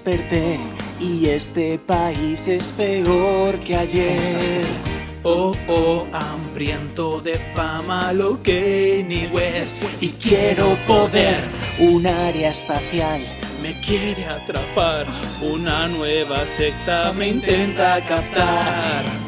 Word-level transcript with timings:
desperté 0.00 0.58
y 0.98 1.26
este 1.26 1.78
país 1.78 2.48
es 2.48 2.72
peor 2.72 3.58
que 3.60 3.76
ayer. 3.76 4.64
Oh, 5.22 5.52
oh, 5.68 6.06
hambriento 6.12 7.20
de 7.20 7.34
fama, 7.54 8.12
lo 8.14 8.42
que 8.42 9.04
ni 9.06 9.26
West. 9.26 9.82
Y 10.00 10.08
quiero 10.08 10.78
poder, 10.86 11.36
un 11.78 12.06
área 12.06 12.48
espacial 12.48 13.20
me 13.62 13.78
quiere 13.80 14.24
atrapar. 14.24 15.06
Una 15.42 15.88
nueva 15.88 16.46
secta 16.56 17.12
me 17.12 17.28
intenta 17.28 18.02
captar. 18.06 19.19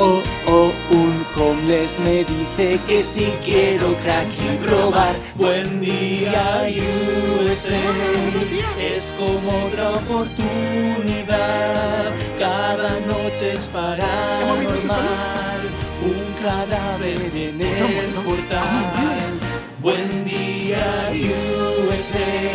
Oh, 0.00 0.22
oh, 0.46 0.72
un 0.90 1.24
homeless 1.34 1.98
me 1.98 2.22
dice 2.22 2.78
que 2.86 3.02
si 3.02 3.24
quiero 3.44 3.96
crack 3.96 4.28
y 4.38 4.56
probar. 4.64 5.16
Buen 5.34 5.80
día, 5.80 6.68
USA. 7.48 7.82
Es 8.78 9.12
como 9.18 9.50
otra 9.66 9.96
oportunidad. 9.96 11.34
Cada 12.38 13.00
noche 13.00 13.54
es 13.54 13.66
paranormal. 13.66 15.60
Un 16.04 16.32
cadáver 16.44 17.32
en 17.34 17.60
el 17.60 18.12
portal. 18.24 19.40
Buen 19.82 20.24
día, 20.24 21.10
USA. 21.90 22.54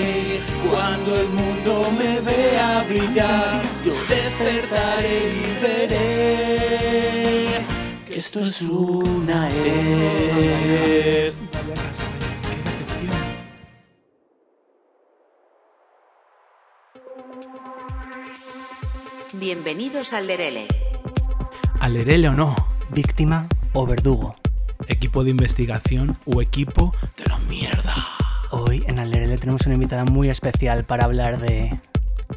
Cuando 0.71 1.19
el 1.19 1.27
mundo 1.27 1.91
me 1.97 2.21
vea 2.21 2.85
brillar, 2.87 3.61
yo 3.85 3.93
despertaré 4.07 5.27
y 5.27 5.57
veré 5.61 7.22
que 8.13 8.19
esto 8.19 8.39
es 8.41 8.61
una 8.61 9.49
vez. 9.49 11.41
Bienvenidos 19.33 20.13
al 20.13 20.27
Lerele. 20.27 20.67
Alerele 21.79 22.29
o 22.29 22.33
no, 22.33 22.55
Víctima 22.91 23.47
o 23.73 23.87
verdugo. 23.87 24.35
equipo 24.87 25.23
de 25.23 25.31
investigación 25.31 26.15
o 26.25 26.41
equipo 26.41 26.93
de 27.17 27.23
la 27.25 27.39
mierda. 27.39 27.95
Hoy 28.51 28.83
en 28.85 28.99
Alerele 28.99 29.39
tenemos 29.39 29.65
una 29.65 29.73
invitada 29.73 30.05
muy 30.05 30.29
especial 30.29 30.83
para 30.83 31.05
hablar 31.05 31.39
de 31.39 31.79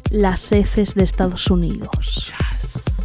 las 0.09 0.51
heces 0.51 0.95
de 0.95 1.03
Estados 1.03 1.51
Unidos. 1.51 2.31
Bienvenidos 2.31 2.96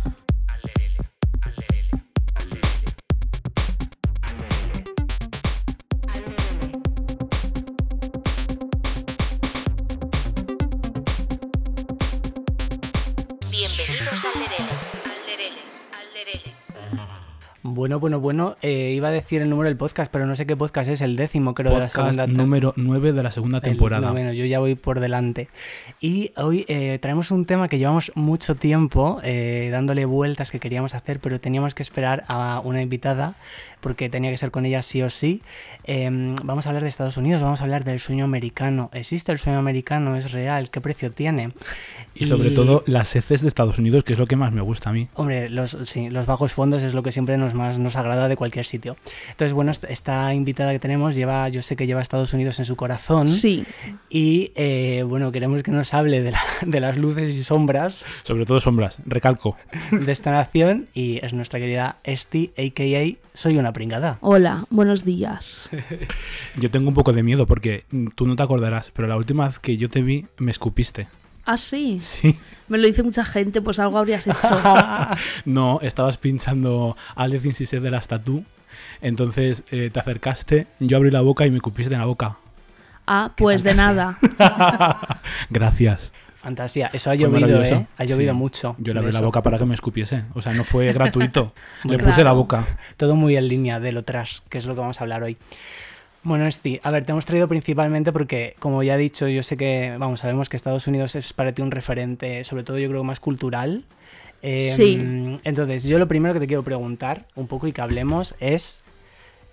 Bueno, 17.74 17.98
bueno, 17.98 18.20
bueno, 18.20 18.56
eh, 18.60 18.92
iba 18.94 19.08
a 19.08 19.10
decir 19.10 19.40
el 19.40 19.48
número 19.48 19.68
del 19.68 19.78
podcast, 19.78 20.12
pero 20.12 20.26
no 20.26 20.36
sé 20.36 20.44
qué 20.44 20.56
podcast 20.56 20.90
es, 20.90 21.00
el 21.00 21.16
décimo 21.16 21.54
creo 21.54 21.72
de 21.72 21.78
la 21.78 21.86
Podcast 21.86 22.16
segunda 22.16 22.26
número 22.26 22.74
9 22.76 23.14
de 23.14 23.22
la 23.22 23.30
segunda 23.30 23.58
El 23.58 23.62
temporada. 23.62 24.08
noveno, 24.08 24.34
yo 24.34 24.44
ya 24.44 24.58
voy 24.58 24.74
por 24.74 25.00
delante. 25.00 25.48
Y 25.98 26.32
hoy 26.36 26.66
eh, 26.68 26.98
traemos 27.00 27.30
un 27.30 27.46
tema 27.46 27.68
que 27.68 27.78
llevamos 27.78 28.12
mucho 28.14 28.56
tiempo 28.56 29.20
eh, 29.24 29.70
dándole 29.72 30.04
vueltas 30.04 30.50
que 30.50 30.60
queríamos 30.60 30.94
hacer, 30.94 31.18
pero 31.18 31.40
teníamos 31.40 31.74
que 31.74 31.82
esperar 31.82 32.24
a 32.28 32.60
una 32.62 32.82
invitada 32.82 33.36
porque 33.80 34.08
tenía 34.08 34.30
que 34.30 34.36
ser 34.36 34.50
con 34.50 34.66
ella 34.66 34.82
sí 34.82 35.02
o 35.02 35.10
sí. 35.10 35.42
Eh, 35.84 36.08
vamos 36.44 36.66
a 36.66 36.70
hablar 36.70 36.82
de 36.82 36.88
Estados 36.88 37.16
Unidos, 37.16 37.42
vamos 37.42 37.60
a 37.60 37.64
hablar 37.64 37.84
del 37.84 38.00
sueño 38.00 38.24
americano. 38.24 38.90
¿Existe 38.92 39.32
el 39.32 39.38
sueño 39.38 39.58
americano? 39.58 40.14
¿Es 40.14 40.30
real? 40.30 40.70
¿Qué 40.70 40.80
precio 40.80 41.10
tiene? 41.10 41.48
Y 42.14 42.26
sobre 42.26 42.50
todo 42.50 42.84
las 42.86 43.16
heces 43.16 43.40
de 43.40 43.48
Estados 43.48 43.78
Unidos, 43.78 44.04
que 44.04 44.12
es 44.12 44.18
lo 44.18 44.26
que 44.26 44.36
más 44.36 44.52
me 44.52 44.60
gusta 44.60 44.90
a 44.90 44.92
mí. 44.92 45.08
Hombre, 45.14 45.48
los, 45.48 45.76
sí, 45.84 46.10
los 46.10 46.26
bajos 46.26 46.52
fondos 46.52 46.82
es 46.82 46.94
lo 46.94 47.02
que 47.02 47.10
siempre 47.10 47.36
nos 47.38 47.54
más 47.62 47.78
nos 47.78 47.96
agrada 47.96 48.28
de 48.28 48.36
cualquier 48.36 48.64
sitio. 48.64 48.96
Entonces, 49.30 49.52
bueno, 49.52 49.70
est- 49.70 49.84
esta 49.88 50.34
invitada 50.34 50.72
que 50.72 50.78
tenemos 50.78 51.14
lleva, 51.14 51.48
yo 51.48 51.62
sé 51.62 51.76
que 51.76 51.86
lleva 51.86 52.00
a 52.00 52.02
Estados 52.02 52.32
Unidos 52.34 52.58
en 52.58 52.64
su 52.64 52.76
corazón. 52.76 53.28
Sí, 53.28 53.64
Y 54.10 54.52
eh, 54.56 55.04
bueno, 55.06 55.32
queremos 55.32 55.62
que 55.62 55.70
nos 55.70 55.94
hable 55.94 56.20
de, 56.22 56.32
la- 56.32 56.40
de 56.66 56.80
las 56.80 56.96
luces 56.98 57.34
y 57.34 57.42
sombras 57.42 58.04
Sobre 58.22 58.44
todo 58.46 58.60
sombras, 58.60 58.98
recalco. 59.06 59.56
de 59.90 60.12
esta 60.12 60.30
nación. 60.30 60.88
Y 60.94 61.24
es 61.24 61.32
nuestra 61.32 61.58
querida 61.58 61.96
Esti, 62.04 62.52
a.k.a. 62.58 63.16
Soy 63.34 63.56
una 63.56 63.72
pringada. 63.72 64.18
hola, 64.20 64.64
buenos 64.70 65.04
días. 65.04 65.70
Yo 66.56 66.70
tengo 66.70 66.88
un 66.88 66.94
poco 66.94 67.12
de 67.12 67.22
miedo 67.22 67.46
porque 67.46 67.84
mm, 67.90 68.08
tú 68.14 68.26
no 68.26 68.36
te 68.36 68.42
acordarás, 68.42 68.90
pero 68.90 69.08
la 69.08 69.16
última 69.16 69.46
vez 69.46 69.58
que 69.58 69.76
yo 69.76 69.88
te 69.88 70.02
vi 70.02 70.26
me 70.38 70.50
escupiste. 70.50 71.06
Ah, 71.44 71.56
sí, 71.56 71.98
Sí. 72.00 72.38
me 72.68 72.78
lo 72.78 72.86
dice 72.86 73.02
mucha 73.02 73.24
gente, 73.24 73.60
pues 73.60 73.78
algo 73.78 73.98
habrías 73.98 74.26
hecho. 74.26 74.38
No, 75.44 75.80
estabas 75.82 76.16
pinchando 76.18 76.96
Alex 77.16 77.44
Insisted 77.44 77.82
de 77.82 77.90
las 77.90 78.06
Tatú. 78.08 78.44
Entonces 79.00 79.64
eh, 79.70 79.90
te 79.92 80.00
acercaste, 80.00 80.66
yo 80.80 80.96
abrí 80.96 81.10
la 81.10 81.20
boca 81.20 81.44
y 81.46 81.50
me 81.50 81.56
escupiste 81.56 81.92
en 81.92 82.00
la 82.00 82.06
boca. 82.06 82.36
Ah, 83.06 83.32
pues 83.36 83.62
de 83.64 83.74
nada. 83.74 84.16
Gracias. 85.50 86.12
Fantasía. 86.36 86.90
Eso 86.92 87.10
ha 87.10 87.14
Fue 87.14 87.22
llovido. 87.22 87.62
¿eh? 87.62 87.86
Ha 87.98 88.04
llovido 88.04 88.32
Sí. 88.32 88.38
mucho. 88.38 88.74
Yo 88.78 88.94
le 88.94 89.00
abrí 89.00 89.12
la 89.12 89.20
boca 89.20 89.42
para 89.42 89.58
que 89.58 89.64
me 89.64 89.74
escupiese. 89.74 90.24
O 90.34 90.42
sea, 90.42 90.52
no 90.54 90.64
fue 90.64 90.92
gratuito. 90.92 91.52
le 91.84 91.98
puse 91.98 92.24
la 92.24 92.32
boca. 92.32 92.66
Todo 92.96 93.14
muy 93.14 93.36
en 93.36 93.48
línea 93.48 93.78
de 93.80 93.92
lo 93.92 94.02
trash, 94.04 94.38
que 94.48 94.58
es 94.58 94.66
lo 94.66 94.74
que 94.74 94.80
vamos 94.80 95.00
a 95.00 95.04
hablar 95.04 95.22
hoy. 95.22 95.36
Bueno, 96.24 96.46
Esti, 96.46 96.78
a 96.84 96.90
ver, 96.90 97.04
te 97.04 97.12
hemos 97.12 97.26
traído 97.26 97.48
principalmente 97.48 98.12
porque, 98.12 98.54
como 98.60 98.82
ya 98.82 98.94
he 98.94 98.98
dicho, 98.98 99.26
yo 99.26 99.42
sé 99.42 99.56
que, 99.56 99.96
vamos, 99.98 100.20
sabemos 100.20 100.48
que 100.48 100.56
Estados 100.56 100.86
Unidos 100.86 101.16
es 101.16 101.32
para 101.32 101.52
ti 101.52 101.62
un 101.62 101.72
referente, 101.72 102.44
sobre 102.44 102.62
todo 102.62 102.78
yo 102.78 102.88
creo 102.88 103.02
más 103.02 103.18
cultural. 103.18 103.84
Eh, 104.42 104.72
Sí. 104.76 105.38
Entonces, 105.42 105.84
yo 105.84 105.98
lo 105.98 106.06
primero 106.06 106.32
que 106.34 106.40
te 106.40 106.46
quiero 106.46 106.62
preguntar, 106.62 107.26
un 107.34 107.48
poco 107.48 107.66
y 107.66 107.72
que 107.72 107.80
hablemos, 107.80 108.36
es, 108.38 108.84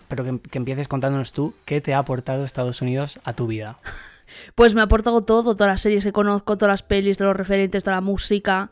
pero 0.07 0.23
que, 0.23 0.39
que 0.47 0.57
empieces 0.59 0.87
contándonos 0.87 1.33
tú, 1.33 1.55
¿qué 1.65 1.81
te 1.81 1.95
ha 1.95 1.99
aportado 1.99 2.45
Estados 2.45 2.81
Unidos 2.81 3.19
a 3.23 3.33
tu 3.33 3.47
vida? 3.47 3.79
Pues 4.53 4.75
me 4.75 4.81
ha 4.81 4.83
aportado 4.83 5.21
todo, 5.21 5.55
todas 5.55 5.71
las 5.71 5.81
series 5.81 6.03
que 6.03 6.11
conozco, 6.11 6.55
todas 6.55 6.71
las 6.71 6.83
pelis, 6.83 7.17
todos 7.17 7.29
los 7.29 7.35
referentes, 7.37 7.83
toda 7.83 7.97
la 7.97 8.01
música. 8.01 8.69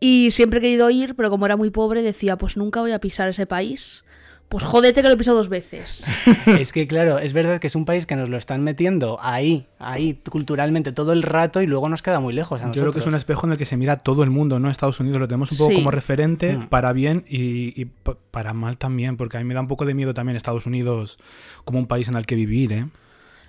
Y 0.00 0.32
siempre 0.32 0.58
he 0.58 0.62
querido 0.62 0.90
ir, 0.90 1.14
pero 1.14 1.30
como 1.30 1.46
era 1.46 1.56
muy 1.56 1.70
pobre, 1.70 2.02
decía, 2.02 2.36
pues 2.36 2.56
nunca 2.56 2.80
voy 2.80 2.90
a 2.90 2.98
pisar 2.98 3.28
ese 3.28 3.46
país. 3.46 4.04
Pues 4.48 4.64
jódete 4.64 5.02
que 5.02 5.08
lo 5.08 5.14
he 5.14 5.16
pisado 5.18 5.36
dos 5.36 5.50
veces. 5.50 6.06
es 6.46 6.72
que, 6.72 6.86
claro, 6.88 7.18
es 7.18 7.34
verdad 7.34 7.60
que 7.60 7.66
es 7.66 7.74
un 7.76 7.84
país 7.84 8.06
que 8.06 8.16
nos 8.16 8.30
lo 8.30 8.38
están 8.38 8.62
metiendo 8.64 9.18
ahí, 9.20 9.66
ahí, 9.78 10.18
culturalmente, 10.30 10.90
todo 10.92 11.12
el 11.12 11.22
rato 11.22 11.60
y 11.60 11.66
luego 11.66 11.88
nos 11.90 12.00
queda 12.00 12.18
muy 12.20 12.32
lejos 12.32 12.62
a 12.62 12.72
Yo 12.72 12.80
creo 12.80 12.92
que 12.94 13.00
es 13.00 13.06
un 13.06 13.14
espejo 13.14 13.46
en 13.46 13.52
el 13.52 13.58
que 13.58 13.66
se 13.66 13.76
mira 13.76 13.96
todo 13.96 14.22
el 14.22 14.30
mundo, 14.30 14.58
¿no? 14.58 14.70
Estados 14.70 15.00
Unidos 15.00 15.18
lo 15.20 15.28
tenemos 15.28 15.52
un 15.52 15.58
poco 15.58 15.70
Sí. 15.70 15.74
como 15.76 15.90
referente 15.90 16.56
Mm. 16.56 16.68
para 16.68 16.94
bien 16.94 17.24
y, 17.28 17.78
y 17.78 17.84
pa- 17.84 18.16
para 18.30 18.54
mal 18.54 18.78
también, 18.78 19.18
porque 19.18 19.36
a 19.36 19.40
mí 19.40 19.44
me 19.44 19.52
da 19.52 19.60
un 19.60 19.68
poco 19.68 19.84
de 19.84 19.92
miedo 19.92 20.14
también 20.14 20.36
Estados 20.36 20.64
Unidos 20.64 21.18
como 21.64 21.78
un 21.78 21.86
país 21.86 22.08
en 22.08 22.14
el 22.14 22.24
que 22.24 22.34
vivir, 22.34 22.72
¿eh? 22.72 22.86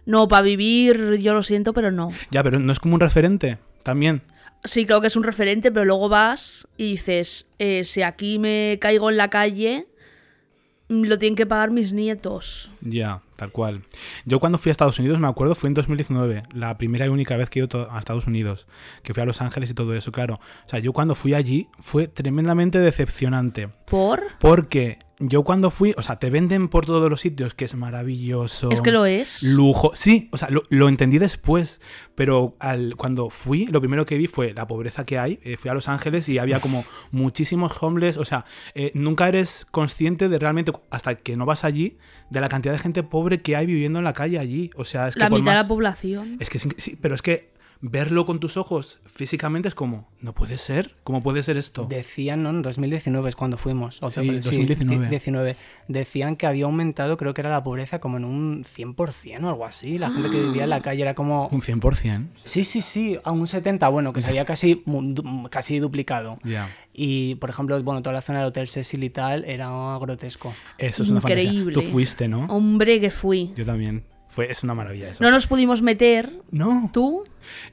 No, 0.05 0.27
para 0.27 0.41
vivir, 0.41 1.15
yo 1.21 1.33
lo 1.33 1.43
siento, 1.43 1.71
pero 1.71 1.91
no. 1.91 2.09
Ya, 2.31 2.43
pero 2.43 2.59
no 2.59 2.71
es 2.73 2.79
como 2.81 2.95
un 2.95 2.99
referente 3.01 3.57
también. 3.83 4.21
Sí, 4.65 4.85
creo 4.85 4.99
que 4.99 5.07
es 5.07 5.15
un 5.15 5.23
referente, 5.23 5.71
pero 5.71 5.85
luego 5.85 6.09
vas 6.09 6.67
y 6.75 6.85
dices, 6.91 7.47
eh, 7.59 7.85
si 7.85 8.01
aquí 8.01 8.37
me 8.39 8.77
caigo 8.81 9.09
en 9.09 9.15
la 9.15 9.29
calle, 9.29 9.87
lo 10.89 11.19
tienen 11.19 11.35
que 11.35 11.45
pagar 11.45 11.71
mis 11.71 11.93
nietos. 11.93 12.69
Ya, 12.81 13.21
tal 13.35 13.51
cual. 13.51 13.83
Yo 14.25 14.39
cuando 14.39 14.57
fui 14.57 14.69
a 14.69 14.71
Estados 14.71 14.97
Unidos, 14.99 15.19
me 15.19 15.27
acuerdo, 15.27 15.55
fue 15.55 15.67
en 15.67 15.75
2019, 15.75 16.43
la 16.51 16.77
primera 16.77 17.05
y 17.05 17.09
única 17.09 17.37
vez 17.37 17.49
que 17.49 17.59
he 17.59 17.63
ido 17.63 17.91
a 17.91 17.99
Estados 17.99 18.27
Unidos, 18.27 18.67
que 19.03 19.13
fui 19.13 19.21
a 19.21 19.25
Los 19.25 19.41
Ángeles 19.41 19.69
y 19.69 19.73
todo 19.75 19.93
eso, 19.93 20.11
claro. 20.11 20.39
O 20.65 20.69
sea, 20.69 20.79
yo 20.79 20.91
cuando 20.91 21.13
fui 21.15 21.35
allí 21.35 21.67
fue 21.79 22.07
tremendamente 22.07 22.79
decepcionante, 22.79 23.69
¿Por? 23.85 24.23
porque 24.39 24.97
yo 25.19 25.43
cuando 25.43 25.69
fui, 25.69 25.93
o 25.97 26.01
sea, 26.01 26.17
te 26.17 26.29
venden 26.29 26.69
por 26.69 26.85
todos 26.85 27.09
los 27.09 27.19
sitios 27.19 27.53
que 27.53 27.65
es 27.65 27.75
maravilloso. 27.75 28.71
Es 28.71 28.81
que 28.81 28.91
lo 28.91 29.05
es. 29.05 29.43
Lujo. 29.43 29.91
Sí, 29.93 30.29
o 30.31 30.37
sea, 30.37 30.49
lo, 30.49 30.63
lo 30.69 30.87
entendí 30.87 31.17
después, 31.17 31.81
pero 32.15 32.55
al, 32.59 32.95
cuando 32.95 33.29
fui, 33.29 33.67
lo 33.67 33.81
primero 33.81 34.05
que 34.05 34.17
vi 34.17 34.27
fue 34.27 34.53
la 34.53 34.65
pobreza 34.65 35.05
que 35.05 35.19
hay. 35.19 35.39
Eh, 35.43 35.57
fui 35.57 35.69
a 35.69 35.73
Los 35.73 35.89
Ángeles 35.89 36.29
y 36.29 36.37
había 36.37 36.61
como 36.61 36.85
muchísimos 37.11 37.81
homeless. 37.81 38.17
O 38.17 38.25
sea, 38.25 38.45
eh, 38.75 38.91
nunca 38.93 39.27
eres 39.27 39.67
consciente 39.69 40.29
de 40.29 40.39
realmente, 40.39 40.71
hasta 40.89 41.15
que 41.15 41.35
no 41.35 41.45
vas 41.45 41.65
allí, 41.65 41.97
de 42.29 42.39
la 42.39 42.47
cantidad 42.47 42.73
de 42.73 42.79
gente 42.79 43.03
pobre 43.03 43.41
que 43.41 43.57
hay 43.57 43.65
viviendo 43.65 43.99
en 43.99 44.05
la 44.05 44.13
calle 44.13 44.39
allí. 44.39 44.71
O 44.75 44.85
sea, 44.85 45.09
es 45.09 45.15
que 45.15 45.19
la 45.19 45.29
por 45.29 45.39
mitad 45.39 45.51
de 45.51 45.57
la 45.57 45.67
población. 45.67 46.37
Es 46.39 46.49
que 46.49 46.59
sí, 46.59 46.97
pero 47.01 47.13
es 47.13 47.21
que 47.21 47.51
verlo 47.81 48.25
con 48.25 48.39
tus 48.41 48.57
ojos 48.57 48.99
físicamente 49.05 49.69
es 49.69 49.75
como, 49.75 50.09
no 50.19 50.33
puede 50.33 50.57
ser. 50.57 50.95
¿Cómo 51.05 51.23
puede 51.23 51.41
ser 51.43 51.57
esto? 51.57 51.85
Decían, 51.89 52.43
¿no? 52.43 52.49
En 52.49 52.61
2019 52.61 53.29
es 53.29 53.35
cuando 53.37 53.57
fuimos. 53.57 54.03
O 54.03 54.09
Sí, 54.09 54.15
sea, 54.25 54.33
2019. 54.33 55.05
di- 55.05 55.09
19. 55.09 55.55
Decían 55.87 56.35
que 56.35 56.45
había 56.47 56.65
aumentado, 56.65 57.15
creo 57.15 57.33
que 57.33 57.39
era 57.41 57.49
la 57.49 57.63
pobreza 57.63 57.99
como 57.99 58.17
en 58.17 58.25
un 58.25 58.63
100% 58.65 59.43
o 59.45 59.49
algo 59.49 59.65
así. 59.65 59.97
La 59.97 60.09
gente 60.09 60.29
que 60.29 60.41
vivía 60.41 60.63
en 60.65 60.69
la 60.71 60.81
calle 60.81 61.01
era 61.03 61.15
como... 61.15 61.47
Un 61.47 61.61
100%. 61.61 62.27
Sí, 62.43 62.63
sí, 62.65 62.81
sí, 62.81 63.17
a 63.23 63.31
un 63.31 63.47
70, 63.47 63.87
bueno, 63.87 64.11
que 64.11 64.21
se 64.21 64.31
había 64.31 64.43
casi, 64.45 64.83
casi 65.49 65.79
duplicado. 65.79 66.37
Ya. 66.43 66.69
Y, 66.93 67.35
por 67.35 67.49
ejemplo, 67.49 67.81
bueno, 67.81 68.01
toda 68.01 68.13
la 68.13 68.21
zona 68.21 68.39
del 68.39 68.49
Hotel 68.49 68.67
Cecil 68.67 69.03
y 69.05 69.09
tal 69.09 69.45
era 69.45 69.69
grotesco. 70.01 70.53
Eso 70.77 71.03
es 71.03 71.09
una 71.11 71.21
fantasía. 71.21 71.45
Increíble. 71.49 71.73
Tú 71.75 71.81
fuiste, 71.81 72.27
¿no? 72.27 72.45
Hombre, 72.47 72.99
que 72.99 73.09
fui. 73.09 73.53
Yo 73.55 73.63
también. 73.65 74.03
Fue, 74.29 74.51
es 74.51 74.63
una 74.63 74.73
maravilla 74.75 75.09
eso. 75.09 75.23
No 75.23 75.31
nos 75.31 75.47
pudimos 75.47 75.81
meter. 75.81 76.41
No, 76.51 76.89
¿Tú? 76.93 77.23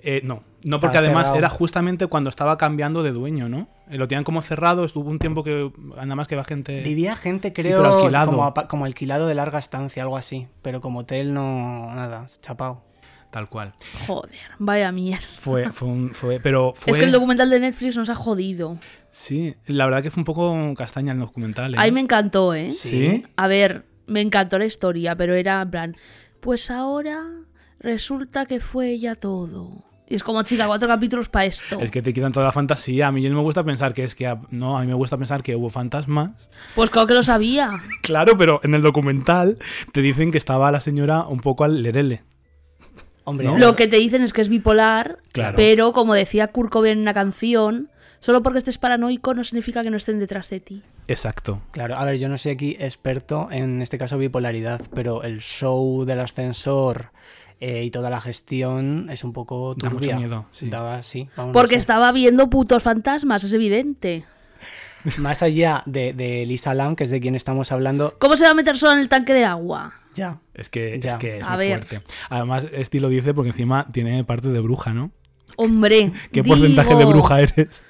eh, 0.02 0.20
no, 0.24 0.42
no 0.62 0.80
porque 0.80 0.98
además 0.98 1.24
cerrado. 1.24 1.38
era 1.38 1.48
justamente 1.50 2.06
cuando 2.06 2.30
estaba 2.30 2.56
cambiando 2.56 3.02
de 3.02 3.12
dueño, 3.12 3.48
¿no? 3.48 3.68
Eh, 3.90 3.98
Lo 3.98 4.08
tenían 4.08 4.24
como 4.24 4.40
cerrado, 4.42 4.84
estuvo 4.84 5.10
un 5.10 5.18
tiempo 5.18 5.44
que 5.44 5.70
nada 5.96 6.16
más 6.16 6.26
que 6.28 6.34
va 6.34 6.44
gente... 6.44 6.80
Vivía 6.82 7.14
gente, 7.14 7.48
Sí, 7.48 7.54
creo, 7.62 7.82
pero 7.82 7.98
alquilado. 7.98 8.30
Como, 8.32 8.54
como 8.68 8.84
alquilado 8.86 9.26
de 9.26 9.34
larga 9.34 9.58
estancia, 9.58 10.02
algo 10.02 10.16
así. 10.16 10.48
Pero 10.62 10.80
como 10.80 11.00
hotel 11.00 11.34
no, 11.34 11.94
nada, 11.94 12.24
chapao. 12.40 12.82
Tal 13.30 13.48
cual. 13.50 13.74
Joder, 14.06 14.30
vaya 14.58 14.90
mierda. 14.92 15.26
Fue, 15.36 15.70
fue, 15.70 15.88
un- 15.88 16.14
fue, 16.14 16.40
pero 16.40 16.72
fue... 16.74 16.92
Es 16.92 16.98
que 16.98 17.04
el 17.04 17.12
documental 17.12 17.50
de 17.50 17.60
Netflix 17.60 17.96
nos 17.96 18.08
ha 18.08 18.14
jodido. 18.14 18.78
Sí, 19.10 19.56
la 19.66 19.84
verdad 19.84 20.02
que 20.02 20.10
fue 20.10 20.22
un 20.22 20.24
poco 20.24 20.56
castaña 20.74 21.12
el 21.12 21.18
documental. 21.18 21.74
¿eh? 21.74 21.78
Ahí 21.78 21.92
me 21.92 22.00
encantó, 22.00 22.54
¿eh? 22.54 22.70
¿Sí? 22.70 23.24
A 23.36 23.46
ver, 23.46 23.84
me 24.06 24.22
encantó 24.22 24.58
la 24.58 24.64
historia, 24.64 25.16
pero 25.16 25.34
era 25.34 25.60
en 25.60 25.70
plan, 25.70 25.96
pues 26.40 26.70
ahora 26.70 27.24
resulta 27.78 28.46
que 28.46 28.60
fue 28.60 28.90
ella 28.90 29.14
todo. 29.14 29.84
Y 30.08 30.14
es 30.14 30.22
como, 30.22 30.40
chica, 30.44 30.68
cuatro 30.68 30.86
capítulos 30.86 31.28
para 31.28 31.46
esto. 31.46 31.80
Es 31.80 31.90
que 31.90 32.00
te 32.00 32.14
quitan 32.14 32.30
toda 32.30 32.46
la 32.46 32.52
fantasía. 32.52 33.08
A 33.08 33.12
mí 33.12 33.28
no 33.28 33.34
me 33.34 33.42
gusta 33.42 33.64
pensar 33.64 33.92
que 33.92 34.04
es 34.04 34.14
que... 34.14 34.36
No, 34.50 34.78
a 34.78 34.82
mí 34.82 34.86
me 34.86 34.94
gusta 34.94 35.18
pensar 35.18 35.42
que 35.42 35.56
hubo 35.56 35.68
fantasmas. 35.68 36.48
Pues 36.76 36.90
claro 36.90 37.08
que 37.08 37.14
lo 37.14 37.22
sabía. 37.24 37.70
Claro, 38.02 38.38
pero 38.38 38.60
en 38.62 38.74
el 38.74 38.82
documental 38.82 39.58
te 39.92 40.00
dicen 40.02 40.30
que 40.30 40.38
estaba 40.38 40.70
la 40.70 40.78
señora 40.78 41.22
un 41.26 41.40
poco 41.40 41.64
al 41.64 41.82
lerele. 41.82 42.22
Hombre, 43.24 43.48
¿No? 43.48 43.58
Lo 43.58 43.74
que 43.74 43.88
te 43.88 43.96
dicen 43.96 44.22
es 44.22 44.32
que 44.32 44.42
es 44.42 44.48
bipolar, 44.48 45.18
Claro. 45.32 45.56
pero 45.56 45.92
como 45.92 46.14
decía 46.14 46.46
Kurt 46.46 46.70
Cobain 46.70 46.92
en 46.92 47.00
una 47.00 47.12
canción, 47.14 47.90
solo 48.20 48.42
porque 48.42 48.58
estés 48.58 48.78
paranoico 48.78 49.34
no 49.34 49.44
significa 49.44 49.82
que 49.82 49.90
no 49.90 49.96
estén 49.96 50.18
detrás 50.18 50.50
de 50.50 50.60
ti. 50.60 50.82
Exacto. 51.08 51.60
Claro, 51.70 51.96
a 51.96 52.04
ver, 52.04 52.18
yo 52.18 52.28
no 52.28 52.36
soy 52.38 52.52
aquí 52.52 52.76
experto 52.80 53.48
en 53.50 53.82
este 53.82 53.98
caso 53.98 54.18
bipolaridad, 54.18 54.80
pero 54.94 55.22
el 55.22 55.38
show 55.40 56.04
del 56.04 56.20
ascensor 56.20 57.10
eh, 57.60 57.84
y 57.84 57.90
toda 57.90 58.10
la 58.10 58.20
gestión 58.20 59.08
es 59.10 59.24
un 59.24 59.32
poco 59.32 59.74
Da 59.76 59.88
turbia. 59.88 60.14
mucho 60.14 60.16
miedo, 60.16 60.46
sí. 60.50 60.68
Daba- 60.68 61.02
sí, 61.02 61.28
vamos, 61.36 61.48
no 61.50 61.52
Porque 61.52 61.74
sé. 61.74 61.78
estaba 61.78 62.10
viendo 62.12 62.50
putos 62.50 62.82
fantasmas, 62.82 63.44
es 63.44 63.52
evidente. 63.52 64.24
Más 65.18 65.42
allá 65.42 65.82
de, 65.86 66.12
de 66.12 66.44
Lisa 66.46 66.74
Lam, 66.74 66.96
que 66.96 67.04
es 67.04 67.10
de 67.10 67.20
quien 67.20 67.34
estamos 67.34 67.70
hablando, 67.72 68.14
¿Cómo 68.18 68.36
se 68.36 68.44
va 68.44 68.50
a 68.50 68.54
meter 68.54 68.76
sola 68.76 68.94
en 68.94 68.98
el 69.00 69.08
tanque 69.08 69.32
de 69.34 69.44
agua? 69.44 69.94
ya. 70.14 70.40
Es 70.54 70.68
que, 70.70 70.98
Ya. 71.00 71.12
es, 71.12 71.16
que 71.18 71.36
es 71.38 71.44
A 71.44 71.50
muy 71.50 71.58
ver. 71.68 71.84
fuerte. 71.86 72.00
Además, 72.30 72.66
Esti 72.72 72.98
lo 73.00 73.08
dice 73.10 73.32
porque 73.34 73.50
encima 73.50 73.86
tiene 73.92 74.24
parte 74.24 74.48
de 74.48 74.60
bruja, 74.60 74.92
¿no? 74.94 75.12
Hombre, 75.56 76.12
¿Qué 76.32 76.42
porcentaje 76.42 76.94
de 76.96 77.04
bruja 77.04 77.40
eres? 77.40 77.84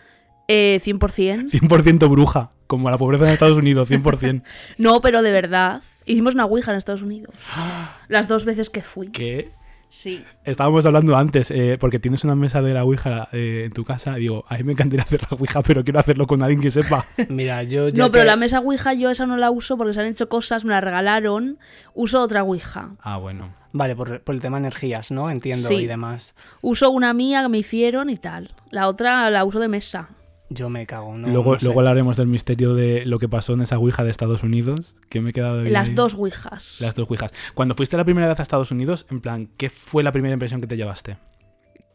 Eh, 0.48 0.81
100%. 0.84 1.48
100% 1.50 2.08
bruja. 2.08 2.50
Como 2.66 2.90
la 2.90 2.98
pobreza 2.98 3.25
en 3.26 3.31
Estados 3.32 3.58
Unidos, 3.58 3.90
100%. 3.90 4.43
No, 4.78 5.00
pero 5.00 5.22
de 5.22 5.31
verdad. 5.32 5.82
Hicimos 6.04 6.34
una 6.34 6.44
Ouija 6.46 6.72
en 6.72 6.78
Estados 6.78 7.02
Unidos. 7.02 7.34
Las 8.08 8.28
dos 8.28 8.44
veces 8.44 8.70
que 8.70 8.82
fui. 8.82 9.08
que 9.08 9.50
Sí. 9.88 10.22
estábamos 10.44 10.84
hablando 10.84 11.16
antes, 11.16 11.50
eh, 11.52 11.78
porque 11.81 11.98
tienes 12.00 12.22
una 12.25 12.34
mesa 12.34 12.60
de 12.60 12.75
la 12.75 12.84
Ouija 12.84 13.28
eh, 13.32 13.62
en 13.66 13.72
tu 13.72 13.84
casa. 13.84 14.16
Digo, 14.16 14.44
a 14.48 14.56
mí 14.56 14.64
me 14.64 14.72
encantaría 14.72 15.04
hacer 15.04 15.22
la 15.22 15.37
Ouija, 15.38 15.62
pero 15.62 15.84
quiero 15.84 16.00
hacerlo 16.00 16.26
con 16.26 16.43
alguien 16.43 16.60
que 16.60 16.70
sepa. 16.70 17.06
Mira, 17.28 17.62
yo 17.62 17.88
ya 17.88 18.02
No, 18.04 18.10
pero 18.10 18.25
que- 18.25 18.26
la 18.26 18.37
mesa 18.37 18.58
Ouija 18.60 18.93
yo 18.94 19.10
esa 19.10 19.26
no 19.26 19.37
la 19.37 19.50
uso 19.50 19.76
porque 19.78 19.94
se 19.94 20.00
han 20.00 20.06
hecho 20.06 20.28
cosas, 20.28 20.64
me 20.64 20.72
la 20.72 20.81
regalaron. 20.81 21.58
Uso 21.94 22.20
otra 22.20 22.43
Ouija. 22.43 22.90
Ah, 23.00 23.16
bueno. 23.16 23.54
Vale, 23.72 23.94
por, 23.94 24.20
por 24.22 24.34
el 24.34 24.40
tema 24.40 24.58
energías, 24.58 25.10
¿no? 25.12 25.31
Entiendo 25.31 25.69
Sí. 25.69 25.75
y 25.76 25.87
demás. 25.87 26.34
Uso 26.62 26.90
una 26.90 27.14
mía 27.14 27.43
que 27.43 27.48
me 27.48 27.58
hicieron 27.58 28.10
y 28.10 28.16
tal. 28.16 28.54
La 28.70 28.88
otra 28.88 29.31
la 29.31 29.44
uso 29.44 29.60
de 29.60 29.69
mesa. 29.69 30.08
Yo 30.48 30.70
me 30.70 30.87
cago, 30.87 31.16
¿no? 31.19 31.26
luego, 31.28 31.54
no 31.54 31.58
sé. 31.58 31.64
luego 31.66 31.81
hablaremos 31.81 32.16
del 32.16 32.28
misterio 32.28 32.75
de 32.75 33.04
lo 33.04 33.19
que 33.19 33.28
pasó 33.28 33.54
en 33.54 33.62
esa 33.62 33.78
Ouija 33.78 34.04
de 34.04 34.10
Estados 34.10 34.43
Unidos. 34.44 34.94
Que 35.08 35.20
me 35.20 35.31
he 35.31 35.32
quedado 35.32 35.60
ahí- 35.60 35.70
Las 35.70 35.94
dos 35.94 36.14
Ouijas. 36.14 36.81
Las 36.81 36.94
dos 36.94 37.08
Ouijas. 37.10 37.32
Cuando 37.54 37.75
fuiste 37.75 37.96
la 37.96 38.04
primera 38.04 38.28
vez 38.28 38.38
a 38.38 38.43
Estados 38.43 38.70
Unidos, 38.70 39.06
en 39.10 39.20
plan, 39.20 39.48
¿qué 39.56 39.70
fue 39.70 40.02
la 40.04 40.12
primera 40.12 40.32
impresión 40.34 40.60
que 40.60 40.66
te 40.69 40.76
llevaste? 40.76 41.19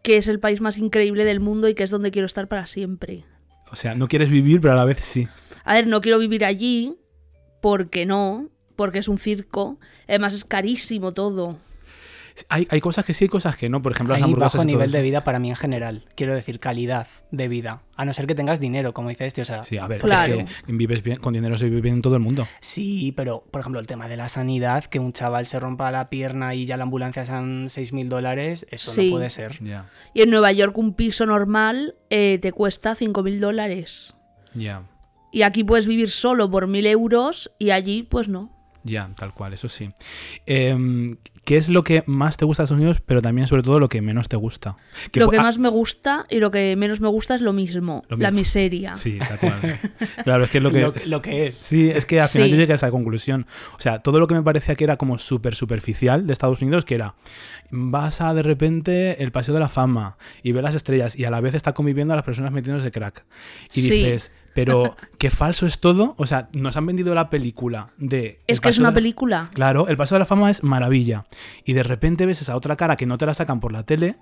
Que 0.04 0.18
es 0.18 0.28
el 0.28 0.40
país 0.40 0.60
más 0.62 0.78
increíble 0.78 1.24
del 1.24 1.40
mundo 1.40 1.70
y 1.70 1.76
que 1.76 1.84
es 1.84 1.90
donde 1.92 2.12
quiero 2.12 2.26
estar 2.26 2.48
para 2.48 2.68
siempre. 2.68 3.24
O 3.72 3.76
sea, 3.78 3.96
no 3.96 4.08
quieres 4.10 4.30
vivir, 4.30 4.60
pero 4.60 4.74
a 4.74 4.78
la 4.78 4.84
vez 4.86 4.98
sí. 5.00 5.28
A 5.64 5.74
ver, 5.76 5.88
no 5.88 6.02
quiero 6.02 6.20
vivir 6.20 6.44
allí 6.44 6.98
porque 7.62 8.06
no, 8.06 8.50
porque 8.76 9.00
es 9.00 9.08
un 9.08 9.18
circo. 9.18 9.80
Además 10.10 10.34
es 10.34 10.44
carísimo 10.44 11.14
todo. 11.14 11.58
Hay, 12.50 12.68
hay 12.70 12.80
cosas 12.82 13.06
que 13.06 13.14
sí, 13.14 13.26
hay 13.26 13.30
cosas 13.30 13.56
que 13.58 13.70
no. 13.70 13.82
Por 13.82 13.92
ejemplo, 13.92 14.14
las 14.14 14.22
Hay 14.22 14.26
hamburguesas 14.26 14.54
bajo 14.54 14.64
y 14.64 14.68
todo 14.68 14.78
nivel 14.78 14.90
eso. 14.90 14.98
de 14.98 15.04
vida 15.04 15.24
para 15.24 15.40
mí 15.40 15.50
en 15.50 15.56
general. 15.56 16.06
Quiero 16.16 16.34
decir, 16.34 16.60
calidad 16.60 17.08
de 17.32 17.48
vida. 17.48 17.84
A 17.96 18.06
no 18.06 18.14
ser 18.14 18.26
que 18.28 18.34
tengas 18.36 18.60
dinero, 18.60 18.94
como 18.94 19.10
dice 19.10 19.26
este. 19.28 19.42
O 19.42 19.46
sea, 19.46 19.64
Sí, 19.64 19.78
a 19.78 19.88
ver, 19.88 20.02
Claro. 20.02 20.34
es 20.34 20.46
que 20.66 20.72
vives 20.74 21.04
bien, 21.04 21.18
con 21.20 21.34
dinero 21.34 21.58
se 21.58 21.66
vive 21.66 21.82
bien 21.82 21.96
en 21.96 22.02
todo 22.02 22.16
el 22.16 22.22
mundo. 22.22 22.48
Sí, 22.60 23.12
pero 23.16 23.44
por 23.52 23.62
ejemplo 23.62 23.80
el 23.80 23.88
tema 23.88 24.08
de 24.08 24.18
la 24.18 24.28
sanidad, 24.28 24.86
que 24.86 25.00
un 25.00 25.14
chaval 25.14 25.46
se 25.46 25.60
rompa 25.60 25.92
la 25.92 26.10
pierna 26.10 26.56
y 26.56 26.66
ya 26.66 26.78
la 26.78 26.84
ambulancia 26.84 27.26
sean 27.26 27.66
6.000 27.70 28.10
dólares, 28.10 28.66
eso 28.72 28.92
Sí. 28.92 29.06
no 29.10 29.18
puede 29.18 29.30
ser. 29.30 29.60
Ya, 29.64 29.86
Y 30.14 30.22
en 30.24 30.30
Nueva 30.32 30.52
York 30.52 30.78
un 30.78 30.94
piso 30.94 31.26
normal 31.26 31.96
eh, 32.10 32.40
te 32.42 32.52
cuesta 32.52 32.96
5.000 32.96 33.40
dólares. 33.40 34.16
ya, 34.54 34.84
Y 35.32 35.44
aquí 35.44 35.64
puedes 35.64 35.88
vivir 35.88 36.10
solo 36.10 36.50
por 36.52 36.68
1.000 36.68 36.86
euros 36.88 37.52
y 37.60 37.70
allí 37.72 38.04
pues 38.04 38.28
no. 38.28 38.52
Ya, 38.84 39.10
tal 39.16 39.34
cual, 39.34 39.54
eso 39.54 39.68
sí. 39.70 39.90
Em, 40.46 41.18
¿Qué 41.44 41.58
es 41.58 41.70
lo 41.70 41.84
que 41.84 42.04
más 42.06 42.38
te 42.38 42.46
gusta 42.46 42.62
de 42.62 42.66
Estados 42.66 42.80
Unidos, 42.80 43.02
pero 43.04 43.20
también, 43.22 43.48
sobre 43.48 43.64
todo, 43.64 43.80
lo 43.80 43.90
que 43.90 44.00
menos 44.02 44.30
te 44.30 44.38
gusta? 44.38 44.78
lo 45.14 45.28
que 45.30 45.38
ah, 45.38 45.42
más 45.44 45.58
me 45.58 45.70
gusta 45.70 46.28
y 46.30 46.38
lo 46.40 46.52
que 46.52 46.76
menos 46.76 47.02
me 47.02 47.08
gusta 47.08 47.34
es 47.34 47.42
lo 47.42 47.52
mismo, 47.52 48.04
Lo 48.10 48.18
la 48.18 48.30
miseria. 48.30 48.94
Sí, 48.94 49.18
tal 49.18 49.40
cual. 49.40 49.60
claro, 50.24 50.44
es 50.44 50.52
que 50.52 50.60
es 50.60 50.64
lo 50.64 50.72
que... 50.72 50.82
Lo, 50.82 50.94
lo 51.08 51.22
que 51.24 51.48
es. 51.48 51.56
Sí, 51.56 51.90
es 51.90 52.06
que 52.06 52.22
al 52.22 52.30
final 52.30 52.48
Sí. 52.48 52.52
yo 52.52 52.58
llegué 52.58 52.74
a 52.74 52.76
esa 52.76 52.92
conclusión. 52.92 53.48
O 53.76 53.82
sea, 53.82 54.00
todo 54.00 54.20
lo 54.20 54.28
que 54.28 54.36
me 54.36 54.44
parecía 54.44 54.76
que 54.76 54.84
era 54.84 54.98
como 54.98 55.18
súper 55.18 55.56
superficial 55.56 56.28
de 56.28 56.34
Estados 56.34 56.62
Unidos, 56.62 56.86
que 56.86 56.94
era, 56.96 57.16
vas 57.72 58.22
a 58.22 58.36
de 58.36 58.44
repente 58.44 59.24
el 59.24 59.32
Paseo 59.32 59.56
de 59.56 59.60
la 59.62 59.68
Fama 59.70 60.18
y 60.44 60.52
ver 60.52 60.64
las 60.64 60.76
estrellas 60.76 61.18
y 61.18 61.26
a 61.26 61.32
la 61.32 61.42
vez 61.42 61.56
está 61.56 61.74
conviviendo 61.74 62.14
a 62.14 62.18
las 62.18 62.26
personas 62.26 62.52
metiéndose 62.52 62.92
crack. 62.92 63.26
Y 63.74 63.82
Sí. 63.82 63.90
dices, 63.90 64.32
pero 64.54 64.96
qué 65.18 65.30
falso 65.30 65.66
es 65.66 65.80
todo. 65.80 66.16
O 66.18 66.26
sea, 66.26 66.50
nos 66.54 66.78
han 66.78 66.86
vendido 66.86 67.14
la 67.16 67.30
película 67.30 67.90
de... 67.98 68.40
Es 68.48 68.60
que 68.62 68.70
es 68.70 68.80
una 68.80 68.90
la- 68.90 68.94
película. 68.96 69.50
Claro, 69.54 69.88
el 69.88 69.98
Paseo 69.98 70.16
de 70.16 70.20
la 70.20 70.26
Fama 70.26 70.50
es 70.50 70.64
maravilla. 70.64 71.26
Y 71.66 71.74
de 71.74 71.84
repente 71.84 72.26
ves 72.26 72.42
esa 72.42 72.56
otra 72.56 72.76
cara 72.76 72.96
que 72.96 73.06
no 73.06 73.18
te 73.18 73.26
la 73.26 73.34
sacan 73.34 73.60
por 73.60 73.72
la 73.72 73.84
tele, 73.84 74.16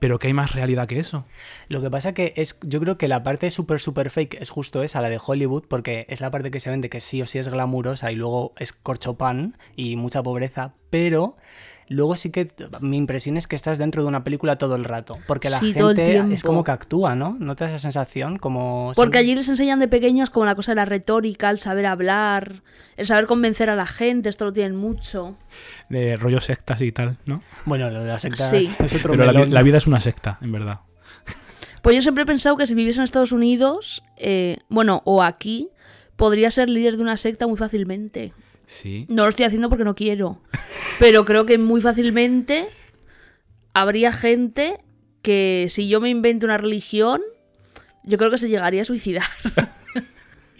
pero 0.00 0.18
que 0.18 0.26
hay 0.26 0.34
más 0.34 0.52
realidad 0.52 0.86
que 0.86 0.98
eso. 0.98 1.24
Lo 1.68 1.80
que 1.80 1.90
pasa 1.90 2.12
que 2.12 2.34
es, 2.36 2.58
yo 2.62 2.78
creo 2.80 2.98
que 2.98 3.08
la 3.08 3.22
parte 3.22 3.50
súper, 3.50 3.80
súper 3.80 4.10
fake 4.10 4.38
es 4.40 4.50
justo 4.50 4.82
esa, 4.82 5.00
la 5.00 5.08
de 5.08 5.20
Hollywood, 5.24 5.64
porque 5.68 6.04
es 6.10 6.20
la 6.20 6.30
parte 6.30 6.50
que 6.50 6.60
se 6.60 6.68
vende 6.68 6.90
que 6.90 7.00
sí 7.00 7.22
o 7.22 7.26
sí 7.26 7.38
es 7.38 7.48
glamurosa 7.48 8.12
y 8.12 8.16
luego 8.16 8.52
es 8.58 8.72
corchopan 8.72 9.56
y 9.76 9.96
mucha 9.96 10.22
pobreza, 10.22 10.74
pero 10.90 11.36
luego 11.88 12.16
sí 12.16 12.30
que 12.30 12.50
mi 12.80 12.96
impresión 12.96 13.36
es 13.36 13.46
que 13.46 13.56
estás 13.56 13.78
dentro 13.78 14.02
de 14.02 14.08
una 14.08 14.24
película 14.24 14.56
todo 14.56 14.76
el 14.76 14.84
rato, 14.84 15.18
porque 15.26 15.50
la 15.50 15.58
Sí, 15.58 15.74
todo 15.74 15.90
el 15.90 15.96
gente 15.96 16.34
es 16.34 16.42
como 16.42 16.64
que 16.64 16.70
actúa, 16.70 17.14
¿no? 17.14 17.36
¿No 17.38 17.56
te 17.56 17.64
da 17.64 17.70
esa 17.70 17.78
sensación? 17.78 18.38
Como 18.38 18.92
Porque 18.96 19.18
allí 19.18 19.34
les 19.34 19.48
enseñan 19.48 19.78
de 19.78 19.88
pequeños 19.88 20.30
como 20.30 20.46
la 20.46 20.54
cosa 20.54 20.72
de 20.72 20.76
la 20.76 20.84
retórica, 20.84 21.50
el 21.50 21.58
saber 21.58 21.86
hablar, 21.86 22.62
el 22.96 23.06
saber 23.06 23.26
convencer 23.26 23.70
a 23.70 23.76
la 23.76 23.86
gente, 23.86 24.28
esto 24.28 24.44
lo 24.46 24.52
tienen 24.52 24.76
mucho. 24.76 25.36
De 25.88 26.16
rollo 26.16 26.40
sectas 26.40 26.80
y 26.80 26.92
tal, 26.92 27.18
¿no? 27.26 27.42
Bueno, 27.64 27.90
lo 27.90 28.02
de 28.02 28.08
las 28.08 28.22
sectas 28.22 28.50
Sí. 28.50 28.70
es 28.78 28.94
otro 28.94 29.12
Pero 29.12 29.32
la 29.32 29.62
vida 29.62 29.78
es 29.78 29.86
una 29.86 30.00
secta, 30.00 30.38
en 30.40 30.52
verdad. 30.52 30.80
Pues 31.84 31.94
yo 31.96 32.00
siempre 32.00 32.22
he 32.22 32.26
pensado 32.26 32.56
que 32.56 32.66
si 32.66 32.74
viviese 32.74 33.00
en 33.00 33.04
Estados 33.04 33.30
Unidos, 33.30 34.02
eh, 34.16 34.56
bueno, 34.70 35.02
o 35.04 35.22
aquí, 35.22 35.68
podría 36.16 36.50
ser 36.50 36.70
líder 36.70 36.96
de 36.96 37.02
una 37.02 37.18
secta 37.18 37.46
muy 37.46 37.58
fácilmente. 37.58 38.32
Sí. 38.66 39.06
No 39.10 39.24
lo 39.24 39.28
estoy 39.28 39.44
haciendo 39.44 39.68
porque 39.68 39.84
no 39.84 39.94
quiero. 39.94 40.40
Pero 40.98 41.24
creo 41.24 41.44
que 41.46 41.58
muy 41.58 41.80
fácilmente 41.80 42.66
habría 43.72 44.12
gente 44.12 44.78
que 45.22 45.68
si 45.70 45.88
yo 45.88 46.00
me 46.00 46.08
invento 46.10 46.46
una 46.46 46.58
religión, 46.58 47.20
yo 48.04 48.18
creo 48.18 48.30
que 48.30 48.38
se 48.38 48.48
llegaría 48.48 48.82
a 48.82 48.84
suicidar. 48.84 49.24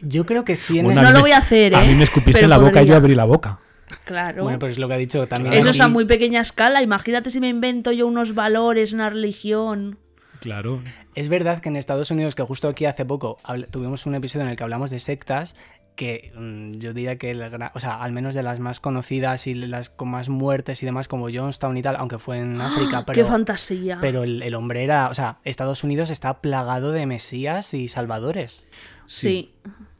Yo 0.06 0.26
creo 0.26 0.44
que 0.44 0.54
sí 0.54 0.78
en 0.78 0.84
Bueno, 0.84 1.00
no 1.00 1.08
lo 1.08 1.14
me- 1.14 1.20
voy 1.22 1.30
a 1.30 1.38
hacer, 1.38 1.72
¿eh? 1.72 1.76
A 1.76 1.80
mí 1.82 1.94
me 1.94 2.04
escupiste 2.04 2.32
Pero 2.34 2.44
en 2.44 2.50
la 2.50 2.58
boca 2.58 2.82
y 2.82 2.86
yo 2.86 2.94
abrí 2.94 3.14
la 3.14 3.24
boca. 3.24 3.60
Claro. 4.04 4.42
Bueno, 4.42 4.58
pues 4.58 4.72
es 4.72 4.78
lo 4.78 4.86
que 4.86 4.92
ha 4.94 4.98
dicho 4.98 5.26
también. 5.26 5.54
Eso 5.54 5.70
es 5.70 5.80
a 5.80 5.88
muy 5.88 6.04
pequeña 6.04 6.42
escala. 6.42 6.82
Imagínate 6.82 7.30
si 7.30 7.40
me 7.40 7.48
invento 7.48 7.90
yo 7.90 8.06
unos 8.06 8.34
valores, 8.34 8.92
una 8.92 9.08
religión. 9.08 9.98
Claro. 10.40 10.82
Es 11.14 11.28
verdad 11.30 11.60
que 11.60 11.70
en 11.70 11.76
Estados 11.76 12.10
Unidos, 12.10 12.34
que 12.34 12.42
justo 12.42 12.68
aquí 12.68 12.84
hace 12.84 13.06
poco 13.06 13.38
tuvimos 13.70 14.04
un 14.04 14.14
episodio 14.14 14.44
en 14.44 14.50
el 14.50 14.56
que 14.56 14.62
hablamos 14.64 14.90
de 14.90 14.98
sectas, 14.98 15.54
que 15.94 16.32
mm, 16.36 16.72
yo 16.78 16.92
diría 16.92 17.16
que, 17.18 17.30
el 17.30 17.42
o 17.42 17.80
sea, 17.80 18.02
al 18.02 18.12
menos 18.12 18.34
de 18.34 18.42
las 18.42 18.58
más 18.60 18.80
conocidas 18.80 19.46
y 19.46 19.54
las 19.54 19.90
con 19.90 20.08
más 20.08 20.28
muertes 20.28 20.82
y 20.82 20.86
demás, 20.86 21.06
como 21.08 21.28
Jonestown 21.32 21.76
y 21.76 21.82
tal, 21.82 21.96
aunque 21.96 22.18
fue 22.18 22.38
en 22.38 22.60
África, 22.60 23.04
pero, 23.06 23.14
¡Qué 23.14 23.24
fantasía! 23.24 23.98
pero 24.00 24.24
el, 24.24 24.42
el 24.42 24.54
hombre 24.54 24.82
era, 24.84 25.08
o 25.08 25.14
sea, 25.14 25.38
Estados 25.44 25.84
Unidos 25.84 26.10
está 26.10 26.40
plagado 26.40 26.92
de 26.92 27.06
mesías 27.06 27.74
y 27.74 27.88
salvadores. 27.88 28.66
sí. 29.06 29.52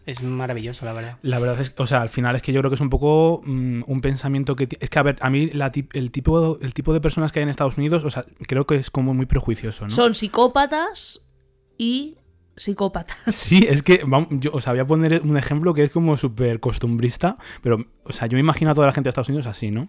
Es 0.07 0.23
maravilloso, 0.23 0.85
la 0.85 0.93
verdad. 0.93 1.17
La 1.23 1.39
verdad 1.39 1.59
es, 1.63 1.75
o 1.79 1.87
sea, 1.87 2.03
al 2.03 2.11
final 2.11 2.37
es 2.37 2.43
que 2.43 2.53
yo 2.53 2.61
creo 2.61 2.69
que 2.71 2.75
es 2.75 2.81
un 2.83 2.91
poco 2.91 3.41
mm, 3.43 3.85
un 3.87 4.01
pensamiento 4.03 4.55
que... 4.55 4.69
Es 4.79 4.91
que, 4.91 4.99
a 4.99 5.03
ver, 5.03 5.17
a 5.23 5.31
mí 5.31 5.47
la 5.55 5.73
tip- 5.73 5.97
el, 5.97 6.11
tipo, 6.11 6.59
el 6.61 6.75
tipo 6.75 6.93
de 6.93 7.01
personas 7.01 7.33
que 7.33 7.39
hay 7.39 7.45
en 7.45 7.49
Estados 7.49 7.79
Unidos, 7.79 8.05
o 8.05 8.11
sea, 8.11 8.27
creo 8.47 8.67
que 8.67 8.75
es 8.75 8.91
como 8.91 9.15
muy 9.15 9.25
prejuicioso, 9.25 9.87
¿no? 9.89 9.95
Son 9.95 10.15
psicópatas 10.15 11.23
y 11.79 12.19
psicópatas. 12.57 13.17
Sí, 13.33 13.67
es 13.69 13.83
que, 13.83 14.03
vamos, 14.07 14.29
yo, 14.31 14.53
o 14.53 14.61
sea, 14.61 14.73
voy 14.73 14.81
a 14.81 14.87
poner 14.87 15.23
un 15.23 15.37
ejemplo 15.37 15.75
que 15.75 15.83
es 15.83 15.91
como 15.91 16.17
súper 16.17 16.61
costumbrista, 16.61 17.37
pero, 17.63 17.87
o 18.05 18.13
sea, 18.13 18.27
yo 18.27 18.37
me 18.37 18.41
imagino 18.41 18.71
a 18.71 18.75
toda 18.75 18.87
la 18.87 18.93
gente 18.93 19.07
de 19.07 19.11
Estados 19.11 19.29
Unidos 19.29 19.47
así, 19.47 19.71
¿no? 19.71 19.89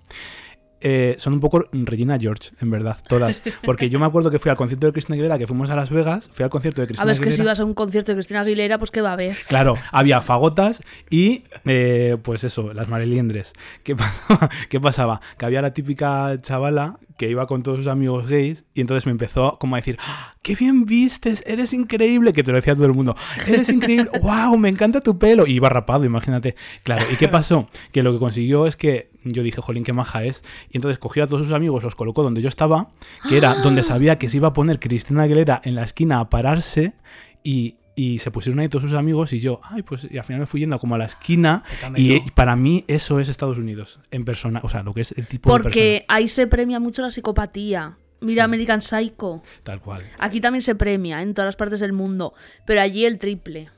Eh, 0.81 1.15
son 1.17 1.33
un 1.33 1.39
poco 1.39 1.63
Regina 1.71 2.17
George, 2.19 2.51
en 2.61 2.69
verdad, 2.69 2.97
todas. 3.07 3.41
Porque 3.63 3.89
yo 3.89 3.99
me 3.99 4.05
acuerdo 4.05 4.29
que 4.31 4.39
fui 4.39 4.49
al 4.51 4.57
concierto 4.57 4.87
de 4.87 4.93
Cristina 4.93 5.15
Aguilera, 5.15 5.37
que 5.37 5.47
fuimos 5.47 5.69
a 5.69 5.75
Las 5.75 5.89
Vegas, 5.89 6.29
fui 6.31 6.43
al 6.43 6.49
concierto 6.49 6.81
de 6.81 6.85
A 6.85 6.87
Cristina 6.87 7.05
ver, 7.05 7.13
es 7.13 7.19
que 7.19 7.25
si 7.31 7.35
Aguilera. 7.35 7.51
vas 7.51 7.59
a 7.59 7.65
un 7.65 7.73
concierto 7.73 8.11
de 8.11 8.17
Cristina 8.17 8.41
Aguilera, 8.41 8.77
pues 8.77 8.91
¿qué 8.91 9.01
va 9.01 9.09
a 9.09 9.13
haber? 9.13 9.35
Claro, 9.47 9.75
había 9.91 10.21
fagotas 10.21 10.83
y, 11.09 11.43
eh, 11.65 12.17
pues 12.21 12.43
eso, 12.43 12.73
las 12.73 12.87
mareliendres. 12.87 13.53
¿Qué 13.83 13.95
pasaba? 13.95 14.49
¿Qué 14.69 14.79
pasaba? 14.79 15.21
Que 15.37 15.45
había 15.45 15.61
la 15.61 15.73
típica 15.73 16.33
chavala 16.41 16.99
que 17.17 17.29
iba 17.29 17.47
con 17.47 17.63
todos 17.63 17.77
sus 17.79 17.87
amigos 17.87 18.27
gays 18.27 18.65
y 18.73 18.81
entonces 18.81 19.05
me 19.05 19.13
empezó 19.13 19.57
como 19.57 19.75
a 19.75 19.79
decir, 19.79 19.97
"¡Ah, 20.05 20.35
¡qué 20.41 20.53
bien 20.55 20.85
vistes! 20.85 21.43
¡Eres 21.47 21.71
increíble! 21.73 22.33
Que 22.33 22.43
te 22.43 22.51
lo 22.51 22.57
decía 22.57 22.75
todo 22.75 22.85
el 22.87 22.91
mundo. 22.93 23.15
¡Eres 23.47 23.69
increíble! 23.69 24.09
¡Wow! 24.21 24.57
¡Me 24.57 24.67
encanta 24.67 24.99
tu 24.99 25.17
pelo! 25.17 25.47
Y 25.47 25.53
iba 25.53 25.69
rapado, 25.69 26.03
imagínate. 26.03 26.55
Claro, 26.83 27.05
¿y 27.11 27.15
qué 27.15 27.29
pasó? 27.29 27.69
Que 27.93 28.03
lo 28.03 28.11
que 28.11 28.19
consiguió 28.19 28.67
es 28.67 28.75
que 28.75 29.11
yo 29.25 29.43
dije, 29.43 29.61
jolín, 29.61 29.83
qué 29.83 29.93
maja 29.93 30.23
es. 30.23 30.43
Y 30.69 30.77
entonces 30.77 30.99
cogió 30.99 31.23
a 31.23 31.27
todos 31.27 31.43
sus 31.43 31.53
amigos, 31.53 31.83
los 31.83 31.95
colocó 31.95 32.23
donde 32.23 32.41
yo 32.41 32.49
estaba, 32.49 32.89
que 33.27 33.37
era 33.37 33.55
donde 33.55 33.83
sabía 33.83 34.17
que 34.17 34.29
se 34.29 34.37
iba 34.37 34.49
a 34.49 34.53
poner 34.53 34.79
Cristina 34.79 35.23
Aguilera 35.23 35.61
en 35.63 35.75
la 35.75 35.83
esquina 35.83 36.19
a 36.19 36.29
pararse 36.29 36.93
y, 37.43 37.77
y 37.95 38.19
se 38.19 38.31
pusieron 38.31 38.59
ahí 38.59 38.69
todos 38.69 38.83
sus 38.83 38.93
amigos 38.93 39.33
y 39.33 39.39
yo, 39.39 39.59
ay, 39.63 39.81
pues 39.81 40.07
y 40.09 40.17
al 40.17 40.23
final 40.23 40.41
me 40.41 40.45
fui 40.45 40.59
yendo 40.59 40.79
como 40.79 40.95
a 40.95 40.97
la 40.97 41.05
esquina 41.05 41.63
y, 41.95 42.19
para 42.31 42.55
mí 42.55 42.83
eso 42.87 43.19
es 43.19 43.29
Estados 43.29 43.57
Unidos 43.57 43.99
en 44.11 44.25
persona, 44.25 44.59
o 44.63 44.69
sea, 44.69 44.83
lo 44.83 44.93
que 44.93 45.01
es 45.01 45.11
el 45.13 45.27
tipo 45.27 45.49
de 45.49 45.61
Porque 45.61 46.05
ahí 46.07 46.29
se 46.29 46.47
premia 46.47 46.79
mucho 46.79 47.01
la 47.01 47.09
psicopatía. 47.09 47.97
Mira 48.21 48.43
Sí. 48.43 48.45
American 48.45 48.81
Psycho. 48.81 49.43
tal 49.63 49.81
cual. 49.81 50.01
Aquí 50.17 50.39
también 50.39 50.61
se 50.61 50.73
premia 50.73 51.21
en 51.21 51.33
todas 51.33 51.47
las 51.47 51.55
partes 51.55 51.79
del 51.79 51.93
mundo, 51.93 52.33
pero 52.65 52.81
allí 52.81 53.05
el 53.05 53.19
triple. 53.19 53.69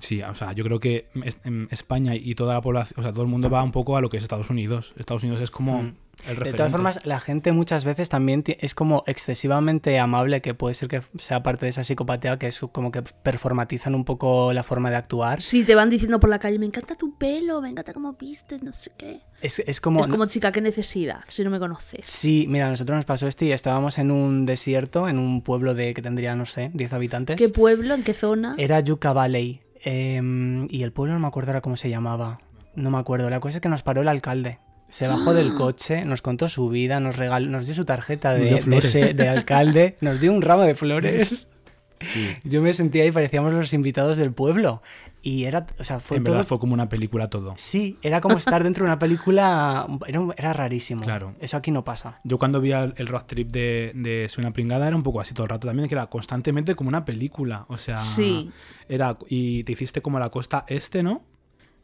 Sí, 0.00 0.22
o 0.22 0.34
sea, 0.34 0.52
yo 0.52 0.62
creo 0.64 0.78
que 0.78 1.08
en 1.44 1.68
España 1.70 2.14
y 2.14 2.34
toda 2.34 2.54
la 2.54 2.60
población, 2.60 3.00
o 3.00 3.02
sea, 3.02 3.12
todo 3.12 3.22
el 3.22 3.28
mundo 3.28 3.48
va 3.50 3.62
un 3.62 3.72
poco 3.72 3.96
a 3.96 4.00
lo 4.00 4.08
que 4.10 4.16
es 4.18 4.22
Estados 4.22 4.50
Unidos. 4.50 4.92
Estados 4.98 5.22
Unidos 5.22 5.40
es 5.40 5.50
como 5.50 5.82
Mm. 5.82 5.86
el 5.86 5.94
De 6.28 6.28
referente. 6.34 6.56
todas 6.56 6.72
formas, 6.72 7.00
la 7.06 7.20
gente 7.20 7.52
muchas 7.52 7.84
veces 7.84 8.08
también 8.08 8.42
es 8.46 8.74
como 8.74 9.04
excesivamente 9.06 9.98
amable, 9.98 10.40
que 10.40 10.54
puede 10.54 10.74
ser 10.74 10.88
que 10.88 11.02
sea 11.18 11.42
parte 11.42 11.66
de 11.66 11.70
esa 11.70 11.84
psicopatía, 11.84 12.38
que 12.38 12.46
es 12.46 12.58
como 12.72 12.90
que 12.90 13.02
performatizan 13.02 13.94
un 13.94 14.04
poco 14.04 14.52
la 14.52 14.62
forma 14.62 14.90
de 14.90 14.96
actuar. 14.96 15.42
Si 15.42 15.64
te 15.64 15.74
van 15.74 15.90
diciendo 15.90 16.18
por 16.20 16.30
la 16.30 16.38
calle, 16.38 16.58
me 16.58 16.66
encanta 16.66 16.94
tu 16.94 17.16
pelo, 17.18 17.60
me 17.60 17.68
encanta 17.70 17.92
cómo 17.92 18.14
vistes, 18.14 18.62
no 18.62 18.72
sé 18.72 18.92
qué. 18.96 19.20
Es, 19.42 19.58
es 19.60 19.80
como... 19.80 20.00
es 20.00 20.06
como 20.06 20.26
chica, 20.26 20.52
qué 20.52 20.60
necesidad, 20.62 21.20
si 21.28 21.44
no 21.44 21.50
me 21.50 21.58
conoces. 21.58 22.06
Sí, 22.06 22.46
mira, 22.48 22.66
a 22.66 22.70
nosotros 22.70 22.96
nos 22.96 23.04
pasó 23.04 23.26
este 23.28 23.44
y 23.46 23.52
estábamos 23.52 23.98
en 23.98 24.10
un 24.10 24.46
desierto, 24.46 25.08
en 25.08 25.18
un 25.18 25.42
pueblo 25.42 25.74
de 25.74 25.92
que 25.94 26.00
tendría, 26.02 26.34
no 26.34 26.46
sé, 26.46 26.70
10 26.72 26.92
habitantes. 26.94 27.36
¿Qué 27.36 27.48
pueblo? 27.50 27.94
¿En 27.94 28.02
qué 28.02 28.14
zona? 28.14 28.54
Era 28.58 28.80
Yucca 28.80 29.12
Valley. 29.12 29.60
Em, 29.82 30.66
y 30.70 30.82
el 30.82 30.92
pueblo 30.92 31.14
no 31.14 31.20
me 31.20 31.26
acuerdo 31.26 31.50
ahora 31.50 31.60
cómo 31.60 31.76
se 31.76 31.90
llamaba. 31.90 32.40
No 32.74 32.90
me 32.90 32.98
acuerdo. 32.98 33.30
La 33.30 33.40
cosa 33.40 33.56
es 33.58 33.60
que 33.60 33.68
nos 33.68 33.82
paró 33.82 34.02
el 34.02 34.08
alcalde. 34.08 34.58
Se 34.88 35.06
bajó 35.08 35.34
del 35.34 35.54
coche, 35.56 36.04
nos 36.04 36.22
contó 36.22 36.48
su 36.48 36.68
vida, 36.68 37.00
nos 37.00 37.16
regaló, 37.16 37.48
nos 37.50 37.66
dio 37.66 37.74
su 37.74 37.84
tarjeta 37.84 38.32
de, 38.34 38.56
ese- 38.78 39.14
de 39.14 39.28
alcalde, 39.28 39.96
nos 40.00 40.20
dio 40.20 40.32
un 40.32 40.42
ramo 40.42 40.62
de 40.62 40.74
flores. 40.74 41.50
Sí. 42.00 42.34
Yo 42.44 42.62
me 42.62 42.72
sentía 42.72 43.02
ahí, 43.04 43.12
parecíamos 43.12 43.52
los 43.52 43.72
invitados 43.72 44.16
del 44.18 44.32
pueblo. 44.32 44.82
Y 45.22 45.44
era, 45.44 45.66
o 45.78 45.82
sea, 45.82 45.98
fue 45.98 46.18
en 46.18 46.24
todo- 46.24 46.34
verdad 46.34 46.46
fue 46.46 46.60
como 46.60 46.72
una 46.74 46.88
película 46.88 47.28
todo. 47.28 47.54
Sí, 47.56 47.98
era 48.02 48.20
como 48.20 48.36
estar 48.36 48.62
dentro 48.62 48.84
de 48.84 48.90
una 48.90 48.98
película. 48.98 49.86
Era, 50.06 50.20
era 50.36 50.52
rarísimo. 50.52 51.02
Claro. 51.02 51.34
Eso 51.40 51.56
aquí 51.56 51.70
no 51.72 51.84
pasa. 51.84 52.20
Yo 52.22 52.38
cuando 52.38 52.60
vi 52.60 52.70
el 52.72 52.94
el 52.96 53.06
road 53.08 53.24
trip 53.24 53.50
de, 53.50 53.90
de 53.94 54.28
Soy 54.28 54.42
una 54.44 54.52
pringada 54.52 54.86
era 54.86 54.94
un 54.94 55.02
poco 55.02 55.20
así 55.20 55.34
todo 55.34 55.44
el 55.44 55.50
rato 55.50 55.66
también, 55.66 55.88
que 55.88 55.94
era 55.96 56.06
constantemente 56.06 56.76
como 56.76 56.88
una 56.88 57.04
película. 57.04 57.64
O 57.68 57.76
sea, 57.76 57.98
Sí. 57.98 58.50
era 58.88 59.18
y 59.28 59.64
te 59.64 59.72
hiciste 59.72 60.00
como 60.00 60.20
la 60.20 60.28
costa 60.30 60.64
este, 60.68 61.02
¿no? 61.02 61.22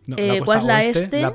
No, 0.06 0.16
Eh, 0.18 0.40
¿cuál 0.44 0.58
es 0.58 0.64
la 0.64 0.76
oeste, 0.76 0.98
este? 1.04 1.20
la- 1.22 1.34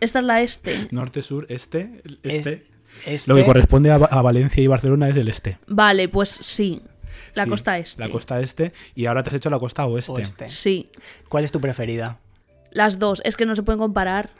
Esta 0.00 0.18
es 0.18 0.24
la 0.24 0.40
este. 0.42 0.88
norte, 0.92 1.22
sur, 1.22 1.46
este, 1.48 2.02
este. 2.24 2.66
Este- 3.06 3.30
Lo 3.30 3.36
que 3.36 3.44
corresponde 3.46 3.90
a, 3.90 3.94
a 3.96 4.22
Valencia 4.22 4.62
y 4.62 4.66
Barcelona 4.66 5.08
es 5.08 5.16
el 5.16 5.28
este. 5.28 5.58
Vale, 5.66 6.08
pues 6.08 6.28
sí. 6.28 6.82
La 7.34 7.44
Sí, 7.44 7.50
costa 7.50 7.78
este. 7.78 8.00
La 8.02 8.08
costa 8.10 8.40
este 8.40 8.72
y 8.94 9.06
ahora 9.06 9.22
te 9.22 9.30
has 9.30 9.36
hecho 9.36 9.50
la 9.50 9.58
costa 9.58 9.86
oeste. 9.86 10.12
oeste. 10.12 10.48
Sí. 10.48 10.90
¿Cuál 11.28 11.44
es 11.44 11.52
tu 11.52 11.60
preferida? 11.60 12.18
Las 12.70 12.98
dos, 12.98 13.22
es 13.24 13.36
que 13.36 13.46
no 13.46 13.56
se 13.56 13.62
pueden 13.62 13.78
comparar. 13.78 14.30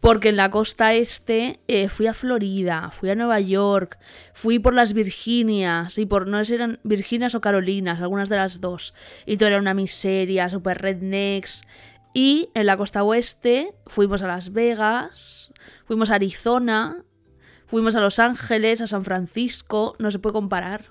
Porque 0.00 0.30
en 0.30 0.36
la 0.36 0.48
costa 0.48 0.94
este 0.94 1.60
eh, 1.68 1.90
fui 1.90 2.06
a 2.06 2.14
Florida, 2.14 2.90
fui 2.90 3.10
a 3.10 3.14
Nueva 3.14 3.38
York, 3.38 3.98
fui 4.32 4.58
por 4.58 4.72
las 4.72 4.94
Virginias, 4.94 5.98
y 5.98 6.06
por 6.06 6.26
no 6.26 6.38
sé 6.38 6.44
si 6.46 6.54
eran 6.54 6.80
Virginias 6.84 7.34
o 7.34 7.42
Carolinas, 7.42 8.00
algunas 8.00 8.30
de 8.30 8.36
las 8.36 8.62
dos. 8.62 8.94
Y 9.26 9.36
todo 9.36 9.48
era 9.50 9.58
una 9.58 9.74
miseria, 9.74 10.48
super 10.48 10.80
rednecks. 10.80 11.60
Y 12.14 12.48
en 12.54 12.64
la 12.64 12.78
costa 12.78 13.02
oeste 13.02 13.74
fuimos 13.86 14.22
a 14.22 14.26
Las 14.26 14.54
Vegas, 14.54 15.52
fuimos 15.84 16.10
a 16.10 16.14
Arizona, 16.14 17.04
fuimos 17.66 17.94
a 17.94 18.00
Los 18.00 18.18
Ángeles, 18.18 18.80
a 18.80 18.86
San 18.86 19.04
Francisco, 19.04 19.96
no 19.98 20.10
se 20.10 20.18
puede 20.18 20.32
comparar. 20.32 20.86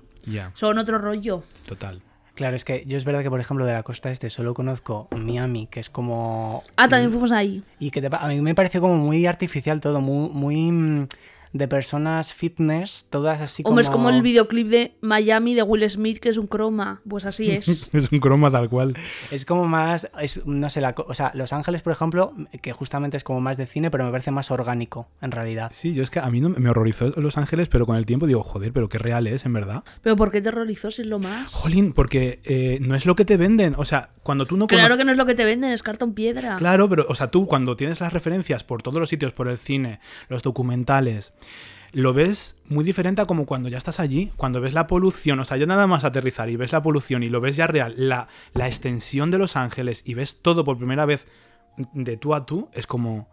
Son 0.54 0.78
otro 0.78 0.98
rollo. 0.98 1.44
total. 1.68 2.02
Claro, 2.36 2.56
es 2.56 2.64
que 2.64 2.86
yo 2.88 2.96
es 2.96 3.04
verdad 3.04 3.22
que, 3.22 3.30
por 3.30 3.42
ejemplo, 3.42 3.66
de 3.66 3.74
la 3.74 3.84
costa 3.84 4.12
este 4.12 4.30
solo 4.30 4.54
conozco 4.54 5.10
Miami, 5.12 5.68
que 5.68 5.82
es 5.82 5.90
como. 5.90 6.64
Ah, 6.78 6.88
también 6.88 7.12
fuimos 7.12 7.34
ahí. 7.34 7.64
Y 7.80 7.92
que 7.92 8.02
te 8.02 8.10
pa- 8.10 8.20
a 8.20 8.30
mí 8.30 8.40
me 8.40 8.56
pareció 8.56 8.80
como 8.80 8.96
muy 8.96 9.26
artificial 9.26 9.82
todo, 9.82 10.00
muy, 10.00 10.30
muy 10.30 10.72
mm, 10.72 11.08
de 11.54 11.68
personas 11.68 12.34
fitness, 12.34 13.08
todas 13.10 13.42
así 13.42 13.64
como. 13.64 13.72
Hombre, 13.72 13.84
es 13.84 13.90
como 13.90 14.10
el 14.10 14.22
videoclip 14.22 14.68
de 14.68 14.96
Miami 15.02 15.56
de 15.56 15.64
Will 15.64 15.90
Smith, 15.90 16.20
que 16.20 16.30
es 16.30 16.38
un 16.38 16.48
croma. 16.48 17.02
Pues 17.08 17.26
así 17.26 17.52
es. 17.52 17.90
Es 18.00 18.12
un 18.12 18.20
croma 18.20 18.50
tal 18.52 18.70
cual. 18.70 18.96
Es 19.32 19.46
como 19.46 19.68
más, 19.68 20.10
es, 20.22 20.46
no 20.46 20.70
sé, 20.70 20.80
la, 20.80 20.96
o 20.96 21.14
sea, 21.14 21.32
Los 21.34 21.54
Ángeles, 21.54 21.82
por 21.82 21.92
ejemplo, 21.92 22.34
que 22.62 22.72
justamente 22.72 23.18
es 23.18 23.24
como 23.24 23.42
más 23.42 23.58
de 23.58 23.66
cine, 23.66 23.92
pero 23.92 24.06
me 24.06 24.12
parece 24.12 24.32
más 24.32 24.52
orgánico, 24.52 25.08
en 25.22 25.32
realidad. 25.32 25.72
Sí, 25.74 25.94
yo 25.94 26.04
es 26.04 26.10
que 26.10 26.20
a 26.20 26.30
mí 26.30 26.40
no 26.40 26.50
me 26.50 26.70
horrorizó 26.70 27.10
Los 27.18 27.38
Ángeles, 27.38 27.68
pero 27.68 27.86
con 27.86 27.98
el 27.98 28.06
tiempo 28.06 28.28
digo, 28.28 28.44
joder, 28.44 28.72
pero 28.72 28.90
qué 28.90 28.98
real 28.98 29.28
es, 29.28 29.46
en 29.46 29.54
verdad. 29.54 29.84
Pero 30.02 30.16
¿por 30.16 30.32
qué 30.32 30.42
terrorizó 30.42 30.92
si 30.92 31.02
es 31.02 31.08
lo 31.08 31.20
más? 31.20 31.54
Jolín, 31.54 31.94
porque 31.94 32.40
eh, 32.44 32.80
no 32.82 32.96
es 32.96 33.06
lo 33.06 33.16
que 33.16 33.26
te 33.26 33.38
venden. 33.38 33.74
O 33.78 33.86
sea, 33.86 34.10
cuando 34.30 34.46
tú 34.46 34.58
no 34.58 34.68
Claro 34.68 34.84
conoces- 34.94 34.98
que 35.00 35.06
no 35.06 35.12
es 35.14 35.18
lo 35.18 35.26
que 35.26 35.34
te 35.34 35.44
venden, 35.44 35.72
es 35.72 35.82
cartón 35.82 36.14
piedra. 36.14 36.58
Claro, 36.58 36.88
pero, 36.88 37.08
o 37.10 37.16
sea, 37.16 37.32
tú 37.32 37.48
cuando 37.48 37.76
tienes 37.76 38.00
las 38.00 38.14
referencias 38.14 38.64
por 38.64 38.84
todos 38.84 39.00
los 39.00 39.10
sitios, 39.10 39.34
por 39.34 39.48
el 39.48 39.58
cine, 39.58 40.00
los 40.28 40.44
documentales, 40.44 41.34
lo 41.94 42.14
ves 42.14 42.58
muy 42.68 42.84
diferente 42.84 43.24
a 43.24 43.26
como 43.26 43.48
cuando 43.48 43.70
ya 43.70 43.80
estás 43.80 44.00
allí, 44.00 44.32
cuando 44.38 44.62
ves 44.62 44.74
la 44.76 44.86
polución, 44.86 45.40
o 45.40 45.46
sea, 45.46 45.58
ya 45.58 45.66
nada 45.66 45.88
más 45.88 46.04
aterrizar 46.04 46.48
y 46.48 46.58
ves 46.58 46.72
la 46.74 46.84
polución 46.84 47.24
y 47.24 47.30
lo 47.30 47.42
ves 47.42 47.56
ya 47.56 47.66
real, 47.66 47.96
la, 47.98 48.28
la 48.54 48.68
extensión 48.68 49.32
de 49.32 49.40
Los 49.40 49.56
Ángeles 49.56 50.04
y 50.06 50.14
ves 50.14 50.44
todo 50.44 50.64
por 50.64 50.78
primera 50.78 51.06
vez 51.08 51.26
de 51.94 52.16
tú 52.18 52.36
a 52.36 52.46
tú, 52.46 52.70
es 52.74 52.86
como, 52.86 53.30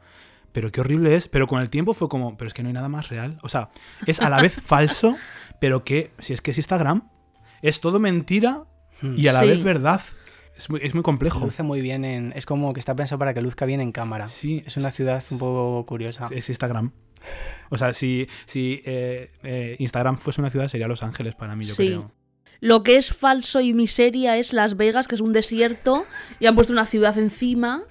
pero 0.53 0.73
qué 0.73 0.81
horrible 0.81 1.15
es, 1.15 1.29
pero 1.29 1.47
con 1.47 1.61
el 1.61 1.69
tiempo 1.69 1.93
fue 1.93 2.09
como, 2.09 2.39
pero 2.39 2.49
es 2.49 2.55
que 2.55 2.63
no 2.63 2.69
hay 2.69 2.73
nada 2.73 2.89
más 2.89 3.11
real, 3.11 3.39
o 3.43 3.51
sea, 3.51 3.69
es 4.07 4.23
a 4.23 4.31
la 4.31 4.41
vez 4.41 4.55
falso, 4.65 5.17
pero 5.61 5.85
que, 5.85 6.13
si 6.21 6.33
es 6.33 6.41
que 6.41 6.53
es 6.53 6.57
Instagram, 6.57 7.11
es 7.61 7.83
todo 7.83 7.99
mentira 8.01 8.65
y 9.03 9.29
a 9.29 9.35
la 9.35 9.41
Sí. 9.41 9.49
vez 9.49 9.63
verdad, 9.63 10.01
es 10.57 10.71
muy, 10.71 10.81
es 10.83 10.95
muy 10.95 11.03
complejo. 11.03 11.41
Luce 11.41 11.63
muy 11.63 11.81
bien 11.81 12.05
en. 12.05 12.33
Es 12.37 12.47
como 12.47 12.73
que 12.73 12.81
está 12.81 12.95
pensado 12.97 13.19
para 13.19 13.35
que 13.35 13.41
luzca 13.43 13.65
bien 13.67 13.81
en 13.81 13.93
cámara. 13.93 14.27
Sí, 14.27 14.63
Es 14.67 14.77
una 14.77 14.91
ciudad 14.91 15.23
un 15.31 15.39
poco 15.39 15.85
curiosa. 15.87 16.27
Es 16.31 16.49
Instagram. 16.49 16.93
O 17.71 17.77
sea, 17.79 17.93
si, 17.93 18.29
si 18.47 18.83
eh, 18.85 19.31
eh, 19.43 19.77
Instagram 19.79 20.19
fuese 20.19 20.41
una 20.41 20.51
ciudad, 20.51 20.69
sería 20.69 20.87
Los 20.89 21.03
Ángeles 21.03 21.35
para 21.35 21.57
mí, 21.57 21.65
yo 21.65 21.75
Sí. 21.75 21.87
creo. 21.89 22.13
Lo 22.61 22.83
que 22.83 22.97
es 22.97 23.13
falso 23.13 23.61
y 23.61 23.75
miseria 23.75 24.37
es 24.39 24.53
Las 24.55 24.77
Vegas, 24.77 25.09
que 25.09 25.15
es 25.15 25.21
un 25.21 25.33
desierto, 25.33 26.05
y 26.41 26.47
han 26.47 26.55
puesto 26.55 26.73
una 26.73 26.87
ciudad 26.87 27.19
encima, 27.19 27.83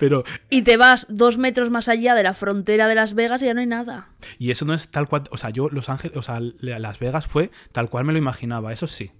Pero, 0.00 0.24
y 0.48 0.62
te 0.62 0.76
vas 0.76 1.06
dos 1.08 1.38
metros 1.38 1.70
más 1.70 1.88
allá 1.88 2.16
de 2.16 2.24
la 2.24 2.34
frontera 2.34 2.88
de 2.88 2.96
Las 2.96 3.14
Vegas 3.14 3.40
y 3.40 3.44
ya 3.44 3.54
no 3.54 3.60
hay 3.60 3.68
nada. 3.68 4.08
y 4.36 4.50
eso 4.50 4.64
no 4.64 4.74
es 4.74 4.90
tal 4.90 5.06
cual. 5.08 5.22
O 5.30 5.36
sea, 5.36 5.50
yo, 5.50 5.68
Los 5.68 5.88
Ángeles, 5.88 6.16
o 6.16 6.22
sea, 6.22 6.40
Las 6.40 6.98
Vegas 6.98 7.28
fue 7.28 7.52
tal 7.70 7.88
cual 7.88 8.04
me 8.04 8.12
lo 8.12 8.18
imaginaba, 8.18 8.72
eso 8.72 8.88
sí. 8.88 9.12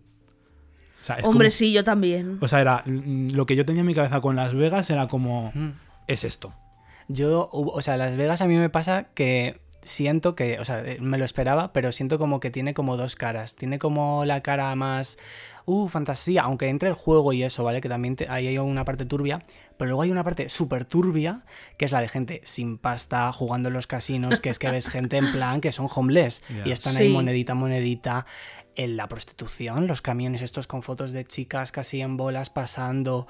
O 1.00 1.04
sea, 1.04 1.16
es 1.16 1.25
Hombre, 1.25 1.49
como- 1.49 1.57
sí, 1.57 1.73
yo 1.73 1.83
también. 1.85 2.38
O 2.40 2.49
sea, 2.49 2.61
era. 2.61 2.83
mm, 2.87 3.28
Lo 3.33 3.47
que 3.47 3.57
yo 3.57 3.64
tenía 3.64 3.80
en 3.80 3.87
mi 3.87 3.95
cabeza 3.95 4.21
con 4.21 4.37
Las 4.37 4.54
Vegas 4.54 4.90
era 4.90 5.09
como. 5.09 5.50
Mm. 5.54 5.71
Es 6.07 6.25
esto. 6.25 6.52
Yo, 7.09 7.49
o 7.52 7.83
sea, 7.83 7.97
Las 7.97 8.16
Vegas 8.16 8.40
a 8.42 8.47
mí 8.47 8.57
me 8.57 8.69
pasa 8.71 9.09
que 9.14 9.61
siento 9.83 10.35
que, 10.35 10.59
o 10.59 10.64
sea, 10.64 10.85
eh, 10.85 10.99
me 11.00 11.16
lo 11.16 11.25
esperaba, 11.25 11.73
pero 11.73 11.90
siento 11.90 12.19
como 12.19 12.38
que 12.38 12.50
tiene 12.50 12.75
como 12.75 12.97
dos 12.99 13.16
caras. 13.16 13.57
Tiene 13.57 13.78
como 13.78 14.25
la 14.26 14.42
cara 14.42 14.75
más, 14.75 15.16
uh, 15.64 15.88
fantasía, 15.88 16.42
aunque 16.42 16.69
entre 16.69 16.90
el 16.90 16.95
juego 16.95 17.33
y 17.33 17.42
eso, 17.42 17.64
¿vale? 17.64 17.80
Que 17.80 17.88
también 17.88 18.14
te- 18.14 18.28
ahí 18.28 18.47
hay 18.47 18.59
una 18.59 18.85
parte 18.85 19.07
turbia, 19.07 19.38
pero 19.78 19.88
luego 19.88 20.02
hay 20.02 20.11
una 20.11 20.23
parte 20.23 20.50
súper 20.50 20.85
turbia, 20.85 21.45
que 21.78 21.87
es 21.87 21.92
la 21.92 22.00
de 22.02 22.09
gente 22.09 22.42
sin 22.45 22.76
pasta, 22.76 23.33
jugando 23.33 23.69
en 23.69 23.73
los 23.75 23.87
casinos, 23.87 24.40
que 24.40 24.50
es 24.50 24.59
que 24.59 24.71
ves 24.71 24.88
gente 24.88 25.16
en 25.16 25.33
plan 25.33 25.62
que 25.62 25.73
son 25.73 25.88
homeless 25.92 26.42
y 26.66 26.71
están 26.73 26.97
ahí 26.99 27.07
Sí. 27.07 27.12
monedita, 27.14 27.54
monedita. 27.54 28.26
En 28.76 28.96
la 28.96 29.08
prostitución, 29.08 29.86
los 29.86 30.00
camiones 30.00 30.42
estos 30.42 30.66
con 30.66 30.82
fotos 30.82 31.12
de 31.12 31.24
chicas 31.24 31.72
casi 31.72 32.00
en 32.00 32.16
bolas 32.16 32.50
pasando. 32.50 33.26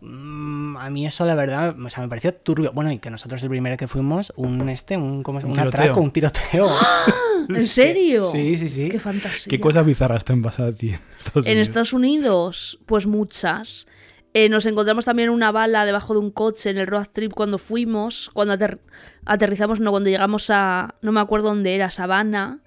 Mm, 0.00 0.76
a 0.78 0.88
mí 0.88 1.04
eso 1.06 1.26
la 1.26 1.34
verdad, 1.34 1.76
o 1.78 1.90
sea, 1.90 2.02
me 2.02 2.08
pareció 2.08 2.32
turbio. 2.34 2.72
Bueno, 2.72 2.90
y 2.90 2.98
que 2.98 3.10
nosotros 3.10 3.42
el 3.42 3.50
primero 3.50 3.76
que 3.76 3.86
fuimos, 3.88 4.32
un 4.36 4.68
este, 4.70 4.96
un, 4.96 5.22
¿cómo 5.22 5.40
se- 5.40 5.46
Un 5.46 5.52
un 5.52 5.56
tiroteo. 5.58 5.80
atraco, 5.82 6.00
un 6.00 6.10
tiroteo. 6.10 6.70
¿En 7.48 7.66
serio? 7.66 8.22
Sí, 8.22 8.56
sí, 8.56 8.68
sí. 8.70 8.88
Qué 8.88 8.98
fantasía. 9.00 9.50
¿Qué 9.50 9.60
cosas 9.60 9.84
bizarras 9.84 10.24
te 10.24 10.32
han 10.32 10.40
pasado 10.40 10.68
a 10.68 10.72
ti 10.72 10.90
en 10.90 11.00
Estados 11.18 11.46
En 11.46 11.52
Unidos? 11.52 11.68
Estados 11.68 11.92
Unidos, 11.92 12.78
pues 12.86 13.06
muchas. 13.06 13.86
Eh, 14.32 14.48
nos 14.48 14.64
encontramos 14.64 15.04
también 15.04 15.28
una 15.28 15.50
bala 15.50 15.84
debajo 15.84 16.14
de 16.14 16.20
un 16.20 16.30
coche 16.30 16.70
en 16.70 16.78
el 16.78 16.86
road 16.86 17.08
trip 17.12 17.32
cuando 17.34 17.58
fuimos, 17.58 18.30
cuando 18.32 18.54
ater- 18.54 18.78
aterrizamos, 19.26 19.80
no, 19.80 19.90
cuando 19.90 20.08
llegamos 20.08 20.48
a, 20.50 20.94
no 21.02 21.10
me 21.10 21.20
acuerdo 21.20 21.48
dónde 21.48 21.74
era, 21.74 21.90
Sabana. 21.90 22.60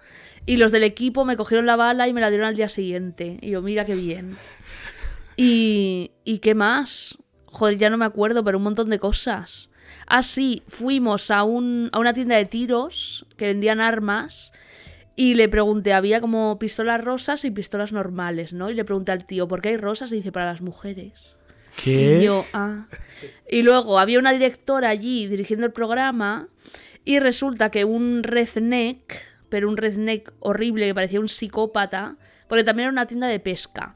Y 0.45 0.57
los 0.57 0.71
del 0.71 0.83
equipo 0.83 1.25
me 1.25 1.37
cogieron 1.37 1.65
la 1.65 1.75
bala 1.75 2.07
y 2.07 2.13
me 2.13 2.21
la 2.21 2.29
dieron 2.29 2.47
al 2.47 2.55
día 2.55 2.69
siguiente. 2.69 3.37
Y 3.41 3.51
yo, 3.51 3.61
mira 3.61 3.85
qué 3.85 3.95
bien. 3.95 4.35
Y, 5.37 6.11
¿y 6.23 6.39
qué 6.39 6.53
más? 6.53 7.17
Joder, 7.45 7.77
ya 7.77 7.89
no 7.89 7.97
me 7.97 8.05
acuerdo, 8.05 8.43
pero 8.43 8.57
un 8.57 8.63
montón 8.63 8.89
de 8.89 8.99
cosas. 8.99 9.69
Ah, 10.07 10.21
sí, 10.21 10.63
fuimos 10.67 11.31
a, 11.31 11.43
un, 11.43 11.89
a 11.91 11.99
una 11.99 12.13
tienda 12.13 12.35
de 12.35 12.45
tiros 12.45 13.25
que 13.37 13.45
vendían 13.45 13.79
armas 13.79 14.51
y 15.15 15.35
le 15.35 15.47
pregunté, 15.47 15.93
había 15.93 16.19
como 16.19 16.57
pistolas 16.57 17.03
rosas 17.03 17.45
y 17.45 17.51
pistolas 17.51 17.91
normales, 17.91 18.53
¿no? 18.53 18.69
Y 18.69 18.73
le 18.73 18.83
pregunté 18.83 19.11
al 19.11 19.25
tío, 19.25 19.47
¿por 19.47 19.61
qué 19.61 19.69
hay 19.69 19.77
rosas? 19.77 20.11
Y 20.11 20.15
dice, 20.15 20.31
para 20.31 20.47
las 20.47 20.61
mujeres. 20.61 21.37
¿Qué? 21.81 22.19
Y 22.19 22.25
yo, 22.25 22.45
ah. 22.53 22.87
Y 23.49 23.61
luego 23.61 23.99
había 23.99 24.19
una 24.19 24.31
directora 24.31 24.89
allí 24.89 25.27
dirigiendo 25.27 25.65
el 25.65 25.71
programa 25.71 26.47
y 27.05 27.19
resulta 27.19 27.69
que 27.69 27.85
un 27.85 28.23
redneck, 28.23 29.21
pero 29.53 29.69
un 29.69 29.77
redneck 29.77 30.33
horrible 30.39 30.87
que 30.87 30.95
parecía 30.95 31.19
un 31.19 31.27
psicópata, 31.27 32.17
porque 32.47 32.63
también 32.63 32.85
era 32.85 32.91
una 32.91 33.05
tienda 33.05 33.27
de 33.27 33.39
pesca. 33.39 33.95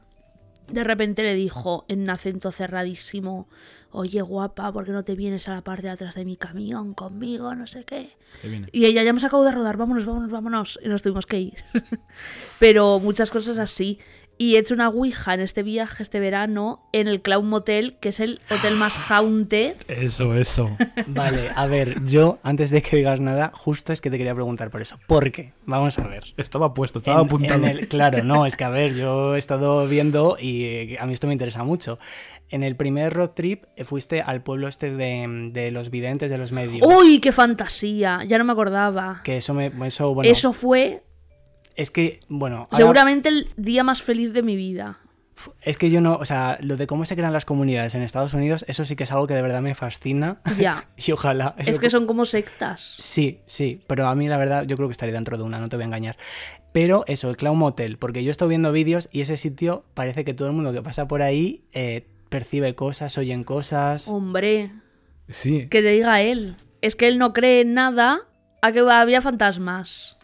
De 0.68 0.84
repente 0.84 1.24
le 1.24 1.34
dijo 1.34 1.84
en 1.88 2.02
un 2.02 2.10
acento 2.10 2.52
cerradísimo, 2.52 3.48
oye 3.90 4.22
guapa, 4.22 4.70
¿por 4.70 4.84
qué 4.84 4.92
no 4.92 5.02
te 5.02 5.16
vienes 5.16 5.48
a 5.48 5.54
la 5.56 5.62
parte 5.62 5.88
de 5.88 5.90
atrás 5.90 6.14
de 6.14 6.24
mi 6.24 6.36
camión 6.36 6.94
conmigo? 6.94 7.52
No 7.56 7.66
sé 7.66 7.82
qué. 7.82 8.10
Y 8.70 8.84
ella, 8.84 9.02
ya 9.02 9.10
hemos 9.10 9.24
acabado 9.24 9.46
de 9.46 9.50
rodar, 9.50 9.76
vámonos, 9.76 10.06
vámonos, 10.06 10.30
vámonos. 10.30 10.78
Y 10.80 10.88
nos 10.88 11.02
tuvimos 11.02 11.26
que 11.26 11.40
ir. 11.40 11.64
Pero 12.60 13.00
muchas 13.00 13.32
cosas 13.32 13.58
así. 13.58 13.98
Y 14.40 14.54
he 14.54 14.60
hecho 14.60 14.74
una 14.74 14.88
ouija 14.88 15.34
en 15.34 15.40
este 15.40 15.64
viaje, 15.64 16.00
este 16.02 16.20
verano, 16.20 16.78
en 16.92 17.08
el 17.08 17.22
Clown 17.22 17.48
Motel, 17.48 17.96
que 18.00 18.10
es 18.10 18.20
el 18.20 18.40
hotel 18.48 18.76
más 18.76 18.94
haunted. 19.10 19.74
Eso, 19.88 20.34
eso. 20.34 20.76
Vale, 21.08 21.48
a 21.56 21.66
ver, 21.66 22.04
yo 22.06 22.38
antes 22.44 22.70
de 22.70 22.80
que 22.80 22.96
digas 22.96 23.18
nada, 23.18 23.50
justo 23.52 23.92
es 23.92 24.00
que 24.00 24.10
te 24.10 24.16
quería 24.16 24.34
preguntar 24.36 24.70
por 24.70 24.80
eso. 24.80 24.96
¿Por 25.08 25.32
qué? 25.32 25.52
Vamos 25.66 25.98
a 25.98 26.06
ver. 26.06 26.22
Estaba 26.36 26.72
puesto, 26.72 26.98
estaba 27.00 27.20
En- 27.20 27.26
apuntando. 27.26 27.66
en 27.66 27.78
el- 27.78 27.88
claro, 27.88 28.22
no, 28.22 28.46
es 28.46 28.54
que 28.54 28.62
a 28.62 28.70
ver, 28.70 28.94
yo 28.94 29.34
he 29.34 29.38
estado 29.38 29.86
viendo 29.88 30.36
y 30.40 30.64
eh, 30.64 30.96
a 31.00 31.06
mí 31.06 31.14
esto 31.14 31.26
me 31.26 31.32
interesa 31.32 31.64
mucho. 31.64 31.98
En 32.50 32.62
el 32.62 32.76
primer 32.76 33.12
road 33.12 33.30
trip 33.30 33.64
eh, 33.76 33.82
fuiste 33.84 34.22
al 34.22 34.42
pueblo 34.42 34.68
este 34.68 34.90
de, 34.94 35.48
de 35.52 35.70
los 35.72 35.90
videntes, 35.90 36.30
de 36.30 36.38
los 36.38 36.52
medios. 36.52 36.86
¡Uy, 36.86 37.18
qué 37.18 37.32
fantasía! 37.32 38.20
Ya 38.24 38.38
no 38.38 38.44
me 38.44 38.52
acordaba. 38.52 39.20
Que 39.24 39.36
eso 39.38 39.52
me. 39.52 39.70
Eso, 39.84 40.14
bueno. 40.14 40.30
Eso 40.30 40.52
fue 40.52 41.02
Es 41.78 41.90
que, 41.90 42.20
bueno. 42.28 42.66
ahora- 42.70 42.76
seguramente 42.76 43.28
el 43.28 43.48
día 43.56 43.84
más 43.84 44.02
feliz 44.02 44.32
de 44.32 44.42
mi 44.42 44.56
vida. 44.56 44.98
Es 45.62 45.78
que 45.78 45.88
yo 45.88 46.00
no. 46.00 46.16
O 46.16 46.24
sea, 46.24 46.58
lo 46.60 46.76
de 46.76 46.88
cómo 46.88 47.04
se 47.04 47.14
crean 47.14 47.32
las 47.32 47.44
comunidades 47.44 47.94
en 47.94 48.02
Estados 48.02 48.34
Unidos, 48.34 48.64
eso 48.66 48.84
sí 48.84 48.96
que 48.96 49.04
es 49.04 49.12
algo 49.12 49.28
que 49.28 49.34
de 49.34 49.42
verdad 49.42 49.62
me 49.62 49.76
fascina. 49.76 50.40
Ya. 50.58 50.88
y 50.96 51.12
ojalá. 51.12 51.54
es 51.58 51.78
que 51.78 51.90
son 51.90 52.06
como 52.08 52.24
sectas. 52.24 52.96
Sí, 52.98 53.38
sí, 53.46 53.78
pero 53.86 54.08
a 54.08 54.16
mí 54.16 54.26
la 54.26 54.36
verdad 54.36 54.64
yo 54.66 54.74
creo 54.74 54.88
que 54.88 54.92
estaría 54.92 55.14
dentro 55.14 55.36
de 55.38 55.44
una, 55.44 55.60
no 55.60 55.68
te 55.68 55.76
voy 55.76 55.84
a 55.84 55.86
engañar. 55.86 56.16
Pero 56.72 57.04
eso, 57.06 57.30
el 57.30 57.36
Clown 57.36 57.56
Motel, 57.56 57.98
porque 57.98 58.24
yo 58.24 58.30
he 58.30 58.32
estado 58.32 58.48
viendo 58.48 58.72
vídeos 58.72 59.08
y 59.12 59.20
ese 59.20 59.36
sitio 59.36 59.84
parece 59.94 60.24
que 60.24 60.34
todo 60.34 60.48
el 60.48 60.54
mundo 60.54 60.72
que 60.72 60.82
pasa 60.82 61.06
por 61.06 61.22
ahí 61.22 61.62
eh, 61.72 62.08
percibe 62.28 62.74
cosas, 62.74 63.16
oyen 63.16 63.44
cosas. 63.44 64.08
Hombre, 64.08 64.72
Sí. 65.28 65.68
que 65.68 65.82
te 65.82 65.90
diga 65.92 66.20
él. 66.20 66.56
Es 66.80 66.96
que 66.96 67.06
él 67.06 67.16
no 67.18 67.32
cree 67.32 67.60
en 67.60 67.74
nada 67.74 68.22
a 68.60 68.72
que 68.72 68.80
había 68.80 69.20
fantasmas. 69.20 70.17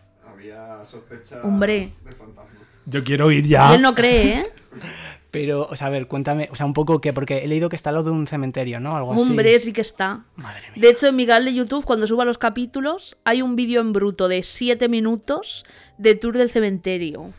Había 0.44 0.84
sospecha 0.84 1.40
Hombre. 1.42 1.90
de 2.04 2.12
fantasma. 2.12 2.50
Yo 2.84 3.02
quiero 3.02 3.30
ir 3.30 3.46
ya. 3.46 3.74
él 3.74 3.80
no 3.80 3.94
cree, 3.94 4.40
¿eh? 4.40 4.46
Pero, 5.30 5.66
o 5.68 5.74
sea, 5.74 5.86
a 5.86 5.90
ver, 5.90 6.06
cuéntame, 6.06 6.48
o 6.52 6.54
sea, 6.54 6.66
un 6.66 6.74
poco 6.74 7.00
que, 7.00 7.12
porque 7.12 7.38
he 7.38 7.48
leído 7.48 7.68
que 7.68 7.76
está 7.76 7.88
al 7.88 7.96
lado 7.96 8.10
de 8.10 8.12
un 8.12 8.26
cementerio, 8.26 8.78
¿no? 8.78 8.94
Algo 8.96 9.14
así. 9.14 9.22
Hombre, 9.22 9.58
sí 9.58 9.72
que 9.72 9.80
está. 9.80 10.26
Madre 10.36 10.70
mía. 10.70 10.82
De 10.82 10.90
hecho, 10.90 11.08
en 11.08 11.16
mi 11.16 11.26
canal 11.26 11.46
de 11.46 11.54
YouTube, 11.54 11.84
cuando 11.84 12.06
suba 12.06 12.24
los 12.24 12.38
capítulos, 12.38 13.16
hay 13.24 13.42
un 13.42 13.56
vídeo 13.56 13.80
en 13.80 13.92
bruto 13.92 14.28
de 14.28 14.44
7 14.44 14.88
minutos 14.88 15.64
de 15.98 16.14
tour 16.14 16.36
del 16.36 16.50
cementerio. 16.50 17.32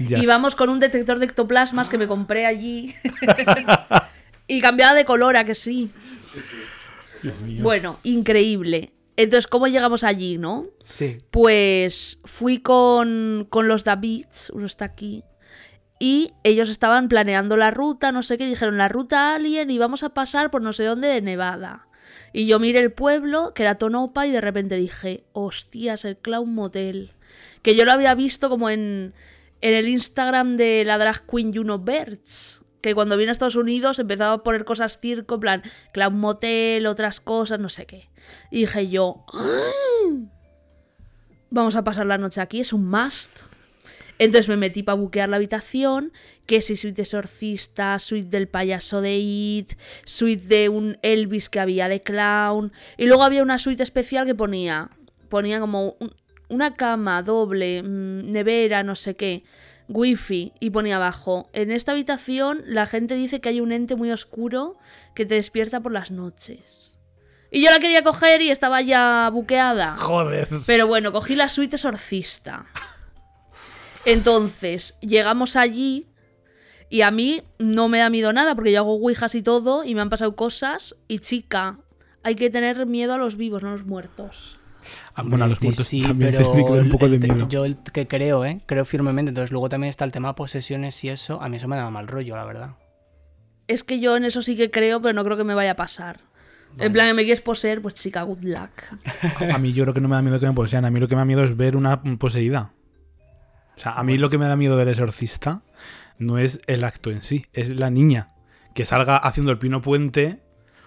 Ya 0.00 0.18
y 0.18 0.22
sé. 0.22 0.26
vamos 0.26 0.54
con 0.54 0.68
un 0.68 0.80
detector 0.80 1.18
de 1.18 1.26
ectoplasmas 1.26 1.88
que 1.88 1.96
me 1.96 2.08
compré 2.08 2.44
allí. 2.44 2.94
y 4.48 4.60
cambiaba 4.60 4.92
de 4.92 5.06
color, 5.06 5.36
a 5.38 5.44
que 5.44 5.54
sí. 5.54 5.90
Dios 7.22 7.40
mío. 7.40 7.62
Bueno, 7.62 8.00
increíble. 8.02 8.92
Entonces, 9.16 9.46
¿cómo 9.46 9.66
llegamos 9.66 10.04
allí, 10.04 10.38
no? 10.38 10.66
Sí. 10.84 11.18
Pues 11.30 12.20
fui 12.24 12.58
con, 12.58 13.46
con 13.48 13.68
los 13.68 13.84
Davids, 13.84 14.50
uno 14.50 14.66
está 14.66 14.86
aquí, 14.86 15.22
y 15.98 16.32
ellos 16.42 16.68
estaban 16.68 17.08
planeando 17.08 17.56
la 17.56 17.70
ruta, 17.70 18.12
no 18.12 18.22
sé 18.22 18.36
qué, 18.36 18.46
dijeron 18.46 18.76
la 18.76 18.88
ruta 18.88 19.34
Alien 19.34 19.70
y 19.70 19.78
vamos 19.78 20.02
a 20.02 20.10
pasar 20.10 20.50
por 20.50 20.60
no 20.60 20.72
sé 20.72 20.84
dónde 20.84 21.08
de 21.08 21.22
Nevada. 21.22 21.86
Y 22.32 22.46
yo 22.46 22.58
miré 22.58 22.80
el 22.80 22.92
pueblo, 22.92 23.54
que 23.54 23.62
era 23.62 23.78
Tonopa, 23.78 24.26
y 24.26 24.32
de 24.32 24.40
repente 24.40 24.74
dije, 24.74 25.24
hostias, 25.32 26.04
el 26.04 26.16
Clown 26.16 26.52
Motel. 26.52 27.12
Que 27.62 27.76
yo 27.76 27.84
lo 27.84 27.92
había 27.92 28.14
visto 28.14 28.48
como 28.48 28.70
en, 28.70 29.14
en 29.60 29.74
el 29.74 29.88
Instagram 29.88 30.56
de 30.56 30.84
la 30.84 30.98
drag 30.98 31.24
queen 31.26 31.54
Juno 31.54 31.78
Birds. 31.78 32.60
Que 32.84 32.94
cuando 32.94 33.16
vino 33.16 33.30
a 33.30 33.32
Estados 33.32 33.56
Unidos 33.56 33.98
empezaba 33.98 34.34
a 34.34 34.42
poner 34.42 34.66
cosas 34.66 34.98
circo, 34.98 35.36
en 35.36 35.40
plan, 35.40 35.62
Clown 35.94 36.18
Motel, 36.18 36.86
otras 36.86 37.18
cosas, 37.18 37.58
no 37.58 37.70
sé 37.70 37.86
qué. 37.86 38.10
Y 38.50 38.60
dije 38.60 38.90
yo, 38.90 39.24
vamos 41.48 41.76
a 41.76 41.82
pasar 41.84 42.04
la 42.04 42.18
noche 42.18 42.42
aquí, 42.42 42.60
es 42.60 42.74
un 42.74 42.86
must. 42.90 43.30
Entonces 44.18 44.50
me 44.50 44.58
metí 44.58 44.82
para 44.82 44.96
buquear 44.96 45.30
la 45.30 45.36
habitación, 45.36 46.12
que 46.44 46.60
si 46.60 46.76
suite 46.76 46.96
de 46.96 47.02
exorcista, 47.04 47.98
suite 47.98 48.28
del 48.28 48.48
payaso 48.48 49.00
de 49.00 49.16
It, 49.16 49.72
suite 50.04 50.46
de 50.46 50.68
un 50.68 50.98
Elvis 51.00 51.48
que 51.48 51.60
había 51.60 51.88
de 51.88 52.02
clown, 52.02 52.70
y 52.98 53.06
luego 53.06 53.24
había 53.24 53.42
una 53.42 53.58
suite 53.58 53.82
especial 53.82 54.26
que 54.26 54.34
ponía, 54.34 54.90
ponía 55.30 55.58
como 55.58 55.96
un- 56.00 56.14
una 56.50 56.74
cama 56.74 57.22
doble, 57.22 57.82
mm, 57.82 58.30
nevera, 58.30 58.82
no 58.82 58.94
sé 58.94 59.16
qué, 59.16 59.42
wifi, 59.88 60.52
y 60.60 60.70
ponía 60.70 60.96
abajo, 60.96 61.48
en 61.52 61.70
esta 61.70 61.92
habitación 61.92 62.62
la 62.66 62.86
gente 62.86 63.14
dice 63.14 63.40
que 63.40 63.50
hay 63.50 63.60
un 63.60 63.72
ente 63.72 63.96
muy 63.96 64.10
oscuro 64.10 64.76
que 65.14 65.26
te 65.26 65.34
despierta 65.34 65.80
por 65.80 65.92
las 65.92 66.10
noches. 66.10 66.98
Y 67.50 67.62
yo 67.62 67.70
la 67.70 67.78
quería 67.78 68.02
coger 68.02 68.42
y 68.42 68.50
estaba 68.50 68.80
ya 68.80 69.30
buqueada. 69.32 69.96
Joder. 69.96 70.48
Pero 70.66 70.88
bueno, 70.88 71.12
cogí 71.12 71.36
la 71.36 71.48
suite 71.48 71.76
exorcista. 71.76 72.66
Entonces, 74.04 74.98
llegamos 75.00 75.54
allí 75.54 76.08
y 76.90 77.02
a 77.02 77.10
mí 77.10 77.42
no 77.58 77.88
me 77.88 77.98
da 77.98 78.10
miedo 78.10 78.32
nada 78.32 78.54
porque 78.54 78.72
yo 78.72 78.80
hago 78.80 78.94
ouijas 78.94 79.34
y 79.36 79.42
todo 79.42 79.84
y 79.84 79.94
me 79.94 80.00
han 80.00 80.10
pasado 80.10 80.34
cosas. 80.34 80.96
Y 81.06 81.20
chica, 81.20 81.78
hay 82.24 82.34
que 82.34 82.50
tener 82.50 82.86
miedo 82.86 83.14
a 83.14 83.18
los 83.18 83.36
vivos, 83.36 83.62
no 83.62 83.68
a 83.68 83.72
los 83.72 83.86
muertos. 83.86 84.58
Ah, 85.14 85.22
bueno, 85.24 85.44
a 85.44 85.48
los 85.48 85.60
muertos 85.62 85.86
sí, 85.86 86.02
también 86.02 86.32
se 86.32 86.38
pero 86.38 86.66
queda 86.66 86.82
un 86.82 86.88
poco 86.88 87.08
de 87.08 87.18
miedo. 87.18 87.48
Yo 87.48 87.64
el 87.64 87.76
que 87.76 88.06
creo, 88.06 88.44
¿eh? 88.44 88.60
Creo 88.66 88.84
firmemente. 88.84 89.30
Entonces 89.30 89.52
luego 89.52 89.68
también 89.68 89.90
está 89.90 90.04
el 90.04 90.12
tema 90.12 90.28
de 90.28 90.34
posesiones 90.34 91.02
y 91.04 91.08
eso. 91.08 91.40
A 91.40 91.48
mí 91.48 91.56
eso 91.56 91.68
me 91.68 91.76
da 91.76 91.88
mal 91.90 92.08
rollo, 92.08 92.36
la 92.36 92.44
verdad. 92.44 92.76
Es 93.66 93.82
que 93.82 94.00
yo 94.00 94.16
en 94.16 94.24
eso 94.24 94.42
sí 94.42 94.56
que 94.56 94.70
creo, 94.70 95.00
pero 95.00 95.14
no 95.14 95.24
creo 95.24 95.36
que 95.36 95.44
me 95.44 95.54
vaya 95.54 95.72
a 95.72 95.76
pasar. 95.76 96.20
En 96.76 96.92
plan, 96.92 97.06
que 97.06 97.14
me 97.14 97.22
quieres 97.22 97.40
poseer, 97.40 97.80
pues 97.80 97.94
chica, 97.94 98.22
good 98.22 98.42
luck. 98.42 98.70
A 99.54 99.58
mí 99.58 99.72
yo 99.72 99.84
creo 99.84 99.94
que 99.94 100.00
no 100.00 100.08
me 100.08 100.16
da 100.16 100.22
miedo 100.22 100.40
que 100.40 100.46
me 100.46 100.52
posean. 100.52 100.84
A 100.84 100.90
mí 100.90 100.98
lo 100.98 101.06
que 101.06 101.14
me 101.14 101.20
da 101.20 101.24
miedo 101.24 101.44
es 101.44 101.56
ver 101.56 101.76
una 101.76 102.02
poseída. 102.18 102.72
O 103.76 103.80
sea, 103.80 103.92
a 103.92 104.04
mí 104.04 104.18
lo 104.18 104.30
que 104.30 104.38
me 104.38 104.46
da 104.46 104.56
miedo 104.56 104.76
del 104.76 104.88
exorcista 104.88 105.62
no 106.18 106.38
es 106.38 106.60
el 106.66 106.84
acto 106.84 107.10
en 107.10 107.22
sí, 107.22 107.46
es 107.52 107.74
la 107.74 107.90
niña 107.90 108.32
que 108.74 108.84
salga 108.84 109.16
haciendo 109.16 109.52
el 109.52 109.58
pino 109.58 109.80
puente. 109.82 110.42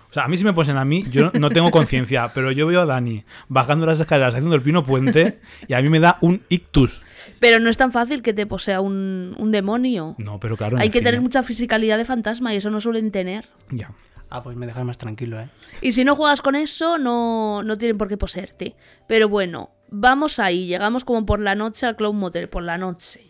O 0.09 0.13
sea, 0.13 0.23
a 0.23 0.27
mí 0.27 0.37
si 0.37 0.43
me 0.45 0.53
posen 0.53 0.77
a 0.77 0.85
mí, 0.85 1.03
yo 1.09 1.31
no 1.33 1.49
tengo 1.49 1.69
conciencia, 1.69 2.31
pero 2.33 2.51
yo 2.51 2.65
veo 2.67 2.81
a 2.81 2.85
Dani 2.85 3.23
bajando 3.49 3.85
las 3.85 3.99
escaleras 3.99 4.33
haciendo 4.35 4.55
el 4.55 4.61
pino 4.61 4.83
puente 4.85 5.39
y 5.67 5.73
a 5.73 5.81
mí 5.81 5.89
me 5.89 5.99
da 5.99 6.17
un 6.21 6.41
ictus. 6.49 7.03
Pero 7.39 7.59
no 7.59 7.69
es 7.69 7.77
tan 7.77 7.91
fácil 7.91 8.21
que 8.21 8.33
te 8.33 8.45
posea 8.47 8.79
un, 8.81 9.35
un 9.37 9.51
demonio. 9.51 10.15
No, 10.17 10.39
pero 10.39 10.55
claro. 10.57 10.77
Hay 10.77 10.89
que 10.89 10.99
cine- 10.99 11.03
tener 11.09 11.21
mucha 11.21 11.43
fisicalidad 11.43 11.97
de 11.97 12.05
fantasma 12.05 12.53
y 12.53 12.57
eso 12.57 12.69
no 12.69 12.79
suelen 12.81 13.11
tener. 13.11 13.49
Ya. 13.69 13.91
Ah, 14.29 14.43
pues 14.43 14.57
me 14.57 14.65
dejas 14.65 14.83
más 14.85 14.97
tranquilo, 14.97 15.39
¿eh? 15.39 15.47
Y 15.81 15.91
si 15.93 16.03
no 16.03 16.15
juegas 16.15 16.41
con 16.41 16.55
eso, 16.55 16.97
no, 16.97 17.63
no 17.63 17.77
tienen 17.77 17.97
por 17.97 18.07
qué 18.07 18.17
poseerte. 18.17 18.75
Pero 19.07 19.29
bueno, 19.29 19.71
vamos 19.89 20.39
ahí. 20.39 20.67
Llegamos 20.67 21.05
como 21.05 21.25
por 21.25 21.39
la 21.39 21.55
noche 21.55 21.85
al 21.85 21.95
Clown 21.95 22.17
Motel, 22.17 22.49
por 22.49 22.63
la 22.63 22.77
noche. 22.77 23.21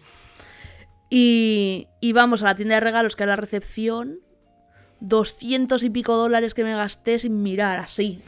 Y, 1.09 1.87
y 2.01 2.13
vamos 2.13 2.41
a 2.41 2.45
la 2.45 2.55
tienda 2.55 2.75
de 2.75 2.81
regalos, 2.81 3.15
que 3.15 3.23
era 3.23 3.33
la 3.33 3.41
recepción. 3.41 4.19
200 4.99 5.83
y 5.83 5.89
pico 5.89 6.15
dólares 6.15 6.53
que 6.53 6.63
me 6.63 6.75
gasté 6.75 7.19
sin 7.19 7.41
mirar, 7.43 7.79
así. 7.79 8.21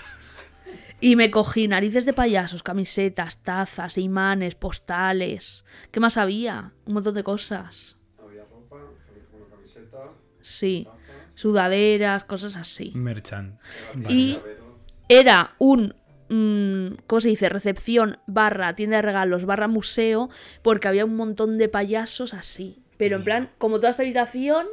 Y 1.01 1.15
me 1.15 1.31
cogí 1.31 1.67
narices 1.67 2.05
de 2.05 2.13
payasos, 2.13 2.61
camisetas, 2.61 3.41
tazas, 3.41 3.97
imanes, 3.97 4.55
postales. 4.55 5.63
¿Qué 5.91 5.99
más 5.99 6.17
había? 6.17 6.73
Un 6.85 6.95
montón 6.95 7.13
de 7.13 7.23
cosas. 7.23 7.97
Había 8.21 8.43
ropa, 8.43 8.75
una 8.75 9.47
camiseta, 9.49 10.03
Sí. 10.41 10.87
Sudaderas, 11.35 12.25
cosas 12.25 12.57
así. 12.57 12.91
Merchan. 12.95 13.59
Y 14.09 14.39
era 15.07 15.55
un. 15.57 15.95
mm, 16.27 16.97
¿Cómo 17.07 17.21
se 17.21 17.29
dice? 17.29 17.47
Recepción 17.47 18.19
barra 18.27 18.75
tienda 18.75 18.97
de 18.97 19.03
regalos 19.03 19.45
barra 19.45 19.69
museo, 19.69 20.29
porque 20.61 20.89
había 20.89 21.05
un 21.05 21.15
montón 21.15 21.57
de 21.57 21.69
payasos 21.69 22.33
así. 22.33 22.83
Pero 22.97 23.15
en 23.15 23.23
plan, 23.23 23.49
como 23.57 23.77
toda 23.77 23.91
esta 23.91 24.03
habitación 24.03 24.67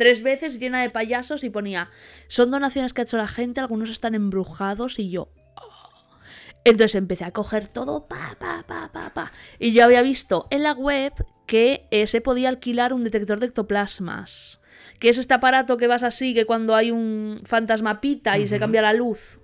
tres 0.00 0.22
veces 0.22 0.58
llena 0.58 0.80
de 0.80 0.88
payasos 0.88 1.44
y 1.44 1.50
ponía, 1.50 1.90
son 2.26 2.50
donaciones 2.50 2.94
que 2.94 3.02
ha 3.02 3.04
hecho 3.04 3.18
la 3.18 3.28
gente, 3.28 3.60
algunos 3.60 3.90
están 3.90 4.14
embrujados 4.14 4.98
y 4.98 5.10
yo... 5.10 5.28
"Oh". 5.56 6.16
Entonces 6.64 6.94
empecé 6.94 7.26
a 7.26 7.32
coger 7.32 7.68
todo, 7.68 8.08
pa, 8.08 8.34
pa, 8.38 8.64
pa, 8.66 8.90
pa, 8.90 9.10
pa. 9.10 9.30
Y 9.58 9.72
yo 9.72 9.84
había 9.84 10.00
visto 10.00 10.46
en 10.48 10.62
la 10.62 10.72
web 10.72 11.12
que 11.44 11.86
eh, 11.90 12.06
se 12.06 12.22
podía 12.22 12.48
alquilar 12.48 12.94
un 12.94 13.04
detector 13.04 13.40
de 13.40 13.48
ectoplasmas. 13.48 14.62
Que 14.98 15.10
es 15.10 15.18
este 15.18 15.34
aparato 15.34 15.76
que 15.76 15.86
vas 15.86 16.02
así, 16.02 16.32
que 16.32 16.46
cuando 16.46 16.74
hay 16.74 16.90
un 16.90 17.42
fantasma 17.44 18.00
pita 18.00 18.38
y 18.38 18.48
se 18.48 18.58
cambia 18.58 18.80
la 18.80 18.94
luz. 18.94 19.38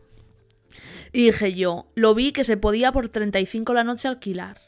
Y 1.12 1.24
dije 1.26 1.52
yo, 1.52 1.90
lo 1.94 2.14
vi 2.14 2.32
que 2.32 2.44
se 2.44 2.56
podía 2.56 2.92
por 2.92 3.10
35 3.10 3.74
la 3.74 3.84
noche 3.84 4.08
alquilar. 4.08 4.58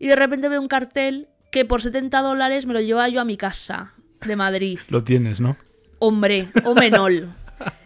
Y 0.00 0.08
de 0.08 0.16
repente 0.16 0.48
veo 0.48 0.60
un 0.60 0.66
cartel 0.66 1.28
que 1.52 1.64
por 1.64 1.80
70 1.80 2.22
dólares 2.22 2.66
me 2.66 2.74
lo 2.74 2.80
llevaba 2.80 3.08
yo 3.08 3.20
a 3.20 3.24
mi 3.24 3.36
casa 3.36 3.94
de 4.26 4.36
Madrid. 4.36 4.78
Lo 4.88 5.04
tienes, 5.04 5.40
¿no? 5.40 5.56
Hombre, 5.98 6.48
o 6.64 6.74
menol. 6.74 7.32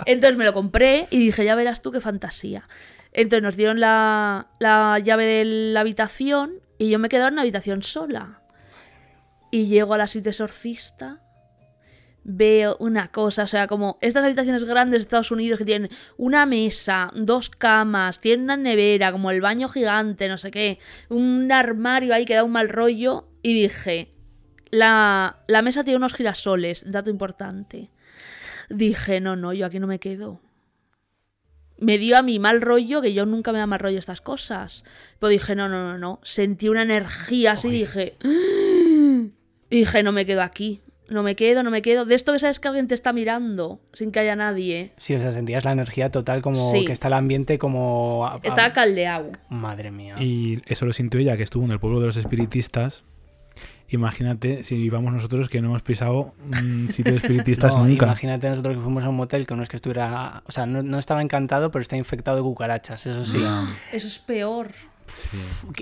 Entonces 0.06 0.36
me 0.36 0.44
lo 0.44 0.52
compré 0.52 1.06
y 1.10 1.18
dije, 1.18 1.44
ya 1.44 1.54
verás 1.54 1.82
tú 1.82 1.90
qué 1.92 2.00
fantasía. 2.00 2.68
Entonces 3.12 3.42
nos 3.42 3.56
dieron 3.56 3.80
la, 3.80 4.48
la 4.58 4.98
llave 4.98 5.24
de 5.24 5.44
la 5.44 5.80
habitación 5.80 6.54
y 6.78 6.90
yo 6.90 6.98
me 6.98 7.08
quedé 7.08 7.26
en 7.26 7.34
una 7.34 7.42
habitación 7.42 7.82
sola. 7.82 8.40
Y 9.50 9.66
llego 9.66 9.94
a 9.94 9.98
la 9.98 10.06
suite 10.06 10.30
exorcista, 10.30 11.20
veo 12.24 12.76
una 12.80 13.08
cosa, 13.08 13.42
o 13.42 13.46
sea, 13.46 13.66
como 13.66 13.98
estas 14.00 14.24
habitaciones 14.24 14.64
grandes 14.64 15.00
de 15.00 15.02
Estados 15.02 15.30
Unidos 15.30 15.58
que 15.58 15.64
tienen 15.64 15.90
una 16.16 16.46
mesa, 16.46 17.10
dos 17.14 17.50
camas, 17.50 18.20
tienen 18.20 18.44
una 18.44 18.56
nevera, 18.56 19.12
como 19.12 19.30
el 19.30 19.40
baño 19.40 19.68
gigante, 19.68 20.28
no 20.28 20.38
sé 20.38 20.50
qué, 20.50 20.78
un 21.08 21.50
armario 21.52 22.14
ahí 22.14 22.24
que 22.24 22.34
da 22.34 22.44
un 22.44 22.52
mal 22.52 22.68
rollo. 22.68 23.28
Y 23.42 23.54
dije, 23.54 24.12
la, 24.72 25.37
la 25.46 25.62
mesa 25.62 25.85
tiene 25.85 25.98
unos 25.98 26.14
girasoles, 26.14 26.85
dato 26.90 27.08
importante. 27.11 27.90
Dije, 28.68 29.20
no, 29.20 29.37
no, 29.37 29.52
yo 29.52 29.66
aquí 29.66 29.78
no 29.78 29.87
me 29.87 30.00
quedo. 30.00 30.40
Me 31.78 31.98
dio 31.98 32.16
a 32.16 32.22
mí 32.22 32.38
mal 32.38 32.61
rollo, 32.61 33.00
que 33.02 33.12
yo 33.12 33.26
nunca 33.26 33.52
me 33.52 33.58
da 33.58 33.66
mal 33.66 33.80
rollo 33.80 33.98
estas 33.98 34.20
cosas. 34.20 34.85
Pero 35.18 35.30
dije, 35.30 35.54
no, 35.54 35.68
no, 35.68 35.82
no, 35.92 35.98
no. 35.98 36.20
Sentí 36.22 36.68
una 36.68 36.82
energía 36.82 37.52
así 37.52 37.68
y 37.68 37.70
dije. 37.72 38.16
Y 39.70 39.76
dije, 39.78 40.02
no 40.02 40.12
me 40.12 40.24
quedo 40.26 40.42
aquí. 40.42 40.80
No 41.08 41.22
me 41.22 41.35
quedo, 41.37 41.62
no 41.62 41.70
me 41.70 41.82
quedo. 41.82 42.04
De 42.06 42.14
esto 42.14 42.32
que 42.32 42.38
sabes 42.38 42.61
que 42.61 42.68
alguien 42.68 42.87
te 42.88 42.94
está 42.94 43.12
mirando 43.12 43.80
sin 43.92 44.12
que 44.12 44.20
haya 44.20 44.37
nadie. 44.37 44.92
Sí, 44.96 45.14
o 45.14 45.18
sea, 45.18 45.32
sentías 45.32 45.64
la 45.64 45.72
energía 45.72 46.11
total 46.11 46.40
como 46.40 46.70
Sí. 46.72 46.85
que 46.87 46.92
está 46.92 47.08
el 47.08 47.14
ambiente 47.14 47.58
como... 47.58 48.26
a- 48.26 48.35
a- 48.35 48.40
Estaba 48.42 48.72
caldeado. 48.72 49.32
Madre 49.50 49.90
mía. 49.90 50.14
Y 50.18 50.62
eso 50.66 50.87
lo 50.87 50.92
sintió 50.92 51.20
ella, 51.20 51.37
que 51.37 51.42
estuvo 51.42 51.64
en 51.64 51.72
el 51.72 51.80
pueblo 51.80 52.00
de 52.00 52.06
los 52.06 52.16
espiritistas. 52.16 53.04
Imagínate 53.92 54.64
si 54.64 54.88
vamos 54.90 55.12
nosotros 55.12 55.48
que 55.48 55.61
no 55.61 55.68
hemos 55.68 55.83
pisado 55.83 56.35
un 56.50 56.90
sitio 56.90 57.12
de 57.12 57.18
espiritistas 57.18 57.76
No, 57.76 57.87
nunca. 57.87 58.07
Imagínate 58.07 58.48
nosotros 58.48 58.76
que 58.76 58.83
fuimos 58.83 59.05
a 59.05 59.09
un 59.11 59.16
motel 59.16 59.46
que 59.46 59.55
no 59.55 59.62
es 59.62 59.68
que 59.68 59.76
estuviera... 59.76 60.42
O 60.46 60.52
sea, 60.52 60.66
no, 60.66 60.83
no 60.83 60.98
estaba 60.98 61.22
encantado, 61.22 61.70
pero 61.70 61.83
está 61.83 61.96
infectado 61.96 62.37
de 62.38 62.42
cucarachas, 62.42 63.07
eso 63.07 63.24
sí. 63.24 63.42
Eso 63.92 64.07
es 64.07 64.18
peor. 64.18 64.72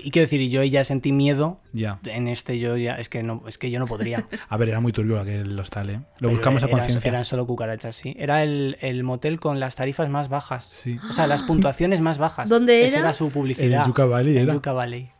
Y 0.03 0.11
quiero 0.11 0.25
decir, 0.25 0.41
y 0.41 0.49
yo 0.49 0.63
ya 0.63 0.83
sentí 0.83 1.11
miedo. 1.11 1.59
Ya. 1.73 1.99
En 2.05 2.27
este 2.27 2.59
yo 2.59 2.75
ya... 2.75 2.95
Es 2.95 3.07
que, 3.07 3.23
no, 3.23 3.43
es 3.47 3.57
que 3.57 3.71
yo 3.71 3.79
no 3.79 3.87
podría. 3.87 4.25
A 4.49 4.57
ver, 4.57 4.69
era 4.69 4.79
muy 4.81 4.91
turbio 4.91 5.19
aquel 5.19 5.57
hostal, 5.57 5.89
¿eh? 5.89 5.93
Lo 5.93 6.03
Pero 6.17 6.31
buscamos 6.31 6.63
a 6.63 6.67
conciencia. 6.67 7.07
Eran 7.07 7.23
solo 7.23 7.45
cucarachas, 7.47 7.95
sí. 7.95 8.15
Era 8.19 8.43
el, 8.43 8.77
el 8.81 9.03
motel 9.03 9.39
con 9.39 9.59
las 9.59 9.75
tarifas 9.75 10.09
más 10.09 10.27
bajas. 10.27 10.65
Sí. 10.65 10.99
O 11.09 11.13
sea, 11.13 11.27
las 11.27 11.43
puntuaciones 11.43 12.01
más 12.01 12.17
bajas. 12.17 12.49
¿Dónde 12.49 12.83
Esa 12.83 12.97
era? 12.97 13.05
era 13.07 13.13
su 13.13 13.29
publicidad. 13.31 13.67
En 13.67 13.73
el 13.73 13.85
Yucca 13.85 14.05
Valley 14.05 14.37
En 14.37 14.43
era. 14.43 14.53
Yucca 14.53 14.73
Valley. 14.73 15.11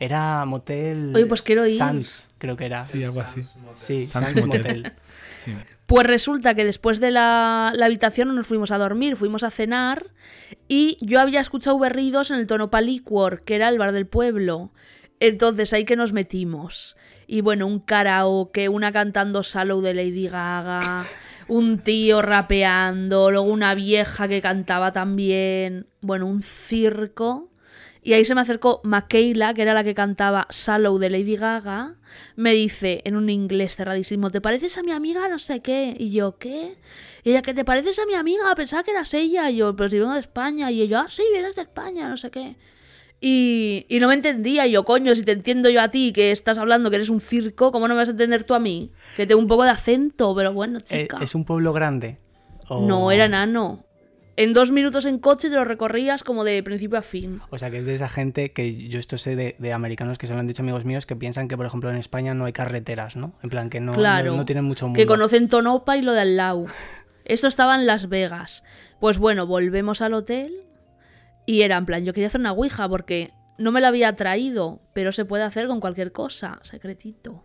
Era 0.00 0.44
motel... 0.46 1.12
Oye, 1.14 1.26
pues 1.26 1.42
quiero 1.42 1.66
ir. 1.66 1.76
Sands, 1.76 2.30
creo 2.38 2.56
que 2.56 2.66
era. 2.66 2.80
Sí, 2.82 3.04
algo 3.04 3.20
así. 3.20 3.42
Sí, 3.74 4.06
Sands 4.06 4.30
Sands 4.30 4.46
Motel. 4.46 4.62
Motel. 4.62 4.92
Sí. 5.36 5.52
Pues 5.86 6.06
resulta 6.06 6.54
que 6.54 6.64
después 6.64 7.00
de 7.00 7.10
la, 7.10 7.72
la 7.74 7.86
habitación 7.86 8.28
no 8.28 8.34
nos 8.34 8.46
fuimos 8.46 8.70
a 8.70 8.78
dormir, 8.78 9.16
fuimos 9.16 9.42
a 9.42 9.50
cenar 9.50 10.06
y 10.68 10.96
yo 11.00 11.20
había 11.20 11.40
escuchado 11.40 11.78
berridos 11.78 12.30
en 12.30 12.38
el 12.38 12.46
Tonopa 12.46 12.80
Liquor, 12.80 13.42
que 13.44 13.56
era 13.56 13.68
el 13.68 13.78
bar 13.78 13.92
del 13.92 14.06
pueblo. 14.06 14.72
Entonces 15.18 15.72
ahí 15.74 15.84
que 15.84 15.96
nos 15.96 16.12
metimos. 16.12 16.96
Y 17.26 17.42
bueno, 17.42 17.66
un 17.66 17.80
karaoke, 17.80 18.68
una 18.68 18.90
cantando 18.90 19.42
Sallow 19.42 19.82
de 19.82 19.94
Lady 19.94 20.28
Gaga, 20.28 21.04
un 21.46 21.78
tío 21.78 22.22
rapeando, 22.22 23.30
luego 23.30 23.46
una 23.46 23.74
vieja 23.74 24.28
que 24.28 24.40
cantaba 24.40 24.92
también. 24.92 25.86
Bueno, 26.00 26.26
un 26.26 26.40
circo. 26.40 27.49
Y 28.02 28.14
ahí 28.14 28.24
se 28.24 28.34
me 28.34 28.40
acercó 28.40 28.80
Michaela, 28.82 29.52
que 29.52 29.62
era 29.62 29.74
la 29.74 29.84
que 29.84 29.94
cantaba 29.94 30.46
Sallow 30.48 30.98
de 30.98 31.10
Lady 31.10 31.36
Gaga. 31.36 31.96
Me 32.34 32.52
dice 32.52 33.02
en 33.04 33.14
un 33.16 33.28
inglés 33.28 33.76
cerradísimo: 33.76 34.30
¿Te 34.30 34.40
pareces 34.40 34.78
a 34.78 34.82
mi 34.82 34.92
amiga? 34.92 35.28
No 35.28 35.38
sé 35.38 35.60
qué. 35.60 35.94
Y 35.98 36.10
yo, 36.10 36.38
¿qué? 36.38 36.76
Y 37.24 37.30
ella, 37.30 37.42
¿que 37.42 37.52
te 37.52 37.64
pareces 37.64 37.98
a 37.98 38.06
mi 38.06 38.14
amiga? 38.14 38.54
Pensaba 38.56 38.82
que 38.82 38.92
eras 38.92 39.12
ella. 39.12 39.50
Y 39.50 39.56
yo, 39.56 39.76
pero 39.76 39.90
si 39.90 39.98
vengo 39.98 40.14
de 40.14 40.20
España. 40.20 40.70
Y 40.70 40.80
ella, 40.80 41.02
ah, 41.02 41.08
sí, 41.08 41.22
vienes 41.32 41.54
de 41.56 41.62
España, 41.62 42.08
no 42.08 42.16
sé 42.16 42.30
qué. 42.30 42.56
Y, 43.20 43.84
y 43.90 44.00
no 44.00 44.08
me 44.08 44.14
entendía. 44.14 44.66
Y 44.66 44.70
yo, 44.72 44.84
coño, 44.84 45.14
si 45.14 45.22
te 45.22 45.32
entiendo 45.32 45.68
yo 45.68 45.82
a 45.82 45.90
ti, 45.90 46.12
que 46.14 46.30
estás 46.32 46.56
hablando 46.56 46.88
que 46.88 46.96
eres 46.96 47.10
un 47.10 47.20
circo, 47.20 47.70
¿cómo 47.70 47.86
no 47.86 47.92
me 47.94 47.98
vas 48.00 48.08
a 48.08 48.12
entender 48.12 48.44
tú 48.44 48.54
a 48.54 48.60
mí? 48.60 48.92
Que 49.14 49.26
tengo 49.26 49.42
un 49.42 49.46
poco 49.46 49.64
de 49.64 49.70
acento, 49.70 50.34
pero 50.34 50.54
bueno, 50.54 50.78
Eh, 50.78 51.02
chica. 51.02 51.18
¿Es 51.20 51.34
un 51.34 51.44
pueblo 51.44 51.74
grande? 51.74 52.16
No, 52.70 53.10
era 53.10 53.26
enano. 53.26 53.84
En 54.40 54.54
dos 54.54 54.70
minutos 54.70 55.04
en 55.04 55.18
coche 55.18 55.50
te 55.50 55.54
lo 55.54 55.64
recorrías 55.64 56.24
como 56.24 56.44
de 56.44 56.62
principio 56.62 56.96
a 56.98 57.02
fin. 57.02 57.42
O 57.50 57.58
sea, 57.58 57.70
que 57.70 57.76
es 57.76 57.84
de 57.84 57.92
esa 57.92 58.08
gente 58.08 58.52
que 58.52 58.88
yo 58.88 58.98
esto 58.98 59.18
sé 59.18 59.36
de, 59.36 59.54
de 59.58 59.74
americanos 59.74 60.16
que 60.16 60.26
se 60.26 60.32
lo 60.32 60.40
han 60.40 60.46
dicho 60.46 60.62
amigos 60.62 60.86
míos 60.86 61.04
que 61.04 61.14
piensan 61.14 61.46
que, 61.46 61.58
por 61.58 61.66
ejemplo, 61.66 61.90
en 61.90 61.96
España 61.96 62.32
no 62.32 62.46
hay 62.46 62.54
carreteras, 62.54 63.16
¿no? 63.16 63.34
En 63.42 63.50
plan, 63.50 63.68
que 63.68 63.80
no, 63.80 63.92
claro. 63.92 64.30
no, 64.30 64.38
no 64.38 64.44
tienen 64.46 64.64
mucho 64.64 64.86
mundo. 64.86 64.96
Que 64.96 65.04
conocen 65.04 65.50
Tonopa 65.50 65.98
y 65.98 66.00
lo 66.00 66.14
de 66.14 66.22
al 66.22 66.38
lado. 66.38 66.64
Esto 67.26 67.48
estaba 67.48 67.74
en 67.74 67.84
Las 67.84 68.08
Vegas. 68.08 68.64
Pues 68.98 69.18
bueno, 69.18 69.46
volvemos 69.46 70.00
al 70.00 70.14
hotel 70.14 70.64
y 71.44 71.60
era 71.60 71.76
en 71.76 71.84
plan, 71.84 72.06
yo 72.06 72.14
quería 72.14 72.28
hacer 72.28 72.40
una 72.40 72.52
ouija 72.52 72.88
porque 72.88 73.34
no 73.58 73.72
me 73.72 73.82
la 73.82 73.88
había 73.88 74.16
traído, 74.16 74.80
pero 74.94 75.12
se 75.12 75.26
puede 75.26 75.42
hacer 75.42 75.66
con 75.66 75.80
cualquier 75.80 76.12
cosa, 76.12 76.60
secretito. 76.62 77.44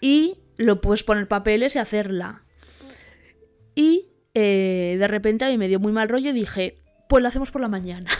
Y 0.00 0.38
lo 0.56 0.80
puedes 0.80 1.04
poner 1.04 1.28
papeles 1.28 1.76
y 1.76 1.78
hacerla. 1.78 2.42
Y 3.76 4.08
eh, 4.34 4.96
de 4.98 5.08
repente 5.08 5.44
a 5.44 5.48
mí 5.48 5.58
me 5.58 5.68
dio 5.68 5.80
muy 5.80 5.92
mal 5.92 6.08
rollo 6.08 6.30
y 6.30 6.32
dije, 6.32 6.78
pues 7.08 7.22
lo 7.22 7.28
hacemos 7.28 7.50
por 7.50 7.60
la 7.60 7.68
mañana. 7.68 8.10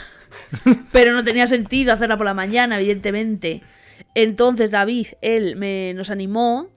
Pero 0.91 1.13
no 1.13 1.23
tenía 1.23 1.47
sentido 1.47 1.93
hacerla 1.93 2.17
por 2.17 2.25
la 2.25 2.33
mañana, 2.33 2.77
evidentemente. 2.77 3.61
Entonces 4.13 4.71
David, 4.71 5.07
él 5.21 5.55
me, 5.55 5.93
nos 5.93 6.09
animó 6.09 6.69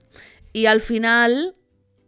y 0.51 0.65
al 0.65 0.81
final 0.81 1.55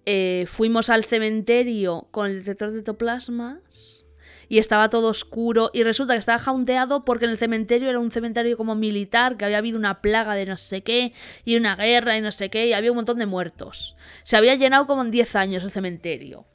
eh, 0.05 0.45
fuimos 0.47 0.89
al 0.89 1.03
cementerio 1.03 2.07
con 2.11 2.27
el 2.27 2.39
detector 2.39 2.71
de 2.71 2.79
ectoplasmas 2.79 4.05
y 4.49 4.57
estaba 4.57 4.89
todo 4.89 5.07
oscuro 5.07 5.71
y 5.73 5.83
resulta 5.83 6.13
que 6.13 6.19
estaba 6.19 6.37
jaunteado 6.37 7.05
porque 7.05 7.23
en 7.23 7.31
el 7.31 7.37
cementerio 7.37 7.89
era 7.89 7.99
un 7.99 8.11
cementerio 8.11 8.57
como 8.57 8.75
militar, 8.75 9.37
que 9.37 9.45
había 9.45 9.59
habido 9.59 9.77
una 9.77 10.01
plaga 10.01 10.35
de 10.35 10.45
no 10.45 10.57
sé 10.57 10.81
qué 10.81 11.13
y 11.45 11.55
una 11.55 11.77
guerra 11.77 12.17
y 12.17 12.21
no 12.21 12.33
sé 12.33 12.49
qué 12.49 12.67
y 12.67 12.73
había 12.73 12.91
un 12.91 12.97
montón 12.97 13.17
de 13.17 13.25
muertos. 13.25 13.95
Se 14.23 14.35
había 14.35 14.55
llenado 14.55 14.87
como 14.87 15.03
en 15.03 15.11
10 15.11 15.35
años 15.37 15.63
el 15.63 15.71
cementerio. 15.71 16.45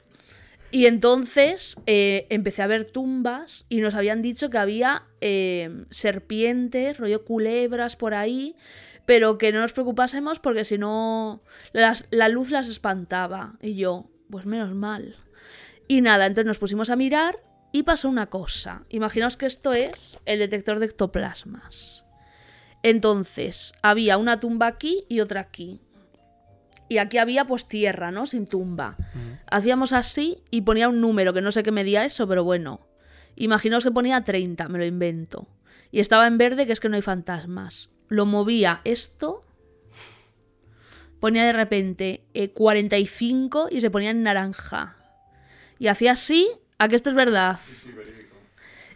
Y 0.69 0.85
entonces 0.85 1.77
eh, 1.85 2.27
empecé 2.29 2.61
a 2.61 2.67
ver 2.67 2.85
tumbas 2.85 3.65
y 3.69 3.79
nos 3.79 3.95
habían 3.95 4.21
dicho 4.21 4.49
que 4.49 4.57
había 4.57 5.03
eh, 5.21 5.85
serpientes, 5.89 6.97
rollo 6.97 7.23
culebras 7.23 7.95
por 7.95 8.13
ahí, 8.13 8.55
pero 9.05 9.37
que 9.37 9.53
no 9.53 9.61
nos 9.61 9.71
preocupásemos 9.71 10.39
porque 10.39 10.65
si 10.65 10.77
no 10.77 11.41
la 11.73 12.29
luz 12.29 12.51
las 12.51 12.67
espantaba. 12.67 13.55
Y 13.61 13.75
yo, 13.75 14.09
pues 14.29 14.45
menos 14.45 14.73
mal. 14.75 15.15
Y 15.87 16.01
nada, 16.01 16.25
entonces 16.25 16.47
nos 16.47 16.59
pusimos 16.59 16.89
a 16.89 16.97
mirar 16.97 17.39
y 17.71 17.83
pasó 17.83 18.09
una 18.09 18.27
cosa. 18.27 18.83
Imaginaos 18.89 19.37
que 19.37 19.45
esto 19.45 19.71
es 19.73 20.19
el 20.25 20.39
detector 20.39 20.79
de 20.79 20.87
ectoplasmas. 20.87 22.05
Entonces, 22.83 23.73
había 23.81 24.17
una 24.17 24.39
tumba 24.39 24.67
aquí 24.67 25.05
y 25.09 25.21
otra 25.21 25.41
aquí. 25.41 25.81
Y 26.89 26.99
aquí 26.99 27.17
había 27.17 27.45
pues 27.45 27.67
tierra, 27.67 28.11
¿no? 28.11 28.25
Sin 28.25 28.47
tumba. 28.47 28.95
Hacíamos 29.49 29.93
así 29.93 30.43
y 30.51 30.61
ponía 30.61 30.89
un 30.89 31.01
número, 31.01 31.33
que 31.33 31.41
no 31.41 31.51
sé 31.51 31.63
qué 31.63 31.71
medía 31.71 32.05
eso, 32.05 32.27
pero 32.27 32.43
bueno. 32.43 32.87
Imaginaos 33.35 33.83
que 33.83 33.91
ponía 33.91 34.23
30, 34.23 34.67
me 34.67 34.79
lo 34.79 34.85
invento. 34.85 35.47
Y 35.91 35.99
estaba 35.99 36.27
en 36.27 36.37
verde, 36.37 36.65
que 36.65 36.73
es 36.73 36.79
que 36.79 36.89
no 36.89 36.95
hay 36.95 37.01
fantasmas. 37.01 37.89
Lo 38.07 38.25
movía 38.25 38.81
esto. 38.83 39.43
Ponía 41.19 41.45
de 41.45 41.53
repente 41.53 42.23
eh, 42.33 42.49
45 42.49 43.69
y 43.71 43.81
se 43.81 43.89
ponía 43.89 44.11
en 44.11 44.23
naranja. 44.23 44.97
Y 45.79 45.87
hacía 45.87 46.13
así, 46.13 46.47
a 46.77 46.87
que 46.87 46.95
esto 46.95 47.09
es 47.09 47.15
verdad. 47.15 47.59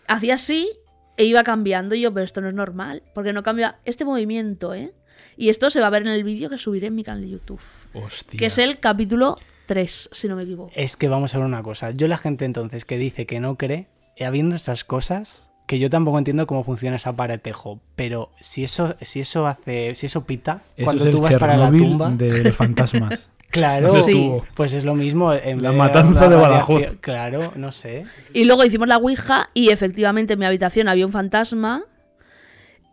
Hacía 0.08 0.36
así 0.36 0.70
e 1.18 1.26
iba 1.26 1.44
cambiando. 1.44 1.96
Y 1.96 2.02
yo, 2.02 2.14
pero 2.14 2.24
esto 2.24 2.42
no 2.42 2.50
es 2.50 2.56
normal, 2.56 3.04
porque 3.14 3.34
no 3.34 3.44
cambia 3.44 3.80
este 3.86 4.06
movimiento, 4.06 4.74
¿eh? 4.74 4.94
Y 5.38 5.50
esto 5.50 5.70
se 5.70 5.80
va 5.80 5.88
a 5.88 5.90
ver 5.90 6.04
en 6.04 6.10
el 6.10 6.24
vídeo 6.24 6.50
que 6.50 6.58
subiré 6.58 6.88
en 6.88 6.96
mi 6.96 7.04
canal 7.04 7.22
de 7.22 7.30
YouTube. 7.30 7.62
Hostia. 7.94 8.38
Que 8.38 8.46
es 8.48 8.58
el 8.58 8.80
capítulo 8.80 9.38
3, 9.66 10.10
si 10.12 10.28
no 10.28 10.36
me 10.36 10.44
equivoco. 10.44 10.72
Es 10.76 10.98
que 10.98 11.08
vamos 11.08 11.34
a 11.36 11.38
ver 11.38 11.48
una 11.48 11.64
cosa. 11.64 11.92
Yo 11.92 12.08
la 12.08 12.18
gente 12.18 12.46
entonces 12.46 12.86
que 12.86 12.98
dice 12.98 13.26
que 13.26 13.40
no 13.40 13.56
cree, 13.58 13.88
eh, 14.18 14.26
habiendo 14.26 14.56
estas 14.56 14.84
cosas, 14.84 15.50
que 15.68 15.80
yo 15.80 15.90
tampoco 15.90 16.18
entiendo 16.18 16.48
cómo 16.48 16.64
funciona 16.66 16.98
ese 16.98 17.08
aparatejo, 17.10 17.80
pero 17.96 18.32
si 18.42 18.64
eso, 18.66 18.96
si 19.02 19.22
eso 19.22 19.48
hace, 19.48 19.96
si 19.96 20.08
eso 20.08 20.26
pita, 20.26 20.64
Eso 20.76 20.86
cuando 20.86 21.06
es 21.06 21.12
tú 21.12 21.18
el 21.18 21.24
vas 21.24 21.36
para 21.36 21.56
la 21.58 21.72
tumba, 21.72 22.10
de 22.10 22.44
los 22.44 22.56
fantasmas. 22.56 23.30
Claro, 23.52 23.88
¿Dónde 23.90 24.04
Sí. 24.04 24.12
estuvo? 24.12 24.46
pues 24.56 24.72
es 24.72 24.86
lo 24.86 24.96
mismo. 24.96 25.34
En 25.34 25.62
La 25.62 25.74
matanza 25.74 26.30
de 26.30 26.36
la 26.38 26.42
Badajoz. 26.42 26.96
Claro, 27.02 27.52
no 27.58 27.74
sé. 27.74 28.06
Y 28.32 28.46
luego 28.46 28.64
hicimos 28.64 28.88
la 28.88 28.96
Ouija 28.96 29.50
y 29.54 29.72
efectivamente 29.72 30.34
en 30.34 30.40
mi 30.40 30.46
habitación 30.46 30.88
había 30.88 31.06
un 31.06 31.12
fantasma 31.12 31.84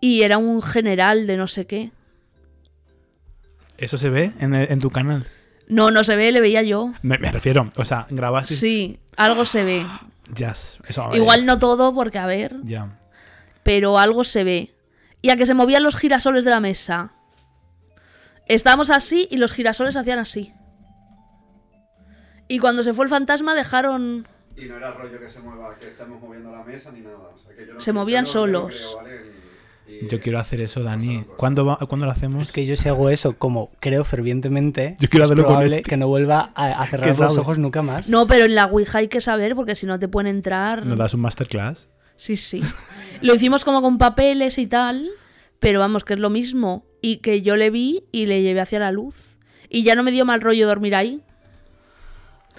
y 0.00 0.22
era 0.22 0.38
un 0.38 0.60
general 0.60 1.28
de 1.28 1.36
no 1.36 1.46
sé 1.46 1.66
qué. 1.68 1.92
¿Eso 3.78 3.96
se 3.96 4.10
ve 4.10 4.32
en, 4.40 4.54
el- 4.54 4.70
en 4.70 4.78
tu 4.80 4.90
canal? 4.90 5.26
No, 5.68 5.90
no 5.90 6.02
se 6.04 6.16
ve, 6.16 6.32
le 6.32 6.40
veía 6.40 6.62
yo. 6.62 6.92
Me, 7.02 7.18
me 7.18 7.30
refiero, 7.30 7.68
o 7.76 7.84
sea, 7.84 8.06
grabaste 8.10 8.54
Sí, 8.54 9.00
algo 9.16 9.44
se 9.44 9.64
ve. 9.64 9.86
jazz. 10.34 10.78
Eso, 10.88 11.14
Igual 11.14 11.46
no 11.46 11.58
todo, 11.58 11.94
porque 11.94 12.18
a 12.18 12.26
ver, 12.26 12.56
Ya. 12.64 12.98
pero 13.62 13.98
algo 13.98 14.24
se 14.24 14.44
ve. 14.44 14.74
Y 15.22 15.30
a 15.30 15.36
que 15.36 15.46
se 15.46 15.54
movían 15.54 15.82
los 15.82 15.96
girasoles 15.96 16.44
de 16.44 16.50
la 16.50 16.60
mesa. 16.60 17.12
Estábamos 18.46 18.88
así 18.90 19.28
y 19.30 19.36
los 19.36 19.52
girasoles 19.52 19.96
hacían 19.96 20.18
así. 20.18 20.52
Y 22.48 22.58
cuando 22.60 22.82
se 22.82 22.94
fue 22.94 23.04
el 23.04 23.10
fantasma 23.10 23.54
dejaron... 23.54 24.26
Y 24.56 24.64
no 24.64 24.76
era 24.76 24.90
rollo 24.92 25.20
que 25.20 25.28
se 25.28 25.40
mueva, 25.40 25.76
que 25.78 25.88
estemos 25.88 26.20
moviendo 26.20 26.50
la 26.50 26.64
mesa 26.64 26.90
ni 26.90 27.00
nada. 27.00 27.16
O 27.18 27.38
sea, 27.38 27.54
que 27.54 27.66
yo 27.66 27.74
no 27.74 27.80
Se 27.80 27.92
movían 27.92 28.26
solos. 28.26 28.74
creo, 28.74 28.96
¿vale? 28.96 29.10
Yo 30.10 30.20
quiero 30.20 30.38
hacer 30.38 30.60
eso, 30.60 30.82
Dani. 30.82 31.24
¿Cuándo, 31.36 31.64
va- 31.66 31.78
¿cuándo 31.88 32.06
lo 32.06 32.12
hacemos? 32.12 32.42
Es 32.42 32.52
que 32.52 32.64
yo 32.66 32.76
si 32.76 32.88
hago 32.88 33.10
eso, 33.10 33.36
como 33.38 33.70
creo 33.80 34.04
fervientemente, 34.04 34.96
Yo 35.00 35.08
quiero 35.08 35.24
es 35.24 35.28
hacerlo 35.30 35.44
con 35.44 35.54
probable 35.54 35.76
este. 35.76 35.88
que 35.90 35.96
no 35.96 36.06
vuelva 36.08 36.52
a, 36.54 36.66
a 36.82 36.86
cerrar 36.86 37.04
¿Qué 37.04 37.08
los 37.08 37.16
sabe? 37.18 37.40
ojos 37.40 37.58
nunca 37.58 37.82
más. 37.82 38.08
No, 38.08 38.26
pero 38.26 38.44
en 38.44 38.54
la 38.54 38.66
Ouija 38.66 38.98
hay 38.98 39.08
que 39.08 39.20
saber 39.20 39.54
porque 39.54 39.74
si 39.74 39.86
no 39.86 39.98
te 39.98 40.08
pueden 40.08 40.28
entrar... 40.34 40.84
¿Nos 40.86 40.98
das 40.98 41.14
un 41.14 41.20
masterclass? 41.20 41.88
Sí, 42.16 42.36
sí. 42.36 42.60
Lo 43.22 43.34
hicimos 43.34 43.64
como 43.64 43.80
con 43.82 43.96
papeles 43.98 44.58
y 44.58 44.66
tal, 44.66 45.08
pero 45.60 45.78
vamos, 45.80 46.04
que 46.04 46.14
es 46.14 46.20
lo 46.20 46.30
mismo. 46.30 46.84
Y 47.00 47.18
que 47.18 47.42
yo 47.42 47.56
le 47.56 47.70
vi 47.70 48.04
y 48.12 48.26
le 48.26 48.42
llevé 48.42 48.60
hacia 48.60 48.78
la 48.80 48.90
luz. 48.92 49.36
Y 49.68 49.82
ya 49.84 49.94
no 49.94 50.02
me 50.02 50.10
dio 50.12 50.24
mal 50.24 50.40
rollo 50.40 50.66
dormir 50.66 50.94
ahí. 50.94 51.22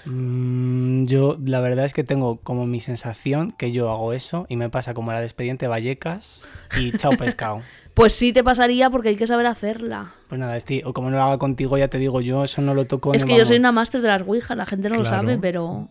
Mm, 0.06 1.04
yo 1.04 1.38
la 1.44 1.60
verdad 1.60 1.84
es 1.84 1.94
que 1.94 2.04
tengo 2.04 2.40
como 2.40 2.66
mi 2.66 2.80
sensación 2.80 3.52
que 3.52 3.72
yo 3.72 3.90
hago 3.90 4.12
eso 4.12 4.46
y 4.48 4.56
me 4.56 4.70
pasa 4.70 4.94
como 4.94 5.12
la 5.12 5.20
de 5.20 5.26
expediente 5.26 5.68
Vallecas 5.68 6.46
y 6.78 6.92
chao 6.92 7.12
pescado. 7.12 7.62
Pues 7.94 8.14
sí 8.14 8.32
te 8.32 8.44
pasaría 8.44 8.88
porque 8.88 9.10
hay 9.10 9.16
que 9.16 9.26
saber 9.26 9.46
hacerla. 9.46 10.14
Pues 10.28 10.38
nada, 10.38 10.56
Esti, 10.56 10.80
o 10.84 10.94
como 10.94 11.10
no 11.10 11.16
lo 11.16 11.24
haga 11.24 11.38
contigo, 11.38 11.76
ya 11.76 11.88
te 11.88 11.98
digo, 11.98 12.20
yo 12.20 12.44
eso 12.44 12.62
no 12.62 12.72
lo 12.72 12.86
toco 12.86 13.12
es 13.12 13.24
que 13.24 13.36
yo 13.36 13.44
soy 13.44 13.56
una 13.56 13.72
máster 13.72 14.00
de 14.00 14.08
las 14.08 14.22
Ouijas, 14.22 14.56
la 14.56 14.64
gente 14.64 14.88
no 14.88 14.96
lo 14.96 15.04
sabe, 15.04 15.36
pero... 15.38 15.90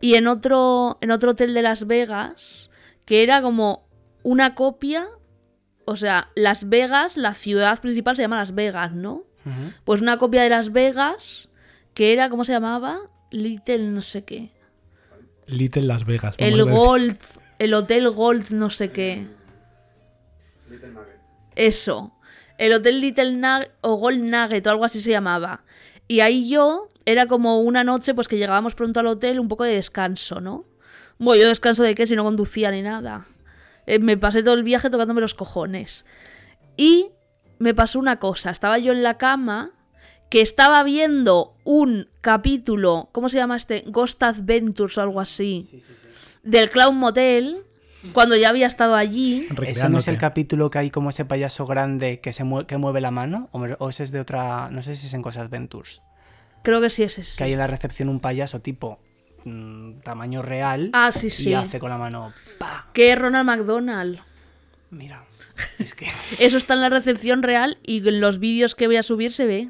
Y 0.00 0.14
en 0.14 0.28
otro, 0.28 0.98
en 1.00 1.10
otro 1.10 1.32
hotel 1.32 1.52
de 1.52 1.62
Las 1.62 1.86
Vegas, 1.86 2.70
que 3.04 3.22
era 3.22 3.42
como 3.42 3.88
una 4.22 4.54
copia, 4.54 5.08
o 5.84 5.96
sea, 5.96 6.28
Las 6.34 6.68
Vegas, 6.68 7.16
la 7.16 7.34
ciudad 7.34 7.80
principal 7.80 8.16
se 8.16 8.22
llama 8.22 8.38
Las 8.38 8.54
Vegas, 8.54 8.92
¿no? 8.92 9.24
Pues 9.84 10.00
una 10.00 10.18
copia 10.18 10.42
de 10.42 10.48
Las 10.48 10.72
Vegas, 10.72 11.50
que 11.94 12.12
era, 12.12 12.30
¿cómo 12.30 12.44
se 12.44 12.52
llamaba? 12.52 13.00
Little 13.32 13.90
no 13.90 14.02
sé 14.02 14.24
qué. 14.24 14.50
Little 15.46 15.82
Las 15.82 16.06
Vegas. 16.06 16.34
El. 16.38 16.62
Gold, 16.64 17.18
el 17.58 17.74
Hotel 17.74 18.08
Gold 18.10 18.50
no 18.50 18.70
sé 18.70 18.92
qué. 18.92 19.26
Little 20.70 20.90
Nugget. 20.90 21.18
Eso. 21.56 22.12
El 22.58 22.72
Hotel 22.74 23.00
Little 23.00 23.32
Nugget 23.32 23.72
o 23.80 23.96
Gold 23.96 24.24
Nugget 24.24 24.66
o 24.66 24.70
algo 24.70 24.84
así 24.84 25.00
se 25.00 25.10
llamaba. 25.10 25.64
Y 26.06 26.20
ahí 26.20 26.48
yo 26.48 26.88
era 27.04 27.26
como 27.26 27.60
una 27.60 27.84
noche 27.84 28.14
pues 28.14 28.28
que 28.28 28.36
llegábamos 28.36 28.74
pronto 28.74 29.00
al 29.00 29.06
hotel, 29.06 29.40
un 29.40 29.48
poco 29.48 29.64
de 29.64 29.74
descanso, 29.74 30.40
¿no? 30.40 30.66
Bueno, 31.18 31.42
yo 31.42 31.48
descanso 31.48 31.82
de 31.82 31.94
qué 31.94 32.06
si 32.06 32.16
no 32.16 32.24
conducía 32.24 32.70
ni 32.70 32.82
nada. 32.82 33.26
Eh, 33.86 33.98
me 33.98 34.16
pasé 34.16 34.42
todo 34.42 34.54
el 34.54 34.62
viaje 34.62 34.90
tocándome 34.90 35.20
los 35.20 35.34
cojones. 35.34 36.04
Y 36.76 37.10
me 37.58 37.74
pasó 37.74 37.98
una 37.98 38.18
cosa, 38.18 38.50
estaba 38.50 38.78
yo 38.78 38.92
en 38.92 39.02
la 39.02 39.18
cama 39.18 39.72
que 40.32 40.40
estaba 40.40 40.82
viendo 40.82 41.54
un 41.62 42.08
capítulo, 42.22 43.10
¿cómo 43.12 43.28
se 43.28 43.36
llama 43.36 43.54
este? 43.58 43.84
Ghost 43.86 44.22
Adventures 44.22 44.96
o 44.96 45.02
algo 45.02 45.20
así. 45.20 45.68
Del 46.42 46.70
Clown 46.70 46.96
Motel, 46.96 47.64
cuando 48.14 48.34
ya 48.34 48.48
había 48.48 48.66
estado 48.66 48.94
allí. 48.94 49.46
¿Ese 49.66 49.90
no 49.90 49.98
es 49.98 50.08
el 50.08 50.16
capítulo 50.16 50.70
que 50.70 50.78
hay 50.78 50.90
como 50.90 51.10
ese 51.10 51.26
payaso 51.26 51.66
grande 51.66 52.20
que 52.20 52.32
se 52.32 52.44
mue- 52.44 52.64
que 52.64 52.78
mueve 52.78 53.02
la 53.02 53.10
mano? 53.10 53.50
¿O, 53.52 53.90
ese 53.90 54.04
es 54.04 54.10
de 54.10 54.20
otra... 54.20 54.70
No 54.70 54.82
sé 54.82 54.96
si 54.96 55.08
es 55.08 55.12
en 55.12 55.20
Cosas 55.20 55.44
Adventures. 55.44 56.00
Creo 56.62 56.80
que 56.80 56.88
sí 56.88 57.02
es 57.02 57.18
ese. 57.18 57.36
Que 57.36 57.44
hay 57.44 57.52
en 57.52 57.58
la 57.58 57.66
recepción 57.66 58.08
un 58.08 58.18
payaso 58.18 58.60
tipo 58.62 59.00
mm, 59.44 59.98
tamaño 60.02 60.40
real 60.40 60.88
Ah, 60.94 61.12
sí, 61.12 61.26
y 61.26 61.30
sí. 61.30 61.52
hace 61.52 61.78
con 61.78 61.90
la 61.90 61.98
mano... 61.98 62.28
¡Pa! 62.58 62.88
Que 62.94 63.12
es 63.12 63.18
Ronald 63.18 63.44
McDonald. 63.46 64.18
Mira, 64.90 65.26
es 65.78 65.92
que... 65.94 66.06
Eso 66.38 66.56
está 66.56 66.72
en 66.72 66.80
la 66.80 66.88
recepción 66.88 67.42
real 67.42 67.76
y 67.84 67.98
en 68.08 68.22
los 68.22 68.38
vídeos 68.38 68.74
que 68.74 68.86
voy 68.86 68.96
a 68.96 69.02
subir 69.02 69.30
se 69.30 69.44
ve. 69.46 69.68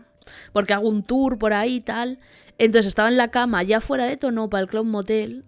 Porque 0.53 0.73
hago 0.73 0.89
un 0.89 1.03
tour 1.03 1.39
por 1.39 1.53
ahí 1.53 1.77
y 1.77 1.81
tal. 1.81 2.19
Entonces 2.59 2.87
estaba 2.87 3.09
en 3.09 3.17
la 3.17 3.31
cama, 3.31 3.63
ya 3.63 3.81
fuera 3.81 4.07
de 4.07 4.17
tono 4.17 4.51
para 4.51 4.63
el 4.63 4.69
Club 4.69 4.87
Motel. 4.87 5.45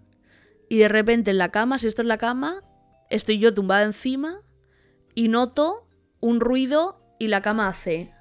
Y 0.69 0.79
de 0.79 0.87
repente 0.87 1.31
en 1.31 1.37
la 1.37 1.49
cama, 1.49 1.77
si 1.77 1.87
esto 1.87 2.01
es 2.01 2.07
la 2.07 2.17
cama, 2.17 2.61
estoy 3.09 3.39
yo 3.39 3.53
tumbada 3.53 3.83
encima 3.83 4.41
y 5.13 5.27
noto 5.27 5.87
un 6.19 6.39
ruido 6.39 6.99
y 7.19 7.27
la 7.27 7.41
cama 7.41 7.67
hace. 7.67 8.11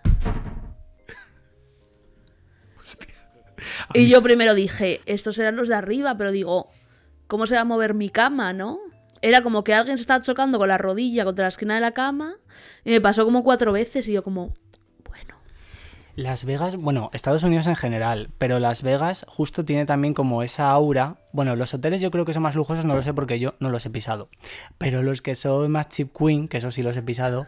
Y 3.92 4.09
yo 4.09 4.23
primero 4.23 4.55
dije, 4.55 5.01
estos 5.07 5.38
eran 5.38 5.57
los 5.57 5.68
de 5.68 5.75
arriba, 5.75 6.16
pero 6.16 6.33
digo, 6.33 6.68
¿cómo 7.27 7.47
se 7.47 7.55
va 7.55 7.62
a 7.62 7.64
mover 7.64 7.94
mi 7.94 8.09
cama, 8.09 8.53
no? 8.53 8.81
Era 9.23 9.42
como 9.42 9.64
que 9.64 9.73
alguien 9.73 9.97
se 9.97 10.03
estaba 10.03 10.23
chocando 10.23 10.59
con 10.59 10.68
la 10.68 10.79
rodilla 10.79 11.25
contra 11.25 11.44
la 11.44 11.49
esquina 11.49 11.75
de 11.75 11.81
la 11.81 11.92
cama 11.92 12.37
y 12.85 12.90
me 12.90 13.01
pasó 13.01 13.25
como 13.25 13.42
cuatro 13.42 13.73
veces 13.73 14.07
y 14.09 14.12
yo 14.12 14.23
como. 14.23 14.55
Las 16.16 16.44
Vegas, 16.44 16.77
bueno, 16.77 17.11
Estados 17.12 17.42
Unidos 17.42 17.66
en 17.66 17.74
general, 17.74 18.31
pero 18.38 18.61
Las 18.61 18.83
Vegas 18.83 19.27
justo 19.29 19.64
tiene 19.64 19.85
también 19.85 20.14
como 20.14 20.42
esa 20.44 20.70
aura. 20.70 21.16
Bueno, 21.33 21.57
los 21.57 21.74
hoteles 21.74 22.00
yo 22.00 22.11
creo 22.12 22.24
que 22.24 22.33
son 22.33 22.42
más 22.44 22.55
lujosos, 22.55 22.85
no 22.85 22.94
lo 22.94 23.03
sé 23.03 23.12
porque 23.12 23.40
yo 23.40 23.55
no 23.59 23.70
los 23.70 23.85
he 23.87 23.90
pisado. 23.90 24.29
Pero 24.79 25.03
los 25.03 25.22
que 25.22 25.35
son 25.35 25.70
más 25.72 25.88
chip 25.88 26.12
queen, 26.16 26.46
que 26.46 26.59
eso 26.59 26.70
sí 26.70 26.83
los 26.85 26.96
he 26.96 27.03
pisado, 27.03 27.46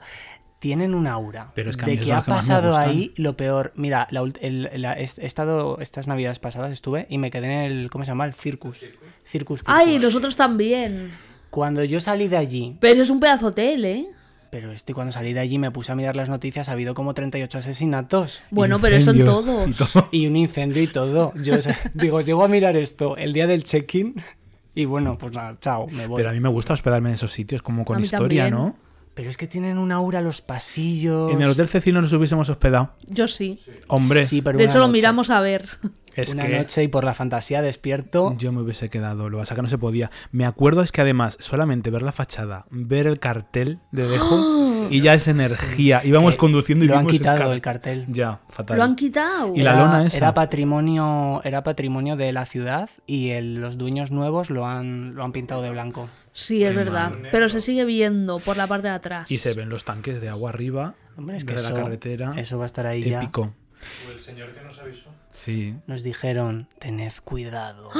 tienen 0.58 0.94
un 0.96 1.06
aura. 1.06 1.52
Pero 1.54 1.70
es 1.70 1.76
que 1.76 1.84
a 1.84 1.88
mí 1.88 1.96
de 1.96 2.04
que 2.04 2.12
ha 2.12 2.22
que 2.22 2.30
pasado 2.30 2.76
ahí 2.76 3.12
lo 3.16 3.36
peor. 3.36 3.72
Mira, 3.76 4.08
la 4.10 4.24
el- 4.40 4.68
la- 4.74 4.98
he 4.98 5.04
estado 5.04 5.78
estas 5.80 6.08
navidades 6.08 6.40
pasadas 6.40 6.72
estuve 6.72 7.06
y 7.08 7.18
me 7.18 7.30
quedé 7.30 7.46
en 7.46 7.60
el, 7.70 7.90
¿cómo 7.90 8.04
se 8.04 8.10
llama? 8.10 8.24
El 8.26 8.32
Circus. 8.32 8.84
Circus. 9.24 9.62
Ay, 9.66 9.86
Circus. 9.92 10.02
nosotros 10.02 10.34
también. 10.34 11.12
Cuando 11.50 11.84
yo 11.84 12.00
salí 12.00 12.26
de 12.26 12.36
allí, 12.36 12.76
Pero 12.80 12.94
ese 12.94 13.02
es 13.02 13.10
un 13.10 13.20
pedazo 13.20 13.46
hotel, 13.48 13.84
¿eh? 13.84 14.06
Pero 14.50 14.72
este 14.72 14.94
cuando 14.94 15.12
salí 15.12 15.32
de 15.32 15.40
allí 15.40 15.58
me 15.58 15.70
puse 15.70 15.92
a 15.92 15.94
mirar 15.94 16.16
las 16.16 16.28
noticias, 16.28 16.68
ha 16.68 16.72
habido 16.72 16.94
como 16.94 17.14
38 17.14 17.58
asesinatos. 17.58 18.42
Bueno, 18.50 18.78
pero 18.80 18.96
eso 18.96 19.10
en 19.10 19.18
Incendios 19.18 19.44
todo. 19.44 19.68
y 19.68 19.72
todo. 19.74 20.08
y 20.12 20.26
un 20.26 20.36
incendio 20.36 20.82
y 20.82 20.86
todo. 20.86 21.32
Yo 21.42 21.56
o 21.56 21.62
sea, 21.62 21.78
digo, 21.94 22.20
llego 22.20 22.44
a 22.44 22.48
mirar 22.48 22.76
esto 22.76 23.16
el 23.16 23.32
día 23.32 23.46
del 23.46 23.64
check-in 23.64 24.14
y 24.74 24.84
bueno, 24.84 25.16
pues 25.18 25.32
nada, 25.32 25.56
chao, 25.58 25.86
me 25.88 26.06
voy. 26.06 26.18
Pero 26.18 26.30
a 26.30 26.32
mí 26.32 26.40
me 26.40 26.50
gusta 26.50 26.74
hospedarme 26.74 27.08
en 27.08 27.14
esos 27.14 27.32
sitios, 27.32 27.62
como 27.62 27.84
con 27.84 28.00
historia, 28.00 28.44
también. 28.44 28.66
¿no? 28.66 28.76
Pero 29.14 29.30
es 29.30 29.38
que 29.38 29.46
tienen 29.46 29.78
un 29.78 29.92
aura 29.92 30.20
los 30.20 30.42
pasillos. 30.42 31.32
En 31.32 31.40
el 31.40 31.48
Hotel 31.48 31.66
Cecilio 31.68 32.02
nos 32.02 32.12
hubiésemos 32.12 32.50
hospedado. 32.50 32.92
Yo 33.04 33.26
sí. 33.26 33.58
Hombre, 33.88 34.26
Sí, 34.26 34.42
pero 34.42 34.58
De 34.58 34.64
hecho, 34.64 34.78
lo 34.78 34.88
miramos 34.88 35.30
a 35.30 35.40
ver. 35.40 35.66
Es 36.22 36.34
una 36.34 36.44
que 36.44 36.58
noche 36.58 36.82
y 36.82 36.88
por 36.88 37.04
la 37.04 37.14
fantasía 37.14 37.62
despierto. 37.62 38.34
yo 38.38 38.52
me 38.52 38.60
hubiese 38.62 38.88
quedado, 38.88 39.28
lo 39.30 39.38
pasa 39.38 39.54
que 39.54 39.62
no 39.62 39.68
se 39.68 39.78
podía. 39.78 40.10
Me 40.32 40.44
acuerdo 40.46 40.82
es 40.82 40.92
que 40.92 41.00
además, 41.02 41.36
solamente 41.40 41.90
ver 41.90 42.02
la 42.02 42.12
fachada, 42.12 42.66
ver 42.70 43.06
el 43.06 43.18
cartel 43.18 43.78
de 43.92 44.08
lejos 44.08 44.86
y 44.90 45.00
ya 45.00 45.14
es 45.14 45.28
energía. 45.28 46.02
Íbamos 46.04 46.32
Que 46.34 46.38
conduciendo 46.38 46.84
y 46.84 46.88
lo 46.88 46.96
han 46.98 47.06
el 47.06 47.10
quitado 47.12 47.38
car- 47.38 47.50
el 47.50 47.60
cartel. 47.60 48.04
Ya, 48.08 48.40
fatal. 48.48 48.76
Lo 48.78 48.84
han 48.84 48.96
quitado. 48.96 49.52
Y 49.54 49.62
la 49.62 49.74
lona 49.74 50.04
esa. 50.04 50.16
Era 50.18 50.34
patrimonio, 50.34 51.40
era 51.44 51.62
patrimonio 51.62 52.16
de 52.16 52.32
la 52.32 52.44
ciudad 52.46 52.88
y 53.06 53.30
el- 53.30 53.60
los 53.60 53.78
dueños 53.78 54.10
nuevos 54.10 54.50
lo 54.50 54.66
han, 54.66 55.14
lo 55.14 55.24
han 55.24 55.32
pintado 55.32 55.62
de 55.62 55.70
blanco. 55.70 56.08
Sí, 56.32 56.64
es 56.64 56.74
verdad. 56.74 57.12
Pero 57.30 57.48
se 57.48 57.60
sigue 57.60 57.84
viendo 57.84 58.38
por 58.40 58.56
la 58.56 58.66
parte 58.66 58.88
de 58.88 58.94
atrás. 58.94 59.30
Y 59.30 59.38
se 59.38 59.54
ven 59.54 59.68
los 59.70 59.84
tanques 59.84 60.20
de 60.20 60.28
agua 60.28 60.50
arriba, 60.50 60.94
Hombre, 61.16 61.36
es 61.36 61.44
que 61.46 61.54
de 61.54 61.60
eso, 61.60 61.72
la 61.74 61.82
carretera. 61.82 62.34
eso 62.36 62.58
va 62.58 62.64
a 62.64 62.66
estar 62.66 62.86
ahí 62.86 63.02
ya. 63.04 63.20
Épico. 63.80 65.10
Sí, 65.32 65.76
Nos 65.86 66.02
dijeron, 66.02 66.68
tened 66.78 67.12
cuidado. 67.24 67.90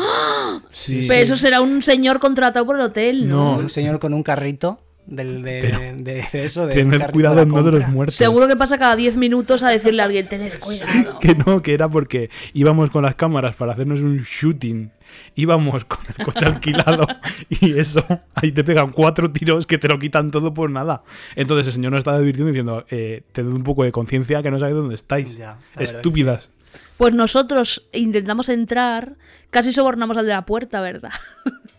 sí. 0.70 1.04
Pero 1.08 1.20
eso 1.24 1.36
será 1.36 1.60
un 1.60 1.82
señor 1.82 2.18
contratado 2.18 2.64
por 2.66 2.76
el 2.76 2.82
hotel, 2.82 3.28
¿no? 3.28 3.54
No, 3.54 3.58
Un 3.58 3.68
señor 3.68 3.98
con 3.98 4.14
un 4.14 4.22
carrito 4.22 4.80
del, 5.06 5.42
de, 5.42 5.58
Pero- 5.60 5.78
de- 5.80 6.24
de 6.32 6.44
eso. 6.44 6.66
De 6.66 6.74
carrito 6.74 7.12
cuidado 7.12 7.36
la 7.36 7.44
no 7.44 7.62
de 7.62 7.72
los 7.72 7.88
muertos. 7.88 8.16
Seguro 8.16 8.48
que 8.48 8.56
pasa 8.56 8.76
cada 8.78 8.96
10 8.96 9.16
minutos 9.16 9.62
a 9.62 9.70
decirle 9.70 10.02
a 10.02 10.06
alguien, 10.06 10.28
tened 10.28 10.52
cuidado. 10.58 11.18
Que 11.20 11.34
no, 11.34 11.62
que 11.62 11.74
era 11.74 11.88
porque 11.88 12.30
íbamos 12.52 12.90
con 12.90 13.02
las 13.04 13.14
cámaras 13.14 13.54
para 13.56 13.72
hacernos 13.72 14.00
un 14.00 14.18
shooting. 14.18 14.90
Íbamos 15.36 15.84
con 15.84 16.00
el 16.18 16.24
coche 16.24 16.44
alquilado 16.46 17.06
y 17.48 17.78
eso, 17.78 18.04
ahí 18.34 18.50
te 18.52 18.64
pegan 18.64 18.90
cuatro 18.90 19.30
tiros 19.30 19.66
que 19.66 19.78
te 19.78 19.86
lo 19.88 19.98
quitan 19.98 20.30
todo 20.30 20.52
por 20.52 20.68
nada. 20.70 21.02
Entonces 21.36 21.68
el 21.68 21.72
señor 21.74 21.92
nos 21.92 21.98
estaba 22.00 22.18
divirtiendo 22.18 22.48
diciendo, 22.50 22.84
eh, 22.90 23.22
tened 23.32 23.52
un 23.52 23.62
poco 23.62 23.84
de 23.84 23.92
conciencia 23.92 24.42
que 24.42 24.50
no 24.50 24.58
sabéis 24.58 24.76
dónde 24.76 24.94
estáis. 24.96 25.38
Ya, 25.38 25.58
Estúpidas. 25.78 26.50
Pues 26.96 27.14
nosotros 27.14 27.88
intentamos 27.92 28.48
entrar, 28.48 29.16
casi 29.50 29.72
sobornamos 29.72 30.16
al 30.16 30.26
de 30.26 30.32
la 30.32 30.44
puerta, 30.44 30.80
¿verdad? 30.80 31.12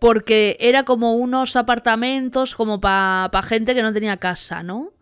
Porque 0.00 0.56
era 0.60 0.84
como 0.84 1.14
unos 1.14 1.54
apartamentos 1.56 2.56
como 2.56 2.80
para 2.80 3.42
gente 3.42 3.74
que 3.74 3.82
no 3.82 3.92
tenía 3.92 4.16
casa, 4.16 4.62
¿no? 4.62 4.92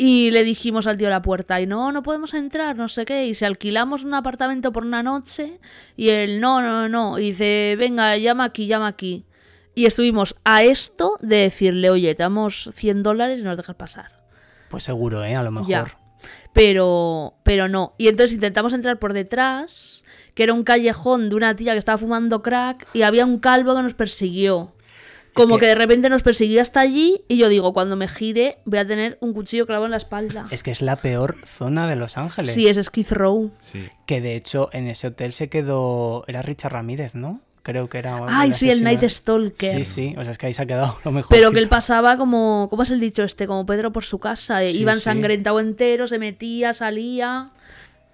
Y 0.00 0.30
le 0.30 0.44
dijimos 0.44 0.86
al 0.86 0.96
tío 0.96 1.08
a 1.08 1.10
la 1.10 1.22
puerta, 1.22 1.60
y 1.60 1.66
no, 1.66 1.90
no 1.90 2.04
podemos 2.04 2.32
entrar, 2.32 2.76
no 2.76 2.86
sé 2.86 3.04
qué. 3.04 3.26
Y 3.26 3.34
si 3.34 3.44
alquilamos 3.44 4.04
un 4.04 4.14
apartamento 4.14 4.72
por 4.72 4.84
una 4.84 5.02
noche, 5.02 5.58
y 5.96 6.10
él, 6.10 6.40
no, 6.40 6.62
no, 6.62 6.88
no. 6.88 7.18
Y 7.18 7.30
dice, 7.32 7.74
venga, 7.76 8.16
llama 8.16 8.44
aquí, 8.44 8.68
llama 8.68 8.86
aquí. 8.86 9.26
Y 9.74 9.86
estuvimos 9.86 10.36
a 10.44 10.62
esto 10.62 11.18
de 11.20 11.36
decirle, 11.36 11.90
oye, 11.90 12.14
te 12.14 12.22
damos 12.22 12.70
100 12.72 13.02
dólares 13.02 13.40
y 13.40 13.42
nos 13.42 13.56
dejas 13.56 13.74
pasar. 13.74 14.24
Pues 14.70 14.84
seguro, 14.84 15.24
¿eh? 15.24 15.34
A 15.34 15.42
lo 15.42 15.50
mejor. 15.50 15.68
Ya. 15.68 15.86
Pero, 16.52 17.34
pero 17.42 17.68
no. 17.68 17.94
Y 17.98 18.06
entonces 18.06 18.34
intentamos 18.34 18.72
entrar 18.72 19.00
por 19.00 19.12
detrás, 19.12 20.04
que 20.38 20.44
era 20.44 20.52
un 20.54 20.62
callejón 20.62 21.30
de 21.30 21.34
una 21.34 21.56
tía 21.56 21.72
que 21.72 21.78
estaba 21.80 21.98
fumando 21.98 22.42
crack, 22.42 22.86
y 22.94 23.02
había 23.02 23.26
un 23.26 23.40
calvo 23.40 23.74
que 23.74 23.82
nos 23.82 23.94
persiguió. 23.94 24.70
Como 25.34 25.56
que- 25.56 25.62
que... 25.62 25.66
de 25.66 25.74
repente 25.74 26.08
nos 26.08 26.22
persiguió 26.22 26.62
hasta 26.62 26.78
allí, 26.78 27.22
y 27.26 27.38
yo 27.38 27.48
digo, 27.48 27.72
cuando 27.72 27.96
me 27.96 28.06
gire, 28.06 28.58
voy 28.64 28.78
a 28.78 28.86
tener 28.86 29.18
un 29.20 29.32
cuchillo 29.32 29.66
clavado 29.66 29.86
en 29.86 29.90
la 29.90 29.96
espalda. 29.96 30.46
Es 30.52 30.62
que 30.62 30.70
es 30.70 30.80
la 30.80 30.94
peor 30.94 31.34
zona 31.44 31.88
de 31.88 31.96
Los 31.96 32.16
Ángeles. 32.18 32.54
Sí, 32.54 32.68
es 32.68 32.76
Skid 32.80 33.08
Row. 33.10 33.50
Sí. 33.58 33.88
Que 34.06 34.20
de 34.20 34.36
hecho 34.36 34.70
en 34.72 34.86
ese 34.86 35.08
hotel 35.08 35.32
se 35.32 35.48
quedó. 35.48 36.22
Era 36.28 36.40
Richard 36.42 36.72
Ramírez, 36.72 37.16
¿no? 37.16 37.40
Creo 37.64 37.88
que 37.88 37.98
era. 37.98 38.20
Ay, 38.28 38.52
sí, 38.54 38.70
el. 38.70 38.84
Night 38.84 39.02
Stalker. 39.08 39.76
Sí, 39.78 39.82
sí. 39.84 40.14
O 40.16 40.22
sea, 40.22 40.30
es 40.30 40.38
que 40.38 40.46
ahí 40.46 40.54
se 40.54 40.62
ha 40.62 40.66
quedado 40.66 40.98
lo 41.04 41.10
mejor. 41.10 41.30
Pero 41.36 41.50
que 41.50 41.58
él 41.58 41.68
pasaba 41.68 42.16
como, 42.16 42.68
¿cómo 42.70 42.84
es 42.84 42.90
el 42.90 43.00
dicho 43.00 43.24
este? 43.24 43.48
Como 43.48 43.66
Pedro 43.66 43.92
por 43.92 44.04
su 44.04 44.18
casa. 44.20 44.62
eh, 44.62 44.68
Sí, 44.68 44.78
Iba 44.82 44.92
sí. 44.92 44.98
ensangrentado 44.98 45.58
entero, 45.60 46.06
se 46.06 46.18
metía, 46.20 46.72
salía. 46.74 47.50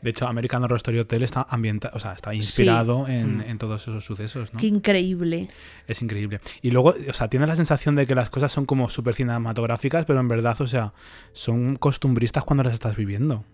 De 0.05 0.11
hecho, 0.11 0.29
American 0.29 0.63
Horror 0.63 0.77
Story 0.77 0.99
Hotel 0.99 1.23
está 1.23 1.47
ambientado, 1.49 1.97
o 1.97 1.99
sea, 1.99 2.13
está 2.13 2.35
inspirado 2.35 3.09
en, 3.09 3.41
en 3.41 3.57
todos 3.57 3.81
esos 3.89 4.05
sucesos, 4.05 4.53
¿no? 4.53 4.61
Qué 4.61 4.67
increíble. 4.67 5.49
Es 5.87 6.03
increíble. 6.03 6.41
Y 6.61 6.73
luego, 6.73 6.95
o 7.09 7.13
sea, 7.15 7.29
tiene 7.29 7.47
la 7.47 7.57
sensación 7.57 7.95
de 7.95 8.07
que 8.07 8.15
las 8.15 8.29
cosas 8.29 8.53
son 8.53 8.67
como 8.67 8.91
súper 8.91 9.15
cinematográficas, 9.15 10.05
pero 10.05 10.21
en 10.21 10.29
verdad, 10.29 10.61
o 10.61 10.67
sea, 10.67 10.93
son 11.33 11.77
costumbristas 11.77 12.45
cuando 12.45 12.65
las 12.65 12.75
estás 12.75 12.97
viviendo. 12.97 13.47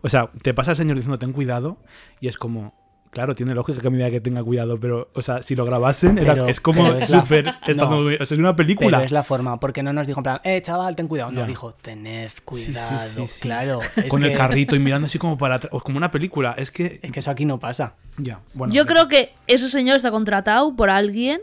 O 0.00 0.08
sea, 0.08 0.32
te 0.42 0.52
pasa 0.54 0.72
el 0.72 0.76
señor 0.76 0.96
diciendo 0.96 1.20
ten 1.20 1.32
cuidado 1.32 1.78
y 2.18 2.26
es 2.26 2.36
como, 2.36 2.74
claro, 3.12 3.34
tiene 3.36 3.54
lógica 3.54 3.80
que 3.80 3.90
me 3.90 3.98
diga 3.98 4.10
que 4.10 4.20
tenga 4.20 4.42
cuidado, 4.42 4.80
pero, 4.80 5.10
o 5.14 5.22
sea, 5.22 5.42
si 5.42 5.54
lo 5.54 5.64
grabasen, 5.64 6.18
era, 6.18 6.32
Pero- 6.32 6.48
es 6.48 6.60
como 6.60 7.00
súper... 7.02 7.44
no. 7.76 7.98
o 7.98 8.04
sea, 8.10 8.16
es 8.22 8.32
una 8.32 8.56
Pero 8.56 8.56
película. 8.56 9.04
es 9.04 9.12
la 9.12 9.22
forma, 9.22 9.60
porque 9.60 9.82
no 9.82 9.92
nos 9.92 10.06
dijo 10.06 10.20
en 10.20 10.24
plan, 10.24 10.40
eh, 10.42 10.60
chaval, 10.62 10.96
ten 10.96 11.06
cuidado. 11.06 11.30
Nos 11.30 11.46
dijo, 11.46 11.74
tened 11.74 12.30
cuidado. 12.44 13.00
sí, 13.06 13.26
sí. 13.26 13.40
Claro. 13.42 13.80
Es 13.96 14.08
Con 14.08 14.24
el 14.24 14.34
carrito 14.34 14.74
y 14.74 14.78
mirando 14.80 15.06
así 15.06 15.18
como 15.18 15.36
para 15.38 15.56
atrás, 15.56 15.70
como 15.84 15.98
una 15.98 16.10
película. 16.10 16.54
Es 16.56 16.70
que... 16.70 16.98
Es 17.02 17.12
que 17.12 17.18
eso 17.20 17.30
aquí 17.30 17.44
no 17.44 17.60
pasa. 17.60 17.94
Ya, 18.16 18.40
bueno, 18.54 18.72
Yo 18.74 18.86
creo 18.86 19.06
que 19.08 19.32
ese 19.46 19.68
señor 19.70 19.96
está 19.96 20.10
contratado 20.10 20.74
por 20.74 20.90
alguien 20.90 21.40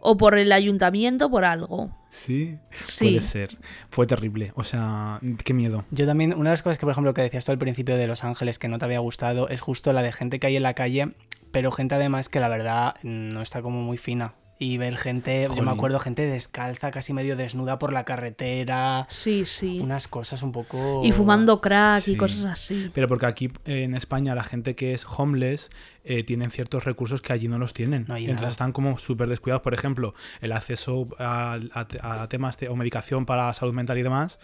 o 0.00 0.16
por 0.16 0.36
el 0.36 0.52
ayuntamiento 0.52 1.30
por 1.30 1.44
algo. 1.44 1.90
Sí, 2.16 2.58
Sí. 2.70 3.04
puede 3.04 3.20
ser. 3.22 3.58
Fue 3.90 4.06
terrible. 4.06 4.52
O 4.54 4.64
sea, 4.64 5.20
qué 5.44 5.52
miedo. 5.52 5.84
Yo 5.90 6.06
también, 6.06 6.32
una 6.32 6.50
de 6.50 6.54
las 6.54 6.62
cosas 6.62 6.78
que, 6.78 6.86
por 6.86 6.92
ejemplo, 6.92 7.12
que 7.14 7.22
decías 7.22 7.44
tú 7.44 7.52
al 7.52 7.58
principio 7.58 7.96
de 7.96 8.06
Los 8.06 8.24
Ángeles 8.24 8.58
que 8.58 8.68
no 8.68 8.78
te 8.78 8.84
había 8.86 9.00
gustado, 9.00 9.48
es 9.48 9.60
justo 9.60 9.92
la 9.92 10.02
de 10.02 10.12
gente 10.12 10.40
que 10.40 10.46
hay 10.46 10.56
en 10.56 10.62
la 10.62 10.74
calle, 10.74 11.12
pero 11.52 11.70
gente 11.72 11.94
además 11.94 12.28
que 12.28 12.40
la 12.40 12.48
verdad 12.48 12.94
no 13.02 13.42
está 13.42 13.60
como 13.60 13.82
muy 13.82 13.98
fina. 13.98 14.32
Y 14.58 14.78
ver 14.78 14.96
gente, 14.96 15.48
yo 15.54 15.62
me 15.62 15.70
acuerdo, 15.70 15.98
gente 15.98 16.22
descalza, 16.26 16.90
casi 16.90 17.12
medio 17.12 17.36
desnuda 17.36 17.78
por 17.78 17.92
la 17.92 18.04
carretera, 18.04 19.06
Sí, 19.10 19.44
sí. 19.44 19.80
unas 19.80 20.08
cosas 20.08 20.42
un 20.42 20.52
poco... 20.52 21.02
Y 21.04 21.12
fumando 21.12 21.60
crack 21.60 22.00
Sí. 22.02 22.12
y 22.12 22.16
cosas 22.16 22.44
así. 22.46 22.90
Pero 22.94 23.06
porque 23.06 23.26
aquí 23.26 23.52
eh, 23.66 23.82
en 23.82 23.94
España 23.94 24.34
la 24.34 24.44
gente 24.44 24.74
que 24.74 24.94
es 24.94 25.04
homeless 25.04 25.70
eh, 26.04 26.22
tienen 26.22 26.50
ciertos 26.50 26.84
recursos 26.84 27.20
que 27.20 27.32
allí 27.34 27.48
no 27.48 27.58
los 27.58 27.74
tienen. 27.74 28.06
No 28.08 28.14
hay 28.14 28.22
Entonces 28.24 28.42
nada. 28.42 28.50
están 28.52 28.72
como 28.72 28.96
súper 28.96 29.28
descuidados. 29.28 29.62
Por 29.62 29.74
ejemplo, 29.74 30.14
el 30.40 30.52
acceso 30.52 31.08
a, 31.18 31.58
a- 31.74 32.22
a 32.22 32.28
temas 32.28 32.56
de- 32.58 32.68
o 32.68 32.76
medicación 32.76 33.26
para 33.26 33.52
salud 33.52 33.74
mental 33.74 33.98
y 33.98 34.02
demás, 34.04 34.38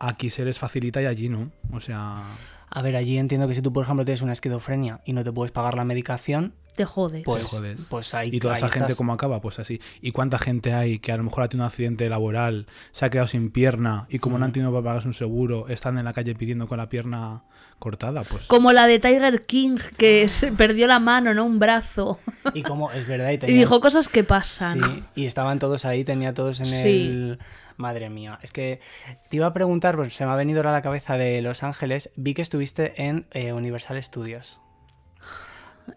aquí 0.00 0.30
se 0.30 0.44
les 0.44 0.58
facilita 0.58 1.00
y 1.00 1.06
allí 1.06 1.28
no. 1.28 1.50
O 1.72 1.80
sea, 1.80 2.24
A 2.70 2.82
ver, 2.82 2.96
allí 2.96 3.18
entiendo 3.18 3.46
que 3.48 3.54
si 3.54 3.62
tú, 3.62 3.72
por 3.72 3.84
ejemplo, 3.84 4.04
tienes 4.04 4.22
una 4.22 4.32
esquizofrenia 4.32 5.00
y 5.04 5.12
no 5.12 5.22
te 5.22 5.30
puedes 5.32 5.50
pagar 5.52 5.74
la 5.74 5.84
medicación, 5.84 6.54
Te 6.76 6.84
jode. 6.84 7.22
pues, 7.24 7.44
jodes. 7.44 7.86
pues 7.90 8.14
ahí 8.14 8.30
y 8.32 8.38
toda 8.38 8.54
ahí 8.54 8.58
esa 8.58 8.68
gente 8.68 8.84
estás. 8.86 8.96
como 8.96 9.12
acaba, 9.12 9.40
pues 9.40 9.58
así. 9.58 9.80
¿Y 10.00 10.12
cuánta 10.12 10.38
gente 10.38 10.72
hay 10.72 10.98
que 11.00 11.10
a 11.12 11.16
lo 11.16 11.24
mejor 11.24 11.42
ha 11.44 11.48
tenido 11.48 11.64
un 11.64 11.68
accidente 11.68 12.08
laboral, 12.08 12.66
se 12.92 13.04
ha 13.04 13.10
quedado 13.10 13.26
sin 13.26 13.50
pierna 13.50 14.06
y 14.08 14.18
como 14.20 14.38
no 14.38 14.44
han 14.44 14.52
tenido 14.52 14.70
para 14.72 14.84
pagarse 14.84 15.08
un 15.08 15.14
seguro, 15.14 15.68
están 15.68 15.98
en 15.98 16.04
la 16.04 16.12
calle 16.12 16.34
pidiendo 16.36 16.68
con 16.68 16.78
la 16.78 16.88
pierna 16.88 17.42
cortada? 17.80 18.22
Pues 18.22 18.46
Como 18.46 18.72
la 18.72 18.86
de 18.86 18.98
Tiger 19.00 19.46
King, 19.46 19.78
que 19.96 20.28
se 20.30 20.52
perdió 20.52 20.86
la 20.86 21.00
mano, 21.00 21.34
¿no? 21.34 21.44
Un 21.44 21.58
brazo. 21.58 22.18
Y 22.54 22.62
como, 22.62 22.90
es 22.92 23.06
verdad, 23.06 23.30
y, 23.32 23.50
Y 23.50 23.54
dijo 23.54 23.80
cosas 23.80 24.08
que 24.08 24.22
pasan. 24.24 24.80
Sí, 24.82 25.02
y 25.16 25.26
estaban 25.26 25.58
todos 25.58 25.84
ahí, 25.84 26.04
tenía 26.04 26.32
todos 26.34 26.60
en 26.60 26.66
Sí. 26.66 27.06
el... 27.08 27.38
Madre 27.80 28.10
mía, 28.10 28.38
es 28.42 28.52
que 28.52 28.80
te 29.30 29.36
iba 29.36 29.46
a 29.46 29.52
preguntar, 29.52 29.96
pues 29.96 30.14
se 30.14 30.26
me 30.26 30.32
ha 30.32 30.36
venido 30.36 30.58
ahora 30.60 30.70
a 30.70 30.74
la 30.74 30.82
cabeza 30.82 31.16
de 31.16 31.40
Los 31.40 31.62
Ángeles, 31.62 32.10
vi 32.14 32.34
que 32.34 32.42
estuviste 32.42 33.02
en 33.02 33.26
eh, 33.32 33.52
Universal 33.52 34.00
Studios. 34.02 34.60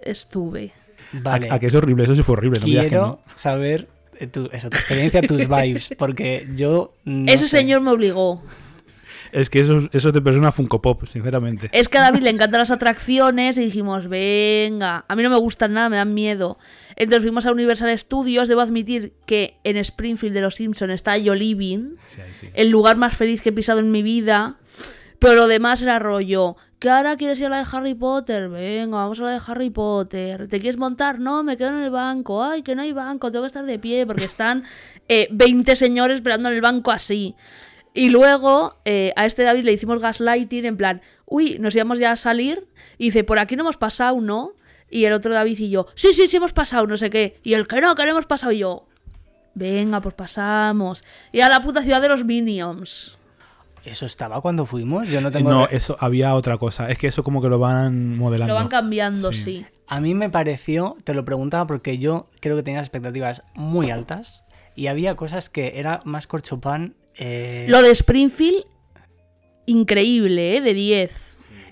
Estuve. 0.02 0.72
Vale, 1.12 1.50
a, 1.52 1.56
a 1.56 1.60
que 1.60 1.68
es 1.68 1.76
horrible, 1.76 2.06
eso 2.06 2.16
sí 2.16 2.24
fue 2.24 2.34
horrible. 2.34 2.60
no 2.60 2.66
digas 2.66 2.84
que 2.86 2.90
quiero 2.90 3.06
no. 3.08 3.20
saber 3.36 3.90
eh, 4.20 4.28
tu, 4.28 4.50
eso, 4.52 4.70
tu 4.70 4.78
experiencia, 4.78 5.22
tus 5.22 5.48
vibes, 5.50 5.94
porque 5.98 6.48
yo... 6.56 6.94
no 7.04 7.32
Ese 7.32 7.48
sé. 7.48 7.58
señor 7.60 7.82
me 7.82 7.92
obligó. 7.92 8.42
Es 9.34 9.50
que 9.50 9.60
eso, 9.62 9.80
eso 9.92 10.12
te 10.14 10.20
una 10.20 10.52
Funko 10.52 10.80
Pop, 10.80 11.06
sinceramente. 11.08 11.68
Es 11.72 11.90
que 11.90 11.98
a 11.98 12.02
David 12.02 12.22
le 12.22 12.30
encantan 12.30 12.60
las 12.60 12.70
atracciones 12.70 13.58
y 13.58 13.66
dijimos, 13.66 14.08
venga, 14.08 15.06
a 15.08 15.16
mí 15.16 15.24
no 15.24 15.32
me 15.32 15.38
gustan 15.38 15.74
nada, 15.74 15.90
me 15.90 15.98
dan 15.98 16.14
miedo. 16.14 16.60
Entonces 16.96 17.24
fuimos 17.24 17.48
a 17.48 17.52
Universal 17.52 17.98
Studios, 17.98 18.48
debo 18.48 18.62
admitir 18.62 19.14
que 19.26 19.58
en 19.64 19.78
Springfield 19.78 20.36
de 20.36 20.42
los 20.42 20.56
Simpsons 20.56 20.94
está 20.94 21.18
Yo 21.18 21.34
Living, 21.34 21.96
Sí, 22.06 22.22
ahí 22.22 22.32
sí. 22.32 22.50
el 22.54 22.70
lugar 22.70 22.96
más 22.96 23.18
feliz 23.18 23.42
que 23.42 23.50
he 23.50 23.52
pisado 23.52 23.80
en 23.80 23.90
mi 23.90 24.04
vida, 24.04 24.58
pero 25.18 25.34
lo 25.34 25.48
demás 25.48 25.82
era 25.82 25.98
rollo. 25.98 26.56
¿Que 26.78 26.90
ahora 26.90 27.16
quieres 27.16 27.40
ir 27.40 27.46
a 27.48 27.50
la 27.50 27.58
de 27.60 27.66
Harry 27.72 27.96
Potter? 27.96 28.50
Venga, 28.50 28.98
vamos 28.98 29.20
a 29.20 29.24
la 29.24 29.30
de 29.32 29.42
Harry 29.48 29.70
Potter. 29.72 30.48
¿Te 30.48 30.60
quieres 30.60 30.78
montar? 30.78 31.18
No, 31.18 31.42
me 31.42 31.58
quedo 31.58 31.70
en 31.70 31.82
el 31.82 31.90
banco. 31.90 32.44
Ay, 32.44 32.62
que 32.62 32.76
no 32.76 32.82
hay 32.82 32.92
banco, 32.92 33.32
tengo 33.32 33.44
que 33.44 33.48
estar 33.48 33.66
de 33.66 33.80
pie 33.80 34.06
porque 34.06 34.26
están 34.26 34.64
eh, 35.08 35.28
20 35.32 35.76
señores 35.78 36.16
esperando 36.16 36.50
en 36.50 36.56
el 36.56 36.62
banco 36.62 36.92
así. 36.92 37.36
Y 37.94 38.10
luego 38.10 38.76
eh, 38.86 39.14
a 39.16 39.26
este 39.26 39.44
David 39.44 39.64
le 39.66 39.74
hicimos 39.74 40.02
gaslighting 40.02 40.66
en 40.66 40.78
plan, 40.78 41.02
uy, 41.26 41.58
nos 41.60 41.76
íbamos 41.76 42.00
ya 42.00 42.12
a 42.12 42.16
salir. 42.16 42.68
Y 42.98 43.06
dice, 43.06 43.24
por 43.24 43.40
aquí 43.40 43.56
no 43.56 43.64
hemos 43.64 43.78
pasado, 43.78 44.20
¿no? 44.20 44.54
Y 44.90 45.06
el 45.06 45.14
otro 45.14 45.34
David 45.34 45.60
y 45.60 45.70
yo, 45.70 45.88
sí, 45.96 46.14
sí, 46.14 46.28
sí 46.28 46.38
hemos 46.38 46.54
pasado, 46.54 46.86
no 46.88 46.98
sé 46.98 47.10
qué. 47.10 47.40
Y 47.44 47.54
el 47.54 47.68
que 47.68 47.82
no, 47.82 47.96
que 47.96 48.04
no 48.04 48.12
hemos 48.12 48.26
pasado 48.26 48.52
y 48.52 48.60
yo. 48.60 48.88
Venga, 49.56 50.02
pues 50.02 50.16
pasamos. 50.16 51.04
Y 51.32 51.42
a 51.42 51.50
la 51.50 51.62
puta 51.62 51.82
ciudad 51.82 52.02
de 52.02 52.10
los 52.10 52.26
Minions. 52.26 53.18
¿Eso 53.86 54.06
estaba 54.06 54.40
cuando 54.42 54.66
fuimos? 54.66 55.10
Yo 55.10 55.20
no 55.20 55.30
tengo... 55.30 55.50
No, 55.50 55.68
eso 55.68 55.98
había 56.00 56.34
otra 56.36 56.58
cosa. 56.58 56.90
Es 56.90 56.98
que 56.98 57.08
eso 57.08 57.24
como 57.24 57.42
que 57.42 57.50
lo 57.50 57.60
van 57.60 58.18
modelando. 58.18 58.54
Lo 58.54 58.60
van 58.60 58.70
cambiando, 58.70 59.32
Sí. 59.34 59.44
sí. 59.44 59.66
A 59.88 60.00
mí 60.00 60.16
me 60.16 60.30
pareció, 60.30 60.96
te 61.04 61.14
lo 61.14 61.26
preguntaba 61.26 61.68
porque 61.68 61.98
yo 61.98 62.28
creo 62.40 62.56
que 62.56 62.64
tenía 62.64 62.80
expectativas 62.80 63.44
muy 63.54 63.92
altas 63.92 64.46
y 64.76 64.88
había 64.88 65.16
cosas 65.16 65.50
que 65.50 65.74
era 65.76 66.00
más 66.06 66.26
corchopán 66.26 66.96
eh, 67.18 67.66
Lo 67.70 67.82
de 67.82 67.92
Springfield, 67.92 68.66
increíble, 69.66 70.58
¿eh? 70.58 70.62
De 70.62 70.74
10. 70.74 71.12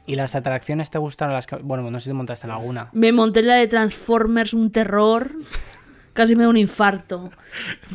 y 0.08 0.16
las 0.16 0.36
atracciones 0.36 0.90
te 0.90 0.98
gustaron 0.98 1.34
las 1.34 1.48
que... 1.48 1.56
Bueno, 1.58 1.90
no 1.90 2.00
sé 2.00 2.06
si 2.06 2.10
te 2.10 2.14
montaste 2.14 2.48
en 2.48 2.52
alguna. 2.52 2.90
Me 2.94 3.12
monté 3.12 3.42
en 3.42 3.48
la 3.48 3.56
de 3.56 3.68
Transformers, 3.68 4.54
un 4.54 4.72
terror. 4.72 5.34
Casi 6.14 6.36
me 6.36 6.44
da 6.44 6.50
un 6.50 6.58
infarto. 6.58 7.30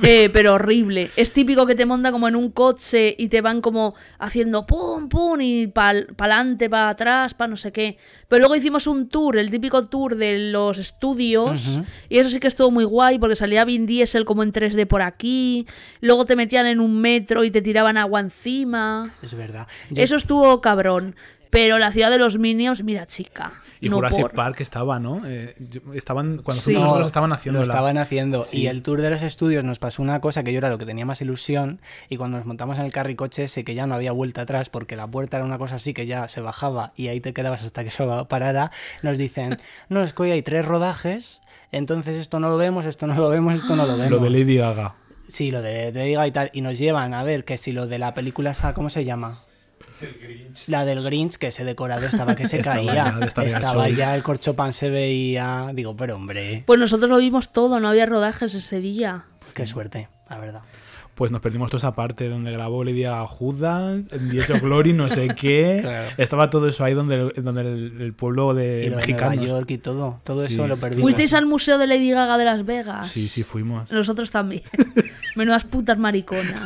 Eh, 0.03 0.29
pero 0.31 0.53
horrible. 0.55 1.11
Es 1.17 1.33
típico 1.33 1.65
que 1.65 1.75
te 1.75 1.87
monta 1.87 2.13
como 2.13 2.29
en 2.29 2.37
un 2.37 2.51
coche 2.51 3.15
y 3.19 3.29
te 3.29 3.41
van 3.41 3.63
como 3.63 3.95
haciendo 4.19 4.67
pum, 4.67 5.09
pum, 5.09 5.41
y 5.41 5.69
para 5.69 6.01
adelante, 6.19 6.69
para 6.69 6.91
atrás, 6.91 7.33
para 7.33 7.49
no 7.49 7.57
sé 7.57 7.73
qué. 7.73 7.97
Pero 8.29 8.41
luego 8.41 8.55
hicimos 8.57 8.87
un 8.87 9.09
tour, 9.09 9.39
el 9.39 9.51
típico 9.51 9.87
tour 9.87 10.17
de 10.17 10.51
los 10.53 10.77
estudios. 10.79 11.63
Y 12.11 12.19
eso 12.19 12.29
sí 12.29 12.39
que 12.41 12.49
estuvo 12.49 12.71
muy 12.71 12.85
guay 12.85 13.19
porque 13.19 13.37
salía 13.37 13.65
Vin 13.65 13.87
Diesel 13.87 14.27
como 14.27 14.43
en 14.43 14.53
3D 14.53 14.87
por 14.87 15.01
aquí. 15.01 15.67
Luego 16.03 16.27
te 16.27 16.37
metían 16.37 16.67
en 16.67 16.81
un 16.81 17.01
metro 17.01 17.43
y 17.43 17.51
te 17.51 17.63
tiraban 17.63 17.97
agua 17.97 18.21
encima. 18.21 19.15
Es 19.23 19.35
verdad. 19.35 19.67
Yo- 19.91 20.03
Eso 20.03 20.17
estuvo 20.17 20.61
cabrón. 20.61 21.17
Pero 21.51 21.79
la 21.79 21.93
ciudad 21.93 22.11
de 22.11 22.19
los 22.19 22.39
Minions, 22.39 22.83
mira, 22.83 23.07
chica. 23.07 23.53
Y 23.81 23.89
no 23.89 23.97
Jurassic 23.97 24.23
por. 24.23 24.33
Park 24.33 24.61
estaba, 24.61 24.99
¿no? 24.99 25.23
Eh, 25.27 25.55
estaban, 25.95 26.39
cuando 26.39 26.61
Sí. 26.61 26.65
fuimos 26.65 26.85
nosotros 26.85 27.07
estaban 27.07 27.33
haciendo 27.33 27.59
Lo 27.59 27.63
estaban 27.63 27.99
haciendo. 27.99 28.45
Y 28.53 28.67
el 28.67 28.83
tour 28.83 29.01
de 29.03 29.11
los 29.11 29.23
estudios 29.23 29.65
nos 29.65 29.79
pasó 29.79 30.03
una 30.03 30.21
cosa 30.21 30.43
que 30.43 30.53
yo 30.53 30.59
era 30.59 30.71
lo 30.71 30.79
que 30.79 30.87
tenía 30.87 31.05
más 31.07 31.21
ilusión. 31.21 31.81
Y 32.09 32.17
cuando 32.17 32.37
nos 32.39 32.47
montamos 32.47 32.79
en 32.79 32.87
el 32.87 32.93
carricoche, 32.93 33.49
sé 33.49 33.65
que 33.65 33.75
ya 33.75 33.87
no 33.87 33.95
había 33.95 34.13
vuelta 34.13 34.43
atrás 34.43 34.69
porque 34.71 34.97
la 34.97 35.07
puerta 35.07 35.37
era 35.37 35.47
una 35.47 35.59
cosa 35.59 35.77
así 35.77 35.93
que 35.95 36.07
ya 36.07 36.27
se 36.29 36.41
bajaba 36.41 36.93
y 36.97 37.09
ahí 37.09 37.21
te 37.21 37.33
quedabas 37.33 37.63
hasta 37.65 37.83
que 37.83 37.89
eso 37.91 38.27
parara. 38.29 38.71
Nos 39.03 39.19
dicen, 39.19 39.57
no, 39.89 40.03
es 40.03 40.13
que 40.13 40.23
hoy 40.25 40.31
hay 40.33 40.43
tres 40.43 40.65
rodajes. 40.65 41.43
Entonces 41.73 42.17
esto 42.17 42.39
no 42.41 42.49
lo 42.49 42.57
vemos, 42.57 42.87
esto 42.87 43.07
no 43.07 43.15
lo 43.15 43.29
vemos, 43.29 43.55
esto 43.55 43.77
no 43.77 43.87
lo 43.87 43.97
vemos. 43.99 44.11
Lo 44.11 44.19
de 44.19 44.31
Lady 44.31 44.57
Gaga. 44.57 44.95
Sí, 45.29 45.51
lo 45.51 45.61
de 45.61 45.93
Lady 45.93 46.13
Gaga 46.15 46.27
y 46.29 46.33
tal. 46.33 46.51
Y 46.55 46.61
nos 46.61 46.79
llevan 46.79 47.13
a 47.13 47.23
ver 47.25 47.45
que 47.45 47.57
si 47.57 47.73
lo 47.73 47.87
de 47.87 47.99
la 47.99 48.15
película 48.15 48.53
esa, 48.53 48.73
¿cómo 48.75 48.91
se 48.91 49.05
llama? 49.05 49.43
La 50.69 50.85
del 50.85 51.03
Grinch, 51.03 51.37
que 51.37 51.49
ese 51.49 51.65
decorado 51.65 52.07
estaba 52.07 52.35
que 52.35 52.47
se 52.47 52.57
Estaba 52.61 52.77
caía. 52.77 53.19
ya 53.21 53.27
estaba 53.47 53.89
ya, 53.89 54.15
el 54.15 54.23
corchopan 54.23 54.73
se 54.73 54.91
veía. 54.91 55.71
Digo, 55.75 55.97
pero 55.97 56.17
hombre, 56.17 56.63
Pues 56.67 56.79
nosotros 56.81 57.11
lo 57.11 57.19
vimos 57.19 57.53
todo, 57.53 57.81
no 57.81 57.89
había 57.89 58.07
rodajes 58.07 58.55
ese 58.55 58.81
día. 58.81 59.25
qué 59.55 59.67
suerte. 59.67 60.09
la 60.31 60.39
verdad. 60.39 60.61
Pues 61.15 61.33
nos 61.33 61.41
perdimos 61.41 61.71
toda 61.71 61.79
esa 61.79 61.95
parte 61.95 62.29
donde 62.29 62.53
grabó 62.53 62.85
Lady 62.85 63.01
Gaga 63.05 63.27
Judas, 63.27 64.11
of 64.13 64.61
Glory, 64.61 64.93
no 64.93 65.09
sé 65.09 65.29
qué. 65.29 65.79
Claro. 65.83 66.11
Estaba 66.19 66.51
todo 66.51 66.69
eso 66.69 66.85
ahí 66.85 66.93
donde, 66.93 67.31
donde 67.39 67.63
el, 67.63 68.03
el 68.03 68.13
pueblo 68.13 68.53
Y 68.53 68.57
de 68.57 68.81
Nueva 68.89 68.97
mexicanos. 68.97 69.43
York 69.47 69.71
y 69.71 69.79
todo. 69.79 70.21
Todo 70.25 70.41
Sí. 70.41 70.53
eso 70.53 70.67
lo 70.69 70.77
perdimos. 70.77 71.01
¿Fuisteis 71.01 71.33
al 71.33 71.47
museo 71.47 71.79
de 71.79 71.87
Lady 71.87 72.11
Gaga 72.11 72.37
de 72.37 72.45
Las 72.45 72.67
Vegas? 72.67 73.07
Sí, 73.09 73.29
sí, 73.31 73.45
fuimos. 73.45 73.91
Nosotros 73.93 74.31
también. 74.31 74.61
Menudas 75.37 75.65
putas 75.65 75.97
mariconas. 75.97 76.61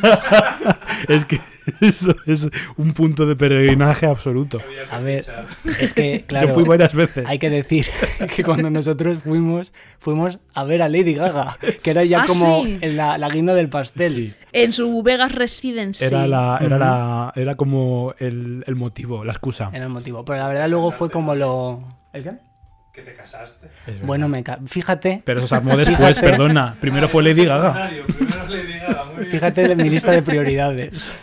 Es 1.07 1.23
que 1.23 1.39
eso 1.81 2.15
es 2.25 2.49
un 2.77 2.93
punto 2.93 3.25
de 3.25 3.35
peregrinaje 3.35 4.05
absoluto. 4.05 4.59
A 4.91 4.99
ver, 4.99 5.25
es 5.79 5.93
que, 5.93 6.23
claro, 6.27 6.47
Yo 6.47 6.53
fui 6.53 6.63
varias 6.63 6.93
veces. 6.93 7.25
hay 7.27 7.39
que 7.39 7.49
decir 7.49 7.85
que 8.35 8.43
cuando 8.43 8.69
nosotros 8.69 9.19
fuimos, 9.23 9.73
fuimos 9.99 10.39
a 10.53 10.63
ver 10.63 10.81
a 10.81 10.89
Lady 10.89 11.13
Gaga, 11.13 11.57
que 11.83 11.91
era 11.91 12.03
ya 12.03 12.21
Ah, 12.23 12.25
como 12.27 12.63
sí. 12.65 12.77
en 12.81 12.97
la, 12.97 13.17
la 13.17 13.29
guinda 13.29 13.53
del 13.53 13.69
pastel. 13.69 14.11
Sí. 14.13 14.33
En 14.53 14.73
su 14.73 15.01
Vegas 15.03 15.31
Residency. 15.33 16.05
Era, 16.05 16.27
la, 16.27 16.59
era, 16.61 16.77
la, 16.77 17.33
era 17.35 17.55
como 17.55 18.13
el, 18.19 18.63
el 18.67 18.75
motivo, 18.75 19.23
la 19.23 19.31
excusa. 19.31 19.69
Era 19.73 19.85
el 19.85 19.91
motivo. 19.91 20.23
Pero 20.25 20.39
la 20.39 20.47
verdad 20.47 20.69
luego 20.69 20.91
fue 20.91 21.09
como 21.09 21.35
lo... 21.35 21.83
¿El 22.13 22.23
qué? 22.23 22.31
Que 22.93 23.01
te 23.03 23.13
casaste. 23.13 23.69
Bueno, 24.03 24.27
me 24.27 24.43
ca- 24.43 24.59
fíjate, 24.65 25.21
Pero 25.23 25.39
eso 25.39 25.47
se 25.47 25.55
armó 25.55 25.77
después, 25.77 25.97
Fíjate. 26.19 26.21
perdona. 26.29 26.75
Primero 26.81 27.07
fue 27.07 27.23
Lady 27.23 27.45
Gaga. 27.45 27.89
Primero 28.05 28.47
le 28.49 28.63
diga, 28.65 29.03
muy 29.05 29.15
bien. 29.19 29.31
fíjate 29.31 29.71
en 29.71 29.77
mi 29.77 29.89
lista 29.89 30.11
de 30.11 30.21
prioridades. 30.21 31.13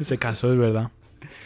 Se 0.00 0.18
casó, 0.18 0.52
es 0.52 0.58
verdad. 0.58 0.90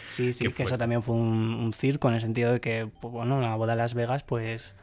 Sí, 0.07 0.33
sí, 0.33 0.43
que 0.45 0.49
fuerte. 0.49 0.63
eso 0.63 0.77
también 0.77 1.01
fue 1.01 1.15
un, 1.15 1.53
un 1.55 1.73
circo 1.73 2.09
en 2.09 2.15
el 2.15 2.21
sentido 2.21 2.51
de 2.51 2.59
que, 2.59 2.89
pues, 3.01 3.11
bueno, 3.13 3.39
la 3.41 3.55
boda 3.55 3.73
de 3.73 3.77
Las 3.77 3.93
Vegas, 3.93 4.23
pues... 4.23 4.75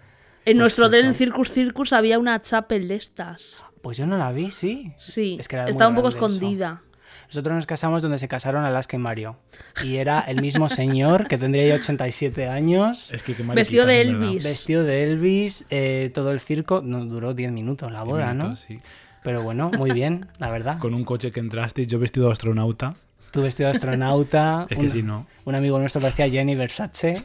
En 0.44 0.54
Pues 0.54 0.56
nuestro 0.56 0.86
hotel, 0.86 1.06
en. 1.06 1.14
Circus 1.14 1.52
Circus, 1.52 1.92
había 1.92 2.18
una 2.18 2.40
chapel 2.40 2.88
de 2.88 2.94
estas. 2.94 3.62
Pues 3.82 3.98
yo 3.98 4.06
no 4.06 4.16
la 4.16 4.32
vi, 4.32 4.50
sí. 4.50 4.92
Sí, 4.96 5.36
Es 5.38 5.46
que 5.46 5.56
era 5.56 5.66
estaba 5.66 5.90
un 5.90 5.94
poco 5.96 6.08
eso. 6.08 6.16
escondida. 6.16 6.82
Nosotros 7.26 7.54
nos 7.54 7.66
casamos 7.66 8.00
donde 8.00 8.18
se 8.18 8.26
casaron 8.26 8.64
Alaska 8.64 8.96
y 8.96 9.00
Mario. 9.00 9.36
Y 9.84 9.96
era 9.96 10.20
el 10.20 10.40
mismo 10.40 10.68
señor 10.70 11.28
que 11.28 11.36
tendría 11.36 11.66
ya 11.68 11.74
87 11.74 12.48
años, 12.48 13.12
Es 13.12 13.22
que 13.22 13.34
qué 13.34 13.42
Vestido 13.42 13.84
de 13.84 14.00
en. 14.00 14.08
Elvis. 14.08 14.44
vestido 14.44 14.82
de 14.84 15.02
Elvis, 15.04 15.66
eh, 15.68 16.10
todo 16.14 16.30
el 16.32 16.40
circo. 16.40 16.80
No 16.82 17.04
duró 17.04 17.34
10 17.34 17.52
minutos 17.52 17.92
la 17.92 18.02
boda, 18.04 18.32
¿no? 18.32 18.56
sí. 18.56 18.80
Pero 19.22 19.42
bueno, 19.42 19.70
muy 19.76 19.90
bien, 19.90 20.28
la 20.38 20.50
verdad. 20.50 20.78
Con 20.78 20.94
un 20.94 21.04
coche 21.04 21.30
que 21.30 21.40
entraste, 21.40 21.86
yo 21.86 21.98
vestido 21.98 22.26
de 22.26 22.32
astronauta. 22.32 22.94
Tu 23.30 23.42
vestido 23.42 23.68
de 23.68 23.74
astronauta. 23.76 24.66
Es 24.70 24.78
que 24.78 24.84
un, 24.84 24.90
si 24.90 25.02
no. 25.02 25.26
un 25.44 25.54
amigo 25.54 25.78
nuestro 25.78 26.00
parecía 26.00 26.28
Jenny 26.28 26.54
Versace. 26.54 27.14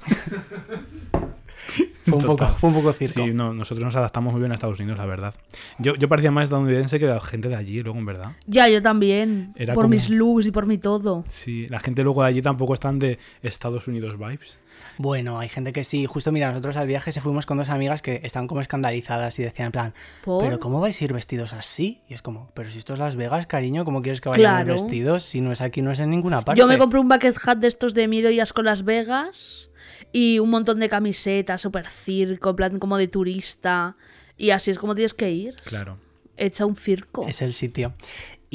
fue, 2.06 2.18
un 2.18 2.24
poco, 2.24 2.45
fue 2.45 2.70
un 2.70 2.76
poco 2.76 2.93
circo. 2.93 3.24
Sí, 3.24 3.34
no, 3.34 3.54
nosotros 3.54 3.86
nos 3.86 3.95
adaptamos 3.95 4.34
muy 4.34 4.41
bien 4.41 4.51
a 4.51 4.56
Estados 4.56 4.80
Unidos, 4.80 4.97
la 4.97 5.06
verdad. 5.06 5.34
Yo, 5.80 5.95
yo 5.95 6.10
parecía 6.10 6.32
más 6.32 6.45
estadounidense 6.45 6.99
que 6.99 7.06
la 7.06 7.22
gente 7.22 7.47
de 7.49 7.56
allí, 7.56 7.80
luego, 7.80 7.97
en 7.99 8.06
verdad. 8.06 8.32
Ya, 8.45 8.68
yo 8.68 8.82
también. 8.82 9.54
Era 9.56 9.74
por 9.74 9.86
como- 9.86 9.95
mis 9.95 10.10
looks 10.10 10.45
y 10.45 10.51
por 10.51 10.66
mi 10.68 10.78
todo. 10.78 11.24
Sí, 11.30 11.68
la 11.70 11.80
gente 11.80 12.04
luego 12.04 12.22
de 12.24 12.30
allí 12.30 12.41
tampoco 12.41 12.74
están 12.74 12.99
de 12.99 13.18
Estados 13.41 13.88
Unidos 13.88 14.18
vibes. 14.18 14.60
Bueno, 14.98 15.39
hay 15.39 15.50
gente 15.50 15.72
que 15.74 15.84
sí. 15.84 16.06
Justo 16.06 16.32
mira, 16.32 16.50
nosotros 16.50 16.78
al 16.78 16.88
viaje 16.88 17.12
se 17.12 17.22
fuimos 17.22 17.46
con 17.46 17.58
dos 17.58 17.70
amigas 17.70 18.02
que 18.02 18.22
estaban 18.24 18.48
como 18.48 18.62
escandalizadas 18.62 19.38
y 19.39 19.44
decían 19.44 19.68
en 19.68 19.72
plan, 19.72 19.94
¿Por? 20.24 20.44
¿pero 20.44 20.60
cómo 20.60 20.80
vais 20.80 21.02
a 21.02 21.06
ir 21.06 21.14
vestidos 21.14 21.54
así? 21.54 22.02
Y 22.08 22.14
es 22.14 22.22
como, 22.22 22.50
pero 22.54 22.70
si 22.70 22.78
esto 22.78 22.94
es 22.94 23.00
Las 23.00 23.16
Vegas, 23.16 23.46
cariño, 23.48 23.86
¿cómo 23.86 24.02
quieres 24.02 24.22
que 24.22 24.30
vayamos 24.30 24.64
Claro. 24.64 24.74
vestidos? 24.74 25.24
Si 25.24 25.41
no 25.41 25.52
es 25.52 25.62
aquí, 25.62 25.82
no 25.82 25.91
es 25.91 26.00
en 26.00 26.10
ninguna 26.10 26.44
parte. 26.44 26.60
Yo 26.60 26.68
me 26.68 26.78
compré 26.78 27.00
un 27.00 27.10
bucket 27.10 27.36
hat 27.46 27.58
de 27.58 27.68
estos 27.68 27.94
de 27.94 28.08
Midoyas 28.08 28.54
con 28.54 28.66
Las 28.66 28.84
Vegas 28.84 29.70
y 30.12 30.39
un 30.39 30.50
montón 30.50 30.80
de 30.80 30.89
camisetas, 30.89 31.62
super 31.62 31.88
circo, 31.89 32.52
en 32.52 32.56
plan 32.56 32.80
como 32.80 32.98
de 32.98 33.08
turista. 33.08 33.96
Y 34.38 34.50
así 34.52 34.72
es 34.72 34.78
como 34.80 34.96
tienes 34.96 35.14
que 35.14 35.32
ir. 35.32 35.56
Claro. 35.64 35.98
Hecha 36.36 36.66
un 36.66 36.76
circo. 36.76 37.28
Es 37.28 37.41
el 37.44 37.54
sitio. 37.54 37.94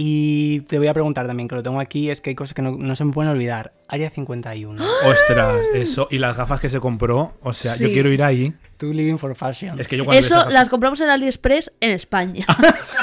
Y 0.01 0.61
te 0.61 0.79
voy 0.79 0.87
a 0.87 0.95
preguntar 0.95 1.27
también, 1.27 1.49
que 1.49 1.57
lo 1.57 1.63
tengo 1.65 1.81
aquí, 1.81 2.09
es 2.09 2.21
que 2.21 2.31
hay 2.31 2.37
cosas 2.37 2.55
que 2.55 2.63
no, 2.63 2.71
no 2.71 2.95
se 2.95 3.05
me 3.05 3.11
pueden 3.13 3.33
olvidar. 3.33 3.73
Área 3.89 4.09
51. 4.11 4.81
Ostras, 5.05 5.57
eso. 5.75 6.07
Y 6.09 6.19
las 6.19 6.37
gafas 6.37 6.61
que 6.61 6.69
se 6.69 6.79
compró, 6.79 7.35
o 7.43 7.53
sea, 7.53 7.75
yo 7.75 7.89
quiero 7.89 8.09
ir 8.13 8.23
ahí. 8.23 8.55
Tú 8.77 8.95
living 8.95 9.17
for 9.19 9.35
fashion. 9.35 9.77
Es 9.81 9.89
que 9.89 9.97
yo 9.97 10.05
cuando 10.05 10.21
Eso 10.21 10.35
esas 10.37 10.45
gafas- 10.47 10.53
las 10.53 10.69
compramos 10.69 11.01
en 11.01 11.11
AliExpress 11.11 11.73
en 11.81 11.91
España. 11.91 12.47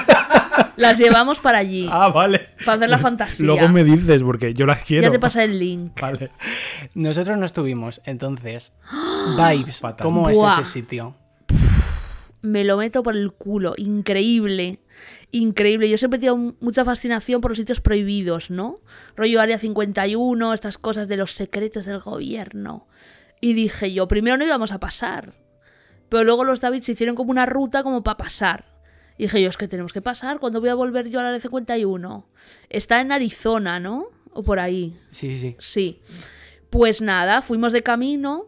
las 0.78 0.98
llevamos 0.98 1.42
para 1.42 1.58
allí. 1.58 1.86
Ah, 1.92 2.08
vale. 2.08 2.48
Para 2.64 2.78
hacer 2.78 2.90
la 2.90 2.96
Pues 2.96 3.04
fantasía. 3.04 3.46
Luego 3.46 3.68
me 3.68 3.84
dices, 3.84 4.24
porque 4.24 4.54
yo 4.54 4.66
las 4.66 4.82
quiero. 4.86 5.04
Ya 5.08 5.12
te 5.12 5.20
pasa 5.20 5.44
el 5.44 5.60
link. 5.60 5.92
Vale. 6.02 6.32
Nosotros 6.94 7.38
no 7.38 7.46
estuvimos, 7.46 8.02
entonces. 8.06 8.72
Vibes, 9.38 9.82
Fatal. 9.82 10.02
¿cómo 10.02 10.30
es 10.30 10.38
Buah. 10.38 10.62
ese 10.62 10.64
sitio? 10.64 11.14
Me 12.42 12.64
lo 12.64 12.78
meto 12.78 13.04
por 13.04 13.18
el 13.18 13.34
culo. 13.34 13.74
Increíble. 13.76 14.80
Increíble. 15.32 15.90
Yo 15.90 15.98
siempre 15.98 16.18
he 16.18 16.22
tenido 16.22 16.56
mucha 16.60 16.86
fascinación 16.86 17.42
por 17.42 17.52
los 17.52 17.58
sitios 17.58 17.82
prohibidos, 17.82 18.50
¿no? 18.50 18.80
Rollo 19.16 19.42
Área 19.42 19.58
51, 19.58 20.54
estas 20.54 20.78
cosas 20.78 21.08
de 21.08 21.18
los 21.18 21.32
secretos 21.32 21.86
del 21.86 22.00
gobierno. 22.00 22.88
Y 23.42 23.54
dije 23.54 23.92
yo, 23.94 24.08
primero 24.08 24.38
no 24.38 24.46
íbamos 24.46 24.72
a 24.72 24.80
pasar. 24.80 25.34
Pero 26.10 26.24
luego 26.24 26.44
los 26.44 26.62
Davids 26.62 26.88
hicieron 26.90 27.16
como 27.16 27.32
una 27.32 27.46
ruta 27.46 27.84
como 27.84 28.04
para 28.04 28.18
pasar. 28.18 28.66
Y 29.18 29.24
dije 29.24 29.42
yo, 29.42 29.50
es 29.50 29.58
que 29.58 29.68
tenemos 29.68 29.94
que 29.94 30.02
pasar. 30.02 30.40
¿Cuándo 30.40 30.60
voy 30.60 30.70
a 30.70 30.76
volver 30.76 31.10
yo 31.10 31.20
al 31.20 31.28
Área 31.28 31.40
51? 31.40 32.28
Está 32.70 33.02
en 33.02 33.12
Arizona, 33.12 33.80
¿no? 33.80 34.08
O 34.32 34.44
por 34.44 34.60
ahí. 34.60 34.98
Sí, 35.10 35.38
sí, 35.38 35.38
sí. 35.38 35.56
Sí. 35.60 36.02
Pues 36.70 37.02
nada, 37.02 37.42
fuimos 37.42 37.72
de 37.72 37.82
camino. 37.82 38.46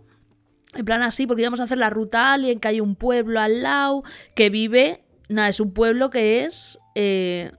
En 0.73 0.85
plan 0.85 1.01
así, 1.01 1.25
porque 1.25 1.43
íbamos 1.43 1.61
a 1.61 1.63
hacer 1.63 1.77
la 1.77 1.89
ruta 1.89 2.33
Alien, 2.33 2.59
que 2.59 2.67
hay 2.67 2.81
un 2.81 2.95
pueblo 2.95 3.39
al 3.39 3.63
lado 3.63 4.03
que 4.35 4.49
vive. 4.49 5.03
Nada, 5.29 5.49
es 5.49 5.59
un 5.59 5.73
pueblo 5.73 6.09
que 6.09 6.45
es 6.45 6.79
eh, 6.95 7.51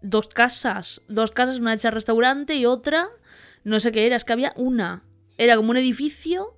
dos 0.00 0.28
casas. 0.28 1.00
Dos 1.08 1.30
casas, 1.30 1.58
una 1.58 1.74
hecha 1.74 1.90
restaurante 1.90 2.54
y 2.54 2.66
otra. 2.66 3.08
No 3.64 3.78
sé 3.80 3.92
qué 3.92 4.06
era, 4.06 4.16
es 4.16 4.24
que 4.24 4.32
había 4.32 4.52
una. 4.56 5.04
Era 5.38 5.56
como 5.56 5.70
un 5.70 5.76
edificio. 5.76 6.56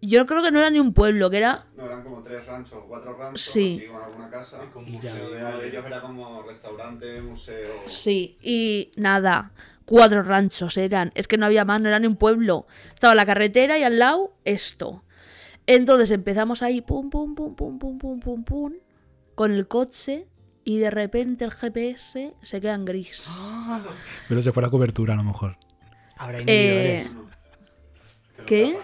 Yo 0.00 0.26
creo 0.26 0.42
que 0.42 0.52
no 0.52 0.60
era 0.60 0.70
ni 0.70 0.78
un 0.78 0.94
pueblo, 0.94 1.28
que 1.28 1.38
era. 1.38 1.66
No, 1.76 1.84
eran 1.84 2.02
como 2.04 2.22
tres 2.22 2.46
ranchos 2.46 2.72
o 2.74 2.86
cuatro 2.86 3.14
ranchos, 3.16 3.40
Sí. 3.42 3.78
así 3.82 3.88
con 3.92 4.02
alguna 4.02 4.30
casa. 4.30 4.58
Y 4.86 4.94
Y 4.94 4.98
ya. 5.00 5.12
uno 5.14 5.58
de 5.58 5.68
ellos 5.68 5.84
era 5.84 6.00
como 6.00 6.42
restaurante, 6.44 7.20
museo. 7.20 7.82
Sí, 7.86 8.38
y 8.40 8.92
nada, 8.96 9.52
cuatro 9.84 10.22
ranchos 10.22 10.76
eran. 10.76 11.10
Es 11.16 11.26
que 11.26 11.36
no 11.36 11.46
había 11.46 11.64
más, 11.64 11.80
no 11.80 11.88
era 11.88 11.98
ni 11.98 12.06
un 12.06 12.16
pueblo. 12.16 12.66
Estaba 12.94 13.14
la 13.16 13.26
carretera 13.26 13.76
y 13.76 13.82
al 13.82 13.98
lado 13.98 14.34
esto. 14.44 15.02
Entonces 15.66 16.10
empezamos 16.12 16.62
ahí, 16.62 16.80
pum, 16.80 17.10
pum, 17.10 17.34
pum, 17.34 17.54
pum, 17.56 17.78
pum, 17.78 17.98
pum, 17.98 18.20
pum, 18.20 18.44
pum, 18.44 18.72
con 19.38 19.52
el 19.52 19.68
coche 19.68 20.26
y 20.64 20.78
de 20.78 20.90
repente 20.90 21.44
el 21.44 21.52
GPS 21.52 22.34
se 22.42 22.60
queda 22.60 22.74
en 22.74 22.84
gris. 22.84 23.24
Pero 24.28 24.42
se 24.42 24.50
fue 24.50 24.64
la 24.64 24.68
cobertura, 24.68 25.14
a 25.14 25.16
lo 25.16 25.22
mejor. 25.22 25.56
Habrá 26.16 26.38
Eh, 26.40 26.42
inhibidores. 26.42 27.16
¿Qué? 28.46 28.76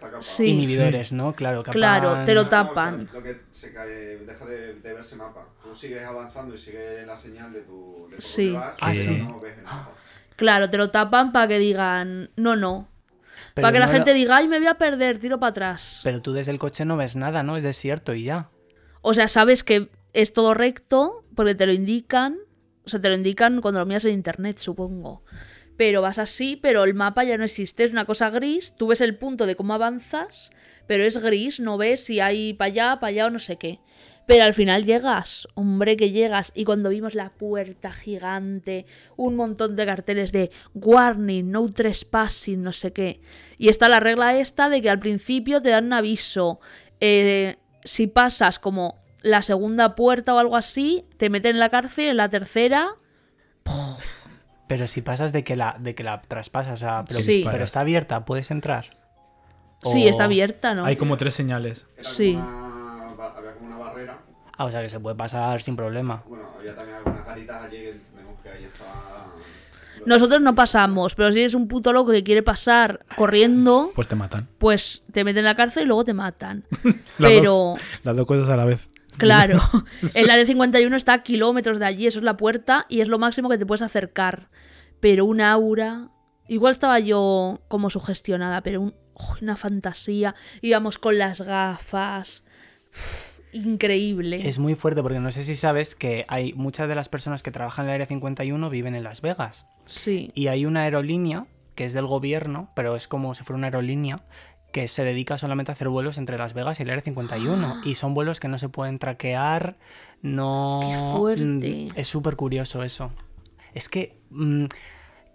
Capa. 0.00 0.22
Sí. 0.22 0.44
Inhibidores, 0.46 1.12
¿no? 1.14 1.34
Claro, 1.34 1.62
capaz- 1.62 1.72
Claro, 1.72 2.24
te 2.26 2.34
lo 2.34 2.42
No, 2.44 2.48
tapan. 2.50 2.94
o 3.08 3.10
sea, 3.12 3.12
lo 3.14 3.22
que 3.22 3.40
se 3.50 3.72
cae, 3.72 4.18
deja 4.18 4.44
de, 4.44 4.74
de 4.74 4.92
verse 4.92 5.16
mapa. 5.16 5.46
Tú 5.62 5.74
sigues 5.74 6.02
avanzando 6.04 6.54
y 6.54 6.58
sigues 6.58 7.06
la 7.06 7.16
señal 7.16 7.50
de 7.54 7.62
tu 7.62 8.06
de 8.10 8.20
Sí. 8.20 8.50
vas, 8.52 8.76
Ah, 8.82 8.94
sí. 8.94 9.24
no 9.26 9.40
ves 9.40 9.56
el 9.56 9.64
mapa. 9.64 9.92
Claro, 10.36 10.68
te 10.68 10.76
lo 10.76 10.90
tapan 10.90 11.32
para 11.32 11.48
que 11.48 11.58
digan, 11.58 12.30
no, 12.36 12.56
no. 12.56 12.88
Pero 13.54 13.64
para 13.64 13.72
que 13.72 13.78
la 13.78 13.88
gente 13.88 14.10
lo- 14.10 14.16
diga, 14.16 14.36
ay, 14.36 14.48
me 14.48 14.58
voy 14.58 14.66
a 14.68 14.74
perder, 14.74 15.18
tiro 15.18 15.40
para 15.40 15.50
atrás. 15.50 16.00
Pero 16.04 16.20
tú 16.20 16.32
desde 16.34 16.52
el 16.52 16.58
coche 16.58 16.84
no 16.84 16.98
ves 16.98 17.16
nada, 17.16 17.42
¿no? 17.42 17.56
Es 17.56 17.62
desierto 17.62 18.12
y 18.14 18.24
ya. 18.24 18.50
O 19.06 19.12
sea, 19.12 19.28
sabes 19.28 19.64
que 19.64 19.90
es 20.14 20.32
todo 20.32 20.54
recto 20.54 21.26
porque 21.34 21.54
te 21.54 21.66
lo 21.66 21.74
indican. 21.74 22.38
O 22.86 22.88
sea, 22.88 23.02
te 23.02 23.10
lo 23.10 23.14
indican 23.14 23.60
cuando 23.60 23.80
lo 23.80 23.84
miras 23.84 24.06
en 24.06 24.14
internet, 24.14 24.56
supongo. 24.56 25.22
Pero 25.76 26.00
vas 26.00 26.18
así, 26.18 26.56
pero 26.56 26.84
el 26.84 26.94
mapa 26.94 27.22
ya 27.22 27.36
no 27.36 27.44
existe. 27.44 27.84
Es 27.84 27.90
una 27.90 28.06
cosa 28.06 28.30
gris. 28.30 28.74
Tú 28.78 28.86
ves 28.86 29.02
el 29.02 29.18
punto 29.18 29.44
de 29.44 29.56
cómo 29.56 29.74
avanzas, 29.74 30.52
pero 30.86 31.04
es 31.04 31.22
gris. 31.22 31.60
No 31.60 31.76
ves 31.76 32.02
si 32.02 32.20
hay 32.20 32.54
para 32.54 32.68
allá, 32.68 32.98
para 32.98 33.08
allá 33.10 33.26
o 33.26 33.30
no 33.30 33.38
sé 33.40 33.58
qué. 33.58 33.80
Pero 34.26 34.44
al 34.44 34.54
final 34.54 34.86
llegas, 34.86 35.48
hombre, 35.52 35.98
que 35.98 36.10
llegas. 36.10 36.50
Y 36.54 36.64
cuando 36.64 36.88
vimos 36.88 37.14
la 37.14 37.28
puerta 37.28 37.92
gigante, 37.92 38.86
un 39.16 39.36
montón 39.36 39.76
de 39.76 39.84
carteles 39.84 40.32
de 40.32 40.50
warning, 40.72 41.50
no 41.50 41.70
trespassing, 41.70 42.62
no 42.62 42.72
sé 42.72 42.94
qué. 42.94 43.20
Y 43.58 43.68
está 43.68 43.90
la 43.90 44.00
regla 44.00 44.34
esta 44.38 44.70
de 44.70 44.80
que 44.80 44.88
al 44.88 44.98
principio 44.98 45.60
te 45.60 45.68
dan 45.68 45.84
un 45.84 45.92
aviso. 45.92 46.58
Eh, 47.00 47.56
si 47.84 48.06
pasas 48.06 48.58
como 48.58 48.98
la 49.22 49.42
segunda 49.42 49.94
puerta 49.94 50.34
o 50.34 50.38
algo 50.38 50.56
así, 50.56 51.06
te 51.16 51.30
meten 51.30 51.52
en 51.52 51.60
la 51.60 51.70
cárcel, 51.70 52.08
en 52.08 52.16
la 52.16 52.28
tercera. 52.28 52.88
Pero 54.66 54.86
si 54.86 55.02
pasas 55.02 55.32
de 55.32 55.44
que 55.44 55.56
la, 55.56 55.76
de 55.78 55.94
que 55.94 56.02
la 56.04 56.20
traspasas, 56.22 56.74
o 56.74 56.76
sea, 56.78 57.04
pero, 57.06 57.20
Sí. 57.20 57.44
pero 57.50 57.64
está 57.64 57.80
abierta, 57.80 58.24
puedes 58.24 58.50
entrar. 58.50 58.96
Sí, 59.84 60.06
está 60.06 60.24
abierta, 60.24 60.72
¿no? 60.74 60.86
Hay 60.86 60.96
como 60.96 61.16
tres 61.18 61.34
señales. 61.34 61.86
Era 61.98 62.08
Sí. 62.08 62.32
como 62.34 62.48
una, 62.48 63.14
ba- 63.14 63.34
había 63.36 63.52
como 63.54 63.66
una 63.66 63.76
barrera. 63.78 64.18
Ah, 64.56 64.64
o 64.64 64.70
sea 64.70 64.80
que 64.80 64.88
se 64.88 64.98
puede 65.00 65.16
pasar 65.16 65.60
sin 65.60 65.76
problema. 65.76 66.22
Bueno, 66.26 66.48
había 66.58 66.74
también 66.74 66.96
algunas 66.98 67.26
garitas 67.26 67.64
allí 67.64 67.76
que 67.76 68.00
vemos 68.16 68.40
que 68.42 68.48
ahí 68.48 68.64
estaba. 68.64 69.32
Nosotros 70.06 70.40
no 70.40 70.54
pasamos, 70.54 71.14
pero 71.14 71.32
si 71.32 71.40
eres 71.40 71.54
un 71.54 71.68
puto 71.68 71.92
loco 71.92 72.10
que 72.12 72.22
quiere 72.24 72.42
pasar 72.42 73.04
corriendo, 73.16 73.92
Pues 73.94 74.08
te 74.08 74.14
matan. 74.16 74.48
pues 74.58 75.04
te 75.12 75.24
meten 75.24 75.38
en 75.40 75.44
la 75.44 75.56
cárcel 75.56 75.84
y 75.84 75.86
luego 75.86 76.04
te 76.04 76.14
matan. 76.14 76.64
Pero 77.18 77.74
las 78.02 78.16
dos 78.16 78.26
cosas 78.26 78.48
a 78.48 78.56
la 78.56 78.64
vez. 78.64 78.86
Claro, 79.16 79.60
el 80.14 80.28
área 80.30 80.44
51 80.44 80.96
está 80.96 81.12
a 81.12 81.22
kilómetros 81.22 81.78
de 81.78 81.84
allí, 81.86 82.06
eso 82.06 82.18
es 82.18 82.24
la 82.24 82.36
puerta 82.36 82.86
y 82.88 83.00
es 83.00 83.08
lo 83.08 83.18
máximo 83.20 83.48
que 83.48 83.58
te 83.58 83.64
puedes 83.66 83.82
acercar. 83.82 84.48
Pero 85.00 85.24
un 85.24 85.40
aura. 85.40 86.08
Igual 86.48 86.72
estaba 86.72 86.98
yo 86.98 87.62
como 87.68 87.90
sugestionada, 87.90 88.60
pero 88.62 88.80
un- 88.82 88.94
una 89.40 89.54
fantasía. 89.56 90.34
Íbamos 90.60 90.98
con 90.98 91.16
las 91.16 91.40
gafas. 91.42 92.44
Uf, 92.92 93.33
increíble. 93.54 94.46
Es 94.48 94.58
muy 94.58 94.74
fuerte 94.74 95.02
porque 95.02 95.20
no 95.20 95.30
sé 95.32 95.44
si 95.44 95.54
sabes 95.54 95.94
que 95.94 96.24
hay 96.28 96.52
muchas 96.52 96.88
de 96.88 96.94
las 96.94 97.08
personas 97.08 97.42
que 97.42 97.50
trabajan 97.50 97.86
en 97.86 97.90
el 97.90 97.94
Área 97.94 98.06
51 98.06 98.68
viven 98.70 98.94
en 98.94 99.04
Las 99.04 99.20
Vegas. 99.20 99.66
Sí. 99.86 100.30
Y 100.34 100.48
hay 100.48 100.66
una 100.66 100.82
aerolínea 100.82 101.46
que 101.74 101.84
es 101.84 101.92
del 101.92 102.06
gobierno, 102.06 102.70
pero 102.76 102.96
es 102.96 103.08
como 103.08 103.34
si 103.34 103.42
fuera 103.44 103.58
una 103.58 103.66
aerolínea 103.68 104.20
que 104.72 104.88
se 104.88 105.04
dedica 105.04 105.38
solamente 105.38 105.70
a 105.70 105.74
hacer 105.74 105.88
vuelos 105.88 106.18
entre 106.18 106.36
Las 106.36 106.52
Vegas 106.52 106.80
y 106.80 106.82
el 106.82 106.90
Área 106.90 107.02
51. 107.02 107.82
Y 107.84 107.94
son 107.94 108.12
vuelos 108.12 108.40
que 108.40 108.48
no 108.48 108.58
se 108.58 108.68
pueden 108.68 108.98
traquear, 108.98 109.76
no... 110.20 110.80
Qué 110.82 111.16
fuerte. 111.18 111.44
Mm, 111.44 111.88
Es 111.94 112.08
súper 112.08 112.34
curioso 112.34 112.82
eso. 112.82 113.12
Es 113.72 113.88
que, 113.88 114.18
mm, 114.30 114.64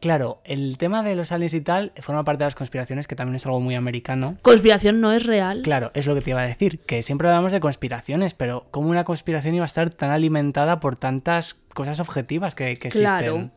claro, 0.02 0.42
el 0.44 0.78
tema 0.78 1.04
de 1.04 1.16
los 1.16 1.32
aliens 1.32 1.54
y 1.54 1.62
tal 1.62 1.92
forma 2.02 2.24
parte 2.24 2.44
de 2.44 2.48
las 2.48 2.56
conspiraciones, 2.56 3.08
que 3.08 3.16
también 3.16 3.36
es 3.36 3.46
algo 3.46 3.60
muy 3.60 3.76
americano. 3.76 4.38
Conspiración 4.42 5.02
no 5.02 5.12
es 5.12 5.26
real. 5.26 5.62
Claro, 5.62 5.92
es 5.94 6.08
lo 6.08 6.16
que 6.16 6.22
te 6.22 6.32
iba 6.32 6.42
a 6.42 6.48
decir, 6.48 6.80
que 6.80 7.02
siempre 7.04 7.28
hablamos 7.28 7.52
de 7.52 7.60
conspiraciones, 7.60 8.34
pero 8.34 8.68
¿cómo 8.72 8.90
una 8.90 9.04
conspiración 9.04 9.56
iba 9.56 9.66
a 9.66 9.68
estar 9.68 9.90
tan 9.90 10.12
alimentada 10.12 10.80
por 10.80 10.96
tantas 10.96 11.56
cosas 11.74 12.00
objetivas 12.00 12.56
que, 12.56 12.76
que 12.78 12.88
existen? 12.88 13.18
Claro. 13.18 13.52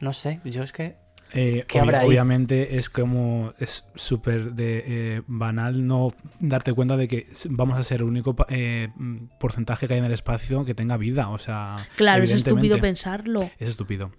No 0.00 0.12
sé, 0.12 0.40
yo 0.44 0.62
es 0.62 0.72
que... 0.72 1.01
Eh, 1.34 1.64
¿Qué 1.66 1.78
obvia- 1.78 1.82
habrá 1.82 2.00
ahí? 2.00 2.08
obviamente 2.08 2.76
es 2.76 2.90
como 2.90 3.54
es 3.58 3.86
súper 3.94 4.52
de 4.52 4.84
eh, 4.86 5.22
banal 5.26 5.86
no 5.86 6.12
darte 6.40 6.72
cuenta 6.74 6.96
de 6.98 7.08
que 7.08 7.26
vamos 7.48 7.78
a 7.78 7.82
ser 7.82 8.00
el 8.02 8.06
único 8.08 8.36
eh, 8.50 8.88
mm, 8.96 9.38
porcentaje 9.40 9.86
que 9.86 9.94
hay 9.94 9.98
en 10.00 10.04
el 10.04 10.12
espacio 10.12 10.64
que 10.66 10.74
tenga 10.74 10.96
vida 10.98 11.30
o 11.30 11.38
sea 11.38 11.76
Claro, 11.96 12.22
es 12.24 12.30
estúpido 12.32 12.78
pensarlo. 12.78 13.50
Es 13.58 13.68
estúpido. 13.70 14.12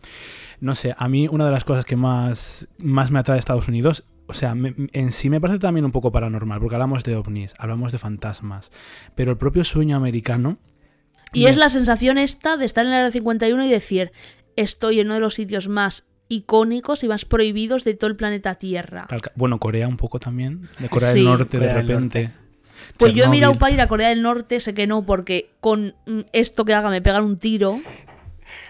No 0.59 0.75
sé, 0.75 0.95
a 0.97 1.07
mí 1.09 1.27
una 1.29 1.45
de 1.45 1.51
las 1.51 1.65
cosas 1.65 1.85
que 1.85 1.95
más, 1.95 2.67
más 2.79 3.11
me 3.11 3.19
atrae 3.19 3.35
de 3.35 3.39
Estados 3.39 3.67
Unidos, 3.67 4.05
o 4.27 4.33
sea, 4.33 4.55
me- 4.55 4.73
en 4.93 5.11
sí 5.11 5.29
me 5.29 5.41
parece 5.41 5.59
también 5.59 5.83
un 5.85 5.91
poco 5.91 6.11
paranormal, 6.11 6.59
porque 6.59 6.75
hablamos 6.75 7.03
de 7.03 7.15
ovnis, 7.15 7.53
hablamos 7.59 7.91
de 7.91 7.97
fantasmas, 7.97 8.71
pero 9.15 9.31
el 9.31 9.37
propio 9.37 9.63
sueño 9.63 9.97
americano... 9.97 10.57
Y 11.33 11.43
me- 11.43 11.49
es 11.49 11.57
la 11.57 11.69
sensación 11.69 12.17
esta 12.17 12.55
de 12.57 12.65
estar 12.65 12.85
en 12.85 12.91
el 12.93 12.99
área 12.99 13.11
51 13.11 13.65
y 13.65 13.69
decir, 13.69 14.11
estoy 14.55 14.99
en 15.01 15.07
uno 15.07 15.15
de 15.15 15.19
los 15.19 15.33
sitios 15.33 15.67
más 15.67 16.05
icónicos 16.33 17.03
y 17.03 17.07
más 17.07 17.25
prohibidos 17.25 17.83
de 17.83 17.93
todo 17.93 18.09
el 18.09 18.15
planeta 18.15 18.55
Tierra. 18.55 19.07
Bueno, 19.35 19.59
Corea 19.59 19.87
un 19.87 19.97
poco 19.97 20.19
también, 20.19 20.69
de 20.79 20.89
Corea 20.89 21.11
Sí. 21.11 21.19
del 21.19 21.25
Norte 21.25 21.57
Corea 21.57 21.73
de 21.73 21.81
repente. 21.81 22.31
Pues 22.97 23.13
yo 23.13 23.23
he 23.25 23.27
mirado 23.27 23.55
para 23.55 23.73
ir 23.73 23.81
a 23.81 23.87
Corea 23.87 24.09
del 24.09 24.21
Norte, 24.21 24.59
sé 24.59 24.73
que 24.73 24.87
no, 24.87 25.05
porque 25.05 25.51
con 25.59 25.95
mm, 26.05 26.21
esto 26.33 26.65
que 26.65 26.73
haga 26.73 26.89
me 26.89 27.01
pegan 27.01 27.23
un 27.23 27.37
tiro. 27.37 27.79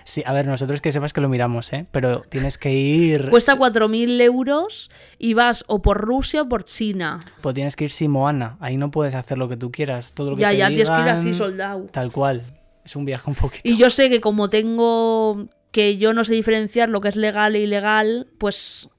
Sí, 0.06 0.22
a 0.26 0.34
ver, 0.34 0.48
nosotros 0.48 0.82
que 0.82 0.92
sepas 0.92 1.14
que 1.14 1.22
lo 1.22 1.30
miramos, 1.30 1.72
¿eh? 1.74 1.86
Pero 1.92 2.22
tienes 2.30 2.58
que 2.58 2.72
ir... 2.72 3.30
Cuesta 3.30 3.58
4.000 3.58 4.22
euros 4.22 4.90
y 5.18 5.34
vas 5.34 5.64
o 5.68 5.82
por 5.82 6.00
Rusia 6.00 6.44
o 6.44 6.50
por 6.50 6.64
China. 6.64 7.20
Pues 7.42 7.56
tienes 7.56 7.76
que 7.76 7.86
ir 7.86 7.92
sin 7.92 8.12
Moana. 8.12 8.58
Ahí 8.60 8.78
no 8.78 8.92
puedes 8.92 9.16
hacer 9.16 9.38
lo 9.38 9.50
que 9.50 9.58
tú 9.58 9.72
quieras. 9.72 10.14
Todo 10.14 10.32
lo 10.32 10.36
que 10.36 10.42
Ya, 10.42 10.50
te 10.50 10.58
ya 10.58 10.68
tienes 10.68 10.90
que 10.90 10.96
ir 10.96 11.02
digan, 11.02 11.18
así 11.18 11.34
soldado. 11.34 11.86
Tal 11.92 12.12
cual. 12.12 12.44
Es 12.86 12.96
un 12.96 13.06
viaje 13.06 13.30
un 13.30 13.36
poquito... 13.36 13.62
Y 13.64 13.78
yo 13.78 13.90
sé 13.90 14.10
que 14.10 14.20
como 14.22 14.50
tengo 14.50 15.48
que 15.74 15.98
yo 15.98 16.14
no 16.14 16.24
sé 16.24 16.36
diferenciar 16.36 16.88
lo 16.88 17.02
que 17.02 17.10
es 17.10 17.16
legal 17.16 17.56
e 17.56 17.62
ilegal, 17.62 18.28
pues 18.38 18.90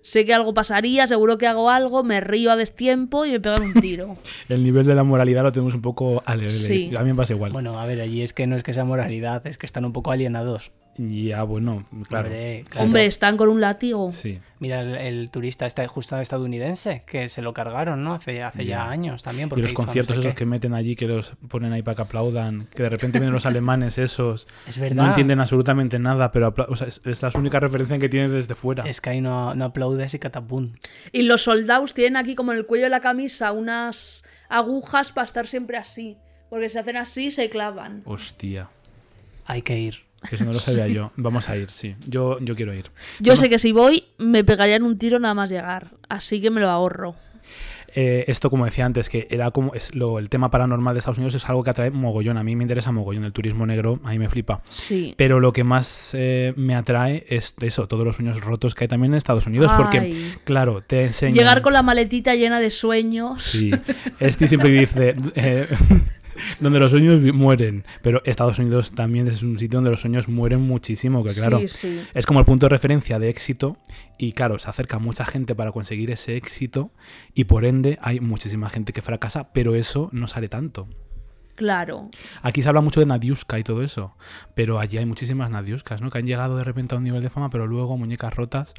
sé 0.00 0.24
que 0.24 0.32
algo 0.32 0.54
pasaría, 0.54 1.06
seguro 1.06 1.36
que 1.36 1.46
hago 1.46 1.68
algo, 1.68 2.02
me 2.02 2.20
río 2.20 2.50
a 2.50 2.56
destiempo 2.56 3.26
y 3.26 3.32
me 3.32 3.40
pegan 3.40 3.62
un 3.62 3.74
tiro. 3.74 4.16
El 4.48 4.64
nivel 4.64 4.86
de 4.86 4.94
la 4.94 5.04
moralidad 5.04 5.42
lo 5.42 5.52
tenemos 5.52 5.74
un 5.74 5.82
poco 5.82 6.22
alegre. 6.24 6.50
Sí. 6.50 6.90
A 6.96 7.02
mí 7.02 7.10
me 7.10 7.14
pasa 7.14 7.34
igual. 7.34 7.52
Bueno, 7.52 7.78
a 7.78 7.84
ver, 7.84 8.00
allí 8.00 8.22
es 8.22 8.32
que 8.32 8.46
no 8.46 8.56
es 8.56 8.62
que 8.62 8.72
sea 8.72 8.84
moralidad, 8.84 9.46
es 9.46 9.58
que 9.58 9.66
están 9.66 9.84
un 9.84 9.92
poco 9.92 10.10
alienados. 10.10 10.72
Ya, 10.98 11.44
bueno, 11.44 11.86
claro. 12.08 12.26
Hombre, 12.28 12.64
claro. 12.68 12.84
Hombre, 12.86 13.06
están 13.06 13.36
con 13.36 13.48
un 13.48 13.60
látigo. 13.60 14.10
Sí. 14.10 14.40
Mira 14.58 14.80
el, 14.80 14.96
el 14.96 15.30
turista 15.30 15.64
este 15.64 15.86
justo 15.86 16.18
estadounidense, 16.18 17.04
que 17.06 17.28
se 17.28 17.40
lo 17.40 17.54
cargaron, 17.54 18.02
¿no? 18.02 18.14
Hace, 18.14 18.42
hace 18.42 18.64
ya. 18.64 18.78
Ya. 18.78 18.90
años 18.90 19.22
también. 19.22 19.48
Y 19.54 19.62
los 19.62 19.70
no 19.72 19.76
conciertos 19.76 20.16
sé 20.16 20.20
esos 20.22 20.32
qué. 20.34 20.38
que 20.38 20.46
meten 20.46 20.74
allí, 20.74 20.96
que 20.96 21.06
los 21.06 21.34
ponen 21.48 21.72
ahí 21.72 21.82
para 21.82 21.94
que 21.94 22.02
aplaudan, 22.02 22.66
que 22.74 22.82
de 22.82 22.88
repente 22.88 23.20
vienen 23.20 23.32
los 23.32 23.46
alemanes 23.46 23.96
esos, 23.98 24.48
Es 24.66 24.78
verdad. 24.78 24.96
no 25.04 25.08
entienden 25.10 25.38
absolutamente 25.38 26.00
nada, 26.00 26.32
pero 26.32 26.52
o 26.68 26.74
sea, 26.74 26.88
es, 26.88 27.00
es 27.04 27.22
la 27.22 27.30
única 27.36 27.60
referencia 27.60 27.96
que 28.00 28.08
tienes 28.08 28.32
desde 28.32 28.56
fuera. 28.56 28.82
Es 28.82 29.00
que 29.00 29.10
ahí 29.10 29.20
no, 29.20 29.54
no 29.54 29.66
aplaudes 29.66 30.14
y 30.14 30.18
catapum. 30.18 30.72
Y 31.12 31.22
los 31.22 31.42
soldados 31.42 31.94
tienen 31.94 32.16
aquí 32.16 32.34
como 32.34 32.50
en 32.50 32.58
el 32.58 32.66
cuello 32.66 32.84
de 32.86 32.90
la 32.90 33.00
camisa 33.00 33.52
unas 33.52 34.24
agujas 34.48 35.12
para 35.12 35.26
estar 35.26 35.46
siempre 35.46 35.76
así. 35.76 36.16
Porque 36.50 36.68
si 36.70 36.78
hacen 36.78 36.96
así 36.96 37.30
se 37.30 37.48
clavan. 37.50 38.02
Hostia, 38.06 38.70
Hay 39.44 39.62
que 39.62 39.78
ir. 39.78 40.07
Eso 40.30 40.44
no 40.44 40.52
lo 40.52 40.58
sabía 40.58 40.88
yo. 40.94 41.12
Vamos 41.16 41.48
a 41.48 41.56
ir, 41.56 41.70
sí. 41.70 41.96
Yo, 42.06 42.38
yo 42.40 42.54
quiero 42.54 42.74
ir. 42.74 42.90
Yo 43.20 43.36
sé 43.36 43.48
que 43.48 43.58
si 43.58 43.72
voy 43.72 44.04
me 44.18 44.44
pegarían 44.44 44.82
un 44.82 44.98
tiro 44.98 45.18
nada 45.18 45.34
más 45.34 45.50
llegar. 45.50 45.92
Así 46.08 46.40
que 46.40 46.50
me 46.50 46.60
lo 46.60 46.68
ahorro. 46.68 47.14
Eh, 47.94 48.26
esto, 48.28 48.50
como 48.50 48.66
decía 48.66 48.84
antes, 48.84 49.08
que 49.08 49.26
era 49.30 49.50
como 49.50 49.74
es 49.74 49.94
lo, 49.94 50.18
el 50.18 50.28
tema 50.28 50.50
paranormal 50.50 50.94
de 50.94 50.98
Estados 50.98 51.18
Unidos 51.18 51.34
es 51.34 51.48
algo 51.48 51.64
que 51.64 51.70
atrae 51.70 51.90
mogollón. 51.90 52.36
A 52.36 52.44
mí 52.44 52.54
me 52.54 52.64
interesa 52.64 52.92
mogollón 52.92 53.24
el 53.24 53.32
turismo 53.32 53.66
negro, 53.66 53.98
a 54.04 54.10
mí 54.10 54.18
me 54.18 54.28
flipa. 54.28 54.62
Sí. 54.70 55.14
Pero 55.16 55.40
lo 55.40 55.52
que 55.52 55.64
más 55.64 56.14
eh, 56.14 56.52
me 56.56 56.74
atrae 56.74 57.24
es 57.28 57.54
eso, 57.60 57.88
todos 57.88 58.04
los 58.04 58.16
sueños 58.16 58.40
rotos 58.40 58.74
que 58.74 58.84
hay 58.84 58.88
también 58.88 59.14
en 59.14 59.16
Estados 59.16 59.46
Unidos. 59.46 59.72
Porque, 59.76 60.32
claro, 60.44 60.82
te 60.86 61.04
enseñan. 61.04 61.34
Llegar 61.34 61.62
con 61.62 61.72
la 61.72 61.82
maletita 61.82 62.34
llena 62.34 62.60
de 62.60 62.70
sueños. 62.70 63.42
Sí, 63.42 63.70
este 64.20 64.46
siempre 64.46 64.70
dice, 64.70 65.14
eh, 65.34 65.68
donde 66.60 66.78
los 66.78 66.90
sueños 66.90 67.20
mueren, 67.34 67.84
pero 68.02 68.22
Estados 68.24 68.58
Unidos 68.58 68.92
también 68.92 69.28
es 69.28 69.42
un 69.42 69.58
sitio 69.58 69.78
donde 69.78 69.90
los 69.90 70.00
sueños 70.00 70.28
mueren 70.28 70.60
muchísimo, 70.60 71.24
que 71.24 71.34
claro, 71.34 71.58
Sí, 71.60 71.68
sí. 71.68 72.00
es 72.14 72.26
como 72.26 72.40
el 72.40 72.46
punto 72.46 72.66
de 72.66 72.70
referencia 72.70 73.18
de 73.18 73.28
éxito 73.28 73.78
y 74.18 74.32
claro, 74.32 74.58
se 74.58 74.68
acerca 74.68 74.98
mucha 74.98 75.24
gente 75.24 75.54
para 75.54 75.72
conseguir 75.72 76.10
ese 76.10 76.36
éxito 76.36 76.92
y 77.34 77.44
por 77.44 77.64
ende 77.64 77.98
hay 78.02 78.20
muchísima 78.20 78.70
gente 78.70 78.92
que 78.92 79.02
fracasa, 79.02 79.52
pero 79.52 79.74
eso 79.74 80.08
no 80.12 80.26
sale 80.26 80.48
tanto. 80.48 80.88
Claro. 81.58 82.08
Aquí 82.40 82.62
se 82.62 82.68
habla 82.68 82.82
mucho 82.82 83.00
de 83.00 83.06
Nadiuska 83.06 83.58
y 83.58 83.64
todo 83.64 83.82
eso, 83.82 84.14
pero 84.54 84.78
allí 84.78 84.96
hay 84.96 85.06
muchísimas 85.06 85.50
Nadiuskas, 85.50 86.00
¿no? 86.00 86.08
Que 86.08 86.18
han 86.18 86.26
llegado 86.26 86.56
de 86.56 86.62
repente 86.62 86.94
a 86.94 86.98
un 86.98 87.02
nivel 87.02 87.20
de 87.20 87.30
fama, 87.30 87.50
pero 87.50 87.66
luego 87.66 87.96
muñecas 87.96 88.32
rotas. 88.36 88.74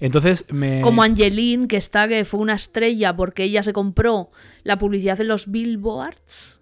Entonces 0.00 0.46
me... 0.50 0.80
Como 0.80 1.02
Angeline, 1.02 1.68
que 1.68 1.76
está, 1.76 2.08
que 2.08 2.24
fue 2.24 2.40
una 2.40 2.54
estrella 2.54 3.14
porque 3.14 3.44
ella 3.44 3.62
se 3.62 3.74
compró 3.74 4.30
la 4.62 4.78
publicidad 4.78 5.20
en 5.20 5.28
los 5.28 5.50
billboards. 5.50 6.61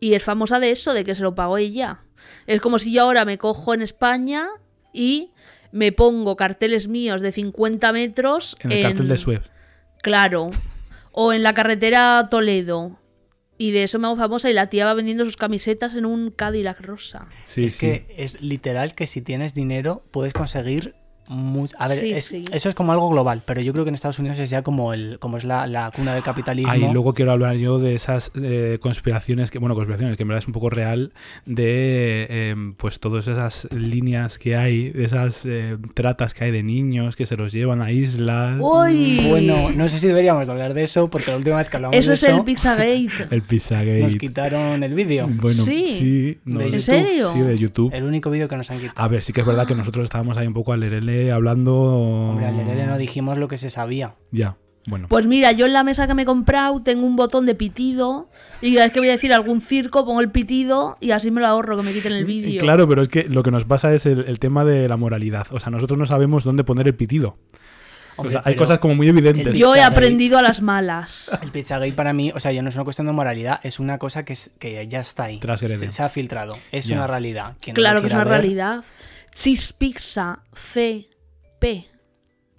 Y 0.00 0.14
es 0.14 0.22
famosa 0.22 0.58
de 0.58 0.70
eso, 0.70 0.94
de 0.94 1.04
que 1.04 1.14
se 1.14 1.22
lo 1.22 1.34
pagó 1.34 1.58
ella. 1.58 2.00
Es 2.46 2.60
como 2.60 2.78
si 2.78 2.92
yo 2.92 3.02
ahora 3.02 3.24
me 3.24 3.38
cojo 3.38 3.74
en 3.74 3.82
España 3.82 4.48
y 4.92 5.32
me 5.72 5.92
pongo 5.92 6.36
carteles 6.36 6.88
míos 6.88 7.20
de 7.20 7.32
50 7.32 7.92
metros 7.92 8.56
en 8.60 8.72
el 8.72 8.82
cartel 8.82 9.08
de 9.08 9.18
Suez. 9.18 9.50
Claro. 10.02 10.50
O 11.12 11.32
en 11.32 11.42
la 11.42 11.54
carretera 11.54 12.28
Toledo. 12.30 12.98
Y 13.60 13.72
de 13.72 13.82
eso 13.82 13.98
me 13.98 14.06
hago 14.06 14.16
famosa 14.16 14.48
y 14.48 14.52
la 14.52 14.68
tía 14.68 14.84
va 14.84 14.94
vendiendo 14.94 15.24
sus 15.24 15.36
camisetas 15.36 15.96
en 15.96 16.06
un 16.06 16.30
Cadillac 16.30 16.80
rosa. 16.80 17.26
Sí, 17.42 17.66
es 17.66 17.74
sí. 17.74 17.86
que 17.86 18.14
es 18.16 18.40
literal 18.40 18.94
que 18.94 19.08
si 19.08 19.20
tienes 19.20 19.52
dinero 19.52 20.04
puedes 20.12 20.32
conseguir 20.32 20.94
mucho. 21.28 21.76
A 21.78 21.88
ver, 21.88 21.98
Sí, 21.98 22.12
es- 22.12 22.24
sí. 22.24 22.44
eso 22.52 22.68
es 22.68 22.74
como 22.74 22.92
algo 22.92 23.08
global, 23.10 23.42
pero 23.44 23.60
yo 23.60 23.72
creo 23.72 23.84
que 23.84 23.88
en 23.90 23.94
Estados 23.94 24.18
Unidos 24.18 24.38
es 24.38 24.50
ya 24.50 24.62
como 24.62 24.92
el 24.92 25.18
como 25.18 25.36
es 25.36 25.44
la, 25.44 25.66
la 25.66 25.90
cuna 25.94 26.14
del 26.14 26.22
capitalismo. 26.22 26.72
Ahí 26.72 26.88
luego 26.92 27.14
quiero 27.14 27.32
hablar 27.32 27.56
yo 27.56 27.78
de 27.78 27.94
esas 27.94 28.32
eh, 28.42 28.78
conspiraciones, 28.80 29.50
que 29.50 29.58
bueno, 29.58 29.74
conspiraciones, 29.74 30.16
que 30.16 30.22
en 30.22 30.28
verdad 30.28 30.42
es 30.42 30.46
un 30.46 30.52
poco 30.54 30.70
real, 30.70 31.12
de 31.46 32.26
eh, 32.30 32.56
pues 32.76 33.00
todas 33.00 33.26
esas 33.28 33.68
líneas 33.72 34.38
que 34.38 34.56
hay, 34.56 34.90
de 34.90 35.04
esas 35.04 35.44
eh, 35.46 35.76
tratas 35.94 36.34
que 36.34 36.44
hay 36.44 36.50
de 36.50 36.62
niños 36.62 37.16
que 37.16 37.26
se 37.26 37.36
los 37.36 37.52
llevan 37.52 37.82
a 37.82 37.90
islas. 37.92 38.58
¡Uy! 38.60 39.26
Bueno, 39.28 39.70
no 39.74 39.88
sé 39.88 39.98
si 39.98 40.06
deberíamos 40.08 40.46
de 40.46 40.52
hablar 40.52 40.74
de 40.74 40.84
eso, 40.84 41.08
porque 41.10 41.30
la 41.30 41.36
última 41.38 41.56
vez 41.56 41.68
que 41.68 41.76
hablamos 41.76 41.96
Eso 41.96 42.10
de 42.10 42.14
es 42.14 42.22
eso 42.22 42.36
el 42.38 42.44
Pizzagate. 42.44 43.06
El 43.30 43.42
Pizzagate. 43.42 44.00
nos 44.02 44.14
quitaron 44.16 44.82
el 44.82 44.94
vídeo. 44.94 45.28
Bueno, 45.30 45.62
Sí. 45.64 45.86
sí. 45.88 46.38
no, 46.44 46.58
¿De 46.60 46.64
de- 46.66 46.70
YouTube? 46.72 46.84
serio? 46.84 47.32
Sí, 47.32 47.40
de 47.40 47.58
YouTube. 47.58 47.90
El 47.94 48.04
único 48.04 48.30
vídeo 48.30 48.48
que 48.48 48.56
nos 48.56 48.70
han 48.70 48.78
quitado. 48.78 48.94
A 49.02 49.08
ver, 49.08 49.22
sí 49.22 49.32
que 49.32 49.40
es 49.40 49.46
verdad 49.46 49.66
que 49.66 49.74
nosotros 49.74 50.04
estábamos 50.04 50.38
ahí 50.38 50.46
un 50.46 50.54
poco 50.54 50.72
al 50.72 50.82
hablando. 51.32 51.74
Hombre, 52.30 52.46
al 52.46 52.56
Lerele 52.56 52.86
no 52.86 52.98
dijimos 52.98 53.38
lo 53.38 53.48
que 53.48 53.56
se 53.56 53.70
sabía. 53.70 54.14
Ya, 54.30 54.56
bueno. 54.86 55.06
Pues 55.08 55.26
mira, 55.26 55.52
yo 55.52 55.66
en 55.66 55.72
la 55.72 55.84
mesa 55.84 56.06
que 56.06 56.14
me 56.14 56.22
he 56.22 56.24
comprado 56.24 56.82
tengo 56.82 57.06
un 57.06 57.16
botón 57.16 57.46
de 57.46 57.54
pitido. 57.54 58.28
Y 58.60 58.72
cada 58.74 58.86
vez 58.86 58.92
que 58.92 58.98
voy 59.00 59.08
a 59.08 59.12
decir 59.12 59.32
algún 59.32 59.60
circo, 59.60 60.04
pongo 60.04 60.20
el 60.20 60.30
pitido 60.30 60.96
y 61.00 61.10
así 61.12 61.30
me 61.30 61.40
lo 61.40 61.46
ahorro, 61.46 61.76
que 61.76 61.82
me 61.82 61.92
quiten 61.92 62.12
el 62.12 62.24
vídeo. 62.24 62.60
Claro, 62.60 62.88
pero 62.88 63.02
es 63.02 63.08
que 63.08 63.24
lo 63.24 63.42
que 63.42 63.50
nos 63.50 63.64
pasa 63.64 63.92
es 63.94 64.06
el, 64.06 64.20
el 64.26 64.38
tema 64.38 64.64
de 64.64 64.88
la 64.88 64.96
moralidad. 64.96 65.46
O 65.52 65.60
sea, 65.60 65.70
nosotros 65.70 65.98
no 65.98 66.06
sabemos 66.06 66.42
dónde 66.44 66.64
poner 66.64 66.86
el 66.88 66.94
pitido. 66.94 67.36
Hombre, 68.16 68.30
o 68.30 68.32
sea, 68.32 68.42
hay 68.44 68.56
cosas 68.56 68.80
como 68.80 68.96
muy 68.96 69.06
evidentes. 69.06 69.56
Yo 69.56 69.76
he 69.76 69.82
aprendido 69.82 70.38
a 70.38 70.42
las 70.42 70.60
malas. 70.60 71.30
El 71.40 71.52
Pizzagate 71.52 71.92
para 71.92 72.12
mí, 72.12 72.32
o 72.34 72.40
sea, 72.40 72.50
ya 72.50 72.62
no 72.62 72.68
es 72.68 72.74
una 72.74 72.82
cuestión 72.82 73.06
de 73.06 73.12
moralidad, 73.12 73.60
es 73.62 73.78
una 73.78 73.98
cosa 73.98 74.24
que, 74.24 74.32
es, 74.32 74.50
que 74.58 74.84
ya 74.88 74.98
está 74.98 75.24
ahí. 75.24 75.38
Se, 75.56 75.92
se 75.92 76.02
ha 76.02 76.08
filtrado. 76.08 76.58
Es 76.72 76.86
Ya. 76.86 76.96
una 76.96 77.06
realidad. 77.06 77.54
Quien 77.60 77.74
no 77.74 77.80
lo 77.80 77.84
Claro 77.84 78.00
que 78.00 78.08
es 78.08 78.12
una 78.14 78.24
ver, 78.24 78.40
realidad. 78.40 78.82
Cheese 79.40 79.72
pizza, 79.72 80.42
C, 80.52 81.08
P. 81.60 81.88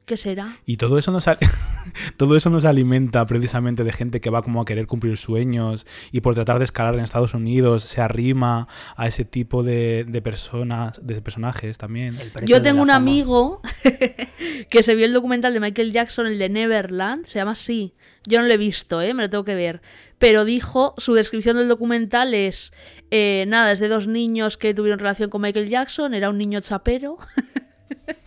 ¿Qué 0.05 0.15
será? 0.15 0.59
Y 0.65 0.77
todo 0.77 0.97
eso 0.97 1.11
no 1.11 1.19
sale. 1.19 1.39
todo 2.17 2.35
eso 2.35 2.49
nos 2.49 2.65
alimenta 2.65 3.25
precisamente 3.25 3.83
de 3.83 3.91
gente 3.91 4.21
que 4.21 4.29
va 4.29 4.41
como 4.41 4.61
a 4.61 4.65
querer 4.65 4.87
cumplir 4.87 5.17
sueños 5.17 5.85
y 6.11 6.21
por 6.21 6.35
tratar 6.35 6.59
de 6.59 6.65
escalar 6.65 6.95
en 6.95 7.01
Estados 7.01 7.33
Unidos 7.33 7.83
se 7.83 8.01
arrima 8.01 8.67
a 8.95 9.07
ese 9.07 9.25
tipo 9.25 9.63
de, 9.63 10.05
de 10.07 10.21
personas, 10.21 11.05
de 11.05 11.21
personajes 11.21 11.77
también. 11.77 12.17
Yo 12.45 12.61
tengo 12.61 12.81
un 12.81 12.87
fama. 12.87 12.97
amigo 12.97 13.61
que 14.69 14.83
se 14.83 14.95
vio 14.95 15.05
el 15.05 15.13
documental 15.13 15.53
de 15.53 15.59
Michael 15.59 15.91
Jackson, 15.91 16.27
el 16.27 16.39
de 16.39 16.49
Neverland, 16.49 17.25
se 17.25 17.39
llama 17.39 17.51
así. 17.51 17.93
Yo 18.25 18.41
no 18.41 18.47
lo 18.47 18.53
he 18.53 18.57
visto, 18.57 19.01
¿eh? 19.01 19.13
me 19.13 19.23
lo 19.23 19.29
tengo 19.29 19.43
que 19.43 19.55
ver. 19.55 19.81
Pero 20.17 20.45
dijo, 20.45 20.93
su 20.97 21.13
descripción 21.13 21.57
del 21.57 21.69
documental 21.69 22.33
es, 22.33 22.73
eh, 23.11 23.45
nada, 23.47 23.71
es 23.71 23.79
de 23.79 23.87
dos 23.87 24.07
niños 24.07 24.57
que 24.57 24.73
tuvieron 24.73 24.99
relación 24.99 25.29
con 25.29 25.41
Michael 25.41 25.69
Jackson, 25.69 26.13
era 26.13 26.29
un 26.29 26.37
niño 26.37 26.59
chapero. 26.61 27.17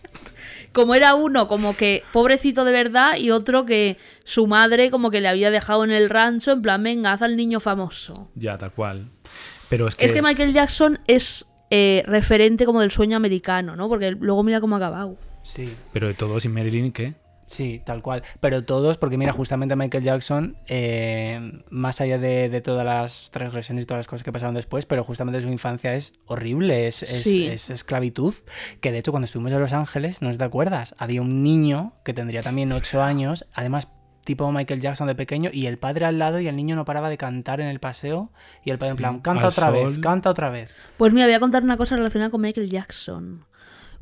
como 0.73 0.95
era 0.95 1.15
uno 1.15 1.47
como 1.47 1.75
que 1.77 2.03
pobrecito 2.11 2.65
de 2.65 2.71
verdad 2.71 3.15
y 3.17 3.31
otro 3.31 3.65
que 3.65 3.97
su 4.25 4.47
madre 4.47 4.91
como 4.91 5.11
que 5.11 5.21
le 5.21 5.27
había 5.27 5.51
dejado 5.51 5.83
en 5.83 5.91
el 5.91 6.09
rancho 6.09 6.51
en 6.51 6.61
plan, 6.61 6.83
venga, 6.83 7.13
haz 7.13 7.21
al 7.21 7.37
niño 7.37 7.59
famoso. 7.59 8.29
Ya, 8.35 8.57
tal 8.57 8.71
cual. 8.71 9.09
Pero 9.69 9.87
es 9.87 9.95
que... 9.95 10.05
Es 10.05 10.11
que 10.11 10.21
Michael 10.21 10.53
Jackson 10.53 10.99
es 11.07 11.45
eh, 11.69 12.03
referente 12.05 12.65
como 12.65 12.81
del 12.81 12.91
sueño 12.91 13.15
americano, 13.15 13.75
¿no? 13.75 13.87
Porque 13.87 14.11
luego 14.11 14.43
mira 14.43 14.59
cómo 14.59 14.75
ha 14.75 14.77
acabado. 14.79 15.17
Sí, 15.43 15.75
Pero 15.91 16.07
de 16.07 16.13
todos 16.13 16.45
y 16.45 16.49
Marilyn, 16.49 16.91
¿qué? 16.91 17.15
Sí, 17.53 17.81
tal 17.85 18.01
cual. 18.01 18.23
Pero 18.39 18.63
todos, 18.65 18.97
porque 18.97 19.17
mira, 19.17 19.31
justamente 19.33 19.75
Michael 19.75 20.03
Jackson, 20.03 20.57
eh, 20.67 21.61
más 21.69 22.01
allá 22.01 22.17
de, 22.17 22.49
de 22.49 22.61
todas 22.61 22.85
las 22.85 23.29
transgresiones 23.31 23.83
y 23.83 23.85
todas 23.87 23.99
las 23.99 24.07
cosas 24.07 24.23
que 24.23 24.31
pasaron 24.31 24.55
después, 24.55 24.85
pero 24.85 25.03
justamente 25.03 25.39
su 25.41 25.47
infancia 25.49 25.93
es 25.95 26.13
horrible, 26.25 26.87
es, 26.87 27.03
es- 27.03 27.23
Sí. 27.23 27.47
es 27.47 27.69
esclavitud. 27.69 28.33
Que 28.81 28.91
de 28.91 28.97
hecho, 28.99 29.11
cuando 29.11 29.25
estuvimos 29.25 29.51
en 29.53 29.59
Los 29.59 29.73
Ángeles, 29.73 30.21
no 30.21 30.29
sé 30.29 30.33
si 30.33 30.39
te 30.39 30.45
acuerdas, 30.45 30.95
había 30.97 31.21
un 31.21 31.43
niño 31.43 31.93
que 32.03 32.13
tendría 32.13 32.41
también 32.41 32.71
8 32.71 33.01
años, 33.01 33.45
además 33.53 33.87
tipo 34.25 34.49
Michael 34.53 34.79
Jackson 34.79 35.07
de 35.07 35.15
pequeño, 35.15 35.49
y 35.51 35.65
el 35.67 35.77
padre 35.77 36.05
al 36.05 36.17
lado, 36.17 36.39
y 36.39 36.47
el 36.47 36.55
niño 36.55 36.77
no 36.77 36.85
paraba 36.85 37.09
de 37.09 37.17
cantar 37.17 37.59
en 37.59 37.67
el 37.67 37.81
paseo, 37.81 38.31
y 38.63 38.69
el 38.71 38.77
padre 38.77 38.91
en 38.91 38.97
Sí, 38.97 39.01
plan, 39.01 39.19
canta 39.19 39.47
otra 39.49 39.69
vez, 39.69 39.99
canta 39.99 40.29
otra 40.29 40.49
vez. 40.49 40.71
Pues 40.95 41.11
mira, 41.11 41.25
voy 41.25 41.35
a 41.35 41.41
contar 41.41 41.61
una 41.63 41.75
cosa 41.75 41.97
relacionada 41.97 42.31
con 42.31 42.39
Michael 42.39 42.69
Jackson. 42.69 43.45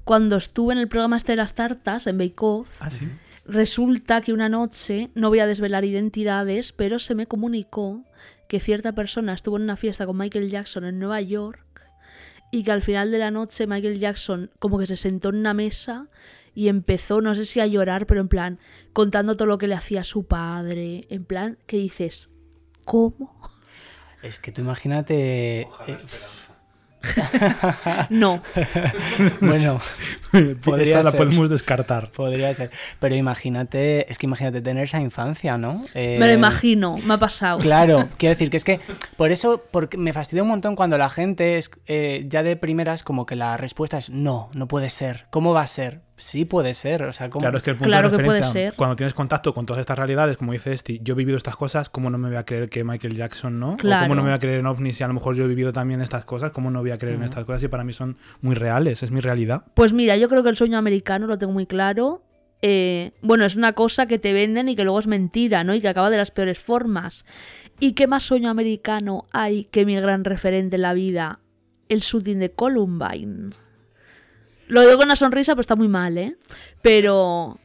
Cuando 0.04 0.36
estuve 0.38 0.74
en 0.74 0.80
el 0.80 0.88
programa 0.88 1.18
este 1.18 1.32
de 1.32 1.38
las 1.38 1.54
tartas, 1.56 2.06
en 2.08 2.20
Bake 2.20 2.36
Off, 2.40 2.70
Ah, 2.82 2.92
sí. 2.92 3.08
Resulta 3.46 4.22
que 4.22 4.34
una 4.34 4.50
noche, 4.50 5.10
no 5.16 5.30
voy 5.30 5.40
a 5.40 5.48
desvelar 5.48 5.86
identidades, 5.86 6.74
pero 6.74 7.00
se 7.00 7.16
me 7.16 7.28
comunicó 7.28 8.04
que 8.48 8.60
cierta 8.60 8.94
persona 8.94 9.34
estuvo 9.34 9.58
en 9.58 9.64
una 9.64 9.78
fiesta 9.78 10.06
con 10.06 10.18
Michael 10.18 10.50
Jackson 10.50 10.86
en 10.86 11.00
Nueva 11.00 11.22
York 11.22 11.90
y 12.52 12.64
que 12.64 12.72
al 12.72 12.82
final 12.82 13.12
de 13.12 13.18
la 13.18 13.32
noche 13.32 13.66
Michael 13.66 14.00
Jackson 14.00 14.52
como 14.60 14.78
que 14.78 14.86
se 14.86 14.98
sentó 14.98 15.30
en 15.30 15.38
una 15.38 15.54
mesa 15.54 16.10
y 16.54 16.68
empezó, 16.68 17.22
no 17.22 17.34
sé 17.34 17.46
si 17.46 17.62
a 17.62 17.68
llorar, 17.68 18.06
pero 18.06 18.20
en 18.20 18.28
plan, 18.28 18.60
contando 18.92 19.38
todo 19.38 19.48
lo 19.48 19.58
que 19.58 19.68
le 19.68 19.76
hacía 19.76 20.02
a 20.02 20.04
su 20.04 20.26
padre, 20.26 21.06
en 21.10 21.24
plan, 21.24 21.58
que 21.66 21.78
dices, 21.78 22.30
¿cómo? 22.84 23.40
Es 24.22 24.40
que 24.40 24.52
tú 24.52 24.62
imagínate... 24.62 25.62
eh, 25.62 25.98
No. 28.10 28.42
bueno, 29.42 29.80
Podría 30.64 30.84
Esta 30.84 31.04
la 31.04 31.12
ser. 31.12 31.18
podemos 31.20 31.50
descartar. 31.50 32.10
podría 32.12 32.54
ser. 32.54 32.72
Pero 33.00 33.16
imagínate, 33.16 34.10
es 34.12 34.18
que 34.18 34.26
imagínate 34.28 34.62
tener 34.62 34.84
esa 34.86 35.00
infancia, 35.00 35.58
¿no? 35.58 35.84
Eh, 35.94 36.18
Me 36.20 36.28
lo 36.28 36.34
imagino, 36.34 36.96
me 37.06 37.16
ha 37.16 37.18
pasado. 37.20 37.60
Claro, 37.60 38.08
quiero 38.18 38.34
decir 38.36 38.50
que 38.50 38.58
es 38.58 38.64
que 38.64 38.80
por 39.18 39.32
eso 39.32 39.64
porque 39.72 39.98
me 39.98 40.14
fastidia 40.14 40.44
un 40.44 40.50
montón 40.50 40.76
cuando 40.76 40.98
la 40.98 41.10
gente 41.10 41.58
es 41.58 41.72
eh, 41.88 42.26
ya 42.28 42.44
de 42.44 42.56
primeras 42.56 43.04
como 43.04 43.26
que 43.26 43.36
la 43.36 43.58
respuesta 43.58 43.98
es 43.98 44.10
no, 44.10 44.50
no 44.54 44.68
puede 44.68 44.90
ser. 44.90 45.26
¿Cómo 45.32 45.54
va 45.54 45.62
a 45.64 45.68
ser? 45.68 46.02
Sí 46.22 46.46
puede 46.46 46.74
ser, 46.76 47.04
o 47.04 47.12
sea, 47.12 47.30
¿cómo? 47.30 47.42
Claro, 47.42 47.58
es 47.58 47.64
que 47.64 47.72
el 47.72 47.78
punto 47.78 47.88
Claro 47.90 48.10
de 48.12 48.18
que 48.18 48.24
puede 48.24 48.40
referencia, 48.42 48.70
ser. 48.70 48.76
cuando 48.76 48.96
tienes 48.96 49.14
contacto 49.16 49.54
con 49.56 49.66
todas 49.66 49.80
estas 49.80 49.98
realidades, 49.98 50.38
como 50.38 50.52
dice 50.54 50.72
Esti, 50.72 51.00
yo 51.02 51.14
he 51.14 51.18
vivido 51.18 51.36
estas 51.36 51.56
cosas, 51.56 51.90
¿cómo 51.90 52.10
no 52.12 52.18
me 52.20 52.28
voy 52.30 52.38
a 52.38 52.46
creer 52.46 52.70
que 52.70 52.84
Michael 52.84 53.16
Jackson 53.16 53.60
no? 53.60 53.74
O 53.74 53.78
Claro. 53.78 54.04
¿Cómo 54.04 54.16
no 54.16 54.22
me 54.22 54.30
voy 54.30 54.36
a 54.36 54.40
creer 54.40 54.60
en 54.60 54.68
OVNI 54.68 54.94
si 54.94 55.04
a 55.04 55.08
lo 55.08 55.16
mejor 55.16 55.36
yo 55.36 55.46
he 55.46 55.48
vivido 55.48 55.74
también 55.74 56.00
estas 56.02 56.24
cosas? 56.26 56.52
¿Cómo 56.52 56.70
no 56.70 56.82
voy 56.82 56.92
a 56.92 56.98
creer 57.00 57.16
en 57.16 57.24
estas 57.24 57.44
cosas 57.46 57.62
si 57.62 57.68
para 57.70 57.84
mí 57.84 57.92
son 57.92 58.18
muy 58.42 58.56
reales? 58.56 59.02
Es 59.02 59.10
mi 59.12 59.20
realidad. 59.20 59.66
Pues 59.74 59.94
mira, 59.94 60.16
yo 60.18 60.30
creo 60.30 60.44
que 60.44 60.50
el 60.50 60.56
sueño 60.56 60.78
americano 60.78 61.26
lo 61.28 61.38
tengo 61.40 61.54
muy 61.54 61.66
claro. 61.66 62.24
Eh, 62.62 63.14
bueno, 63.24 63.44
es 63.46 63.56
una 63.56 63.74
cosa 63.74 64.06
que 64.06 64.20
te 64.20 64.34
venden 64.34 64.70
y 64.70 64.76
que 64.76 64.84
luego 64.84 65.00
es 65.00 65.08
mentira, 65.08 65.64
¿no? 65.64 65.74
Y 65.74 65.82
que 65.82 65.88
acaba 65.88 66.12
de 66.12 66.18
las 66.18 66.30
peores 66.30 66.60
formas. 66.60 67.26
¿Y 67.80 67.94
qué 67.94 68.06
más 68.06 68.22
sueño 68.22 68.52
americano 68.52 69.26
hay 69.34 69.64
que 69.66 69.86
mi 69.88 69.96
gran 69.96 70.24
referente 70.24 70.76
en 70.76 70.84
la 70.84 70.94
vida? 70.94 71.40
El 71.90 72.02
shooting 72.02 72.38
de 72.38 72.52
Columbine. 72.52 73.50
Lo 74.72 74.82
digo 74.82 74.96
con 74.98 75.06
una 75.06 75.16
sonrisa, 75.16 75.54
pero 75.54 75.62
está 75.62 75.76
muy 75.76 75.88
mal, 75.88 76.18
¿eh? 76.18 76.36
Pero 76.82 77.58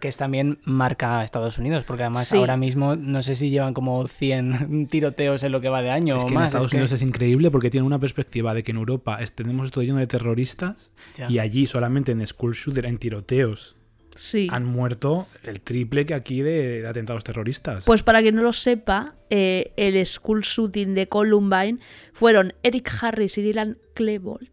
Que 0.00 0.08
es 0.08 0.16
también 0.18 0.58
marca 0.64 1.20
a 1.20 1.24
Estados 1.24 1.56
Unidos, 1.58 1.84
porque 1.84 2.02
además 2.02 2.28
Sí. 2.28 2.36
ahora 2.36 2.56
mismo 2.58 2.94
no 2.96 3.22
sé 3.22 3.34
si 3.36 3.48
llevan 3.48 3.72
como 3.72 4.06
100 4.06 4.86
tiroteos 4.90 5.42
en 5.44 5.52
lo 5.52 5.60
que 5.62 5.68
va 5.70 5.80
de 5.80 5.90
año 5.90 6.16
es 6.16 6.24
o 6.24 6.26
que 6.26 6.34
más. 6.34 6.42
en 6.42 6.44
Estados 6.46 6.66
es 6.66 6.70
que- 6.70 6.76
Unidos 6.76 6.92
es 6.92 7.02
increíble 7.02 7.50
porque 7.50 7.70
tienen 7.70 7.86
una 7.86 7.98
perspectiva 7.98 8.52
de 8.52 8.62
que 8.62 8.72
en 8.72 8.76
Europa 8.78 9.18
tenemos 9.34 9.66
esto 9.66 9.80
lleno 9.82 9.98
de 9.98 10.06
terroristas 10.06 10.92
Ya. 11.16 11.30
y 11.30 11.38
allí 11.38 11.66
solamente 11.66 12.12
en 12.12 12.26
school 12.26 12.52
shooter, 12.52 12.84
en 12.84 12.98
tiroteos, 12.98 13.76
sí. 14.14 14.48
han 14.50 14.64
muerto 14.66 15.26
el 15.42 15.60
triple 15.62 16.04
que 16.04 16.12
aquí 16.14 16.42
de, 16.42 16.82
de 16.82 16.86
atentados 16.88 17.24
terroristas. 17.24 17.84
Pues 17.86 18.02
para 18.02 18.20
quien 18.20 18.34
no 18.34 18.42
lo 18.42 18.52
sepa, 18.52 19.14
eh, 19.30 19.72
el 19.76 20.04
school 20.06 20.42
shooting 20.42 20.94
de 20.94 21.08
Columbine 21.08 21.78
fueron 22.12 22.52
Eric 22.62 22.90
Harris 23.00 23.38
y 23.38 23.42
Dylan 23.42 23.78
Klebold, 23.94 24.48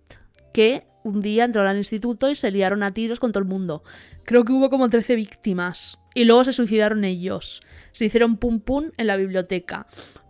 que 0.53 0.84
un 1.04 1.22
día 1.22 1.45
entraron 1.45 1.70
al 1.72 1.78
instituto 1.78 2.30
y 2.30 2.36
se 2.36 2.52
liaron 2.52 2.84
a 2.84 2.91
tiros 2.91 3.20
con 3.20 3.32
todo 3.32 3.41
el 3.43 3.49
mundo. 3.49 3.84
Creo 4.24 4.43
que 4.45 4.54
hubo 4.54 4.70
como 4.70 4.89
13 4.89 5.16
víctimas. 5.16 5.97
Y 6.14 6.26
luego 6.26 6.43
se 6.43 6.54
suicidaron 6.54 7.04
ellos. 7.06 7.62
Se 7.93 8.06
hicieron 8.06 8.38
pum 8.38 8.60
pum 8.60 8.91
en 8.97 9.08
la 9.08 9.18
biblioteca. 9.18 9.88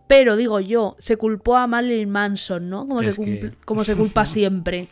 Pero 0.08 0.36
digo 0.36 0.60
yo, 0.60 0.96
se 1.00 1.18
culpó 1.18 1.58
a 1.58 1.68
Marilyn 1.68 2.10
Manson, 2.10 2.70
¿no? 2.70 2.86
Como, 2.88 3.02
se, 3.04 3.24
que- 3.24 3.52
como 3.66 3.84
se 3.84 3.96
culpa 3.96 4.26
siempre. 4.28 4.88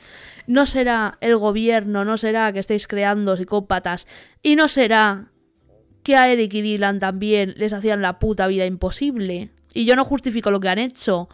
No 0.47 0.65
será 0.65 1.17
el 1.21 1.38
gobierno, 1.38 2.05
no 2.05 2.17
será 2.17 2.51
que 2.53 2.59
estéis 2.59 2.88
creando 2.88 3.38
psicópatas. 3.38 4.07
Y 4.41 4.55
no 4.55 4.67
será 4.67 5.32
que 6.03 6.15
a 6.15 6.32
Eric 6.32 6.53
y 6.55 6.61
Dylan 6.61 6.99
también 6.99 7.53
les 7.57 7.73
hacían 7.73 8.01
la 8.01 8.17
puta 8.17 8.47
vida 8.47 8.65
imposible. 8.65 9.51
Y 9.73 9.86
yo 9.86 9.95
no 9.95 10.05
justifico 10.05 10.49
lo 10.49 10.59
que 10.59 10.69
han 10.69 10.80
hecho. 10.80 11.30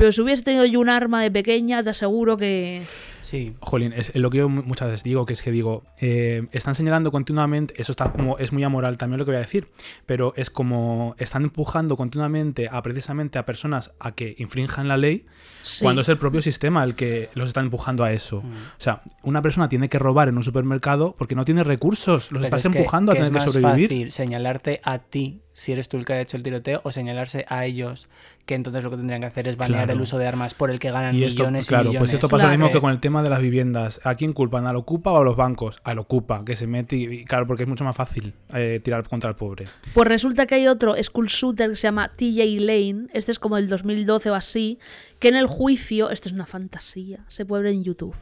Pero 0.00 0.12
si 0.12 0.22
hubiese 0.22 0.42
tenido 0.42 0.64
yo 0.64 0.80
un 0.80 0.88
arma 0.88 1.22
de 1.22 1.30
pequeña, 1.30 1.82
te 1.82 1.90
aseguro 1.90 2.38
que. 2.38 2.80
Sí, 3.20 3.52
Jolín, 3.60 3.92
es 3.92 4.14
lo 4.14 4.30
que 4.30 4.38
yo 4.38 4.48
mu- 4.48 4.62
muchas 4.62 4.88
veces 4.88 5.04
digo, 5.04 5.26
que 5.26 5.34
es 5.34 5.42
que 5.42 5.50
digo, 5.50 5.84
eh, 6.00 6.46
están 6.52 6.74
señalando 6.74 7.12
continuamente, 7.12 7.74
eso 7.76 7.92
está 7.92 8.10
como, 8.10 8.38
es 8.38 8.50
muy 8.50 8.64
amoral 8.64 8.96
también 8.96 9.18
lo 9.18 9.26
que 9.26 9.32
voy 9.32 9.36
a 9.36 9.40
decir, 9.40 9.68
pero 10.06 10.32
es 10.36 10.48
como 10.48 11.14
están 11.18 11.42
empujando 11.42 11.98
continuamente 11.98 12.70
a 12.72 12.80
precisamente 12.80 13.38
a 13.38 13.44
personas 13.44 13.92
a 14.00 14.12
que 14.12 14.34
infrinjan 14.38 14.88
la 14.88 14.96
ley, 14.96 15.26
Sí. 15.62 15.84
cuando 15.84 16.00
es 16.00 16.08
el 16.08 16.16
propio 16.16 16.40
sistema 16.40 16.82
el 16.82 16.94
que 16.94 17.28
los 17.34 17.48
está 17.48 17.60
empujando 17.60 18.02
a 18.02 18.12
eso. 18.12 18.38
O 18.38 18.42
sea, 18.78 19.02
una 19.22 19.42
persona 19.42 19.68
tiene 19.68 19.90
que 19.90 19.98
robar 19.98 20.28
en 20.30 20.38
un 20.38 20.42
supermercado 20.42 21.14
porque 21.18 21.34
no 21.34 21.44
tiene 21.44 21.62
recursos, 21.62 22.32
los 22.32 22.40
Pero 22.40 22.44
estás 22.44 22.64
es 22.64 22.72
que- 22.72 22.78
empujando 22.78 23.12
a 23.12 23.14
tener 23.16 23.30
que 23.30 23.38
es 23.38 23.44
más 23.44 23.52
sobrevivir. 23.52 23.88
fácil 23.90 24.10
señalarte 24.12 24.80
a 24.82 24.98
ti 24.98 25.42
si 25.60 25.72
eres 25.72 25.88
tú 25.90 25.98
el 25.98 26.04
que 26.06 26.14
ha 26.14 26.20
hecho 26.22 26.36
el 26.38 26.42
tiroteo 26.42 26.80
o 26.84 26.90
señalarse 26.90 27.44
a 27.48 27.66
ellos 27.66 28.08
que 28.46 28.54
entonces 28.54 28.82
lo 28.82 28.90
que 28.90 28.96
tendrían 28.96 29.20
que 29.20 29.26
hacer 29.26 29.46
es 29.46 29.56
banear 29.58 29.80
Claro. 29.84 29.92
el 29.92 30.00
uso 30.00 30.16
de 30.18 30.26
armas 30.26 30.54
por 30.54 30.70
el 30.70 30.78
que 30.78 30.90
ganan 30.90 31.14
Y 31.14 31.22
esto, 31.24 31.42
millones 31.42 31.68
claro, 31.68 31.84
y 31.84 31.88
millones. 31.88 32.00
pues 32.00 32.14
esto 32.14 32.28
pasa 32.28 32.46
lo 32.46 32.50
mismo 32.52 32.70
que 32.70 32.80
con 32.80 32.90
el 32.90 32.98
tema 32.98 33.22
de 33.22 33.28
las 33.28 33.40
viviendas. 33.40 34.00
¿A 34.04 34.14
quién 34.14 34.32
culpan? 34.32 34.66
¿Al 34.66 34.76
Ocupa 34.76 35.12
o 35.12 35.18
a 35.18 35.24
los 35.24 35.36
bancos? 35.36 35.80
Al 35.84 35.98
Ocupa, 35.98 36.44
que 36.44 36.56
se 36.56 36.66
mete 36.66 36.96
y, 36.96 37.04
y 37.04 37.24
claro, 37.26 37.46
porque 37.46 37.64
es 37.64 37.68
mucho 37.68 37.84
más 37.84 37.94
fácil 37.94 38.32
eh, 38.54 38.80
tirar 38.82 39.06
contra 39.08 39.28
el 39.30 39.36
pobre. 39.36 39.66
Pues 39.92 40.08
resulta 40.08 40.46
que 40.46 40.54
hay 40.54 40.66
otro 40.66 40.94
school 41.02 41.26
shooter 41.28 41.70
que 41.70 41.76
se 41.76 41.82
llama 41.88 42.10
TJ 42.16 42.58
Lane. 42.60 43.08
Este 43.12 43.30
es 43.30 43.38
como 43.38 43.56
el 43.58 43.68
2012 43.68 44.30
o 44.30 44.34
así. 44.34 44.78
Que 45.18 45.28
en 45.28 45.36
el 45.36 45.46
juicio. 45.46 46.10
Esto 46.10 46.28
es 46.28 46.34
una 46.34 46.46
fantasía. 46.46 47.24
Se 47.28 47.44
puede 47.44 47.64
ver 47.64 47.74
en 47.74 47.84
YouTube. 47.84 48.16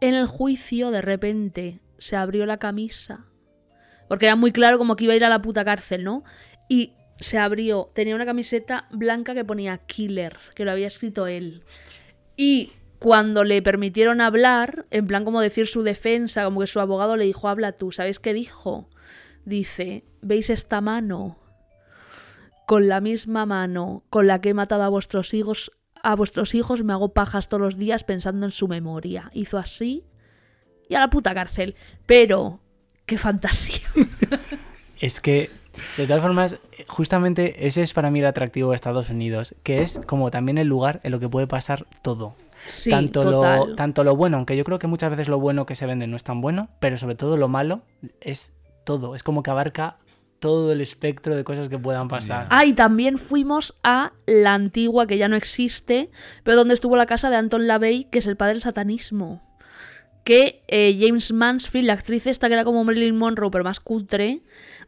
En 0.00 0.14
el 0.14 0.26
juicio, 0.26 0.90
de 0.92 1.02
repente, 1.02 1.80
se 1.98 2.14
abrió 2.16 2.46
la 2.46 2.58
camisa. 2.58 3.24
Porque 4.08 4.26
era 4.26 4.36
muy 4.36 4.52
claro 4.52 4.78
como 4.78 4.94
que 4.94 5.04
iba 5.04 5.14
a 5.14 5.16
ir 5.16 5.24
a 5.24 5.28
la 5.28 5.42
puta 5.42 5.64
cárcel, 5.64 6.04
¿no? 6.04 6.22
Y 6.68 6.92
se 7.18 7.38
abrió. 7.38 7.90
Tenía 7.94 8.14
una 8.14 8.26
camiseta 8.26 8.86
blanca 8.90 9.34
que 9.34 9.44
ponía 9.44 9.78
Killer, 9.78 10.36
que 10.54 10.64
lo 10.64 10.72
había 10.72 10.86
escrito 10.86 11.26
él. 11.26 11.62
Y 12.36 12.72
cuando 12.98 13.44
le 13.44 13.62
permitieron 13.62 14.20
hablar, 14.20 14.86
en 14.90 15.06
plan 15.06 15.24
como 15.24 15.40
decir 15.40 15.66
su 15.66 15.82
defensa, 15.82 16.44
como 16.44 16.60
que 16.60 16.66
su 16.66 16.80
abogado 16.80 17.16
le 17.16 17.24
dijo, 17.24 17.48
habla 17.48 17.72
tú. 17.72 17.92
¿Sabéis 17.92 18.18
qué 18.18 18.34
dijo? 18.34 18.88
Dice, 19.44 20.04
¿veis 20.22 20.50
esta 20.50 20.80
mano? 20.80 21.38
Con 22.66 22.88
la 22.88 23.00
misma 23.00 23.46
mano 23.46 24.04
con 24.10 24.26
la 24.26 24.40
que 24.40 24.50
he 24.50 24.54
matado 24.54 24.82
a 24.82 24.88
vuestros 24.88 25.34
hijos, 25.34 25.70
a 26.02 26.16
vuestros 26.16 26.54
hijos 26.54 26.82
me 26.82 26.92
hago 26.92 27.12
pajas 27.14 27.48
todos 27.48 27.60
los 27.60 27.78
días 27.78 28.02
pensando 28.02 28.44
en 28.46 28.50
su 28.50 28.66
memoria. 28.66 29.30
Hizo 29.32 29.58
así 29.58 30.04
y 30.88 30.94
a 30.94 31.00
la 31.00 31.10
puta 31.10 31.34
cárcel. 31.34 31.76
Pero, 32.06 32.60
qué 33.06 33.18
fantasía. 33.18 33.86
Es 34.98 35.20
que, 35.20 35.50
de 35.96 36.06
todas 36.06 36.22
formas, 36.22 36.58
justamente 36.86 37.66
ese 37.66 37.82
es 37.82 37.92
para 37.92 38.10
mí 38.10 38.20
el 38.20 38.26
atractivo 38.26 38.70
de 38.70 38.76
Estados 38.76 39.10
Unidos, 39.10 39.54
que 39.62 39.82
es 39.82 40.00
como 40.06 40.30
también 40.30 40.58
el 40.58 40.68
lugar 40.68 41.00
en 41.02 41.12
lo 41.12 41.20
que 41.20 41.28
puede 41.28 41.46
pasar 41.46 41.86
todo. 42.02 42.34
Sí, 42.68 42.90
tanto, 42.90 43.22
total. 43.22 43.68
lo, 43.68 43.74
tanto 43.76 44.02
lo 44.02 44.16
bueno, 44.16 44.38
aunque 44.38 44.56
yo 44.56 44.64
creo 44.64 44.78
que 44.78 44.86
muchas 44.86 45.10
veces 45.10 45.28
lo 45.28 45.38
bueno 45.38 45.66
que 45.66 45.74
se 45.74 45.86
vende 45.86 46.06
no 46.06 46.16
es 46.16 46.24
tan 46.24 46.40
bueno, 46.40 46.68
pero 46.80 46.96
sobre 46.96 47.14
todo 47.14 47.36
lo 47.36 47.48
malo 47.48 47.82
es 48.20 48.52
todo. 48.84 49.14
Es 49.14 49.22
como 49.22 49.42
que 49.42 49.50
abarca 49.50 49.98
todo 50.38 50.72
el 50.72 50.80
espectro 50.80 51.34
de 51.34 51.44
cosas 51.44 51.68
que 51.68 51.78
puedan 51.78 52.08
pasar. 52.08 52.46
Ah, 52.50 52.64
y 52.64 52.72
también 52.72 53.18
fuimos 53.18 53.74
a 53.82 54.12
la 54.26 54.54
antigua, 54.54 55.06
que 55.06 55.18
ya 55.18 55.28
no 55.28 55.36
existe, 55.36 56.10
pero 56.44 56.56
donde 56.56 56.74
estuvo 56.74 56.96
la 56.96 57.06
casa 57.06 57.30
de 57.30 57.36
Anton 57.36 57.66
LaVey, 57.66 58.04
que 58.04 58.18
es 58.18 58.26
el 58.26 58.36
padre 58.36 58.54
del 58.54 58.62
satanismo. 58.62 59.42
Que 60.26 60.64
eh, 60.66 60.98
James 61.00 61.32
Mansfield, 61.32 61.86
la 61.86 61.92
actriz 61.92 62.26
esta 62.26 62.48
que 62.48 62.54
era 62.54 62.64
como 62.64 62.82
Marilyn 62.82 63.16
Monroe, 63.16 63.48
pero 63.52 63.62
más 63.62 63.78
cutre, 63.78 64.40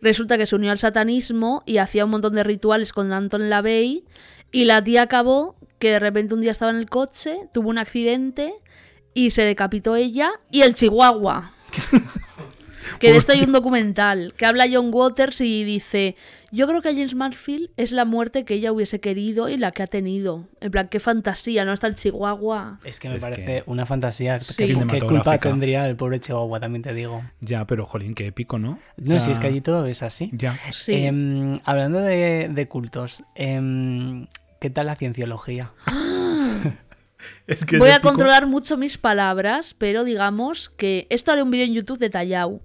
resulta 0.03 0.37
que 0.37 0.47
se 0.47 0.57
unió 0.57 0.73
al 0.73 0.81
satanismo 0.81 1.63
y 1.65 1.79
hacía 1.79 2.07
un 2.07 2.11
montón 2.11 2.35
de 2.35 2.43
rituales 2.43 2.93
con 2.93 3.13
Anton 3.13 3.49
LaVey. 3.49 4.03
Y 4.51 4.65
la 4.65 4.83
tía 4.83 5.03
acabó 5.03 5.55
que 5.79 5.93
de 5.93 6.01
repente 6.01 6.35
un 6.35 6.41
día 6.41 6.51
estaba 6.51 6.73
en 6.73 6.79
el 6.79 6.91
coche, 6.91 7.37
tuvo 7.55 7.69
un 7.69 7.79
accidente 7.79 8.53
y 9.15 9.31
se 9.31 9.43
decapitó 9.43 9.95
ella 9.95 10.33
y 10.51 10.63
el 10.63 10.75
chihuahua. 10.75 11.53
Que 13.01 13.13
de 13.13 13.19
esto 13.19 13.33
hay 13.33 13.43
un 13.43 13.53
documental 13.53 14.35
que 14.37 14.47
habla 14.47 14.67
John 14.71 14.91
Waters 14.93 15.41
y 15.41 15.65
dice, 15.65 16.17
yo 16.51 16.67
creo 16.67 16.83
que 16.83 16.89
a 16.89 16.93
James 16.93 17.15
Marfield 17.15 17.71
es 17.77 17.93
la 17.93 18.05
muerte 18.05 18.45
que 18.45 18.55
ella 18.55 18.73
hubiese 18.73 19.01
querido 19.01 19.49
y 19.49 19.57
la 19.57 19.71
que 19.73 19.83
ha 19.83 19.87
tenido. 19.87 20.47
En 20.61 20.71
plan, 20.71 20.89
qué 20.89 21.01
fantasía, 21.01 21.65
¿no? 21.65 21.73
Está 21.73 21.87
el 21.87 21.95
Chihuahua. 21.95 22.79
Es 22.85 23.01
que 23.01 23.09
me 23.09 23.17
Es 23.17 23.23
parece 23.23 23.45
que- 23.45 23.63
una 23.67 23.87
fantasía. 23.87 24.41
Sí. 24.41 24.55
¿Qué, 24.57 24.67
qué 24.69 24.75
culpa 24.75 24.95
Cinematográfica. 24.95 25.49
tendría 25.49 25.89
el 25.89 25.97
pobre 25.97 26.21
Chihuahua, 26.21 26.61
también 26.61 26.83
te 26.83 26.95
digo? 26.95 27.23
Ya, 27.41 27.67
pero 27.67 27.87
jolín, 27.87 28.15
qué 28.15 28.27
épico, 28.27 28.59
¿no? 28.59 28.73
O 28.73 28.79
No, 28.97 29.11
sea, 29.11 29.21
si 29.21 29.33
es 29.33 29.39
que 29.39 29.47
allí 29.49 29.61
todo 29.61 29.87
es 29.87 30.03
así. 30.03 30.31
Ya. 30.33 30.59
Sí. 30.73 30.95
Em, 31.07 31.59
hablando 31.65 32.01
de, 32.01 32.49
de 32.53 32.69
cultos, 32.69 33.23
em, 33.35 34.27
¿qué 34.61 34.71
tal 34.71 34.87
la 34.87 34.97
cienciología? 34.97 35.73
Es 37.49 37.65
que 37.65 37.77
es 37.77 37.81
Voy 37.81 37.91
a 37.91 37.97
épico. 37.97 38.11
controlar 38.11 38.47
mucho 38.47 38.77
mis 38.77 38.97
palabras, 38.99 39.75
pero 39.77 40.05
digamos 40.05 40.69
que 40.69 41.07
esto 41.11 41.33
haré 41.33 41.43
un 41.43 41.51
vídeo 41.51 41.65
en 41.67 41.75
YouTube 41.75 41.99
detallado. 41.99 42.61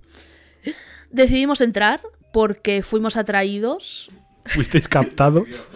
Decidimos 1.10 1.62
entrar 1.62 2.02
porque 2.32 2.82
fuimos 2.82 3.18
atraídos. 3.18 4.10
Fuisteis 4.46 4.88
captados. 4.88 5.70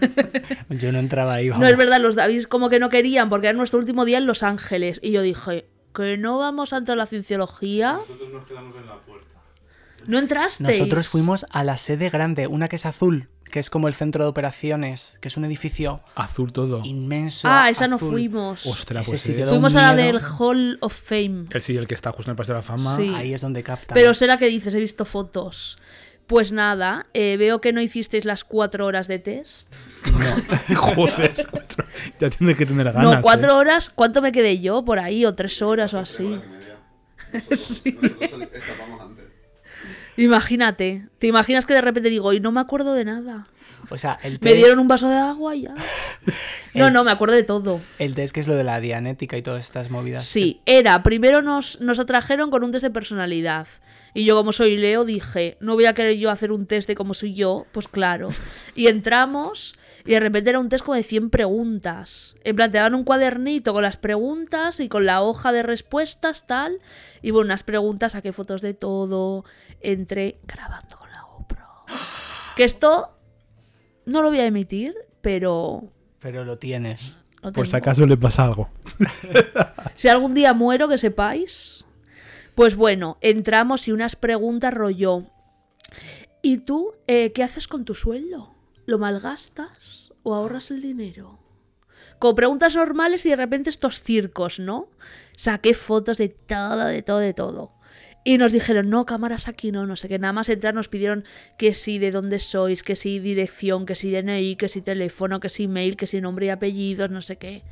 Yo 0.70 0.92
no 0.92 0.98
entraba 0.98 1.34
ahí. 1.34 1.48
No 1.48 1.66
es 1.66 1.76
verdad, 1.76 2.00
los 2.00 2.14
Davis 2.14 2.46
como 2.46 2.68
que 2.68 2.78
no 2.78 2.88
querían 2.88 3.28
porque 3.28 3.48
era 3.48 3.56
nuestro 3.56 3.78
último 3.78 4.04
día 4.04 4.18
en 4.18 4.26
Los 4.26 4.42
Ángeles. 4.42 4.98
Y 5.02 5.12
yo 5.12 5.22
dije, 5.22 5.66
que 5.94 6.16
no 6.18 6.38
vamos 6.38 6.72
a 6.72 6.78
entrar 6.78 6.98
a 6.98 7.02
la 7.02 7.06
cienciología. 7.06 7.94
Nosotros 7.94 8.32
nos 8.32 8.46
quedamos 8.46 8.74
en 8.76 8.86
la 8.86 9.00
puerta. 9.00 9.33
¿No 10.08 10.18
entraste? 10.18 10.62
Nosotros 10.62 11.08
fuimos 11.08 11.46
a 11.50 11.64
la 11.64 11.76
sede 11.76 12.10
grande, 12.10 12.46
una 12.46 12.68
que 12.68 12.76
es 12.76 12.86
azul, 12.86 13.28
que 13.50 13.58
es 13.60 13.70
como 13.70 13.88
el 13.88 13.94
centro 13.94 14.24
de 14.24 14.30
operaciones, 14.30 15.18
que 15.20 15.28
es 15.28 15.36
un 15.36 15.44
edificio 15.44 16.00
Azul 16.14 16.52
todo. 16.52 16.82
inmenso. 16.84 17.48
Ah, 17.50 17.68
esa 17.70 17.86
no 17.86 17.96
azul. 17.96 18.10
fuimos. 18.10 18.66
Ostras, 18.66 19.06
pues 19.06 19.20
sí 19.22 19.32
Fuimos 19.34 19.76
a 19.76 19.82
la 19.82 19.94
del 19.94 20.20
Hall 20.38 20.78
of 20.80 20.92
Fame. 20.94 21.46
El 21.50 21.62
sí, 21.62 21.76
el 21.76 21.86
que 21.86 21.94
está 21.94 22.12
justo 22.12 22.30
en 22.30 22.34
el 22.34 22.36
Paseo 22.36 22.54
de 22.54 22.60
la 22.60 22.62
Fama. 22.66 22.96
Sí. 22.96 23.12
Ahí 23.14 23.32
es 23.34 23.40
donde 23.40 23.62
captan. 23.62 23.94
Pero 23.94 24.12
será 24.14 24.36
que 24.38 24.46
dices, 24.46 24.74
he 24.74 24.80
visto 24.80 25.04
fotos. 25.04 25.78
Pues 26.26 26.52
nada, 26.52 27.06
eh, 27.12 27.36
veo 27.36 27.60
que 27.60 27.74
no 27.74 27.82
hicisteis 27.82 28.24
las 28.24 28.44
cuatro 28.44 28.86
horas 28.86 29.08
de 29.08 29.18
test. 29.18 29.74
Joder, 30.74 31.46
cuatro- 31.50 31.84
ya 32.18 32.30
tienes 32.30 32.56
que 32.56 32.64
tener 32.64 32.90
ganas. 32.92 33.16
no, 33.16 33.20
cuatro 33.20 33.50
¿eh? 33.52 33.56
horas, 33.56 33.90
¿cuánto 33.90 34.22
me 34.22 34.32
quedé 34.32 34.58
yo 34.58 34.82
por 34.86 34.98
ahí? 34.98 35.26
O 35.26 35.34
tres 35.34 35.60
horas 35.60 35.92
o 35.92 35.98
así. 35.98 36.24
Hora 36.24 36.42
Imagínate, 40.16 41.08
te 41.18 41.26
imaginas 41.26 41.66
que 41.66 41.74
de 41.74 41.80
repente 41.80 42.10
digo, 42.10 42.32
y 42.32 42.40
no 42.40 42.52
me 42.52 42.60
acuerdo 42.60 42.94
de 42.94 43.04
nada. 43.04 43.46
O 43.90 43.98
sea, 43.98 44.18
el 44.22 44.32
Me 44.34 44.38
test, 44.38 44.56
dieron 44.56 44.78
un 44.78 44.88
vaso 44.88 45.08
de 45.10 45.16
agua 45.16 45.54
y 45.56 45.62
ya. 45.62 45.74
No, 46.74 46.88
El- 46.88 46.92
no, 46.94 47.04
me 47.04 47.10
acuerdo 47.12 47.34
de 47.36 47.44
todo. 47.44 47.80
el 48.00 48.14
test 48.16 48.34
que 48.34 48.40
es 48.40 48.48
lo 48.48 48.54
de 48.56 48.64
la 48.64 48.80
dianética 48.80 49.36
y 49.36 49.42
todas 49.42 49.64
estas 49.64 49.90
movidas. 49.90 50.24
Sí, 50.24 50.60
era, 50.66 51.02
primero 51.04 51.40
nos, 51.42 51.80
nos 51.80 52.00
atrajeron 52.00 52.50
con 52.50 52.64
un 52.64 52.72
test 52.72 52.82
de 52.82 52.90
personalidad. 52.90 53.68
Y 54.14 54.24
yo 54.24 54.36
como 54.36 54.52
soy 54.52 54.76
Leo 54.76 55.04
dije, 55.04 55.56
no 55.60 55.74
voy 55.74 55.84
a 55.86 55.92
querer 55.94 56.16
yo 56.16 56.30
hacer 56.30 56.50
un 56.50 56.66
test 56.66 56.88
de 56.88 56.94
cómo 56.94 57.14
soy 57.14 57.34
yo, 57.34 57.66
pues 57.72 57.86
claro. 57.88 58.28
Y 58.74 58.86
entramos 58.88 59.74
y 60.04 60.12
de 60.12 60.20
repente 60.20 60.50
era 60.50 60.58
un 60.58 60.68
test 60.68 60.84
como 60.84 60.96
de 60.96 61.02
100 61.02 61.30
preguntas. 61.30 62.34
En 62.44 62.56
plan, 62.56 62.70
te 62.70 62.78
daban 62.78 62.94
un 62.94 63.04
cuadernito 63.04 63.72
con 63.72 63.82
las 63.82 63.96
preguntas 63.96 64.80
y 64.80 64.88
con 64.88 65.04
la 65.06 65.22
hoja 65.22 65.52
de 65.52 65.62
respuestas, 65.62 66.46
tal. 66.46 66.78
Y 67.22 67.30
bueno, 67.30 67.46
unas 67.46 67.62
preguntas, 67.62 68.12
saqué 68.12 68.32
fotos 68.32 68.62
de 68.62 68.74
todo, 68.74 69.44
entré 69.92 70.38
grabando 70.44 70.96
con 70.98 71.10
la 71.10 71.22
GoPro. 71.22 71.66
Que 72.56 72.64
esto 72.64 73.18
no 74.06 74.22
lo 74.22 74.30
voy 74.30 74.40
a 74.40 74.46
emitir, 74.46 74.94
pero... 75.20 75.84
Pero 76.20 76.44
lo 76.44 76.58
tienes. 76.58 77.16
lo 77.42 77.52
Por 77.52 77.68
si 77.68 77.76
acaso 77.76 78.06
le 78.06 78.16
pasa 78.16 78.44
algo. 78.44 78.70
Si 79.96 80.08
algún 80.08 80.34
día 80.34 80.52
muero, 80.54 80.88
que 80.88 80.98
sepáis. 80.98 81.84
Pues 82.54 82.74
bueno, 82.74 83.16
entramos 83.20 83.86
y 83.86 83.92
unas 83.92 84.16
preguntas 84.16 84.74
rollo. 84.74 85.24
¿Y 86.42 86.58
tú 86.58 86.94
eh, 87.06 87.32
qué 87.32 87.42
haces 87.42 87.68
con 87.68 87.84
tu 87.84 87.94
sueldo? 87.94 88.54
¿Lo 88.86 88.98
malgastas 88.98 90.12
o 90.24 90.34
ahorras 90.34 90.70
el 90.70 90.82
dinero? 90.82 91.38
Como 92.18 92.34
preguntas 92.34 92.74
normales 92.74 93.24
y 93.26 93.30
de 93.30 93.36
repente 93.36 93.70
estos 93.70 94.02
circos, 94.02 94.58
¿no? 94.58 94.88
Saqué 95.36 95.74
fotos 95.74 96.18
de 96.18 96.28
todo, 96.28 96.86
de 96.86 97.02
todo, 97.02 97.18
de 97.18 97.34
todo. 97.34 97.72
Y 98.26 98.38
nos 98.38 98.52
dijeron, 98.52 98.88
no, 98.88 99.04
cámaras 99.04 99.48
aquí 99.48 99.70
no, 99.70 99.86
no 99.86 99.96
sé 99.96 100.08
qué. 100.08 100.18
Nada 100.18 100.32
más 100.32 100.48
entrar 100.48 100.72
nos 100.74 100.88
pidieron 100.88 101.24
que 101.58 101.74
sí, 101.74 101.98
de 101.98 102.10
dónde 102.10 102.38
sois, 102.38 102.82
que 102.82 102.96
sí, 102.96 103.18
dirección, 103.18 103.84
que 103.84 103.94
sí, 103.94 104.10
DNI, 104.10 104.56
que 104.56 104.70
sí, 104.70 104.80
teléfono, 104.80 105.40
que 105.40 105.50
sí, 105.50 105.68
mail, 105.68 105.96
que 105.96 106.06
sí, 106.06 106.22
nombre 106.22 106.46
y 106.46 106.48
apellidos, 106.48 107.10
no 107.10 107.20
sé 107.20 107.36
qué. 107.36 107.62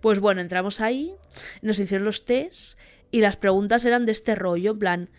Pues 0.00 0.18
bueno, 0.18 0.40
entramos 0.40 0.80
ahí, 0.80 1.12
nos 1.60 1.78
hicieron 1.78 2.06
los 2.06 2.24
test 2.24 2.78
y 3.10 3.20
las 3.20 3.36
preguntas 3.36 3.84
eran 3.84 4.06
de 4.06 4.12
este 4.12 4.34
rollo, 4.34 4.70
en 4.72 4.78
plan, 4.78 5.10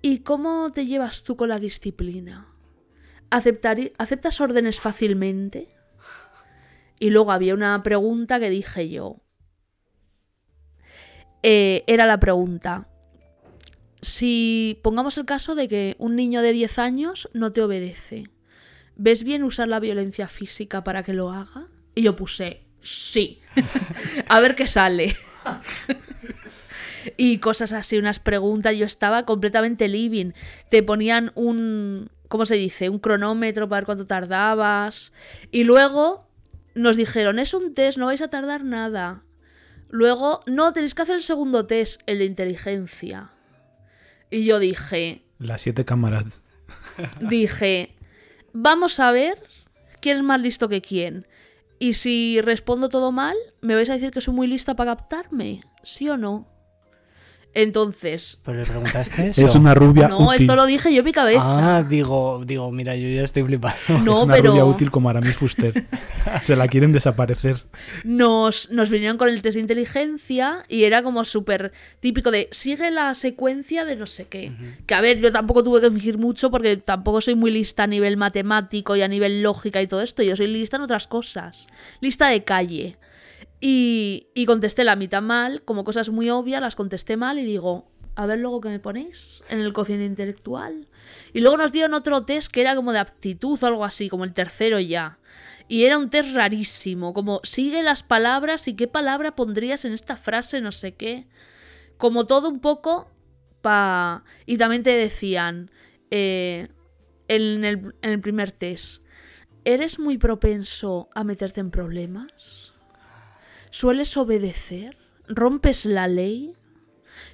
¿y 0.00 0.20
cómo 0.20 0.70
te 0.72 0.86
llevas 0.86 1.24
tú 1.24 1.36
con 1.36 1.50
la 1.50 1.58
disciplina? 1.58 2.48
¿Aceptar- 3.30 3.92
¿Aceptas 3.98 4.40
órdenes 4.40 4.80
fácilmente? 4.80 5.68
Y 6.98 7.10
luego 7.10 7.32
había 7.32 7.52
una 7.52 7.82
pregunta 7.82 8.40
que 8.40 8.48
dije 8.48 8.88
yo. 8.88 9.20
Eh, 11.42 11.84
era 11.86 12.06
la 12.06 12.18
pregunta. 12.18 12.88
Si 14.02 14.80
pongamos 14.82 15.16
el 15.16 15.24
caso 15.24 15.54
de 15.54 15.68
que 15.68 15.94
un 15.98 16.16
niño 16.16 16.42
de 16.42 16.52
10 16.52 16.78
años 16.80 17.30
no 17.34 17.52
te 17.52 17.62
obedece, 17.62 18.24
¿ves 18.96 19.22
bien 19.22 19.44
usar 19.44 19.68
la 19.68 19.78
violencia 19.78 20.26
física 20.26 20.82
para 20.82 21.04
que 21.04 21.12
lo 21.12 21.30
haga? 21.30 21.68
Y 21.94 22.02
yo 22.02 22.16
puse, 22.16 22.64
sí. 22.80 23.40
A 24.28 24.40
ver 24.40 24.56
qué 24.56 24.66
sale. 24.66 25.16
y 27.16 27.38
cosas 27.38 27.72
así, 27.72 27.96
unas 27.96 28.18
preguntas. 28.18 28.76
Yo 28.76 28.86
estaba 28.86 29.24
completamente 29.24 29.86
living. 29.86 30.32
Te 30.68 30.82
ponían 30.82 31.30
un, 31.36 32.10
¿cómo 32.26 32.44
se 32.44 32.56
dice? 32.56 32.88
Un 32.88 32.98
cronómetro 32.98 33.68
para 33.68 33.80
ver 33.80 33.86
cuánto 33.86 34.06
tardabas. 34.06 35.12
Y 35.52 35.62
luego 35.62 36.26
nos 36.74 36.96
dijeron, 36.96 37.38
es 37.38 37.54
un 37.54 37.72
test, 37.72 37.98
no 37.98 38.06
vais 38.06 38.22
a 38.22 38.28
tardar 38.28 38.64
nada. 38.64 39.22
Luego, 39.90 40.40
no, 40.46 40.72
tenéis 40.72 40.94
que 40.94 41.02
hacer 41.02 41.14
el 41.14 41.22
segundo 41.22 41.66
test, 41.66 42.00
el 42.06 42.18
de 42.18 42.24
inteligencia. 42.24 43.30
Y 44.32 44.46
yo 44.46 44.58
dije, 44.58 45.26
Las 45.38 45.60
siete 45.60 45.84
cámaras. 45.84 46.42
dije, 47.20 47.94
vamos 48.54 48.98
a 48.98 49.12
ver 49.12 49.38
quién 50.00 50.16
es 50.16 50.22
más 50.22 50.40
listo 50.40 50.70
que 50.70 50.80
quién. 50.80 51.26
Y 51.78 51.94
si 51.94 52.40
respondo 52.40 52.88
todo 52.88 53.12
mal, 53.12 53.36
¿me 53.60 53.74
vais 53.74 53.90
a 53.90 53.92
decir 53.92 54.10
que 54.10 54.22
soy 54.22 54.32
muy 54.32 54.46
lista 54.46 54.74
para 54.74 54.96
captarme? 54.96 55.62
¿Sí 55.82 56.08
o 56.08 56.16
no? 56.16 56.48
Entonces, 57.54 58.40
¿Pero 58.44 58.58
le 58.58 58.64
preguntaste 58.64 59.28
eso? 59.28 59.44
Es 59.44 59.54
una 59.54 59.74
rubia 59.74 60.08
no, 60.08 60.28
útil. 60.28 60.40
esto 60.40 60.56
lo 60.56 60.64
dije 60.64 60.92
yo 60.92 61.00
en 61.00 61.04
mi 61.04 61.12
cabeza. 61.12 61.76
Ah, 61.78 61.82
digo, 61.82 62.40
digo, 62.46 62.70
mira, 62.72 62.96
yo 62.96 63.08
ya 63.08 63.22
estoy 63.22 63.42
flipando. 63.42 63.78
no, 64.02 64.14
es 64.14 64.22
una 64.22 64.34
pero 64.34 64.50
rubia 64.52 64.64
útil 64.64 64.90
como 64.90 65.10
Aramis 65.10 65.36
Fuster. 65.36 65.84
Se 66.40 66.56
la 66.56 66.66
quieren 66.68 66.92
desaparecer. 66.92 67.64
nos, 68.04 68.70
nos 68.70 68.88
vinieron 68.88 69.18
con 69.18 69.28
el 69.28 69.42
test 69.42 69.56
de 69.56 69.60
inteligencia 69.60 70.64
y 70.68 70.84
era 70.84 71.02
como 71.02 71.24
súper 71.24 71.72
típico 72.00 72.30
de 72.30 72.48
sigue 72.52 72.90
la 72.90 73.14
secuencia 73.14 73.84
de 73.84 73.96
no 73.96 74.06
sé 74.06 74.28
qué. 74.28 74.52
Que 74.86 74.94
a 74.94 75.00
ver, 75.00 75.20
yo 75.20 75.30
tampoco 75.30 75.62
tuve 75.62 75.80
que 75.80 75.90
fingir 75.90 76.16
mucho 76.16 76.50
porque 76.50 76.78
tampoco 76.78 77.20
soy 77.20 77.34
muy 77.34 77.50
lista 77.50 77.82
a 77.82 77.86
nivel 77.86 78.16
matemático 78.16 78.96
y 78.96 79.02
a 79.02 79.08
nivel 79.08 79.42
lógica 79.42 79.82
y 79.82 79.86
todo 79.86 80.00
esto. 80.00 80.22
Yo 80.22 80.36
soy 80.36 80.46
lista 80.46 80.76
en 80.76 80.82
otras 80.82 81.06
cosas. 81.06 81.66
Lista 82.00 82.28
de 82.28 82.44
calle. 82.44 82.96
Y, 83.64 84.44
contesté 84.44 84.82
la 84.82 84.96
mitad 84.96 85.22
mal, 85.22 85.62
como 85.62 85.84
cosas 85.84 86.08
muy 86.08 86.28
obvias, 86.30 86.60
las 86.60 86.74
contesté 86.74 87.16
mal 87.16 87.38
y 87.38 87.44
digo, 87.44 87.88
a 88.16 88.26
ver 88.26 88.40
luego 88.40 88.60
qué 88.60 88.68
me 88.68 88.80
ponéis 88.80 89.44
en 89.48 89.60
el 89.60 89.72
cociente 89.72 90.04
intelectual. 90.04 90.88
Y 91.32 91.42
luego 91.42 91.58
nos 91.58 91.70
dieron 91.70 91.94
otro 91.94 92.24
test 92.24 92.50
que 92.50 92.60
era 92.60 92.74
como 92.74 92.92
de 92.92 92.98
aptitud 92.98 93.62
o 93.62 93.66
algo 93.68 93.84
así, 93.84 94.08
como 94.08 94.24
el 94.24 94.32
tercero 94.32 94.80
ya. 94.80 95.20
Y 95.68 95.84
era 95.84 95.96
un 95.96 96.10
test 96.10 96.34
rarísimo, 96.34 97.12
como 97.12 97.40
sigue 97.44 97.84
las 97.84 98.02
palabras 98.02 98.66
y 98.66 98.74
qué 98.74 98.88
palabra 98.88 99.36
pondrías 99.36 99.84
en 99.84 99.92
esta 99.92 100.16
frase, 100.16 100.60
no 100.60 100.72
sé 100.72 100.96
qué. 100.96 101.28
Como 101.98 102.26
todo 102.26 102.48
un 102.48 102.58
poco 102.58 103.12
pa... 103.60 104.24
Y 104.44 104.56
también 104.56 104.82
te 104.82 104.90
decían, 104.90 105.70
eh, 106.10 106.66
en, 107.28 107.64
el, 107.64 107.94
en 108.02 108.10
el 108.10 108.20
primer 108.20 108.50
test, 108.50 109.04
¿eres 109.64 110.00
muy 110.00 110.18
propenso 110.18 111.10
a 111.14 111.22
meterte 111.22 111.60
en 111.60 111.70
problemas? 111.70 112.71
¿Sueles 113.72 114.14
obedecer? 114.18 114.98
¿Rompes 115.28 115.86
la 115.86 116.06
ley? 116.06 116.52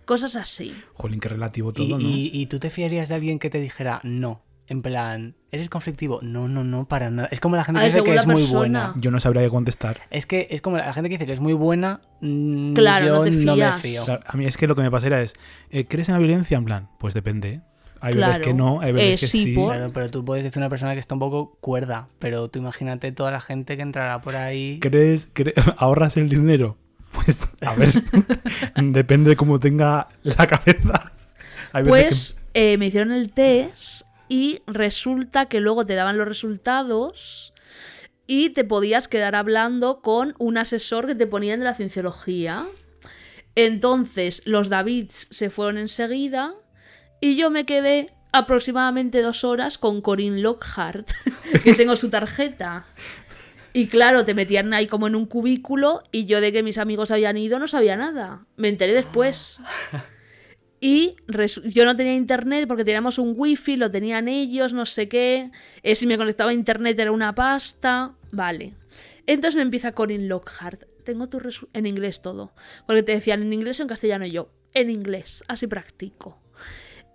Cosas 0.04 0.36
así. 0.36 0.72
Jolín, 0.94 1.18
qué 1.18 1.28
relativo 1.28 1.70
¿Y, 1.70 1.72
todo, 1.72 1.98
¿no? 1.98 2.08
y- 2.08 2.30
y 2.32 2.46
tú 2.46 2.60
te 2.60 2.70
fiarías 2.70 3.08
de 3.08 3.16
alguien 3.16 3.38
que 3.40 3.50
te 3.50 3.60
dijera 3.60 4.00
no? 4.04 4.44
En 4.68 4.82
plan, 4.82 5.34
¿eres 5.50 5.68
conflictivo? 5.68 6.20
No, 6.22 6.46
no, 6.46 6.62
no, 6.62 6.86
para 6.86 7.10
nada. 7.10 7.28
Es 7.32 7.40
como 7.40 7.56
la 7.56 7.64
gente 7.64 7.80
que 7.80 7.86
dice 7.86 8.04
que 8.04 8.14
es 8.14 8.26
muy 8.26 8.44
buena. 8.44 8.94
Yo 8.98 9.10
no 9.10 9.18
sabría 9.18 9.42
qué 9.42 9.48
contestar. 9.48 9.98
Es 10.10 10.26
que 10.26 10.46
es 10.50 10.60
como 10.60 10.76
la 10.76 10.92
gente 10.92 11.08
que 11.08 11.16
dice 11.16 11.26
que 11.26 11.32
es 11.32 11.40
muy 11.40 11.54
buena. 11.54 12.02
mm, 12.20 12.74
Claro, 12.74 13.06
yo 13.06 13.12
no 13.14 13.22
te 13.24 13.30
me 13.32 13.54
fías. 13.54 13.80
fío. 13.82 14.02
O 14.02 14.04
sea, 14.04 14.20
a 14.26 14.36
mí 14.36 14.44
es 14.44 14.56
que 14.58 14.66
lo 14.68 14.76
que 14.76 14.82
me 14.82 14.90
pasaría 14.92 15.22
es, 15.22 15.34
eh, 15.70 15.86
¿crees 15.86 16.08
en 16.10 16.12
la 16.14 16.18
violencia? 16.18 16.56
En 16.58 16.64
plan, 16.66 16.88
pues 16.98 17.14
depende. 17.14 17.62
Hay 18.00 18.14
veces 18.14 18.38
que 18.38 18.54
no, 18.54 18.80
hay 18.80 18.92
veces 18.92 19.08
Eh, 19.08 19.16
que 19.20 19.26
sí, 19.26 19.44
sí. 19.44 19.54
por- 19.54 19.74
Claro, 19.74 19.90
pero 19.92 20.10
tú 20.10 20.24
puedes 20.24 20.44
decir 20.44 20.58
una 20.60 20.68
persona 20.68 20.94
que 20.94 21.00
está 21.00 21.14
un 21.14 21.20
poco 21.20 21.56
cuerda, 21.60 22.08
pero 22.18 22.48
tú 22.48 22.58
imagínate 22.60 23.10
toda 23.12 23.30
la 23.30 23.40
gente 23.40 23.76
que 23.76 23.82
entrará 23.82 24.20
por 24.20 24.36
ahí. 24.36 24.78
¿Crees, 24.80 25.34
cre- 25.34 25.52
ahorras 25.78 26.16
el 26.16 26.28
dinero? 26.28 26.76
Pues, 27.12 27.48
a 27.62 27.74
ver, 27.74 27.90
depende 28.76 29.30
de 29.30 29.36
cómo 29.36 29.58
tenga 29.58 30.08
la 30.22 30.46
cabeza. 30.46 31.12
Hay 31.72 31.82
veces 31.84 31.88
Pues 31.88 32.40
eh, 32.54 32.76
me 32.78 32.86
hicieron 32.86 33.12
el 33.12 33.32
test 33.32 34.02
y 34.28 34.60
resulta 34.66 35.46
que 35.46 35.60
luego 35.60 35.86
te 35.86 35.94
daban 35.94 36.18
los 36.18 36.28
resultados 36.28 37.52
y 38.26 38.50
te 38.50 38.62
podías 38.64 39.08
quedar 39.08 39.34
hablando 39.34 40.00
con 40.02 40.34
un 40.38 40.58
asesor 40.58 41.06
que 41.06 41.14
te 41.14 41.26
ponían 41.26 41.60
de 41.60 41.64
la 41.64 41.74
cienciología. 41.74 42.66
Entonces 43.54 44.42
los 44.44 44.68
Davids 44.68 45.26
se 45.30 45.50
fueron 45.50 45.78
enseguida 45.78 46.54
y 47.20 47.36
yo 47.36 47.50
me 47.50 47.64
quedé 47.64 48.12
aproximadamente 48.32 49.22
dos 49.22 49.44
horas 49.44 49.78
con 49.78 50.00
Corinne 50.00 50.40
Lockhart, 50.40 51.08
que 51.64 51.74
tengo 51.74 51.96
su 51.96 52.10
tarjeta. 52.10 52.86
Y 53.72 53.86
claro, 53.86 54.24
te 54.24 54.34
metían 54.34 54.72
ahí 54.74 54.86
como 54.86 55.06
en 55.06 55.14
un 55.14 55.26
cubículo 55.26 56.02
y 56.10 56.24
yo 56.24 56.40
de 56.40 56.52
que 56.52 56.62
mis 56.62 56.78
amigos 56.78 57.10
habían 57.10 57.36
ido 57.36 57.58
no 57.58 57.68
sabía 57.68 57.96
nada. 57.96 58.46
Me 58.56 58.68
enteré 58.68 58.92
después. 58.94 59.60
Y 60.80 61.16
yo 61.64 61.84
no 61.84 61.96
tenía 61.96 62.14
internet 62.14 62.66
porque 62.68 62.84
teníamos 62.84 63.18
un 63.18 63.34
wifi, 63.36 63.76
lo 63.76 63.90
tenían 63.90 64.28
ellos, 64.28 64.72
no 64.72 64.86
sé 64.86 65.08
qué. 65.08 65.50
Eh, 65.82 65.94
si 65.94 66.06
me 66.06 66.16
conectaba 66.16 66.50
a 66.50 66.54
internet 66.54 66.98
era 66.98 67.12
una 67.12 67.34
pasta. 67.34 68.14
Vale. 68.30 68.74
Entonces 69.26 69.56
me 69.56 69.62
empieza 69.62 69.92
Corinne 69.92 70.28
Lockhart. 70.28 70.84
Tengo 71.04 71.28
tu 71.28 71.40
en 71.72 71.86
inglés 71.86 72.22
todo. 72.22 72.52
Porque 72.86 73.02
te 73.02 73.12
decían 73.12 73.42
en 73.42 73.52
inglés 73.52 73.80
o 73.80 73.82
en 73.82 73.88
castellano 73.88 74.26
y 74.26 74.30
yo. 74.30 74.50
En 74.72 74.90
inglés, 74.90 75.42
así 75.48 75.66
practico. 75.66 76.38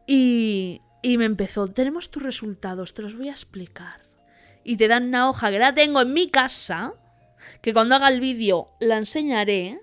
Y, 0.08 0.82
y 1.01 1.18
me 1.18 1.26
empezó, 1.26 1.68
tenemos 1.68 2.10
tus 2.10 2.24
resultados, 2.24 2.93
te 2.93 3.01
los 3.01 3.16
voy 3.18 3.30
a 3.30 3.34
explicar. 3.34 4.01
Y 4.64 4.78
te 4.78 4.88
dan 4.88 5.08
una 5.08 5.30
hoja 5.30 5.51
que 5.51 5.60
la 5.60 5.74
tengo 5.74 6.01
en 6.01 6.14
mi 6.14 6.30
casa, 6.30 6.93
que 7.62 7.74
cuando 7.74 7.95
haga 7.95 8.08
el 8.08 8.20
vídeo 8.20 8.70
la 8.80 8.97
enseñaré. 8.97 9.80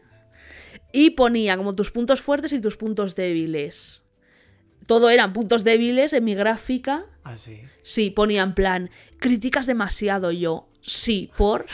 Y 0.92 1.10
ponía 1.10 1.56
como 1.56 1.74
tus 1.74 1.90
puntos 1.90 2.20
fuertes 2.20 2.52
y 2.52 2.60
tus 2.60 2.76
puntos 2.76 3.14
débiles. 3.14 4.02
Todo 4.86 5.10
eran 5.10 5.32
puntos 5.32 5.62
débiles 5.62 6.12
en 6.12 6.24
mi 6.24 6.34
gráfica. 6.34 7.06
Así. 7.22 7.62
Sí, 7.82 8.10
ponía 8.10 8.42
en 8.42 8.54
plan, 8.54 8.90
criticas 9.18 9.66
demasiado 9.66 10.32
yo. 10.32 10.68
Sí, 10.80 11.30
por. 11.36 11.66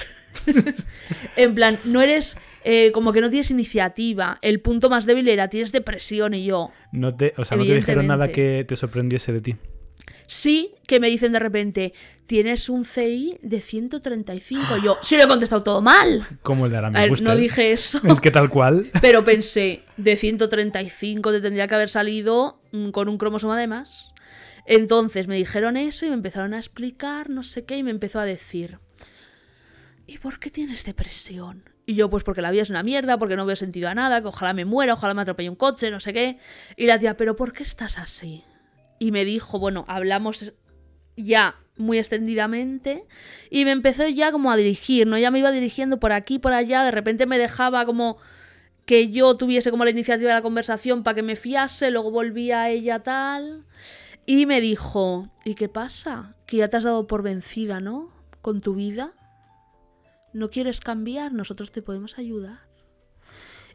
en 1.36 1.54
plan, 1.54 1.78
no 1.84 2.02
eres. 2.02 2.36
Eh, 2.68 2.90
como 2.90 3.12
que 3.12 3.20
no 3.20 3.30
tienes 3.30 3.52
iniciativa. 3.52 4.38
El 4.42 4.60
punto 4.60 4.90
más 4.90 5.06
débil 5.06 5.28
era 5.28 5.46
tienes 5.46 5.70
depresión 5.70 6.34
y 6.34 6.44
yo. 6.44 6.72
no 6.90 7.16
te, 7.16 7.32
o 7.36 7.44
sea, 7.44 7.56
no 7.56 7.64
te 7.64 7.74
dijeron 7.76 8.08
nada 8.08 8.32
que 8.32 8.64
te 8.66 8.74
sorprendiese 8.74 9.32
de 9.32 9.40
ti. 9.40 9.56
Sí, 10.26 10.74
que 10.88 10.98
me 10.98 11.08
dicen 11.08 11.30
de 11.30 11.38
repente, 11.38 11.94
tienes 12.26 12.68
un 12.68 12.84
CI 12.84 13.38
de 13.40 13.60
135. 13.60 14.78
Yo, 14.82 14.98
sí, 15.00 15.16
lo 15.16 15.22
he 15.22 15.28
contestado 15.28 15.62
todo 15.62 15.80
mal. 15.80 16.24
Como 16.42 16.66
el 16.66 16.72
de 16.72 16.78
ahora 16.78 16.88
A 16.88 16.90
me 16.90 17.00
ver, 17.02 17.08
gusta. 17.10 17.28
no 17.32 17.36
dije 17.36 17.70
eso. 17.70 18.00
Es 18.02 18.20
que 18.20 18.32
tal 18.32 18.50
cual. 18.50 18.90
Pero 19.00 19.24
pensé, 19.24 19.84
de 19.96 20.16
135 20.16 21.30
te 21.30 21.40
tendría 21.40 21.68
que 21.68 21.74
haber 21.76 21.88
salido 21.88 22.60
mm, 22.72 22.90
con 22.90 23.08
un 23.08 23.16
cromosoma 23.16 23.56
de 23.56 23.68
más. 23.68 24.12
Entonces 24.66 25.28
me 25.28 25.36
dijeron 25.36 25.76
eso 25.76 26.04
y 26.04 26.08
me 26.08 26.16
empezaron 26.16 26.52
a 26.52 26.56
explicar 26.58 27.30
no 27.30 27.44
sé 27.44 27.64
qué 27.64 27.76
y 27.76 27.84
me 27.84 27.92
empezó 27.92 28.18
a 28.18 28.24
decir, 28.24 28.80
¿y 30.08 30.18
por 30.18 30.40
qué 30.40 30.50
tienes 30.50 30.84
depresión? 30.84 31.75
Y 31.86 31.94
yo, 31.94 32.10
pues 32.10 32.24
porque 32.24 32.42
la 32.42 32.50
vida 32.50 32.62
es 32.62 32.70
una 32.70 32.82
mierda, 32.82 33.16
porque 33.18 33.36
no 33.36 33.46
veo 33.46 33.54
sentido 33.54 33.88
a 33.88 33.94
nada, 33.94 34.20
que 34.20 34.26
ojalá 34.26 34.52
me 34.52 34.64
muera, 34.64 34.94
ojalá 34.94 35.14
me 35.14 35.22
atropelle 35.22 35.48
un 35.48 35.56
coche, 35.56 35.90
no 35.90 36.00
sé 36.00 36.12
qué. 36.12 36.38
Y 36.76 36.86
la 36.86 36.98
tía, 36.98 37.16
¿pero 37.16 37.36
por 37.36 37.52
qué 37.52 37.62
estás 37.62 37.98
así? 37.98 38.42
Y 38.98 39.12
me 39.12 39.24
dijo, 39.24 39.60
bueno, 39.60 39.84
hablamos 39.86 40.52
ya 41.16 41.54
muy 41.76 41.98
extendidamente 41.98 43.04
y 43.50 43.64
me 43.64 43.70
empezó 43.70 44.06
ya 44.08 44.32
como 44.32 44.50
a 44.50 44.56
dirigir, 44.56 45.06
¿no? 45.06 45.18
Ya 45.18 45.30
me 45.30 45.38
iba 45.38 45.50
dirigiendo 45.50 45.98
por 45.98 46.12
aquí, 46.12 46.38
por 46.38 46.52
allá, 46.52 46.82
de 46.84 46.90
repente 46.90 47.26
me 47.26 47.38
dejaba 47.38 47.86
como 47.86 48.18
que 48.84 49.08
yo 49.08 49.36
tuviese 49.36 49.70
como 49.70 49.84
la 49.84 49.90
iniciativa 49.90 50.30
de 50.30 50.36
la 50.36 50.42
conversación 50.42 51.02
para 51.02 51.16
que 51.16 51.22
me 51.22 51.36
fiase, 51.36 51.90
luego 51.90 52.10
volvía 52.10 52.62
a 52.62 52.70
ella 52.70 53.02
tal 53.02 53.64
y 54.26 54.46
me 54.46 54.60
dijo, 54.60 55.28
¿y 55.44 55.54
qué 55.54 55.68
pasa? 55.68 56.34
Que 56.46 56.58
ya 56.58 56.68
te 56.68 56.78
has 56.78 56.84
dado 56.84 57.06
por 57.06 57.22
vencida, 57.22 57.80
¿no? 57.80 58.10
Con 58.42 58.60
tu 58.60 58.74
vida. 58.74 59.12
¿No 60.32 60.50
quieres 60.50 60.80
cambiar? 60.80 61.32
Nosotros 61.32 61.72
te 61.72 61.82
podemos 61.82 62.18
ayudar. 62.18 62.66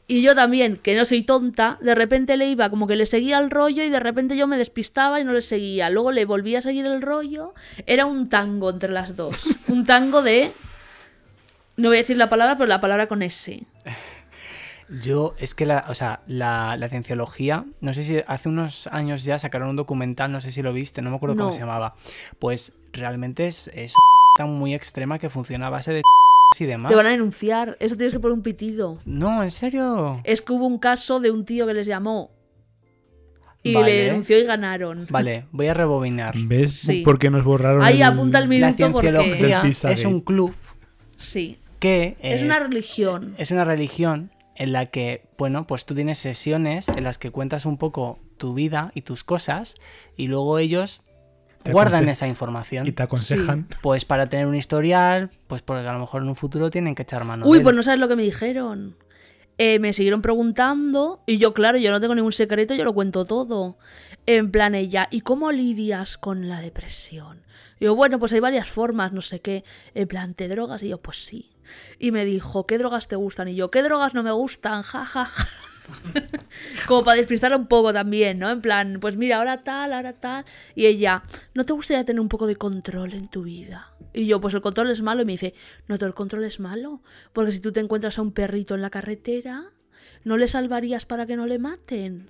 Y 0.08 0.22
yo 0.22 0.36
también, 0.36 0.76
que 0.76 0.94
no 0.96 1.06
soy 1.06 1.24
tonta, 1.24 1.78
de 1.82 1.96
repente 1.96 2.36
le 2.36 2.50
iba 2.50 2.70
como 2.70 2.86
que 2.86 2.98
le 2.98 3.06
seguía 3.06 3.40
el 3.40 3.50
rollo 3.50 3.82
y 3.84 3.90
de 3.90 4.00
repente 4.00 4.36
yo 4.36 4.46
me 4.46 4.58
despistaba 4.58 5.22
y 5.22 5.24
no 5.24 5.32
le 5.32 5.42
seguía. 5.42 5.90
Luego 5.90 6.12
le 6.12 6.26
volvía 6.26 6.60
a 6.60 6.62
seguir 6.62 6.86
el 6.86 7.02
rollo. 7.02 7.54
Era 7.86 8.06
un 8.06 8.28
tango 8.28 8.70
entre 8.72 8.90
las 8.90 9.16
dos. 9.16 9.38
Un 9.70 9.86
tango 9.86 10.22
de... 10.22 10.52
No 11.78 11.88
voy 11.88 11.98
a 11.98 12.02
decir 12.02 12.18
la 12.18 12.28
palabra, 12.28 12.58
pero 12.58 12.68
la 12.68 12.82
palabra 12.82 13.08
con 13.08 13.22
S. 13.22 13.66
Yo, 15.02 15.34
es 15.38 15.56
que 15.56 15.66
la, 15.66 15.86
o 15.88 15.96
sea, 15.96 16.22
la, 16.28 16.76
la 16.76 16.90
cienciología, 16.90 17.64
no 17.80 17.94
sé 17.94 18.04
si 18.04 18.22
hace 18.28 18.50
unos 18.50 18.88
años 18.88 19.24
ya 19.24 19.40
sacaron 19.40 19.70
un 19.70 19.76
documental, 19.78 20.34
no 20.34 20.42
sé 20.42 20.52
si 20.52 20.62
lo 20.62 20.74
viste, 20.74 21.02
no 21.02 21.10
me 21.10 21.16
acuerdo 21.16 21.38
cómo 21.38 21.54
se 21.54 21.60
llamaba. 21.60 21.96
Pues 22.40 22.78
realmente 22.92 23.48
es, 23.48 23.72
es 23.74 23.94
tan 24.38 24.52
muy 24.52 24.74
extrema 24.74 25.18
que 25.18 25.30
funciona 25.30 25.68
a 25.68 25.70
base 25.70 25.94
de 25.94 26.02
y 26.60 26.66
demás. 26.66 26.90
Te 26.90 26.96
van 26.96 27.06
a 27.06 27.10
denunciar. 27.10 27.78
Eso 27.80 27.96
tienes 27.96 28.14
que 28.14 28.20
poner 28.20 28.34
un 28.36 28.44
pitido. 28.44 29.00
No, 29.06 29.44
en 29.44 29.52
serio. 29.52 30.20
Es 30.24 30.42
que 30.42 30.52
hubo 30.54 30.66
un 30.68 30.80
caso 30.80 31.20
de 31.20 31.32
un 31.32 31.46
tío 31.46 31.66
que 31.68 31.74
les 31.74 31.86
llamó 31.88 32.32
y 33.64 33.76
Vale. 33.76 33.88
le 33.96 34.04
denunció 34.06 34.40
y 34.40 34.44
ganaron. 34.44 35.06
Vale, 35.10 35.46
voy 35.52 35.68
a 35.68 35.74
rebobinar. 35.74 36.34
¿Ves 36.46 36.72
Sí. 36.72 37.04
por 37.04 37.20
qué 37.20 37.30
nos 37.30 37.44
borraron 37.44 37.84
Ahí 37.84 37.98
el- 37.98 38.04
apunta 38.04 38.40
el 38.40 38.46
La 38.46 38.50
minuto 38.50 38.92
porque... 38.92 39.12
cienciología 39.12 39.62
es 39.92 40.06
un 40.06 40.20
club 40.22 40.54
Sí. 41.18 41.60
que... 41.80 42.18
Es 42.22 42.42
eh, 42.42 42.46
una 42.46 42.60
religión. 42.60 43.36
es 43.38 43.52
una 43.52 43.64
religión 43.64 44.32
en 44.56 44.72
la 44.74 44.88
que, 44.88 45.28
bueno, 45.38 45.66
pues 45.66 45.86
tú 45.86 45.94
tienes 45.94 46.18
sesiones 46.18 46.90
en 46.90 47.04
las 47.04 47.18
que 47.20 47.30
cuentas 47.32 47.66
un 47.68 47.78
poco 47.78 48.18
tu 48.38 48.54
vida 48.56 48.92
y 48.96 49.02
tus 49.02 49.24
cosas 49.24 49.76
y 50.18 50.28
luego 50.28 50.58
ellos 50.58 51.02
guardan 51.70 52.10
esa 52.10 52.28
información. 52.28 52.88
Y 52.88 52.92
te 52.92 53.04
aconsejan. 53.04 53.68
Pues 53.82 54.06
para 54.06 54.28
tener 54.30 54.48
un 54.48 54.56
historial, 54.56 55.30
pues 55.48 55.62
porque 55.62 55.88
a 55.88 55.94
lo 55.94 56.00
mejor 56.00 56.22
en 56.22 56.30
un 56.30 56.36
futuro 56.36 56.70
tienen 56.70 56.96
que 56.96 57.04
echar 57.04 57.26
mano. 57.26 57.46
Uy, 57.46 57.54
de 57.54 57.58
él. 57.60 57.64
pues 57.64 57.76
no 57.76 57.84
sabes 57.84 58.00
lo 58.00 58.08
que 58.08 58.16
me 58.16 58.24
dijeron. 58.24 58.96
Eh, 59.58 59.80
me 59.80 59.94
siguieron 59.94 60.22
preguntando 60.22 61.22
y 61.28 61.38
yo, 61.38 61.54
claro, 61.54 61.78
yo 61.78 61.92
no 61.92 62.00
tengo 62.00 62.16
ningún 62.16 62.32
secreto, 62.32 62.74
yo 62.74 62.84
lo 62.84 62.94
cuento 62.94 63.26
todo. 63.26 63.78
En 64.26 64.52
plan 64.52 64.74
ella, 64.76 65.08
¿y 65.12 65.22
cómo 65.22 65.52
lidias 65.52 66.18
con 66.18 66.48
la 66.48 66.62
depresión? 66.62 67.44
Y 67.80 67.86
yo, 67.86 67.96
bueno, 67.96 68.18
pues 68.18 68.34
hay 68.34 68.40
varias 68.40 68.70
formas, 68.70 69.12
no 69.14 69.22
sé 69.22 69.40
qué. 69.40 69.64
En 69.94 70.08
plan, 70.08 70.34
¿te 70.34 70.48
drogas? 70.48 70.82
Y 70.84 70.90
yo, 70.90 71.00
pues 71.00 71.24
sí. 71.24 71.52
Y 72.00 72.12
me 72.12 72.26
dijo, 72.26 72.66
¿qué 72.66 72.78
drogas 72.78 73.08
te 73.08 73.16
gustan? 73.16 73.50
Y 73.50 73.56
yo, 73.56 73.70
¿qué 73.72 73.84
drogas 73.84 74.14
no 74.14 74.24
me 74.24 74.32
gustan? 74.32 74.82
Ja, 74.92 75.06
ja, 75.06 75.26
ja. 75.26 75.48
Como 76.88 77.04
para 77.04 77.18
despistar 77.18 77.56
un 77.56 77.68
poco 77.68 77.94
también, 77.94 78.40
¿no? 78.40 78.50
En 78.50 78.62
plan, 78.62 79.00
pues 79.00 79.18
mira, 79.18 79.38
ahora 79.38 79.64
tal, 79.64 79.94
ahora 79.94 80.14
tal. 80.14 80.46
Y 80.76 80.86
ella, 80.86 81.24
¿no 81.54 81.66
te 81.66 81.74
gustaría 81.74 82.04
tener 82.04 82.20
un 82.20 82.30
poco 82.30 82.48
de 82.48 82.56
control 82.56 83.14
en 83.14 83.28
tu 83.28 83.44
vida? 83.44 83.94
Y 84.14 84.26
yo, 84.26 84.42
pues 84.42 84.54
el 84.54 84.62
control 84.62 84.92
es 84.92 85.02
malo. 85.02 85.22
Y 85.22 85.26
me 85.26 85.34
dice, 85.34 85.54
no, 85.88 85.98
todo 85.98 86.08
el 86.08 86.16
control 86.16 86.44
es 86.44 86.60
malo. 86.60 87.02
Porque 87.34 87.52
si 87.52 87.60
tú 87.60 87.72
te 87.72 87.80
encuentras 87.80 88.18
a 88.18 88.22
un 88.22 88.32
perrito 88.32 88.76
en 88.76 88.82
la 88.82 88.90
carretera, 88.90 89.72
¿no 90.24 90.38
le 90.38 90.48
salvarías 90.48 91.06
para 91.06 91.26
que 91.26 91.36
no 91.36 91.46
le 91.46 91.60
maten? 91.60 92.30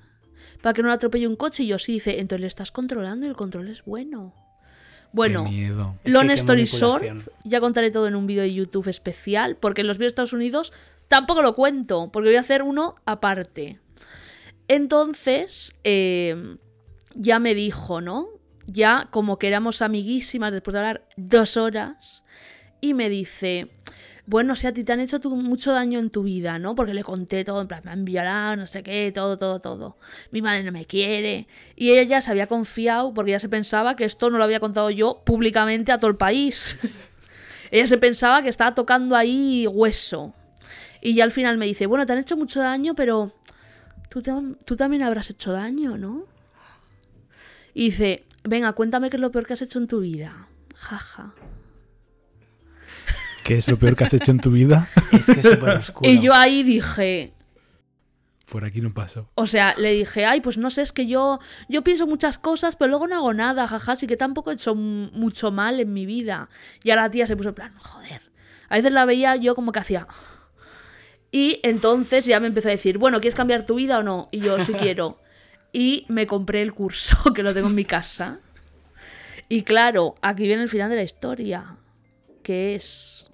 Para 0.62 0.74
que 0.74 0.82
no 0.82 0.90
le 0.90 0.96
atropelle 0.96 1.28
un 1.28 1.36
coche. 1.36 1.64
Y 1.64 1.68
yo 1.68 1.80
sí, 1.80 1.94
dice, 1.94 2.20
entonces 2.20 2.42
le 2.42 2.48
estás 2.48 2.72
controlando 2.72 3.26
y 3.26 3.30
el 3.30 3.36
control 3.36 3.70
es 3.70 3.84
bueno. 3.84 4.34
Bueno, 5.14 5.46
Long 6.06 6.32
Story 6.32 6.64
Short, 6.64 7.04
ya 7.44 7.60
contaré 7.60 7.92
todo 7.92 8.08
en 8.08 8.16
un 8.16 8.28
vídeo 8.28 8.44
de 8.44 8.54
YouTube 8.54 8.88
especial, 8.88 9.58
porque 9.58 9.82
en 9.82 9.88
los 9.88 9.98
vídeos 9.98 10.12
de 10.12 10.14
Estados 10.14 10.32
Unidos 10.34 10.72
tampoco 11.12 11.42
lo 11.42 11.54
cuento, 11.54 12.10
porque 12.10 12.30
voy 12.30 12.38
a 12.38 12.40
hacer 12.42 12.64
uno 12.64 12.96
aparte. 13.06 13.82
Entonces, 14.70 15.76
eh, 15.84 16.56
ya 17.14 17.38
me 17.40 17.54
dijo, 17.54 18.00
¿no? 18.00 18.30
Ya 18.66 19.10
como 19.12 19.38
que 19.38 19.50
éramos 19.50 19.82
amiguísimas 19.82 20.54
después 20.54 20.72
de 20.72 20.80
hablar 20.80 21.08
dos 21.18 21.58
horas, 21.58 22.24
y 22.80 22.94
me 22.94 23.10
dice, 23.10 23.68
bueno, 24.26 24.56
si 24.56 24.68
a 24.68 24.74
ti 24.74 24.86
te 24.86 24.94
han 24.94 25.02
hecho 25.02 25.20
mucho 25.30 25.74
daño 25.74 26.00
en 26.00 26.12
tu 26.12 26.24
vida, 26.24 26.60
¿no? 26.60 26.76
Porque 26.76 26.94
le 26.94 27.04
conté 27.04 27.44
todo, 27.44 27.60
en 27.60 27.68
plan, 27.68 27.82
me 27.84 27.92
han 27.92 28.06
violado, 28.06 28.56
no 28.56 28.66
sé 28.66 28.82
qué, 28.82 29.12
todo, 29.14 29.38
todo, 29.38 29.60
todo. 29.60 29.98
Mi 30.32 30.42
madre 30.42 30.64
no 30.64 30.72
me 30.72 30.86
quiere. 30.86 31.46
Y 31.76 31.92
ella 31.92 32.04
ya 32.04 32.22
se 32.22 32.32
había 32.32 32.48
confiado 32.48 33.14
porque 33.14 33.32
ya 33.32 33.40
se 33.40 33.50
pensaba 33.50 33.98
que 33.98 34.06
esto 34.06 34.30
no 34.30 34.38
lo 34.38 34.46
había 34.46 34.62
contado 34.62 34.90
yo 34.90 35.22
públicamente 35.26 35.92
a 35.92 36.00
todo 36.00 36.10
el 36.10 36.16
país. 36.16 36.80
ella 37.72 37.86
se 37.86 37.98
pensaba 37.98 38.42
que 38.42 38.50
estaba 38.50 38.74
tocando 38.74 39.18
ahí 39.18 39.68
hueso. 39.68 40.34
Y 41.02 41.16
ya 41.16 41.24
al 41.24 41.32
final 41.32 41.58
me 41.58 41.66
dice, 41.66 41.88
bueno, 41.88 42.06
te 42.06 42.14
han 42.14 42.20
hecho 42.20 42.38
mucho 42.38 42.60
daño, 42.60 42.94
pero 42.96 43.32
tú, 44.10 44.22
tú 44.66 44.76
también 44.76 45.04
habrás 45.04 45.30
hecho 45.30 45.52
daño, 45.52 45.98
¿no? 45.98 46.26
Y 47.74 47.86
dice, 47.86 48.24
venga, 48.44 48.74
cuéntame 48.74 49.10
qué 49.10 49.18
es 49.18 49.22
lo 49.22 49.32
peor 49.32 49.46
que 49.48 49.54
has 49.54 49.62
hecho 49.62 49.80
en 49.80 49.88
tu 49.88 50.02
vida. 50.02 50.48
Jaja. 50.76 51.34
¿Qué 53.44 53.58
es 53.58 53.68
lo 53.68 53.78
peor 53.78 53.96
que 53.96 54.04
has 54.04 54.14
hecho 54.14 54.32
en 54.32 54.40
tu 54.40 54.52
vida? 54.52 54.88
Es 55.12 55.26
que 55.26 55.40
es 55.40 55.48
súper 55.50 55.70
oscuro. 55.78 56.10
Y 56.10 56.22
yo 56.22 56.34
ahí 56.34 56.64
dije, 56.64 57.34
Por 58.50 58.64
aquí 58.64 58.80
no 58.82 58.94
paso. 58.94 59.30
o 59.36 59.48
sea, 59.48 59.74
le 59.78 59.92
dije, 59.94 60.26
ay, 60.26 60.42
pues 60.42 60.58
no 60.58 60.70
sé, 60.70 60.84
es 60.84 60.92
que 60.92 61.08
yo, 61.08 61.40
yo 61.68 61.84
pienso 61.84 62.06
muchas 62.06 62.38
cosas, 62.38 62.76
pero 62.76 62.90
luego 62.90 63.08
no 63.08 63.16
hago 63.16 63.34
nada, 63.34 63.68
jaja, 63.68 63.94
así 63.94 64.08
que 64.08 64.18
tampoco 64.18 64.52
he 64.52 64.54
hecho 64.54 64.76
mucho 64.76 65.52
mal 65.52 65.80
en 65.80 65.92
mi 65.92 66.06
vida. 66.06 66.50
Y 66.84 66.92
a 66.92 66.96
la 66.96 67.10
tía 67.10 67.26
se 67.26 67.36
puso 67.36 67.50
en 67.50 67.56
plan, 67.56 67.74
joder. 67.78 68.22
A 68.70 68.76
veces 68.76 68.94
la 68.94 69.06
veía 69.06 69.36
yo 69.36 69.56
como 69.56 69.72
que 69.72 69.80
hacía... 69.80 70.08
Y 71.32 71.60
entonces 71.64 72.26
ya 72.26 72.40
me 72.40 72.48
empezó 72.48 72.68
a 72.68 72.72
decir, 72.72 72.98
bueno, 72.98 73.20
¿quieres 73.22 73.36
cambiar 73.36 73.66
tu 73.66 73.76
vida 73.76 74.00
o 74.00 74.04
no? 74.04 74.28
Y 74.32 74.40
yo, 74.42 74.60
sí 74.60 74.74
quiero. 74.80 75.20
Y 75.74 76.06
me 76.10 76.28
compré 76.28 76.62
el 76.62 76.74
curso, 76.74 77.18
que 77.34 77.44
lo 77.44 77.54
tengo 77.54 77.68
en 77.70 77.76
mi 77.76 77.86
casa. 77.86 78.40
Y 79.48 79.64
claro, 79.64 80.16
aquí 80.22 80.44
viene 80.48 80.64
el 80.64 80.70
final 80.70 80.90
de 80.90 80.96
la 80.98 81.04
historia, 81.04 81.78
que 82.44 82.76
es... 82.76 83.30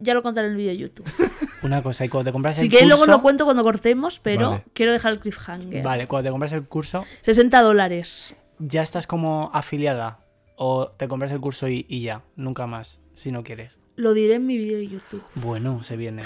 Ya 0.00 0.14
lo 0.14 0.22
contaré 0.22 0.46
en 0.46 0.52
el 0.52 0.58
vídeo 0.58 0.70
de 0.70 0.78
YouTube. 0.78 1.06
Una 1.64 1.82
cosa, 1.82 2.04
y 2.04 2.08
cuando 2.08 2.28
te 2.30 2.32
compras 2.32 2.56
Si 2.56 2.62
el 2.62 2.68
quieres 2.68 2.86
curso... 2.88 2.98
luego 3.06 3.12
lo 3.18 3.22
cuento 3.22 3.44
cuando 3.44 3.64
cortemos, 3.64 4.20
pero 4.20 4.50
Vale. 4.50 4.64
quiero 4.72 4.92
dejar 4.92 5.12
el 5.12 5.18
cliffhanger. 5.18 5.82
Vale, 5.82 6.06
cuando 6.06 6.28
te 6.28 6.30
compras 6.30 6.52
el 6.52 6.64
curso, 6.64 7.04
60 7.22 7.62
dólares. 7.62 8.36
¿ya 8.60 8.82
estás 8.82 9.06
como 9.08 9.50
afiliada? 9.54 10.20
¿O 10.56 10.88
te 10.88 11.06
compras 11.08 11.30
el 11.32 11.40
curso 11.40 11.68
y, 11.68 11.84
y 11.88 12.02
ya? 12.02 12.22
Nunca 12.36 12.66
más, 12.68 13.00
si 13.14 13.32
no 13.32 13.42
quieres. 13.42 13.78
Lo 13.96 14.14
diré 14.14 14.34
en 14.36 14.46
mi 14.46 14.56
vídeo 14.56 14.78
de 14.78 14.86
YouTube. 14.88 15.22
Bueno, 15.34 15.82
se 15.82 15.96
viene. 15.96 16.22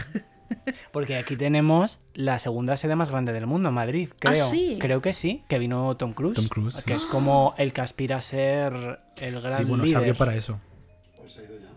Porque 0.92 1.16
aquí 1.16 1.36
tenemos 1.36 2.00
la 2.14 2.38
segunda 2.38 2.76
sede 2.76 2.96
más 2.96 3.10
grande 3.10 3.32
del 3.32 3.46
mundo, 3.46 3.68
en 3.70 3.74
Madrid, 3.74 4.08
creo. 4.18 4.44
¿Ah, 4.46 4.48
sí? 4.50 4.76
Creo 4.80 5.00
que 5.02 5.12
sí, 5.12 5.44
que 5.48 5.58
vino 5.58 5.96
Tom 5.96 6.12
Cruise. 6.12 6.34
Tom 6.36 6.48
Cruise, 6.48 6.82
Que 6.84 6.92
sí. 6.92 6.96
es 6.96 7.06
como 7.06 7.54
el 7.58 7.72
que 7.72 7.80
aspira 7.80 8.16
a 8.16 8.20
ser 8.20 9.00
el 9.16 9.40
gran 9.40 9.58
Sí, 9.58 9.64
bueno, 9.64 9.84
líder. 9.84 9.98
salió 10.00 10.14
para 10.14 10.34
eso. 10.34 10.60
Pues 11.16 11.36
ha 11.38 11.42
ido 11.42 11.58
ya. 11.58 11.68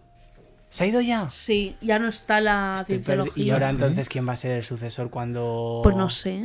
¿Se 0.69 0.83
ha 0.83 0.87
ido 0.87 1.01
ya? 1.01 1.29
Sí, 1.29 1.75
ya 1.81 1.99
no 1.99 2.07
está 2.09 2.41
la 2.41 2.75
Estoy 2.77 2.95
cienciología. 2.95 3.43
Y 3.45 3.49
ahora 3.51 3.67
Sí. 3.69 3.75
entonces, 3.75 4.09
¿quién 4.09 4.27
va 4.27 4.33
a 4.33 4.37
ser 4.37 4.51
el 4.51 4.63
sucesor 4.63 5.09
cuando...? 5.09 5.81
Pues 5.83 5.95
no 5.95 6.09
sé. 6.09 6.37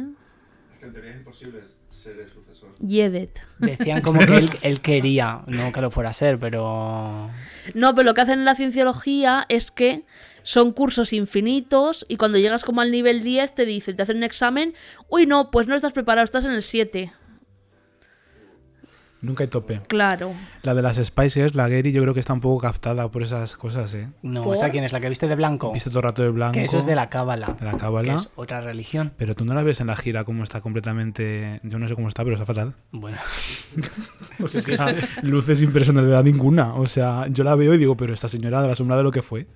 Es 0.73 0.79
que 0.81 0.87
en 0.87 0.93
teoría 0.93 1.11
es 1.11 1.17
imposible 1.19 1.61
ser 1.91 2.19
el 2.19 2.29
sucesor. 2.29 2.75
Yedet. 2.79 3.41
Decían 3.59 4.01
como 4.03 4.21
que 4.21 4.37
él, 4.37 4.51
él 4.63 4.81
quería, 4.81 5.43
no 5.47 5.71
que 5.73 5.81
lo 5.83 5.91
fuera 5.91 6.11
a 6.11 6.13
ser, 6.15 6.39
pero... 6.39 7.29
No, 7.75 7.95
pero 7.95 8.05
lo 8.07 8.15
que 8.15 8.21
hacen 8.23 8.39
en 8.39 8.45
la 8.47 8.55
cienciología 8.55 9.45
es 9.51 9.71
que 9.71 10.05
son 10.43 10.73
cursos 10.73 11.13
infinitos 11.13 12.05
y 12.09 12.17
cuando 12.17 12.39
llegas 12.39 12.65
como 12.65 12.81
al 12.81 12.91
nivel 12.91 13.23
10 13.23 13.55
te 13.55 13.67
dicen, 13.67 13.97
te 13.97 14.03
hacen 14.03 14.19
un 14.19 14.25
examen, 14.25 14.75
uy 15.09 15.27
no, 15.27 15.51
pues 15.51 15.67
no 15.69 15.75
estás 15.75 15.93
preparado, 15.93 16.25
estás 16.25 16.45
en 16.45 16.53
el 16.53 16.63
7. 16.63 17.13
Nunca 19.23 19.45
hay 19.45 19.49
tope. 19.49 19.83
Claro. 19.87 20.33
La 20.63 20.73
de 20.73 20.81
las 20.81 20.97
Spices, 20.97 21.55
la 21.55 21.69
Gary, 21.69 21.93
yo 21.93 22.01
creo 22.01 22.15
que 22.15 22.21
está 22.21 22.33
un 22.33 22.41
poco 22.41 22.59
captada 22.63 23.11
por 23.11 23.23
esas 23.23 23.55
cosas, 23.55 23.93
¿eh? 23.93 24.09
No, 24.23 24.45
¿Por? 24.45 24.55
¿esa 24.57 24.71
quién 24.71 24.83
es? 24.83 24.93
¿La 24.95 25.01
que 25.01 25.11
viste 25.11 25.29
de 25.29 25.35
blanco? 25.35 25.73
Viste 25.73 25.91
todo 25.91 25.99
el 25.99 26.05
rato 26.05 26.23
de 26.23 26.31
blanco. 26.31 26.55
Que 26.55 26.65
eso 26.65 26.79
es 26.79 26.87
de 26.87 26.95
la 26.95 27.11
cábala. 27.11 27.55
de 27.59 27.67
la 27.67 27.73
Que 27.73 27.77
cábala. 27.77 28.15
es 28.15 28.31
otra 28.35 28.63
religión. 28.63 29.13
Pero 29.19 29.35
tú 29.35 29.45
no 29.45 29.53
la 29.53 29.63
ves 29.63 29.83
en 29.83 29.89
la 29.89 29.97
gira 29.97 30.25
como 30.25 30.43
está 30.43 30.63
completamente. 30.63 31.61
Yo 31.65 31.79
no 31.79 31.87
sé 31.87 31.95
cómo 31.95 32.09
está, 32.09 32.25
pero 32.25 32.37
está 32.37 32.47
fatal. 32.47 32.75
Bueno, 32.93 33.19
O 34.43 34.49
sea, 34.49 34.95
luces 35.21 35.59
sin 35.59 35.71
personalidad 35.71 36.25
ninguna. 36.25 36.75
O 36.77 36.87
sea, 36.87 37.27
yo 37.29 37.45
la 37.45 37.55
veo 37.57 37.75
y 37.75 37.79
digo, 37.79 37.99
pero 37.99 38.15
esta 38.15 38.27
señora 38.29 38.63
de 38.63 38.69
la 38.69 38.75
sombra 38.75 38.97
de 38.97 39.03
lo 39.03 39.11
que 39.11 39.21
fue. 39.21 39.47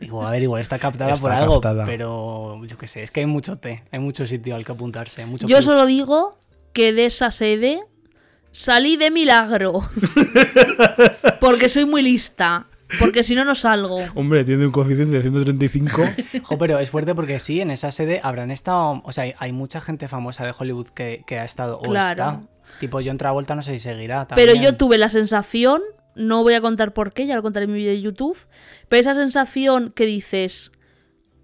Digo, 0.00 0.26
a 0.26 0.30
ver, 0.30 0.42
igual 0.42 0.60
está 0.60 0.78
captada 0.78 1.12
Está 1.12 1.22
por 1.22 1.32
algo, 1.32 1.60
captada. 1.60 1.84
pero 1.84 2.64
yo 2.64 2.78
qué 2.78 2.86
sé, 2.86 3.02
es 3.02 3.10
que 3.10 3.20
hay 3.20 3.26
mucho 3.26 3.56
té, 3.56 3.84
hay 3.90 3.98
mucho 3.98 4.26
sitio 4.26 4.54
al 4.54 4.64
que 4.64 4.72
apuntarse. 4.72 5.26
Mucho 5.26 5.46
Yo 5.46 5.56
club. 5.56 5.64
solo 5.64 5.86
digo 5.86 6.38
que 6.72 6.92
de 6.92 7.06
esa 7.06 7.30
sede 7.30 7.80
salí 8.52 8.96
de 8.96 9.10
milagro. 9.10 9.82
Porque 11.40 11.68
soy 11.68 11.86
muy 11.86 12.02
lista. 12.02 12.66
Porque 12.98 13.22
si 13.22 13.34
no, 13.34 13.44
no 13.44 13.54
salgo. 13.54 14.00
Hombre, 14.14 14.44
tiene 14.44 14.64
un 14.64 14.72
coeficiente 14.72 15.16
de 15.16 15.22
135. 15.22 16.02
Jo, 16.42 16.58
pero 16.58 16.78
es 16.78 16.90
fuerte 16.90 17.14
porque 17.14 17.38
sí, 17.38 17.60
en 17.60 17.70
esa 17.70 17.92
sede 17.92 18.20
habrán 18.22 18.50
estado. 18.50 19.02
O 19.04 19.12
sea, 19.12 19.34
hay, 19.38 19.52
mucha 19.52 19.80
gente 19.80 20.08
famosa 20.08 20.44
de 20.44 20.54
Hollywood 20.58 20.88
que, 20.88 21.22
que 21.26 21.38
ha 21.38 21.44
estado 21.44 21.78
o 21.80 21.94
está. 21.94 22.40
Tipo 22.80 23.00
John 23.04 23.18
Travolta, 23.18 23.54
no 23.54 23.62
sé 23.62 23.74
si 23.74 23.80
seguirá. 23.80 24.26
Pero 24.34 24.54
yo 24.54 24.76
tuve 24.76 24.96
la 24.98 25.08
sensación, 25.08 25.82
no 26.18 26.42
voy 26.42 26.54
a 26.54 26.60
contar 26.60 26.92
por 26.92 27.12
qué, 27.12 27.26
ya 27.26 27.36
lo 27.36 27.42
contaré 27.42 27.64
en 27.64 27.72
mi 27.72 27.78
vídeo 27.78 27.92
de 27.92 28.02
YouTube, 28.02 28.36
pero 28.88 29.00
esa 29.00 29.14
sensación 29.14 29.90
que 29.94 30.04
dices, 30.04 30.72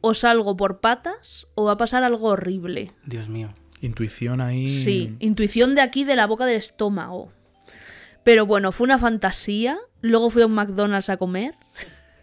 o 0.01 0.13
salgo 0.13 0.57
por 0.57 0.81
patas 0.81 1.47
o 1.55 1.65
va 1.65 1.73
a 1.73 1.77
pasar 1.79 2.05
algo 2.05 2.29
horrible. 2.29 2.91
Dios 3.07 3.31
mío. 3.31 3.55
Intuición 3.81 4.41
ahí. 4.41 4.69
Sí, 4.69 5.17
intuición 5.19 5.75
de 5.75 5.81
aquí, 5.81 6.05
de 6.05 6.17
la 6.17 6.27
boca 6.27 6.47
del 6.47 6.57
estómago. 6.57 7.33
Pero 8.23 8.47
bueno, 8.47 8.73
fue 8.73 8.85
una 8.85 8.99
fantasía. 8.99 9.79
Luego 10.01 10.31
fui 10.31 10.43
a 10.43 10.47
un 10.47 10.55
McDonald's 10.55 11.11
a 11.11 11.17
comer. 11.17 11.55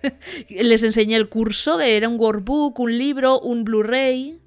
Les 0.50 0.84
enseñé 0.84 1.16
el 1.16 1.30
curso, 1.30 1.78
que 1.78 1.98
era 1.98 2.10
un 2.10 2.20
workbook, 2.20 2.80
un 2.80 2.98
libro, 2.98 3.40
un 3.40 3.64
Blu-ray. 3.64 4.40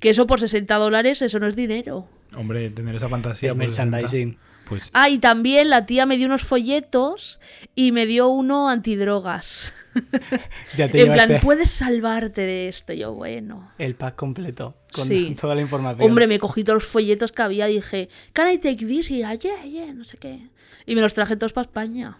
Que 0.00 0.10
eso 0.10 0.26
por 0.26 0.40
60 0.40 0.74
dólares, 0.76 1.22
eso 1.22 1.38
no 1.38 1.46
es 1.46 1.56
dinero. 1.56 2.06
Hombre, 2.36 2.70
tener 2.70 2.94
esa 2.94 3.08
fantasía. 3.08 3.50
Es 3.50 3.56
merchandising. 3.56 4.32
60. 4.32 4.53
Pues 4.68 4.90
Ah, 4.92 5.08
y 5.08 5.18
también 5.18 5.68
la 5.70 5.86
tía 5.86 6.06
me 6.06 6.16
dio 6.16 6.26
unos 6.26 6.42
folletos 6.42 7.40
y 7.74 7.92
me 7.92 8.06
dio 8.06 8.28
uno 8.28 8.68
antidrogas. 8.68 9.72
Ya 10.76 10.90
te 10.90 11.02
en 11.02 11.12
plan, 11.12 11.36
puedes 11.40 11.70
salvarte 11.70 12.40
de 12.40 12.68
esto. 12.68 12.92
Yo, 12.92 13.12
bueno. 13.12 13.70
el 13.78 13.94
pack 13.94 14.16
completo 14.16 14.74
con 14.92 15.06
Sí. 15.06 15.36
toda 15.40 15.54
la 15.54 15.60
información. 15.60 16.08
Hombre, 16.08 16.26
me 16.26 16.40
cogí 16.40 16.64
todos 16.64 16.82
los 16.82 16.90
folletos 16.90 17.30
que 17.30 17.42
había 17.42 17.70
y 17.70 17.74
dije, 17.76 18.08
¿Can 18.32 18.52
I 18.52 18.58
take 18.58 18.84
this? 18.86 19.08
Y 19.10 19.20
ya, 19.20 19.34
yeah, 19.34 19.62
yeah, 19.64 19.92
no 19.92 20.02
sé 20.02 20.16
qué. 20.16 20.48
Y 20.86 20.96
me 20.96 21.00
los 21.00 21.14
traje 21.14 21.36
todos 21.36 21.52
para 21.52 21.66
España. 21.66 22.18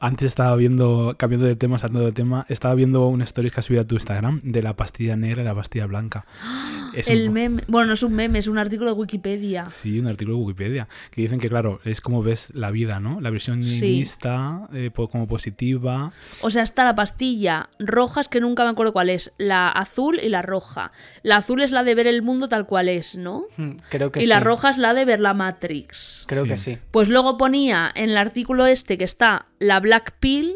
Antes 0.00 0.26
estaba 0.26 0.54
viendo, 0.56 1.14
cambiando 1.18 1.46
de 1.46 1.56
tema, 1.56 1.78
saltando 1.78 2.04
de 2.06 2.12
tema, 2.12 2.46
estaba 2.48 2.74
viendo 2.74 3.06
un 3.08 3.22
stories 3.22 3.52
que 3.52 3.60
has 3.60 3.66
subido 3.66 3.82
a 3.82 3.86
tu 3.86 3.94
Instagram 3.96 4.40
de 4.42 4.62
la 4.62 4.74
pastilla 4.76 5.16
negra 5.16 5.42
y 5.42 5.44
la 5.44 5.54
pastilla 5.54 5.86
blanca. 5.86 6.26
Es 6.94 7.08
el 7.10 7.28
un- 7.28 7.34
meme. 7.34 7.62
Bueno, 7.68 7.88
no 7.88 7.92
es 7.92 8.02
un 8.02 8.14
meme, 8.14 8.38
es 8.38 8.48
un 8.48 8.56
artículo 8.56 8.90
de 8.94 8.96
Wikipedia. 8.98 9.68
Sí, 9.68 10.00
un 10.00 10.06
artículo 10.06 10.38
de 10.38 10.42
Wikipedia 10.44 10.88
que 11.10 11.20
dicen 11.20 11.38
que, 11.38 11.50
claro, 11.50 11.80
es 11.84 12.00
como 12.00 12.22
ves 12.22 12.50
la 12.54 12.70
vida, 12.70 12.98
¿no? 12.98 13.20
La 13.20 13.28
versión 13.28 13.62
Sí. 13.62 13.72
nihilista, 13.82 14.68
eh, 14.72 14.90
po- 14.90 15.08
como 15.10 15.28
positiva. 15.28 16.12
O 16.40 16.50
sea, 16.50 16.62
está 16.62 16.84
la 16.84 16.94
pastilla 16.94 17.68
roja, 17.78 18.22
es 18.22 18.28
que 18.28 18.40
nunca 18.40 18.64
me 18.64 18.70
acuerdo 18.70 18.94
cuál 18.94 19.10
es. 19.10 19.32
La 19.36 19.68
azul 19.68 20.18
y 20.22 20.30
la 20.30 20.40
roja. 20.40 20.90
La 21.22 21.36
azul 21.36 21.60
es 21.60 21.72
la 21.72 21.84
de 21.84 21.94
ver 21.94 22.06
el 22.06 22.22
mundo 22.22 22.48
tal 22.48 22.66
cual 22.66 22.88
es, 22.88 23.14
¿no? 23.14 23.44
Mm, 23.58 23.72
Creo 23.90 24.10
que 24.10 24.20
Y 24.20 24.24
sí. 24.24 24.28
la 24.30 24.40
roja 24.40 24.70
es 24.70 24.78
la 24.78 24.94
de 24.94 25.04
ver 25.04 25.20
la 25.20 25.34
Matrix. 25.34 26.24
Creo 26.26 26.44
Sí. 26.44 26.48
que 26.48 26.56
sí. 26.56 26.78
Pues 26.90 27.08
luego 27.08 27.36
ponía 27.36 27.92
en 27.94 28.08
el 28.10 28.16
artículo 28.16 28.64
este 28.66 28.96
que 28.96 29.04
está 29.04 29.44
la 29.58 29.80
Black 29.80 30.16
Pill, 30.20 30.54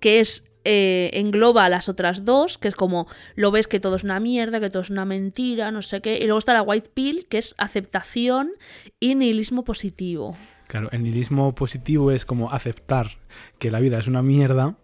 que 0.00 0.20
es 0.20 0.46
eh, 0.64 1.10
engloba 1.14 1.64
a 1.64 1.68
las 1.68 1.88
otras 1.88 2.24
dos, 2.24 2.58
que 2.58 2.66
es 2.68 2.74
como 2.74 3.06
lo 3.36 3.52
ves 3.52 3.68
que 3.68 3.78
todo 3.78 3.94
es 3.94 4.02
una 4.02 4.18
mierda, 4.18 4.58
que 4.58 4.68
todo 4.68 4.82
es 4.82 4.90
una 4.90 5.04
mentira, 5.04 5.70
no 5.70 5.80
sé 5.80 6.00
qué. 6.00 6.18
Y 6.18 6.24
luego 6.24 6.38
está 6.38 6.54
la 6.54 6.62
White 6.62 6.90
Pill, 6.92 7.26
que 7.28 7.38
es 7.38 7.54
aceptación 7.56 8.50
y 8.98 9.14
nihilismo 9.14 9.62
positivo. 9.62 10.36
Claro, 10.66 10.88
el 10.90 11.04
nihilismo 11.04 11.54
positivo 11.54 12.10
es 12.10 12.24
como 12.24 12.50
aceptar 12.50 13.18
que 13.60 13.70
la 13.70 13.78
vida 13.78 13.98
es 13.98 14.08
una 14.08 14.22
mierda, 14.22 14.76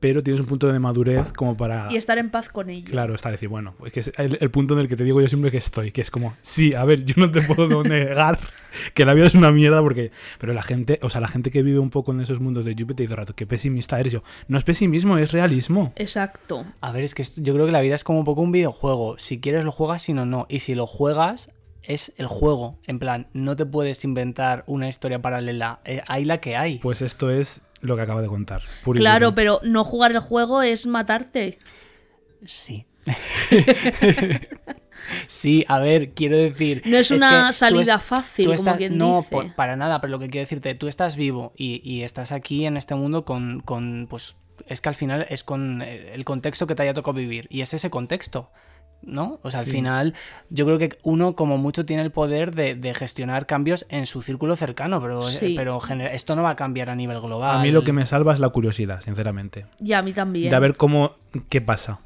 pero 0.00 0.22
tienes 0.22 0.40
un 0.40 0.46
punto 0.46 0.72
de 0.72 0.78
madurez 0.80 1.32
como 1.34 1.56
para... 1.56 1.88
Y 1.92 1.96
estar 1.96 2.16
en 2.18 2.30
paz 2.30 2.48
con 2.48 2.70
ello. 2.70 2.90
Claro, 2.90 3.14
está 3.14 3.30
decir, 3.30 3.48
bueno, 3.50 3.74
es 3.84 3.92
que 3.92 4.00
es 4.00 4.12
el, 4.16 4.38
el 4.40 4.50
punto 4.50 4.74
en 4.74 4.80
el 4.80 4.88
que 4.88 4.96
te 4.96 5.04
digo 5.04 5.20
yo 5.20 5.28
siempre 5.28 5.50
que 5.50 5.58
estoy, 5.58 5.92
que 5.92 6.00
es 6.00 6.10
como, 6.10 6.34
sí, 6.40 6.74
a 6.74 6.84
ver, 6.84 7.04
yo 7.04 7.14
no 7.18 7.30
te 7.30 7.42
puedo 7.42 7.84
negar 7.84 8.38
que 8.94 9.04
la 9.04 9.14
vida 9.14 9.26
es 9.26 9.34
una 9.34 9.50
mierda 9.52 9.80
porque, 9.82 10.10
pero 10.38 10.54
la 10.54 10.62
gente, 10.62 10.98
o 11.02 11.10
sea, 11.10 11.20
la 11.20 11.28
gente 11.28 11.50
que 11.50 11.62
vive 11.62 11.78
un 11.78 11.90
poco 11.90 12.12
en 12.12 12.20
esos 12.20 12.40
mundos 12.40 12.64
de 12.64 12.72
Júpiter 12.72 12.96
te 12.96 13.02
dice 13.04 13.16
rato, 13.16 13.34
qué 13.34 13.46
pesimista 13.46 14.00
eres 14.00 14.12
yo. 14.12 14.22
No 14.48 14.56
es 14.58 14.64
pesimismo, 14.64 15.18
es 15.18 15.32
realismo. 15.32 15.92
Exacto. 15.96 16.64
A 16.80 16.92
ver, 16.92 17.04
es 17.04 17.14
que 17.14 17.22
esto- 17.22 17.40
yo 17.42 17.52
creo 17.54 17.66
que 17.66 17.72
la 17.72 17.80
vida 17.80 17.94
es 17.94 18.02
como 18.04 18.18
un 18.20 18.24
poco 18.24 18.40
un 18.40 18.52
videojuego. 18.52 19.18
Si 19.18 19.40
quieres 19.40 19.64
lo 19.64 19.72
juegas, 19.72 20.02
si 20.02 20.12
no, 20.14 20.24
no. 20.24 20.46
Y 20.48 20.60
si 20.60 20.74
lo 20.74 20.86
juegas, 20.86 21.50
es 21.82 22.12
el 22.16 22.26
juego. 22.26 22.78
En 22.86 22.98
plan, 22.98 23.26
no 23.32 23.56
te 23.56 23.66
puedes 23.66 24.04
inventar 24.04 24.64
una 24.66 24.88
historia 24.88 25.20
paralela. 25.20 25.80
Eh, 25.84 26.02
hay 26.06 26.24
la 26.24 26.38
que 26.40 26.56
hay. 26.56 26.78
Pues 26.78 27.02
esto 27.02 27.30
es 27.30 27.62
lo 27.80 27.96
que 27.96 28.02
acaba 28.02 28.20
de 28.22 28.28
contar. 28.28 28.62
Claro, 28.94 29.34
pero 29.34 29.60
no 29.62 29.84
jugar 29.84 30.12
el 30.12 30.20
juego 30.20 30.62
es 30.62 30.86
matarte. 30.86 31.58
Sí. 32.44 32.86
sí, 35.26 35.64
a 35.68 35.78
ver, 35.78 36.10
quiero 36.10 36.36
decir. 36.36 36.82
No 36.84 36.96
es 36.98 37.10
una 37.10 37.52
salida 37.52 37.96
es- 37.96 38.02
fácil, 38.02 38.46
tú 38.50 38.54
como 38.54 38.76
quien 38.76 38.98
no, 38.98 39.18
dice. 39.18 39.28
por- 39.30 39.54
para 39.54 39.76
nada, 39.76 40.00
pero 40.00 40.10
lo 40.12 40.18
que 40.18 40.28
quiero 40.28 40.42
decirte, 40.44 40.74
tú 40.74 40.88
estás 40.88 41.16
vivo 41.16 41.52
y, 41.56 41.80
y 41.88 42.02
estás 42.02 42.32
aquí 42.32 42.66
en 42.66 42.76
este 42.76 42.94
mundo 42.94 43.24
con, 43.24 43.60
con, 43.60 44.06
pues, 44.08 44.36
es 44.66 44.80
que 44.80 44.88
al 44.88 44.94
final 44.94 45.26
es 45.30 45.44
con 45.44 45.82
eh, 45.82 46.12
el 46.14 46.24
contexto 46.24 46.66
que 46.66 46.74
te 46.74 46.82
haya 46.82 46.94
tocado 46.94 47.14
vivir 47.14 47.46
y 47.50 47.62
es 47.62 47.72
ese 47.74 47.90
contexto. 47.90 48.50
¿No? 49.02 49.38
O 49.42 49.50
sea, 49.50 49.60
al 49.60 49.66
final 49.66 50.14
yo 50.50 50.66
creo 50.66 50.78
que 50.78 50.90
uno 51.02 51.34
como 51.34 51.56
mucho 51.56 51.86
tiene 51.86 52.02
el 52.02 52.10
poder 52.10 52.54
de, 52.54 52.74
de 52.74 52.92
gestionar 52.94 53.46
cambios 53.46 53.86
en 53.88 54.04
su 54.06 54.20
círculo 54.20 54.56
cercano, 54.56 55.00
pero, 55.00 55.22
Sí. 55.22 55.54
pero 55.56 55.80
esto 56.12 56.36
no 56.36 56.42
va 56.42 56.50
a 56.50 56.56
cambiar 56.56 56.90
a 56.90 56.94
nivel 56.94 57.18
global. 57.20 57.50
A 57.58 57.62
mí 57.62 57.70
lo 57.70 57.82
que 57.82 57.92
me 57.94 58.04
salva 58.04 58.34
es 58.34 58.40
la 58.40 58.50
curiosidad, 58.50 59.00
sinceramente. 59.00 59.66
Y 59.82 59.94
a 59.94 60.02
mí 60.02 60.12
también. 60.12 60.50
De 60.50 60.56
a 60.56 60.60
ver 60.60 60.76
cómo, 60.76 61.14
qué 61.48 61.60
pasa. 61.62 62.00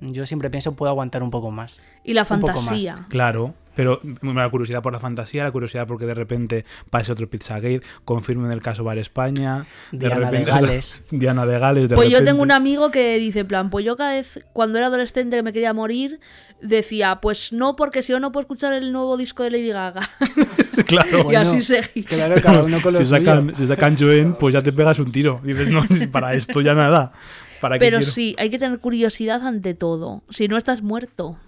Yo 0.00 0.26
siempre 0.26 0.50
pienso 0.50 0.74
puedo 0.74 0.90
aguantar 0.90 1.22
un 1.22 1.30
poco 1.30 1.50
más. 1.50 1.82
Y 2.04 2.14
la 2.14 2.22
Un 2.28 2.40
poco 2.40 2.52
más. 2.54 2.64
fantasía. 2.64 3.06
Claro, 3.08 3.54
pero 3.76 4.00
la 4.22 4.48
curiosidad 4.48 4.82
por 4.82 4.92
la 4.92 4.98
fantasía, 4.98 5.44
la 5.44 5.50
curiosidad 5.50 5.86
porque 5.86 6.06
de 6.06 6.14
repente 6.14 6.64
pase 6.88 7.12
otro 7.12 7.28
Pizzagate, 7.28 7.82
confirmen 8.04 8.50
el 8.50 8.62
caso 8.62 8.82
Bar 8.84 8.98
España, 8.98 9.66
de 9.92 10.08
Diana 10.08 10.14
de 10.14 10.24
repente, 10.24 10.50
Gales. 10.50 11.02
Diana 11.10 11.46
de 11.46 11.58
Gales, 11.58 11.88
de 11.90 11.94
Pues 11.94 12.08
yo 12.08 12.24
tengo 12.24 12.42
un 12.42 12.52
amigo 12.52 12.90
que 12.90 13.18
dice, 13.18 13.40
en 13.40 13.46
plan, 13.46 13.70
pues 13.70 13.84
yo 13.84 13.96
cada 13.96 14.12
vez, 14.12 14.42
cuando 14.54 14.78
era 14.78 14.86
adolescente 14.86 15.36
que 15.36 15.42
me 15.42 15.52
quería 15.52 15.74
morir, 15.74 16.20
decía, 16.62 17.18
pues 17.20 17.52
no, 17.52 17.76
porque 17.76 18.02
si 18.02 18.12
yo 18.12 18.18
no 18.18 18.32
puedo 18.32 18.42
escuchar 18.42 18.72
el 18.72 18.92
nuevo 18.92 19.18
disco 19.18 19.42
de 19.42 19.50
Lady 19.50 19.68
Gaga. 19.68 20.08
claro. 20.86 21.20
y 21.20 21.22
Bueno, 21.24 21.40
así 21.40 21.60
seguí. 21.60 22.02
Claro, 22.02 22.40
cada 22.40 22.62
uno 22.62 22.80
con 22.80 22.94
si, 22.94 23.04
sacan, 23.04 23.54
si 23.54 23.66
sacan 23.66 23.96
Joen, 23.98 24.34
pues 24.34 24.54
ya 24.54 24.62
te 24.62 24.72
pegas 24.72 24.98
un 25.00 25.12
tiro. 25.12 25.40
Dices, 25.44 25.68
no, 25.68 25.82
para 26.12 26.32
esto 26.32 26.62
ya 26.62 26.74
nada. 26.74 27.12
¿Para 27.60 27.76
qué 27.76 27.84
Pero 27.84 27.98
quiero? 27.98 28.12
sí, 28.12 28.34
hay 28.38 28.50
que 28.50 28.58
tener 28.58 28.78
curiosidad 28.78 29.46
ante 29.46 29.74
todo. 29.74 30.22
Si 30.30 30.48
no 30.48 30.56
estás 30.56 30.82
muerto. 30.82 31.38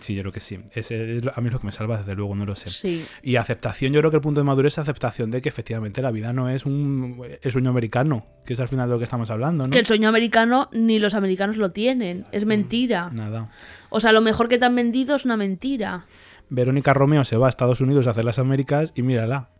Sí, 0.00 0.14
yo 0.14 0.22
creo 0.22 0.32
que 0.32 0.40
sí. 0.40 0.58
Es 0.74 0.90
a 0.90 1.40
mí 1.40 1.46
es 1.46 1.52
lo 1.52 1.60
que 1.60 1.66
me 1.66 1.72
salva, 1.72 1.98
desde 1.98 2.14
luego, 2.14 2.34
no 2.34 2.44
lo 2.44 2.56
sé. 2.56 2.70
Sí. 2.70 3.04
Y 3.22 3.36
aceptación, 3.36 3.92
yo 3.92 4.00
creo 4.00 4.10
que 4.10 4.16
el 4.16 4.22
punto 4.22 4.40
de 4.40 4.44
madurez 4.44 4.74
es 4.74 4.78
aceptación 4.78 5.30
de 5.30 5.40
que 5.40 5.48
efectivamente 5.48 6.02
la 6.02 6.10
vida 6.10 6.32
no 6.32 6.48
es 6.48 6.66
un 6.66 7.22
el 7.40 7.52
sueño 7.52 7.70
americano, 7.70 8.26
que 8.44 8.54
es 8.54 8.60
al 8.60 8.68
final 8.68 8.88
de 8.88 8.94
lo 8.94 8.98
que 8.98 9.04
estamos 9.04 9.30
hablando, 9.30 9.66
¿no? 9.66 9.70
Que 9.70 9.78
el 9.78 9.86
sueño 9.86 10.08
americano 10.08 10.68
ni 10.72 10.98
los 10.98 11.14
americanos 11.14 11.56
lo 11.56 11.70
tienen. 11.70 12.26
Es 12.32 12.44
mentira. 12.44 13.10
Nada. 13.12 13.50
O 13.90 14.00
sea, 14.00 14.12
lo 14.12 14.20
mejor 14.20 14.48
que 14.48 14.58
te 14.58 14.64
han 14.64 14.74
vendido 14.74 15.16
es 15.16 15.24
una 15.24 15.36
mentira. 15.36 16.06
Verónica 16.48 16.92
Romeo 16.92 17.24
se 17.24 17.36
va 17.36 17.46
a 17.46 17.50
Estados 17.50 17.80
Unidos 17.80 18.06
a 18.06 18.10
hacer 18.10 18.24
las 18.24 18.38
Américas 18.38 18.92
y 18.94 19.02
mírala. 19.02 19.50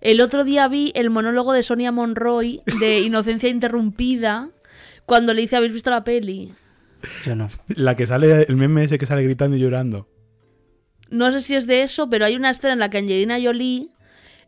El 0.00 0.20
otro 0.20 0.44
día 0.44 0.68
vi 0.68 0.92
el 0.94 1.10
monólogo 1.10 1.52
de 1.52 1.62
Sonia 1.62 1.92
Monroy 1.92 2.62
de 2.80 3.00
Inocencia 3.06 3.48
Interrumpida 3.48 4.50
cuando 5.04 5.34
le 5.34 5.42
dice, 5.42 5.56
¿habéis 5.56 5.72
visto 5.72 5.90
la 5.90 6.04
peli? 6.04 6.52
Yo 7.24 7.36
no. 7.36 7.48
La 7.68 7.94
que 7.96 8.06
sale, 8.06 8.42
el 8.48 8.56
meme 8.56 8.84
ese 8.84 8.98
que 8.98 9.06
sale 9.06 9.22
gritando 9.22 9.56
y 9.56 9.60
llorando. 9.60 10.08
No 11.10 11.30
sé 11.30 11.40
si 11.40 11.54
es 11.54 11.66
de 11.66 11.82
eso, 11.82 12.10
pero 12.10 12.26
hay 12.26 12.34
una 12.36 12.50
escena 12.50 12.72
en 12.72 12.80
la 12.80 12.90
que 12.90 12.98
Angelina 12.98 13.38
Jolie 13.40 13.90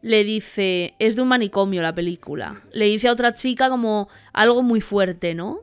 le 0.03 0.25
dice, 0.25 0.95
es 0.99 1.17
de 1.17 1.23
un 1.23 1.29
manicomio 1.29 1.83
la 1.83 1.95
película. 1.95 2.61
Le 2.73 2.87
dice 2.87 3.09
a 3.09 3.13
otra 3.13 3.35
chica 3.35 3.69
como 3.69 4.09
algo 4.33 4.63
muy 4.63 4.81
fuerte, 4.81 5.35
¿no? 5.35 5.61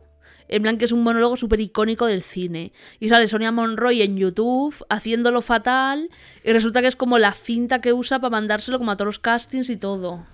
En 0.47 0.61
plan 0.61 0.77
que 0.77 0.85
es 0.85 0.91
un 0.91 1.03
monólogo 1.03 1.37
súper 1.37 1.59
icónico 1.59 2.05
del 2.05 2.21
cine. 2.21 2.71
Y 2.99 3.09
sale 3.09 3.27
Sonia 3.27 3.51
Monroy 3.51 4.01
en 4.01 4.17
YouTube 4.17 4.75
haciéndolo 4.89 5.41
fatal 5.41 6.09
y 6.43 6.51
resulta 6.51 6.81
que 6.81 6.87
es 6.87 6.95
como 6.95 7.17
la 7.19 7.33
cinta 7.33 7.81
que 7.81 7.93
usa 7.93 8.19
para 8.19 8.31
mandárselo 8.31 8.77
como 8.77 8.91
a 8.91 8.95
todos 8.95 9.07
los 9.07 9.19
castings 9.19 9.69
y 9.69 9.77
todo. 9.77 10.25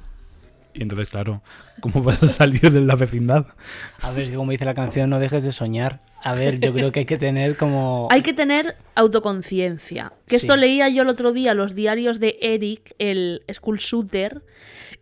Y 0.74 0.84
entonces, 0.84 1.10
claro, 1.10 1.42
¿cómo 1.82 2.02
vas 2.02 2.24
a 2.24 2.28
salir 2.28 2.72
de 2.72 2.82
la 2.82 2.96
vecindad? 2.96 3.46
A 4.02 4.12
ver, 4.12 4.24
es 4.24 4.30
que 4.32 4.38
como 4.38 4.52
dice 4.52 4.64
la 4.64 4.74
canción, 4.74 5.10
no 5.10 5.20
dejes 5.20 5.44
de 5.44 5.52
soñar. 5.52 6.02
A 6.24 6.34
ver, 6.34 6.60
yo 6.60 6.72
creo 6.72 6.92
que 6.92 7.02
hay 7.02 7.06
que 7.06 7.18
tener 7.18 7.58
como... 7.58 8.08
Hay 8.10 8.22
que 8.22 8.34
tener 8.34 8.78
autoconciencia. 8.96 10.14
Que 10.28 10.38
esto 10.38 10.56
leía 10.56 10.88
yo 10.88 11.02
el 11.02 11.10
otro 11.10 11.34
día 11.34 11.54
los 11.54 11.76
diarios 11.76 12.20
de 12.20 12.38
Eric, 12.42 12.96
el 13.00 13.44
school 13.52 13.80
shooter, 13.80 14.44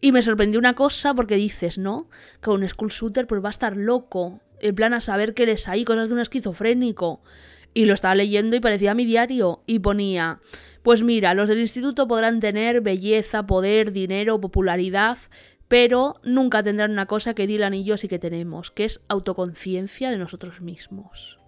y 0.01 0.11
me 0.11 0.21
sorprendió 0.21 0.59
una 0.59 0.73
cosa 0.73 1.13
porque 1.13 1.35
dices, 1.35 1.77
¿no? 1.77 2.09
Que 2.41 2.49
un 2.49 2.67
school 2.67 2.89
shooter 2.89 3.27
pues 3.27 3.43
va 3.43 3.49
a 3.49 3.51
estar 3.51 3.75
loco, 3.75 4.39
en 4.61 4.75
plan 4.75 4.93
a 4.93 4.99
saber 4.99 5.33
que 5.33 5.43
eres 5.43 5.67
ahí, 5.67 5.85
cosas 5.85 6.09
de 6.09 6.15
un 6.15 6.21
esquizofrénico. 6.21 7.21
Y 7.73 7.85
lo 7.85 7.93
estaba 7.93 8.15
leyendo 8.15 8.55
y 8.55 8.59
parecía 8.59 8.93
mi 8.93 9.05
diario 9.05 9.61
y 9.67 9.79
ponía, 9.79 10.39
pues 10.81 11.03
mira, 11.03 11.33
los 11.33 11.49
del 11.49 11.59
instituto 11.59 12.07
podrán 12.07 12.39
tener 12.39 12.81
belleza, 12.81 13.45
poder, 13.45 13.91
dinero, 13.91 14.41
popularidad, 14.41 15.17
pero 15.67 16.19
nunca 16.23 16.63
tendrán 16.63 16.91
una 16.91 17.05
cosa 17.05 17.35
que 17.35 17.45
Dylan 17.45 17.75
y 17.75 17.83
yo 17.83 17.95
sí 17.95 18.07
que 18.07 18.17
tenemos, 18.17 18.71
que 18.71 18.85
es 18.85 19.01
autoconciencia 19.07 20.09
de 20.09 20.17
nosotros 20.17 20.61
mismos. 20.61 21.39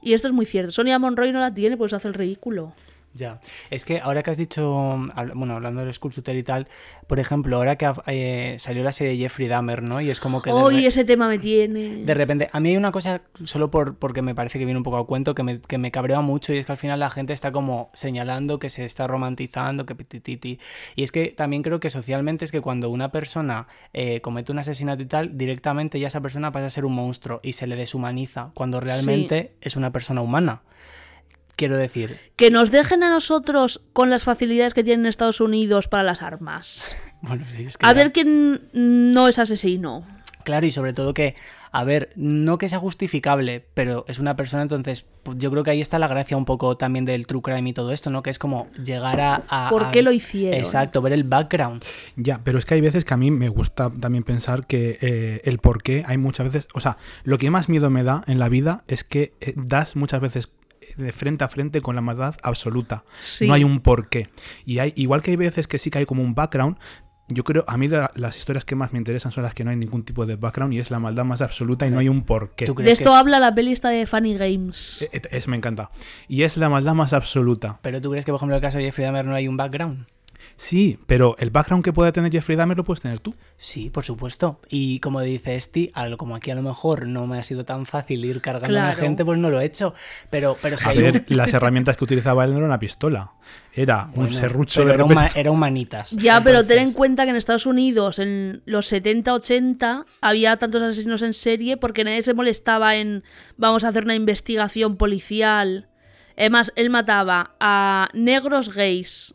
Y 0.00 0.12
esto 0.12 0.28
es 0.28 0.34
muy 0.34 0.46
cierto. 0.46 0.70
Sonia 0.70 0.98
Monroy 0.98 1.32
no 1.32 1.40
la 1.40 1.52
tiene, 1.52 1.76
pues 1.76 1.92
hace 1.92 2.08
el 2.08 2.14
ridículo. 2.14 2.74
Ya, 3.14 3.40
es 3.70 3.84
que 3.84 4.00
ahora 4.00 4.24
que 4.24 4.32
has 4.32 4.36
dicho, 4.36 4.96
habl- 5.14 5.34
bueno, 5.34 5.54
hablando 5.54 5.84
del 5.84 5.94
School 5.94 6.12
Shooter 6.12 6.34
y 6.36 6.42
tal, 6.42 6.66
por 7.06 7.20
ejemplo, 7.20 7.56
ahora 7.56 7.76
que 7.76 7.88
eh, 8.08 8.56
salió 8.58 8.82
la 8.82 8.90
serie 8.90 9.12
de 9.12 9.18
Jeffrey 9.18 9.46
Dahmer, 9.46 9.82
¿no? 9.82 10.00
Y 10.00 10.10
es 10.10 10.18
como 10.20 10.42
que 10.42 10.50
de, 10.50 10.56
Hoy 10.56 10.84
ese 10.86 11.04
tema 11.04 11.28
me 11.28 11.38
tiene. 11.38 12.04
de 12.04 12.14
repente, 12.14 12.50
a 12.52 12.58
mí 12.58 12.70
hay 12.70 12.76
una 12.76 12.90
cosa, 12.90 13.22
solo 13.44 13.70
por, 13.70 13.96
porque 13.98 14.20
me 14.20 14.34
parece 14.34 14.58
que 14.58 14.64
viene 14.64 14.78
un 14.78 14.82
poco 14.82 14.96
a 14.96 15.06
cuento, 15.06 15.34
que 15.36 15.44
me, 15.44 15.60
que 15.60 15.78
me 15.78 15.92
cabrea 15.92 16.22
mucho 16.22 16.52
y 16.52 16.58
es 16.58 16.66
que 16.66 16.72
al 16.72 16.78
final 16.78 16.98
la 16.98 17.08
gente 17.08 17.32
está 17.32 17.52
como 17.52 17.88
señalando 17.94 18.58
que 18.58 18.68
se 18.68 18.84
está 18.84 19.06
romantizando, 19.06 19.86
que 19.86 19.94
pitititi. 19.94 20.58
Y 20.96 21.04
es 21.04 21.12
que 21.12 21.28
también 21.28 21.62
creo 21.62 21.78
que 21.78 21.90
socialmente 21.90 22.44
es 22.44 22.50
que 22.50 22.60
cuando 22.60 22.90
una 22.90 23.12
persona 23.12 23.68
eh, 23.92 24.20
comete 24.22 24.50
un 24.50 24.58
asesinato 24.58 25.04
y 25.04 25.06
tal, 25.06 25.38
directamente 25.38 26.00
ya 26.00 26.08
esa 26.08 26.20
persona 26.20 26.50
pasa 26.50 26.66
a 26.66 26.70
ser 26.70 26.84
un 26.84 26.94
monstruo 26.96 27.38
y 27.44 27.52
se 27.52 27.68
le 27.68 27.76
deshumaniza, 27.76 28.50
cuando 28.54 28.80
realmente 28.80 29.52
es 29.60 29.76
una 29.76 29.92
persona 29.92 30.20
humana. 30.20 30.62
Quiero 31.56 31.76
decir, 31.76 32.18
Que 32.36 32.50
nos 32.50 32.70
dejen 32.70 33.02
a 33.02 33.10
nosotros 33.10 33.80
con 33.92 34.10
las 34.10 34.24
facilidades 34.24 34.74
que 34.74 34.82
tienen 34.84 35.06
Estados 35.06 35.40
Unidos 35.40 35.88
para 35.88 36.02
las 36.02 36.22
armas. 36.22 36.94
bueno, 37.22 37.44
sí, 37.48 37.64
es 37.66 37.76
que 37.78 37.86
A 37.86 37.90
ya- 37.90 37.94
ver 37.94 38.12
quién 38.12 38.62
no 38.72 39.28
es 39.28 39.38
asesino. 39.38 40.06
Claro, 40.44 40.66
y 40.66 40.70
sobre 40.70 40.92
todo 40.92 41.14
que, 41.14 41.34
a 41.72 41.84
ver, 41.84 42.10
no 42.16 42.58
que 42.58 42.68
sea 42.68 42.78
justificable, 42.78 43.64
pero 43.72 44.04
es 44.08 44.18
una 44.18 44.36
persona, 44.36 44.62
entonces 44.62 45.06
pues 45.22 45.38
yo 45.38 45.50
creo 45.50 45.62
que 45.64 45.70
ahí 45.70 45.80
está 45.80 45.98
la 45.98 46.06
gracia 46.06 46.36
un 46.36 46.44
poco 46.44 46.74
también 46.76 47.06
del 47.06 47.26
true 47.26 47.40
crime 47.40 47.70
y 47.70 47.72
todo 47.72 47.92
esto, 47.92 48.10
¿no? 48.10 48.22
Que 48.22 48.28
es 48.28 48.38
como 48.38 48.68
llegar 48.84 49.20
a... 49.22 49.42
a- 49.48 49.70
¿Por 49.70 49.84
a- 49.84 49.90
qué 49.90 50.02
lo 50.02 50.12
hicieron? 50.12 50.58
Exacto, 50.60 51.00
ver 51.00 51.14
el 51.14 51.24
background. 51.24 51.82
Ya, 52.16 52.40
pero 52.44 52.58
es 52.58 52.66
que 52.66 52.74
hay 52.74 52.82
veces 52.82 53.06
que 53.06 53.14
a 53.14 53.16
mí 53.16 53.30
me 53.30 53.48
gusta 53.48 53.90
también 53.98 54.22
pensar 54.22 54.66
que 54.66 54.98
eh, 55.00 55.40
el 55.44 55.60
por 55.60 55.82
qué 55.82 56.02
hay 56.06 56.18
muchas 56.18 56.44
veces, 56.52 56.68
o 56.74 56.80
sea, 56.80 56.98
lo 57.22 57.38
que 57.38 57.50
más 57.50 57.70
miedo 57.70 57.88
me 57.88 58.02
da 58.02 58.22
en 58.26 58.38
la 58.38 58.50
vida 58.50 58.84
es 58.86 59.02
que 59.02 59.32
eh, 59.40 59.54
das 59.56 59.96
muchas 59.96 60.20
veces 60.20 60.50
de 60.96 61.12
frente 61.12 61.44
a 61.44 61.48
frente 61.48 61.80
con 61.80 61.94
la 61.94 62.00
maldad 62.00 62.34
absoluta. 62.42 63.04
Sí. 63.24 63.46
No 63.46 63.54
hay 63.54 63.64
un 63.64 63.80
porqué. 63.80 64.28
Y 64.64 64.78
hay, 64.78 64.92
igual 64.96 65.22
que 65.22 65.32
hay 65.32 65.36
veces 65.36 65.66
que 65.66 65.78
sí 65.78 65.90
que 65.90 65.98
hay 65.98 66.06
como 66.06 66.22
un 66.22 66.34
background, 66.34 66.76
yo 67.26 67.42
creo, 67.42 67.64
a 67.66 67.78
mí 67.78 67.88
de 67.88 68.06
las 68.16 68.36
historias 68.36 68.66
que 68.66 68.74
más 68.74 68.92
me 68.92 68.98
interesan 68.98 69.32
son 69.32 69.44
las 69.44 69.54
que 69.54 69.64
no 69.64 69.70
hay 69.70 69.76
ningún 69.76 70.04
tipo 70.04 70.26
de 70.26 70.36
background 70.36 70.74
y 70.74 70.78
es 70.78 70.90
la 70.90 70.98
maldad 71.00 71.24
más 71.24 71.40
absoluta 71.40 71.86
y 71.86 71.90
no 71.90 71.98
hay 71.98 72.08
un 72.10 72.22
porqué. 72.22 72.66
¿Tú 72.66 72.74
De 72.74 72.90
esto 72.90 73.08
es- 73.10 73.14
habla 73.14 73.38
la 73.38 73.54
peli 73.54 73.72
esta 73.72 73.88
de 73.88 74.04
Funny 74.04 74.36
Games. 74.36 75.00
Eh, 75.02 75.08
eh, 75.12 75.22
Es, 75.30 75.48
me 75.48 75.56
encanta. 75.56 75.90
Y 76.28 76.42
es 76.42 76.58
la 76.58 76.68
maldad 76.68 76.92
más 76.94 77.14
absoluta. 77.14 77.78
Pero 77.80 78.00
tú 78.02 78.10
crees 78.10 78.26
que, 78.26 78.32
por 78.32 78.38
ejemplo, 78.38 78.54
en 78.56 78.62
el 78.62 78.66
caso 78.66 78.76
de 78.76 78.84
Jeffrey 78.84 79.06
Dahmer 79.06 79.24
no 79.24 79.34
hay 79.34 79.48
un 79.48 79.56
background? 79.56 80.06
Sí, 80.56 80.98
pero 81.06 81.34
el 81.38 81.50
background 81.50 81.84
que 81.84 81.92
puede 81.92 82.12
tener 82.12 82.30
Jeffrey 82.30 82.56
Dahmer 82.56 82.76
lo 82.76 82.84
puedes 82.84 83.00
tener 83.00 83.18
tú. 83.18 83.34
Sí, 83.56 83.90
por 83.90 84.04
supuesto. 84.04 84.60
Y 84.68 85.00
como 85.00 85.20
dice 85.20 85.56
Esti, 85.56 85.90
al- 85.94 86.16
como 86.16 86.36
aquí 86.36 86.50
a 86.50 86.54
lo 86.54 86.62
mejor 86.62 87.08
no 87.08 87.26
me 87.26 87.38
ha 87.38 87.42
sido 87.42 87.64
tan 87.64 87.86
fácil 87.86 88.24
ir 88.24 88.40
cargando 88.40 88.78
a 88.78 88.82
la 88.88 88.92
gente, 88.94 89.24
pues 89.24 89.38
no 89.38 89.50
lo 89.50 89.60
he 89.60 89.64
hecho. 89.64 89.94
Pero, 90.30 90.56
pero 90.62 90.76
si 90.76 90.88
A 90.88 90.92
un- 90.92 90.98
ver, 90.98 91.24
las 91.28 91.52
herramientas 91.54 91.96
que 91.96 92.04
utilizaba 92.04 92.44
él 92.44 92.52
no 92.52 92.58
era 92.58 92.66
una 92.66 92.78
pistola. 92.78 93.32
Era 93.72 94.08
un 94.14 94.30
serrucho 94.30 94.84
de 94.84 94.92
era, 95.34 95.50
humanitas. 95.50 96.12
Ya, 96.12 96.40
pero 96.42 96.64
ten 96.64 96.78
en 96.78 96.92
cuenta 96.92 97.24
que 97.24 97.30
en 97.30 97.36
Estados 97.36 97.66
Unidos, 97.66 98.18
en 98.20 98.62
los 98.64 98.90
70-80, 98.90 100.04
había 100.20 100.56
tantos 100.56 100.82
asesinos 100.82 101.22
en 101.22 101.34
serie 101.34 101.76
porque 101.76 102.04
nadie 102.04 102.22
se 102.22 102.34
molestaba 102.34 102.96
en 102.96 103.24
vamos 103.56 103.84
a 103.84 103.88
hacer 103.88 104.04
una 104.04 104.14
investigación 104.14 104.96
policial. 104.96 105.88
Además, 106.36 106.72
él 106.76 106.90
mataba 106.90 107.54
a 107.60 108.08
negros 108.14 108.72
gays 108.74 109.34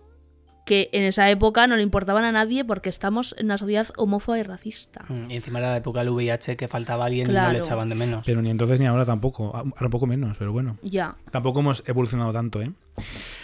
que 0.70 0.88
en 0.92 1.04
esa 1.04 1.28
época 1.32 1.66
no 1.66 1.76
le 1.78 1.82
importaban 1.82 2.26
a 2.26 2.32
nadie 2.32 2.64
porque 2.64 2.90
estamos 2.90 3.34
en 3.40 3.48
una 3.48 3.58
sociedad 3.58 3.88
homófoba 3.98 4.38
y 4.38 4.44
racista. 4.44 5.04
mm, 5.10 5.32
Y 5.32 5.36
encima 5.38 5.58
era 5.58 5.72
la 5.72 5.78
época 5.78 6.02
del 6.02 6.10
VIH 6.10 6.56
que 6.58 6.68
faltaba 6.68 7.06
alguien 7.06 7.28
y 7.32 7.34
no 7.34 7.52
le 7.52 7.58
echaban 7.58 7.90
de 7.90 7.96
menos. 7.96 8.24
Pero 8.24 8.44
ni 8.44 8.52
entonces 8.52 8.80
ni 8.80 8.86
ahora 8.86 9.04
tampoco. 9.04 9.48
Ahora 9.56 9.74
un 9.82 9.90
poco 9.90 10.06
menos, 10.06 10.38
pero 10.38 10.52
bueno. 10.52 10.78
Ya. 10.84 11.16
Tampoco 11.32 11.62
hemos 11.62 11.84
evolucionado 11.88 12.32
tanto, 12.32 12.62
¿eh? 12.62 12.72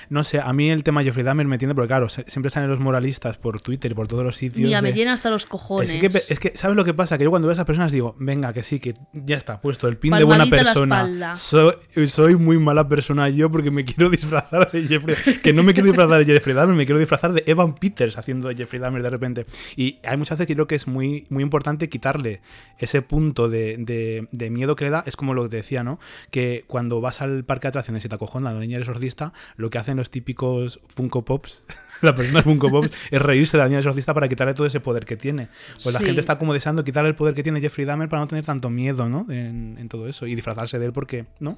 No 0.08 0.24
sé, 0.24 0.40
a 0.40 0.54
mí 0.54 0.70
el 0.70 0.84
tema 0.84 1.02
Jeffrey 1.04 1.24
Dahmer 1.26 1.48
me 1.48 1.58
tiende 1.58 1.74
porque, 1.74 1.88
claro, 1.88 2.10
siempre 2.10 2.52
salen 2.52 2.70
los 2.70 2.80
moralistas 2.80 3.38
por 3.38 3.60
Twitter 3.62 3.92
y 3.92 3.96
por 3.96 4.08
todos 4.08 4.24
los 4.24 4.36
sitios. 4.36 4.68
Mira, 4.68 4.80
me 4.84 4.94
tiene 4.94 5.10
hasta 5.10 5.32
los 5.32 5.48
cojones. 5.48 5.92
Es 5.92 6.00
que, 6.00 6.22
es 6.30 6.40
que, 6.40 6.52
¿sabes 6.56 6.78
lo 6.78 6.86
que 6.86 6.94
pasa? 6.94 7.18
Que 7.18 7.24
yo 7.24 7.32
cuando 7.32 7.48
veo 7.48 7.54
a 7.54 7.56
esas 7.56 7.66
personas 7.66 7.92
digo, 7.92 8.16
venga, 8.20 8.54
que 8.54 8.62
sí, 8.62 8.80
que 8.80 8.94
ya 9.14 9.36
está 9.36 9.60
puesto 9.62 9.88
el 9.88 9.98
pin 9.98 10.12
de 10.20 10.24
buena 10.24 10.44
persona. 10.66 11.02
Soy, 11.36 11.74
soy 12.08 12.36
muy 12.36 12.60
mala 12.60 12.88
persona 12.88 13.30
yo 13.30 13.50
porque 13.50 13.72
me 13.72 13.84
quiero 13.86 14.12
disfrazar 14.12 14.72
de 14.72 14.84
Jeffrey. 14.88 15.16
Que 15.42 15.54
no 15.54 15.64
me 15.64 15.74
quiero 15.74 15.88
disfrazar 15.88 16.24
de 16.24 16.32
Jeffrey 16.32 16.56
Dahmer, 16.56 16.76
me 16.76 16.86
quiero 16.86 17.00
disfrazar 17.00 17.34
de 17.34 17.44
Evan 17.48 17.74
Peters 17.74 18.16
haciendo 18.20 18.52
Jeffrey 18.56 18.80
Dahmer 18.80 19.02
de 19.02 19.10
repente. 19.10 19.48
Y 19.76 19.98
hay 20.04 20.18
muchas 20.18 20.38
veces 20.38 20.48
que 20.50 20.54
creo 20.54 20.68
que 20.68 20.76
es 20.76 20.86
muy, 20.88 21.26
muy 21.30 21.42
importante 21.42 21.90
quitarle 21.90 22.42
ese 22.78 23.02
punto 23.02 23.50
de, 23.50 23.78
de- 23.80 24.28
de 24.32 24.50
miedo 24.52 24.76
que 24.76 24.86
le 24.86 24.92
da. 24.92 25.04
Es 25.08 25.16
como 25.16 25.34
lo 25.34 25.42
que 25.44 25.50
te 25.50 25.58
decía, 25.58 25.84
¿no? 25.84 26.00
Que 26.30 26.64
cuando 26.68 27.02
vas 27.02 27.24
al 27.24 27.44
parque 27.44 27.64
de 27.64 27.70
atracciones 27.70 28.06
y 28.06 28.10
te 28.10 28.14
acojonan 28.14 28.54
la 28.54 28.60
niña 28.60 28.78
exorcista, 28.78 29.34
lo 29.58 29.70
que 29.70 29.78
hacen 29.78 29.98
los 29.98 30.10
típicos 30.10 30.80
Funko 30.88 31.24
Pops, 31.26 31.64
la 32.02 32.16
persona 32.16 32.42
Funko 32.44 32.70
Pops, 32.70 32.92
es 33.12 33.22
reírse 33.22 33.58
de 33.58 33.64
la 33.64 33.68
niña 33.70 33.80
exorcista 33.80 34.14
para 34.14 34.28
quitarle 34.28 34.54
todo 34.54 34.68
ese 34.68 34.80
poder 34.80 35.06
que 35.06 35.18
tiene. 35.18 35.48
Pues 35.84 35.94
la 35.94 36.00
Sí. 36.00 36.06
gente 36.06 36.20
está 36.20 36.38
como 36.38 36.54
deseando 36.54 36.84
quitarle 36.84 37.10
el 37.10 37.16
poder 37.16 37.34
que 37.36 37.44
tiene 37.44 37.62
Jeffrey 37.62 37.86
Dahmer 37.86 38.10
para 38.10 38.22
no 38.22 38.28
tener 38.28 38.44
tanto 38.46 38.70
miedo, 38.70 39.10
¿no? 39.10 39.26
En, 39.30 39.78
en 39.80 39.90
todo 39.90 40.08
eso. 40.08 40.28
Y 40.28 40.36
disfrazarse 40.36 40.80
de 40.80 40.86
él 40.88 40.94
porque, 40.94 41.26
¿no? 41.40 41.58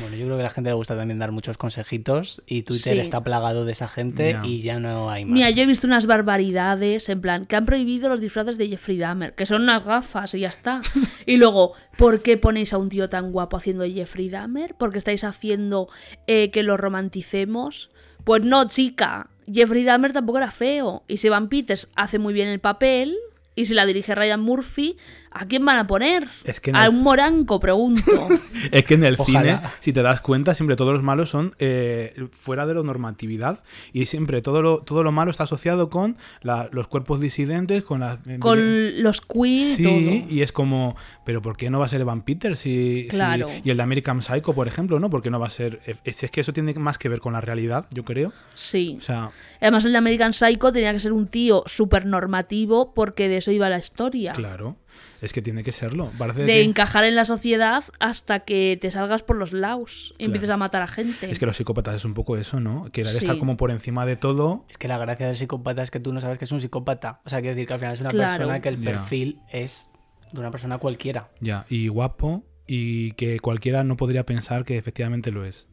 Bueno, 0.00 0.16
yo 0.16 0.24
creo 0.26 0.36
que 0.36 0.42
a 0.42 0.44
la 0.44 0.50
gente 0.50 0.70
le 0.70 0.74
gusta 0.74 0.96
también 0.96 1.18
dar 1.18 1.32
muchos 1.32 1.56
consejitos 1.58 2.42
y 2.46 2.62
Twitter 2.62 2.94
Sí. 2.94 3.00
está 3.00 3.22
plagado 3.24 3.64
de 3.64 3.72
esa 3.72 3.88
gente 3.88 4.36
y 4.44 4.60
ya 4.60 4.78
no 4.78 5.10
hay 5.10 5.24
más. 5.24 5.34
Mira, 5.34 5.50
yo 5.50 5.62
he 5.62 5.66
visto 5.66 5.86
unas 5.86 6.06
barbaridades, 6.06 7.08
en 7.08 7.20
plan, 7.20 7.44
que 7.44 7.56
han 7.56 7.64
prohibido 7.66 8.08
los 8.08 8.20
disfraces 8.20 8.56
de 8.58 8.68
Jeffrey 8.68 8.98
Dahmer, 8.98 9.34
que 9.34 9.46
son 9.46 9.62
unas 9.62 9.84
gafas 9.84 10.34
y 10.34 10.40
ya 10.40 10.48
está. 10.48 10.80
Y 11.26 11.36
luego, 11.36 11.74
¿por 11.98 12.22
qué 12.22 12.36
ponéis 12.36 12.72
a 12.72 12.78
un 12.78 12.88
tío 12.88 13.08
tan 13.08 13.30
guapo 13.30 13.56
haciendo 13.56 13.84
Jeffrey 13.86 14.28
Dahmer? 14.30 14.74
¿Porque 14.78 14.98
estáis 14.98 15.22
haciendo 15.22 15.88
eh, 16.26 16.50
que 16.50 16.62
lo 16.62 16.76
romanticemos? 16.76 17.90
Pues 18.24 18.42
no, 18.42 18.66
chica. 18.68 19.28
Jeffrey 19.52 19.84
Dahmer 19.84 20.12
tampoco 20.12 20.38
era 20.38 20.50
feo. 20.50 21.04
Y 21.08 21.18
si 21.18 21.28
Van 21.28 21.48
Peters 21.48 21.88
hace 21.96 22.18
muy 22.18 22.32
bien 22.32 22.48
el 22.48 22.60
papel, 22.60 23.16
y 23.54 23.66
si 23.66 23.74
la 23.74 23.84
dirige 23.86 24.14
Ryan 24.14 24.40
Murphy, 24.40 24.96
¿a 25.32 25.46
quién 25.46 25.64
van 25.64 25.78
a 25.78 25.86
poner? 25.86 26.28
Es 26.44 26.60
que 26.60 26.70
en 26.70 26.76
A 26.76 26.84
el- 26.84 26.90
un 26.90 27.02
moranco, 27.02 27.60
pregunto. 27.60 28.02
Es 28.72 28.84
que 28.84 28.94
en 28.94 29.04
el 29.04 29.16
Ojalá. 29.18 29.40
cine, 29.40 29.60
si 29.80 29.92
te 29.92 30.02
das 30.02 30.20
cuenta, 30.20 30.54
siempre 30.54 30.76
todos 30.76 30.92
los 30.92 31.02
malos 31.02 31.30
son 31.30 31.54
eh, 31.58 32.12
fuera 32.32 32.66
de 32.66 32.74
la 32.74 32.82
normatividad 32.82 33.62
y 33.92 34.06
siempre 34.06 34.42
todo 34.42 34.60
lo, 34.60 34.78
todo 34.82 35.02
lo 35.02 35.12
malo 35.12 35.30
está 35.30 35.44
asociado 35.44 35.88
con 35.88 36.16
la- 36.42 36.68
los 36.72 36.88
cuerpos 36.88 37.20
disidentes, 37.20 37.82
con 37.84 38.00
las... 38.00 38.18
eh, 38.26 38.38
Con 38.38 39.02
los 39.02 39.20
queer 39.22 39.58
y 39.58 39.74
Sí, 39.76 39.82
todo. 39.84 40.30
y 40.34 40.42
es 40.42 40.52
como, 40.52 40.96
pero 41.24 41.40
¿por 41.40 41.56
qué 41.56 41.70
no 41.70 41.78
va 41.78 41.86
a 41.86 41.88
ser 41.88 42.00
Evan 42.02 42.22
Peters? 42.22 42.58
Si, 42.58 43.08
si- 43.10 43.18
y 43.64 43.70
el 43.70 43.76
de 43.76 43.82
American 43.82 44.20
Psycho, 44.22 44.52
por 44.54 44.68
ejemplo, 44.68 45.00
¿no? 45.00 45.08
¿Por 45.10 45.22
qué 45.22 45.30
no 45.30 45.40
va 45.40 45.46
a 45.46 45.50
ser...? 45.50 45.80
Es, 46.04 46.22
es 46.22 46.30
que 46.30 46.40
eso 46.42 46.52
tiene 46.52 46.74
más 46.74 46.98
que 46.98 47.08
ver 47.08 47.20
con 47.20 47.32
la 47.32 47.40
realidad, 47.40 47.86
yo 47.90 48.04
creo. 48.04 48.32
Sí. 48.54 48.96
O 48.98 49.00
sea, 49.00 49.30
Además, 49.60 49.84
el 49.84 49.92
de 49.92 49.98
American 49.98 50.34
Psycho 50.34 50.70
tenía 50.72 50.92
que 50.92 51.00
ser 51.00 51.12
un 51.12 51.28
tío 51.28 51.62
súper 51.66 52.04
normativo 52.06 52.92
porque 52.94 53.28
de 53.28 53.38
eso 53.38 53.50
iba 53.50 53.68
la 53.70 53.78
historia. 53.78 54.32
claro, 54.32 54.76
es 55.20 55.32
que 55.32 55.42
tiene 55.42 55.62
que 55.62 55.72
serlo. 55.72 56.10
Parece 56.18 56.42
De 56.42 56.46
que- 56.54 56.62
encajar 56.62 57.04
en 57.04 57.14
la 57.14 57.24
sociedad 57.24 57.84
hasta 57.98 58.40
que 58.40 58.78
te 58.80 58.90
salgas 58.90 59.22
por 59.22 59.36
los 59.36 59.52
laos 59.52 60.14
y 60.18 60.24
empieces 60.24 60.50
a 60.50 60.56
matar 60.56 60.82
a 60.82 60.86
gente. 60.88 61.30
es 61.30 61.38
que 61.38 61.46
los 61.46 61.56
psicópatas 61.56 61.94
es 61.96 62.04
un 62.04 62.14
poco 62.14 62.36
eso, 62.36 62.60
¿no? 62.60 62.90
Que 62.92 63.04
Sí. 63.04 63.18
estar 63.18 63.36
como 63.38 63.56
por 63.56 63.70
encima 63.70 64.06
de 64.06 64.16
todo. 64.16 64.64
Es 64.68 64.78
que 64.78 64.88
la 64.88 64.98
gracia 64.98 65.26
del 65.26 65.36
psicópata 65.36 65.82
es 65.82 65.90
que 65.90 66.00
tú 66.00 66.12
no 66.12 66.20
sabes 66.20 66.38
que 66.38 66.44
es 66.44 66.52
un 66.52 66.60
psicópata. 66.60 67.20
O 67.24 67.28
sea, 67.28 67.40
quiero 67.40 67.54
decir 67.54 67.66
que 67.66 67.74
al 67.74 67.78
final 67.80 67.94
es 67.94 68.00
una 68.00 68.10
Claro. 68.10 68.30
persona 68.32 68.60
que 68.60 68.68
el 68.68 68.78
perfil 68.78 69.40
es 69.52 69.90
de 70.32 70.40
una 70.40 70.50
persona 70.50 70.78
cualquiera. 70.78 71.30
Ya, 71.40 71.66
y 71.68 71.88
guapo 71.88 72.44
y 72.66 73.12
que 73.12 73.40
cualquiera 73.40 73.82
no 73.84 73.96
podría 73.96 74.24
pensar 74.24 74.64
que 74.64 74.78
efectivamente 74.78 75.32
lo 75.32 75.44
es, 75.44 75.66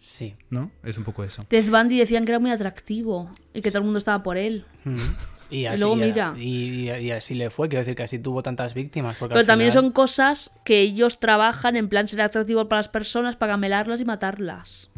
Sí. 0.00 0.34
¿no? 0.50 0.70
Es 0.82 0.98
un 0.98 1.04
poco 1.04 1.22
eso. 1.24 1.44
Ted 1.48 1.70
Bundy 1.70 1.98
decían 1.98 2.24
que 2.24 2.32
era 2.32 2.40
muy 2.40 2.50
atractivo 2.50 3.30
y 3.54 3.60
que 3.62 3.70
todo 3.70 3.78
el 3.78 3.84
mundo 3.84 3.98
estaba 3.98 4.22
por 4.22 4.36
él. 4.36 4.64
Mm. 4.84 4.96
Y, 5.50 5.66
así, 5.66 5.80
luego 5.80 5.96
mira. 5.96 6.34
Y, 6.36 6.88
y- 6.90 6.90
y 6.90 7.10
así 7.10 7.34
le 7.34 7.50
fue, 7.50 7.68
quiero 7.68 7.80
decir 7.80 7.94
que 7.94 8.02
así 8.04 8.18
tuvo 8.18 8.42
tantas 8.42 8.74
víctimas. 8.74 9.16
Porque 9.18 9.34
Pero 9.34 9.46
también 9.46 9.70
final- 9.70 9.84
son 9.84 9.92
cosas 9.92 10.54
que 10.64 10.80
ellos 10.80 11.18
trabajan 11.20 11.76
en 11.76 11.88
plan 11.88 12.08
ser 12.08 12.20
atractivos 12.22 12.66
para 12.66 12.78
las 12.80 12.88
personas, 12.88 13.36
para 13.36 13.52
gamelarlas 13.52 14.00
y 14.00 14.04
matarlas. 14.04 14.90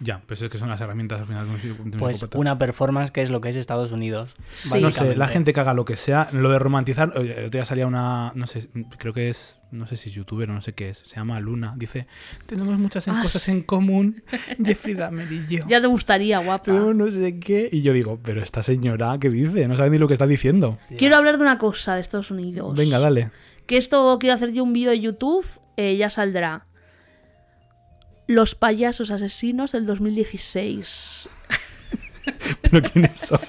Ya, 0.00 0.20
pues 0.26 0.40
es 0.42 0.50
que 0.50 0.58
son 0.58 0.68
las 0.68 0.80
herramientas 0.80 1.20
al 1.20 1.26
final 1.26 1.46
de 1.46 1.50
un, 1.52 1.58
psi- 1.58 1.76
de 1.76 1.82
un 1.82 1.90
Pues 1.92 2.16
psicópata. 2.18 2.38
una 2.38 2.58
performance 2.58 3.10
que 3.10 3.22
es 3.22 3.30
lo 3.30 3.40
que 3.40 3.48
es 3.50 3.56
Estados 3.56 3.92
Unidos. 3.92 4.34
Sí. 4.56 4.70
No 4.80 4.90
sé, 4.90 5.16
la 5.16 5.28
gente 5.28 5.52
que 5.52 5.60
haga 5.60 5.74
lo 5.74 5.84
que 5.84 5.96
sea, 5.96 6.28
lo 6.32 6.48
de 6.50 6.58
romantizar, 6.58 7.12
el 7.16 7.30
otro 7.32 7.50
día 7.50 7.64
salía 7.64 7.86
una, 7.86 8.32
no 8.34 8.46
sé, 8.46 8.68
creo 8.98 9.12
que 9.12 9.28
es, 9.28 9.58
no 9.70 9.86
sé 9.86 9.96
si 9.96 10.08
es 10.08 10.14
youtuber 10.14 10.50
o 10.50 10.54
no 10.54 10.60
sé 10.60 10.72
qué 10.72 10.90
es, 10.90 10.98
se 10.98 11.16
llama 11.16 11.38
Luna, 11.40 11.74
dice, 11.76 12.06
tenemos 12.46 12.78
muchas 12.78 13.06
en- 13.08 13.14
Ah, 13.16 13.22
cosas 13.22 13.42
sí. 13.42 13.50
en 13.50 13.62
común, 13.62 14.22
Jeffrey 14.64 14.94
Dahmer 14.94 15.30
y 15.30 15.46
yo. 15.46 15.64
Ya 15.68 15.80
te 15.80 15.86
gustaría, 15.86 16.38
guapa. 16.38 16.64
Tenemos 16.64 16.94
no 16.94 17.10
sé 17.10 17.38
qué, 17.38 17.68
y 17.70 17.82
yo 17.82 17.92
digo, 17.92 18.18
pero 18.22 18.42
esta 18.42 18.62
señora, 18.62 19.16
¿qué 19.20 19.28
dice? 19.30 19.68
No 19.68 19.76
sabe 19.76 19.90
ni 19.90 19.98
lo 19.98 20.06
que 20.08 20.14
está 20.14 20.26
diciendo. 20.26 20.78
Quiero 20.96 21.16
hablar 21.16 21.36
de 21.36 21.42
una 21.42 21.58
cosa 21.58 21.94
de 21.96 22.00
Estados 22.00 22.30
Unidos. 22.30 22.76
Venga, 22.76 22.98
dale. 22.98 23.30
Que 23.66 23.76
esto 23.78 24.18
quiero 24.20 24.34
hacer 24.34 24.52
yo 24.52 24.62
un 24.64 24.72
vídeo 24.72 24.90
de 24.90 25.00
YouTube, 25.00 25.44
eh, 25.76 25.96
ya 25.96 26.10
saldrá. 26.10 26.66
Los 28.26 28.54
payasos 28.54 29.10
asesinos 29.10 29.72
del 29.72 29.84
2016. 29.86 31.28
¿Pero 32.62 32.82
quiénes 32.82 33.20
son? 33.20 33.40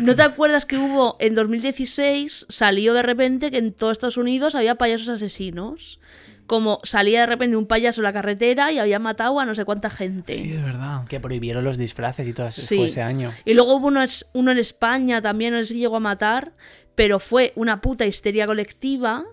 ¿No 0.00 0.16
te 0.16 0.22
acuerdas 0.22 0.66
que 0.66 0.76
hubo 0.78 1.16
en 1.20 1.34
2016? 1.34 2.46
Salió 2.48 2.94
de 2.94 3.02
repente 3.02 3.50
que 3.52 3.58
en 3.58 3.72
todo 3.72 3.92
Estados 3.92 4.16
Unidos 4.16 4.54
había 4.56 4.74
payasos 4.74 5.08
asesinos. 5.08 6.00
Como 6.46 6.80
salía 6.82 7.20
de 7.20 7.26
repente 7.26 7.56
un 7.56 7.66
payaso 7.66 8.00
en 8.00 8.04
la 8.04 8.12
carretera 8.12 8.70
y 8.70 8.78
había 8.78 8.98
matado 8.98 9.40
a 9.40 9.46
no 9.46 9.54
sé 9.54 9.64
cuánta 9.64 9.88
gente. 9.88 10.34
Sí, 10.34 10.52
es 10.52 10.62
verdad. 10.62 11.06
Que 11.06 11.18
prohibieron 11.20 11.64
los 11.64 11.78
disfraces 11.78 12.28
y 12.28 12.34
todo 12.34 12.48
eso 12.48 12.60
Sí. 12.60 12.76
fue 12.76 12.86
ese 12.86 13.00
año. 13.00 13.32
Y 13.46 13.54
luego 13.54 13.76
hubo 13.76 13.86
uno, 13.86 14.02
es- 14.02 14.26
uno 14.34 14.50
en 14.52 14.58
España 14.58 15.22
también, 15.22 15.54
no 15.54 15.60
sé 15.62 15.68
si 15.68 15.78
llegó 15.78 15.96
a 15.96 16.00
matar, 16.00 16.52
pero 16.96 17.18
fue 17.18 17.52
una 17.56 17.80
puta 17.80 18.04
histeria 18.04 18.46
colectiva 18.46 19.24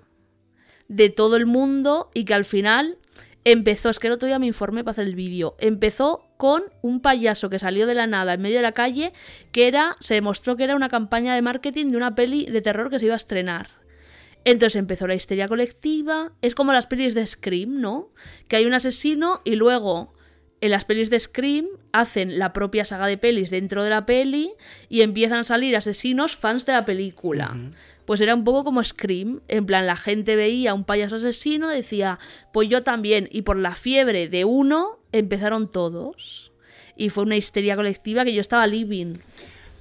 de 0.87 1.09
todo 1.09 1.35
el 1.35 1.47
mundo 1.47 2.11
y 2.13 2.23
que 2.23 2.33
al 2.33 2.45
final 2.45 2.97
empezó, 3.43 3.89
es 3.89 3.99
que 3.99 4.07
el 4.07 4.13
otro 4.13 4.27
día 4.27 4.39
me 4.39 4.47
informé 4.47 4.83
para 4.83 4.91
hacer 4.91 5.07
el 5.07 5.15
vídeo, 5.15 5.55
empezó 5.59 6.27
con 6.37 6.63
un 6.81 7.01
payaso 7.01 7.49
que 7.49 7.59
salió 7.59 7.87
de 7.87 7.95
la 7.95 8.07
nada 8.07 8.33
en 8.33 8.41
medio 8.41 8.57
de 8.57 8.63
la 8.63 8.71
calle, 8.71 9.13
que 9.51 9.67
era, 9.67 9.97
se 9.99 10.15
demostró 10.15 10.55
que 10.55 10.63
era 10.63 10.75
una 10.75 10.89
campaña 10.89 11.35
de 11.35 11.41
marketing 11.41 11.87
de 11.87 11.97
una 11.97 12.15
peli 12.15 12.45
de 12.45 12.61
terror 12.61 12.89
que 12.89 12.99
se 12.99 13.05
iba 13.05 13.13
a 13.13 13.17
estrenar. 13.17 13.81
Entonces 14.43 14.75
empezó 14.75 15.07
la 15.07 15.15
histeria 15.15 15.47
colectiva. 15.47 16.31
Es 16.41 16.55
como 16.55 16.73
las 16.73 16.87
pelis 16.87 17.13
de 17.13 17.25
Scream, 17.25 17.79
¿no? 17.79 18.09
Que 18.47 18.55
hay 18.55 18.65
un 18.65 18.73
asesino 18.73 19.41
y 19.43 19.55
luego 19.55 20.13
en 20.61 20.71
las 20.71 20.85
pelis 20.85 21.09
de 21.09 21.19
Scream 21.19 21.67
hacen 21.91 22.39
la 22.39 22.53
propia 22.53 22.85
saga 22.85 23.07
de 23.07 23.17
pelis 23.17 23.49
dentro 23.49 23.83
de 23.83 23.89
la 23.89 24.05
peli 24.05 24.53
y 24.89 25.01
empiezan 25.01 25.39
a 25.39 25.43
salir 25.43 25.75
asesinos 25.75 26.35
fans 26.35 26.65
de 26.65 26.73
la 26.73 26.85
película. 26.85 27.55
Pues 28.11 28.19
era 28.19 28.35
un 28.35 28.43
poco 28.43 28.65
como 28.65 28.83
Scream. 28.83 29.39
En 29.47 29.65
plan, 29.65 29.87
la 29.87 29.95
gente 29.95 30.35
veía 30.35 30.71
a 30.71 30.73
un 30.73 30.83
payaso 30.83 31.15
asesino, 31.15 31.69
decía, 31.69 32.19
pues 32.51 32.67
yo 32.67 32.83
también. 32.83 33.29
Y 33.31 33.43
por 33.43 33.55
la 33.55 33.73
fiebre 33.73 34.27
de 34.27 34.43
uno 34.43 34.99
empezaron 35.13 35.71
todos. 35.71 36.51
Y 36.97 37.07
fue 37.07 37.23
una 37.23 37.37
histeria 37.37 37.77
colectiva 37.77 38.25
que 38.25 38.33
yo 38.33 38.41
estaba 38.41 38.67
living. 38.67 39.19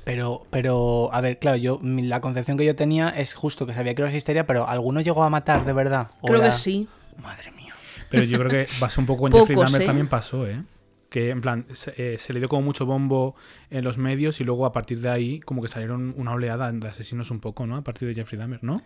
Pero, 0.04 0.46
pero, 0.50 1.10
a 1.12 1.20
ver, 1.20 1.40
claro, 1.40 1.56
yo 1.56 1.80
mi- 1.80 2.02
la 2.02 2.20
concepción 2.20 2.56
que 2.56 2.64
yo 2.64 2.76
tenía 2.76 3.08
es 3.08 3.34
justo 3.34 3.66
que 3.66 3.72
sabía 3.72 3.96
que 3.96 4.02
era 4.02 4.14
histeria, 4.14 4.46
pero 4.46 4.68
¿alguno 4.68 5.00
llegó 5.00 5.24
a 5.24 5.28
matar 5.28 5.64
de 5.64 5.72
verdad? 5.72 6.12
¿O 6.20 6.28
Creo 6.28 6.40
que 6.40 6.52
sí. 6.52 6.86
Madre 7.20 7.50
mía. 7.50 7.74
Pero 8.10 8.22
yo 8.22 8.38
creo 8.38 8.50
que 8.52 8.68
pasó 8.78 9.00
un 9.00 9.08
poco 9.08 9.24
Pocos, 9.28 9.40
Jeffrey 9.40 9.56
Dahmer 9.56 9.82
¿eh? 9.82 9.86
también 9.86 10.06
pasó, 10.08 10.46
¿eh? 10.46 10.62
Que 11.10 11.28
en 11.30 11.42
plan, 11.42 11.66
se, 11.72 11.92
eh, 12.14 12.18
se 12.18 12.32
le 12.32 12.38
dio 12.38 12.48
como 12.48 12.62
mucho 12.62 12.86
bombo 12.86 13.34
en 13.68 13.84
los 13.84 13.98
medios 13.98 14.40
y 14.40 14.44
luego 14.44 14.64
a 14.64 14.72
partir 14.72 15.00
de 15.00 15.10
ahí 15.10 15.40
como 15.40 15.60
que 15.60 15.68
salieron 15.68 16.14
una 16.16 16.32
oleada 16.32 16.72
de 16.72 16.88
asesinos 16.88 17.30
un 17.30 17.40
poco, 17.40 17.66
¿no? 17.66 17.76
A 17.76 17.82
partir 17.82 18.08
de 18.08 18.14
Jeffrey 18.14 18.38
Dahmer, 18.38 18.64
¿no? 18.64 18.82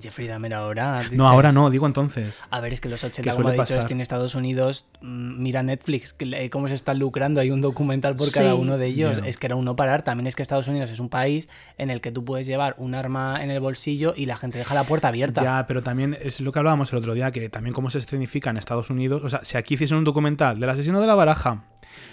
Jeffrey 0.00 0.26
Dahmer 0.26 0.54
ahora. 0.54 1.02
No, 1.12 1.28
ahora 1.28 1.52
no, 1.52 1.70
digo 1.70 1.86
entonces. 1.86 2.42
A 2.50 2.60
ver, 2.60 2.72
es 2.72 2.80
que 2.80 2.88
los 2.88 3.02
80, 3.02 3.30
Que 3.30 3.34
como 3.36 3.48
ha 3.48 3.52
dicho, 3.52 3.62
pasar. 3.62 3.78
este 3.78 3.94
en 3.94 4.00
Estados 4.00 4.34
Unidos, 4.34 4.86
mm, 5.00 5.42
mira 5.42 5.62
Netflix, 5.62 6.14
cómo 6.50 6.68
se 6.68 6.74
están 6.74 6.98
lucrando, 6.98 7.40
hay 7.40 7.50
un 7.50 7.60
documental 7.60 8.16
por 8.16 8.30
cada 8.30 8.54
uno 8.54 8.78
de 8.78 8.86
ellos. 8.86 9.20
Es 9.24 9.38
que 9.38 9.46
era 9.46 9.56
un 9.56 9.64
no 9.64 9.76
parar. 9.76 10.02
También 10.02 10.26
es 10.26 10.36
que 10.36 10.42
Estados 10.42 10.68
Unidos 10.68 10.90
es 10.90 11.00
un 11.00 11.08
país 11.08 11.48
en 11.78 11.90
el 11.90 12.00
que 12.00 12.12
tú 12.12 12.24
puedes 12.24 12.46
llevar 12.46 12.74
un 12.78 12.94
arma 12.94 13.42
en 13.42 13.50
el 13.50 13.60
bolsillo 13.60 14.14
y 14.16 14.26
la 14.26 14.36
gente 14.36 14.58
deja 14.58 14.74
la 14.74 14.84
puerta 14.84 15.08
abierta. 15.08 15.42
Ya, 15.42 15.66
pero 15.66 15.82
también 15.82 16.16
es 16.20 16.40
lo 16.40 16.52
que 16.52 16.58
hablábamos 16.58 16.92
el 16.92 16.98
otro 16.98 17.14
día, 17.14 17.30
que 17.30 17.48
también 17.48 17.72
cómo 17.74 17.90
se 17.90 17.98
escenifica 17.98 18.50
en 18.50 18.56
Estados 18.56 18.90
Unidos. 18.90 19.22
O 19.24 19.28
sea, 19.28 19.40
si 19.44 19.56
aquí 19.56 19.74
hiciesen 19.74 19.98
un 19.98 20.04
documental 20.04 20.60
del 20.60 20.70
asesino 20.70 21.00
de 21.00 21.06
la 21.06 21.14
baraja, 21.14 21.64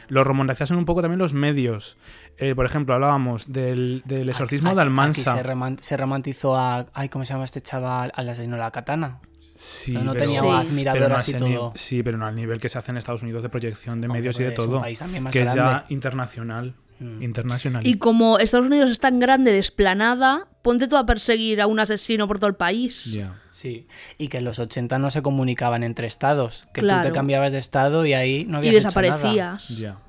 lo 0.08 0.24
romantizasen 0.24 0.78
un 0.78 0.86
poco 0.86 1.02
también 1.02 1.20
los 1.20 1.34
medios. 1.34 1.98
Eh, 2.38 2.56
por 2.56 2.66
ejemplo, 2.66 2.94
hablábamos 2.96 3.52
del, 3.52 4.02
del 4.06 4.30
exorcismo 4.30 4.70
Aquí- 4.70 4.76
de 4.76 4.82
aquí 4.82 4.88
Almansa. 4.88 5.36
se, 5.82 5.98
romantizó 5.98 6.58
a. 6.58 6.86
Ay, 6.94 7.10
¿cómo 7.10 7.26
se 7.26 7.34
llama 7.34 7.46
este 7.46 7.62
chaval? 7.62 8.12
Al 8.16 8.30
asesino 8.30 8.56
de 8.56 8.62
la 8.62 8.72
katana. 8.72 9.20
Sí, 9.56 9.92
no 9.94 10.14
pero- 10.14 10.26
tenía 10.26 10.42
Sí. 10.42 10.48
admiradoras 10.48 11.30
no 11.30 11.36
y 11.36 11.40
todo. 11.56 11.74
Sí, 11.76 12.02
pero 12.04 12.18
no 12.18 12.26
al 12.26 12.36
nivel 12.36 12.60
que 12.60 12.70
se 12.70 12.78
hace 12.80 12.92
en 12.92 12.98
Estados 12.98 13.22
Unidos 13.22 13.44
de 13.44 13.50
proyección 13.50 14.02
de 14.02 14.08
Hombre, 14.08 14.22
medios 14.22 14.40
y 14.40 14.44
de 14.44 14.54
es 14.54 14.60
un 14.60 14.66
todo. 14.66 14.82
país 14.82 14.98
también 15.00 15.24
más 15.24 15.32
que 15.32 15.42
es 15.44 15.54
ya 15.54 15.54
grande. 15.56 15.84
internacional. 15.90 16.74
Mm. 17.00 17.24
Internacional. 17.24 17.86
Y 17.88 17.98
como 17.98 18.40
Estados 18.40 18.68
Unidos 18.68 18.92
es 18.92 19.00
tan 19.00 19.20
grande, 19.20 19.52
desplanada, 19.52 20.48
ponte 20.62 20.88
tú 20.88 20.96
a 20.98 21.06
perseguir 21.06 21.60
a 21.62 21.68
un 21.68 21.80
asesino 21.80 22.28
por 22.28 22.38
todo 22.40 22.48
el 22.50 22.56
país. 22.56 23.06
Ya. 23.06 23.42
Sí, 23.52 23.88
y 24.18 24.28
que 24.30 24.38
en 24.38 24.46
los 24.46 24.60
80 24.60 25.00
no 25.00 25.10
se 25.10 25.22
comunicaban 25.22 25.84
entre 25.84 26.08
estados, 26.08 26.68
que 26.74 26.82
tú 26.82 26.88
te 27.02 27.12
cambiabas 27.12 27.52
de 27.52 27.60
estado 27.60 28.06
y 28.06 28.14
ahí 28.14 28.46
no 28.46 28.64
y 28.64 28.68
habías 28.68 28.84
nada. 28.86 29.02
desaparecías. 29.02 29.70
Ya. 29.70 30.00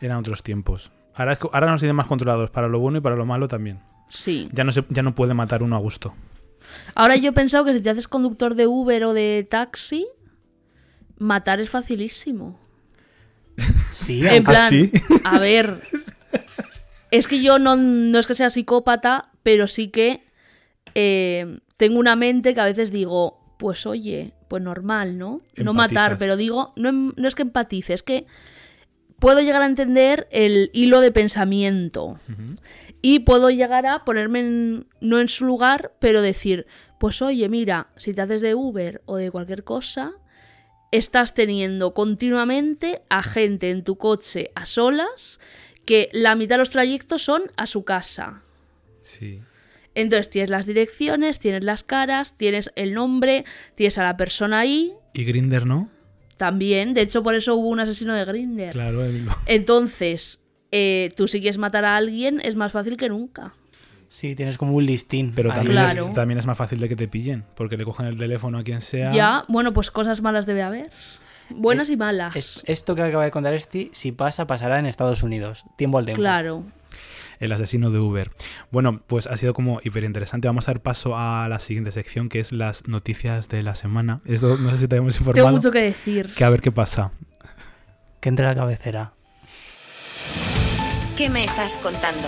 Eran 0.00 0.18
otros 0.18 0.42
tiempos. 0.42 0.92
Ahora, 1.14 1.32
es- 1.34 1.38
ahora 1.52 1.70
nos 1.70 1.80
tienen 1.80 1.96
más 1.96 2.06
controlados, 2.08 2.50
para 2.50 2.68
lo 2.68 2.80
bueno 2.80 2.98
y 2.98 3.00
para 3.00 3.16
lo 3.16 3.24
malo 3.26 3.46
también. 3.48 3.80
Sí. 4.08 4.48
Ya 4.52 4.64
no, 4.64 4.72
se, 4.72 4.84
ya 4.88 5.02
no 5.02 5.14
puede 5.14 5.34
matar 5.34 5.62
uno 5.62 5.76
a 5.76 5.78
gusto. 5.78 6.14
Ahora 6.94 7.16
yo 7.16 7.30
he 7.30 7.32
pensado 7.32 7.64
que 7.64 7.72
si 7.74 7.80
te 7.80 7.90
haces 7.90 8.08
conductor 8.08 8.54
de 8.54 8.66
Uber 8.66 9.04
o 9.04 9.12
de 9.14 9.46
taxi, 9.48 10.06
matar 11.18 11.60
es 11.60 11.70
facilísimo. 11.70 12.58
Sí, 13.92 14.26
En 14.26 14.42
¿Ah, 14.42 14.50
plan, 14.50 14.70
sí? 14.70 14.90
a 15.24 15.38
ver, 15.38 15.80
es 17.10 17.26
que 17.26 17.42
yo 17.42 17.58
no, 17.58 17.76
no 17.76 18.18
es 18.18 18.26
que 18.26 18.34
sea 18.34 18.50
psicópata, 18.50 19.30
pero 19.42 19.66
sí 19.66 19.88
que 19.88 20.24
eh, 20.94 21.58
tengo 21.76 21.98
una 21.98 22.16
mente 22.16 22.54
que 22.54 22.60
a 22.60 22.64
veces 22.66 22.90
digo, 22.90 23.40
pues 23.58 23.86
oye, 23.86 24.32
pues 24.48 24.62
normal, 24.62 25.18
¿no? 25.18 25.40
No 25.64 25.72
matar, 25.74 26.10
pero 26.18 26.36
digo, 26.36 26.72
no, 26.76 26.88
em- 26.88 27.12
no 27.16 27.28
es 27.28 27.34
que 27.34 27.42
empatice, 27.42 27.94
es 27.94 28.02
que 28.02 28.26
puedo 29.18 29.40
llegar 29.40 29.62
a 29.62 29.66
entender 29.66 30.28
el 30.30 30.70
hilo 30.72 31.00
de 31.00 31.10
pensamiento. 31.12 32.18
Y 33.00 33.20
puedo 33.20 33.50
llegar 33.50 33.86
a 33.86 34.04
ponerme 34.04 34.40
en- 34.40 34.86
no 35.00 35.20
en 35.20 35.28
su 35.28 35.44
lugar, 35.44 35.92
pero 35.98 36.22
decir, 36.22 36.66
pues 36.98 37.20
oye, 37.22 37.48
mira, 37.48 37.88
si 37.96 38.14
te 38.14 38.22
haces 38.22 38.40
de 38.40 38.54
Uber 38.54 39.02
o 39.06 39.16
de 39.16 39.30
cualquier 39.30 39.62
cosa, 39.64 40.12
estás 40.90 41.34
teniendo 41.34 41.92
continuamente 41.92 43.02
a 43.10 43.22
gente 43.22 43.70
en 43.70 43.82
tu 43.84 43.96
coche 43.96 44.50
a 44.54 44.64
solas 44.64 45.40
que 45.84 46.08
la 46.12 46.34
mitad 46.34 46.54
de 46.56 46.60
los 46.60 46.70
trayectos 46.70 47.22
son 47.22 47.42
a 47.56 47.66
su 47.66 47.84
casa. 47.84 48.40
Sí. 49.00 49.40
Entonces 49.94 50.28
tienes 50.30 50.50
las 50.50 50.66
direcciones, 50.66 51.38
tienes 51.38 51.62
las 51.62 51.84
caras, 51.84 52.36
tienes 52.36 52.72
el 52.76 52.94
nombre, 52.94 53.44
tienes 53.76 53.96
a 53.98 54.02
la 54.02 54.16
persona 54.16 54.60
ahí. 54.60 54.92
¿Y 55.12 55.24
Grinder 55.24 55.66
no? 55.66 55.88
También, 56.36 56.94
de 56.94 57.02
hecho, 57.02 57.22
por 57.22 57.34
eso 57.36 57.54
hubo 57.54 57.68
un 57.68 57.78
asesino 57.80 58.12
de 58.14 58.24
Grinder. 58.24 58.72
Claro, 58.72 59.04
el- 59.04 59.28
Entonces, 59.46 60.42
eh, 60.72 61.10
tú 61.16 61.28
si 61.28 61.40
quieres 61.40 61.58
matar 61.58 61.84
a 61.84 61.96
alguien, 61.96 62.40
es 62.42 62.56
más 62.56 62.72
fácil 62.72 62.96
que 62.96 63.08
nunca. 63.08 63.52
Sí, 64.08 64.34
tienes 64.34 64.58
como 64.58 64.74
un 64.74 64.84
listín. 64.86 65.32
pero 65.34 65.50
ahí. 65.50 65.56
también, 65.56 65.76
Claro. 65.84 66.06
es, 66.08 66.12
también 66.12 66.38
es 66.38 66.46
más 66.46 66.58
fácil 66.58 66.80
de 66.80 66.88
que 66.88 66.96
te 66.96 67.06
pillen, 67.08 67.44
porque 67.56 67.76
le 67.76 67.84
cogen 67.84 68.06
el 68.06 68.18
teléfono 68.18 68.58
a 68.58 68.64
quien 68.64 68.80
sea. 68.80 69.12
Ya, 69.12 69.44
bueno, 69.48 69.72
pues 69.72 69.90
cosas 69.90 70.22
malas 70.22 70.44
debe 70.46 70.62
haber. 70.62 70.90
Buenas 71.50 71.88
y 71.90 71.96
malas. 71.96 72.34
Es- 72.36 72.62
esto 72.66 72.94
que 72.94 73.02
acaba 73.02 73.24
de 73.24 73.30
contar 73.30 73.54
Esti, 73.54 73.90
si 73.92 74.12
pasa, 74.12 74.46
pasará 74.46 74.78
en 74.78 74.86
Estados 74.86 75.22
Unidos. 75.22 75.64
Tiempo 75.76 75.98
al 75.98 76.04
tiempo. 76.04 76.20
Claro. 76.20 76.64
El 77.40 77.52
asesino 77.52 77.90
de 77.90 77.98
Uber. 77.98 78.30
Bueno, 78.70 79.02
pues 79.06 79.26
ha 79.26 79.36
sido 79.36 79.54
como 79.54 79.80
hiper 79.82 80.04
interesante. 80.04 80.46
Vamos 80.48 80.68
a 80.68 80.72
dar 80.72 80.80
paso 80.82 81.16
a 81.18 81.46
la 81.48 81.58
siguiente 81.58 81.90
sección, 81.92 82.28
que 82.28 82.38
es 82.40 82.52
las 82.52 82.86
noticias 82.88 83.48
de 83.48 83.62
la 83.62 83.74
semana. 83.74 84.20
Esto 84.24 84.56
no 84.56 84.70
sé 84.70 84.78
si 84.78 84.88
te 84.88 84.96
hemos 84.96 85.14
Tengo 85.16 85.30
informado. 85.32 85.56
mucho 85.56 85.70
que 85.72 85.82
decir. 85.82 86.32
Que 86.34 86.44
a 86.44 86.48
ver 86.50 86.60
qué 86.60 86.70
pasa. 86.72 87.10
Que 88.20 88.28
entre 88.28 88.46
la 88.46 88.54
cabecera. 88.54 89.12
¿Qué 91.16 91.28
me 91.28 91.44
estás 91.44 91.78
contando? 91.78 92.26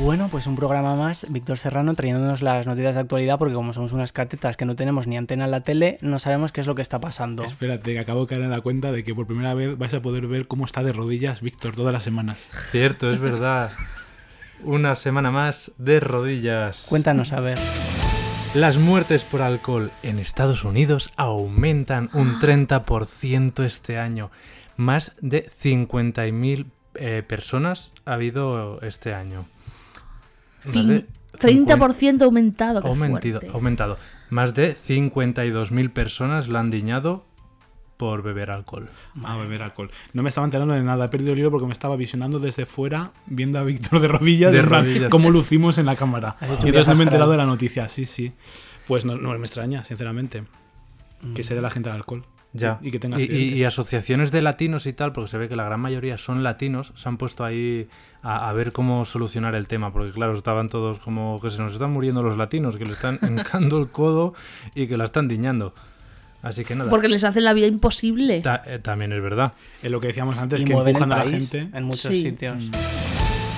Bueno, 0.00 0.28
pues 0.28 0.46
un 0.46 0.54
programa 0.54 0.94
más, 0.94 1.26
Víctor 1.28 1.58
Serrano 1.58 1.92
trayéndonos 1.94 2.40
las 2.40 2.68
noticias 2.68 2.94
de 2.94 3.00
actualidad, 3.00 3.36
porque 3.36 3.54
como 3.54 3.72
somos 3.72 3.92
unas 3.92 4.12
catetas 4.12 4.56
que 4.56 4.64
no 4.64 4.76
tenemos 4.76 5.08
ni 5.08 5.16
antena 5.16 5.46
en 5.46 5.50
la 5.50 5.62
tele, 5.62 5.98
no 6.02 6.20
sabemos 6.20 6.52
qué 6.52 6.60
es 6.60 6.68
lo 6.68 6.76
que 6.76 6.82
está 6.82 7.00
pasando. 7.00 7.42
Espérate, 7.42 7.94
que 7.94 7.98
acabo 7.98 8.20
de 8.20 8.26
caer 8.28 8.42
en 8.42 8.50
la 8.50 8.60
cuenta 8.60 8.92
de 8.92 9.02
que 9.02 9.12
por 9.12 9.26
primera 9.26 9.54
vez 9.54 9.76
vais 9.76 9.92
a 9.94 10.00
poder 10.00 10.28
ver 10.28 10.46
cómo 10.46 10.66
está 10.66 10.84
de 10.84 10.92
rodillas 10.92 11.40
Víctor 11.40 11.74
todas 11.74 11.92
las 11.92 12.04
semanas. 12.04 12.48
Cierto, 12.70 13.10
es 13.10 13.18
verdad. 13.18 13.72
Una 14.62 14.94
semana 14.94 15.32
más 15.32 15.72
de 15.78 15.98
rodillas. 15.98 16.86
Cuéntanos, 16.88 17.32
a 17.32 17.40
ver. 17.40 17.58
Las 18.54 18.78
muertes 18.78 19.24
por 19.24 19.42
alcohol 19.42 19.90
en 20.04 20.20
Estados 20.20 20.62
Unidos 20.62 21.10
aumentan 21.16 22.08
un 22.12 22.38
30% 22.38 23.64
este 23.64 23.98
año. 23.98 24.30
Más 24.76 25.12
de 25.20 25.48
50.000 25.48 26.66
eh, 26.94 27.24
personas 27.26 27.92
ha 28.04 28.14
habido 28.14 28.80
este 28.82 29.12
año. 29.12 29.46
Fin- 30.60 30.88
de 30.88 31.06
30% 31.38 32.22
aumentado. 32.22 32.78
Ha 32.78 32.82
qué 32.82 32.88
aumentado, 32.88 33.32
fuerte. 33.40 33.48
aumentado. 33.54 33.96
Más 34.30 34.54
de 34.54 34.74
52.000 34.74 35.90
personas 35.92 36.48
la 36.48 36.60
han 36.60 36.70
diñado 36.70 37.24
por 37.96 38.22
beber 38.22 38.50
alcohol. 38.50 38.88
A 39.24 39.36
beber 39.36 39.62
alcohol. 39.62 39.90
No 40.12 40.22
me 40.22 40.28
estaba 40.28 40.44
enterando 40.44 40.74
de 40.74 40.82
nada, 40.82 41.06
he 41.06 41.08
perdido 41.08 41.32
el 41.32 41.38
hilo 41.40 41.50
porque 41.50 41.66
me 41.66 41.72
estaba 41.72 41.96
visionando 41.96 42.38
desde 42.38 42.64
fuera, 42.64 43.12
viendo 43.26 43.58
a 43.58 43.64
Víctor 43.64 44.00
de 44.00 44.08
rodillas, 44.08 44.52
De 44.52 44.62
rodillas. 44.62 45.10
cómo 45.10 45.30
lucimos 45.30 45.78
en 45.78 45.86
la 45.86 45.96
cámara. 45.96 46.36
Y 46.40 46.68
entonces 46.68 46.86
no 46.88 46.94
me 46.94 47.00
he 47.00 47.04
enterado 47.04 47.30
de 47.32 47.36
la 47.38 47.46
noticia, 47.46 47.88
sí, 47.88 48.04
sí. 48.06 48.32
Pues 48.86 49.04
no, 49.04 49.16
no 49.16 49.36
me 49.36 49.46
extraña, 49.46 49.82
sinceramente, 49.84 50.44
que 51.34 51.42
se 51.44 51.54
dé 51.54 51.60
la 51.60 51.70
gente 51.70 51.90
al 51.90 51.96
alcohol. 51.96 52.24
Ya. 52.54 52.78
Y 52.82 52.90
que 52.90 52.98
tenga 52.98 53.18
y, 53.18 53.22
y- 53.22 53.24
accidentes. 53.24 53.56
y 53.58 53.64
asociaciones 53.64 54.30
de 54.32 54.42
latinos 54.42 54.86
y 54.86 54.92
tal, 54.92 55.12
porque 55.12 55.30
se 55.30 55.38
ve 55.38 55.48
que 55.48 55.56
la 55.56 55.64
gran 55.64 55.80
mayoría 55.80 56.16
son 56.18 56.42
latinos, 56.42 56.92
se 56.94 57.08
han 57.08 57.18
puesto 57.18 57.44
ahí 57.44 57.88
a, 58.22 58.48
a 58.48 58.52
ver 58.54 58.72
cómo 58.72 59.04
solucionar 59.04 59.54
el 59.54 59.68
tema, 59.68 59.92
porque 59.92 60.12
claro, 60.12 60.32
estaban 60.32 60.68
todos 60.68 60.98
como 60.98 61.40
que 61.40 61.50
se 61.50 61.60
nos 61.62 61.74
están 61.74 61.90
muriendo 61.92 62.22
los 62.22 62.36
latinos, 62.38 62.76
que 62.78 62.84
le 62.86 62.92
están 62.92 63.18
encando 63.22 63.78
el 63.78 63.88
codo 63.88 64.34
y 64.74 64.86
que 64.86 64.96
la 64.96 65.04
están 65.04 65.28
diñando. 65.28 65.74
Así 66.40 66.64
que 66.64 66.74
nada. 66.76 66.88
Porque 66.88 67.08
les 67.08 67.24
hacen 67.24 67.44
la 67.44 67.52
vida 67.52 67.66
imposible. 67.66 68.40
Ta- 68.40 68.62
eh, 68.64 68.78
también 68.78 69.12
es 69.12 69.20
verdad. 69.20 69.52
Es 69.82 69.90
lo 69.90 70.00
que 70.00 70.06
decíamos 70.06 70.38
antes, 70.38 70.60
y 70.60 70.64
que 70.64 70.72
empujan 70.72 71.12
a 71.12 71.24
la 71.24 71.30
gente. 71.30 71.68
en 71.74 71.84
muchos 71.84 72.14
Sí. 72.14 72.22
sitios. 72.22 72.70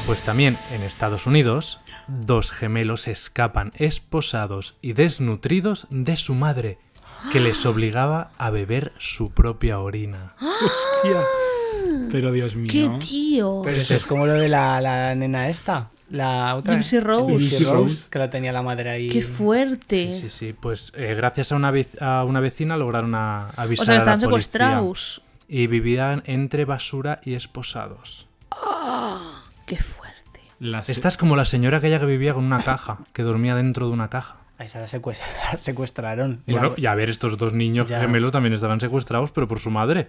Pues 0.07 0.23
también 0.23 0.57
en 0.73 0.83
Estados 0.83 1.27
Unidos, 1.27 1.81
dos 2.09 2.51
gemelos 2.51 3.07
escapan 3.07 3.73
esposados 3.77 4.75
y 4.83 4.95
desnutridos 4.95 5.87
de 5.91 6.17
su 6.17 6.35
madre, 6.35 6.79
que 7.33 7.41
les 7.41 7.65
obligaba 7.67 8.31
a 8.39 8.51
beber 8.51 8.93
su 8.99 9.31
propia 9.33 9.79
orina. 9.81 10.35
Hostia. 10.41 11.21
Pero 12.11 12.33
Dios 12.33 12.57
mío. 12.57 12.71
¡Qué 12.71 12.91
tío! 13.05 13.61
Pero 13.65 13.77
eso 13.77 13.95
es 13.95 14.07
como 14.07 14.27
lo 14.27 14.33
de 14.35 14.49
la, 14.49 14.81
la 14.81 15.15
nena 15.15 15.49
esta. 15.49 15.91
La 16.11 16.57
otra. 16.57 16.75
Gypsy 16.75 16.99
Rose. 16.99 17.37
Gypsy 17.39 17.65
Rose, 17.65 18.11
que 18.11 18.19
la 18.19 18.29
tenía 18.31 18.53
la 18.53 18.63
madre 18.63 18.91
ahí. 18.91 19.09
¡Qué 19.09 19.23
fuerte! 19.23 20.13
Sí, 20.13 20.23
sí, 20.23 20.31
sí. 20.31 20.53
Pues 20.59 20.93
eh, 20.97 21.15
gracias 21.15 21.53
a 21.53 21.57
una, 21.57 21.73
a 22.01 22.25
una 22.25 22.41
vecina 22.41 22.77
lograron 22.77 23.15
a- 23.15 23.51
avisar 23.51 23.85
O 23.85 23.87
sea, 23.87 23.95
a 23.95 23.99
están 23.99 24.21
la 24.21 24.29
policía. 24.29 24.51
secuestrados. 24.51 25.23
Y 25.47 25.67
vivían 25.69 26.23
entre 26.27 26.65
basura 26.65 27.21
y 27.25 27.35
esposados. 27.35 28.27
¡Qué 29.67 29.77
fuerte! 29.77 30.41
Las- 30.59 30.89
Esta 30.89 31.09
es 31.09 31.17
como 31.17 31.37
la 31.37 31.45
señora 31.45 31.79
aquella 31.79 31.99
que 32.01 32.07
vivía 32.07 32.35
con 32.35 32.45
una 32.45 32.63
caja, 32.63 32.99
que 33.13 33.23
dormía 33.23 33.55
dentro 33.55 33.87
de 33.87 33.93
una 33.93 34.11
caja. 34.11 34.37
Ahí 34.61 34.69
se 34.69 34.79
la 34.79 34.85
secuest- 34.87 35.23
la 35.53 35.57
secuestraron. 35.57 36.43
Y 36.47 36.53
Bueno, 36.53 36.69
la- 36.71 36.75
y 36.77 36.85
a 36.85 36.95
ver, 36.95 37.09
estos 37.09 37.39
dos 37.39 37.55
niños 37.55 37.89
Ya. 37.89 37.99
gemelos 37.99 38.31
también 38.31 38.53
estaban 38.53 38.79
secuestrados, 38.79 39.33
pero 39.33 39.49
por 39.49 39.59
su 39.59 39.71
madre. 39.71 40.09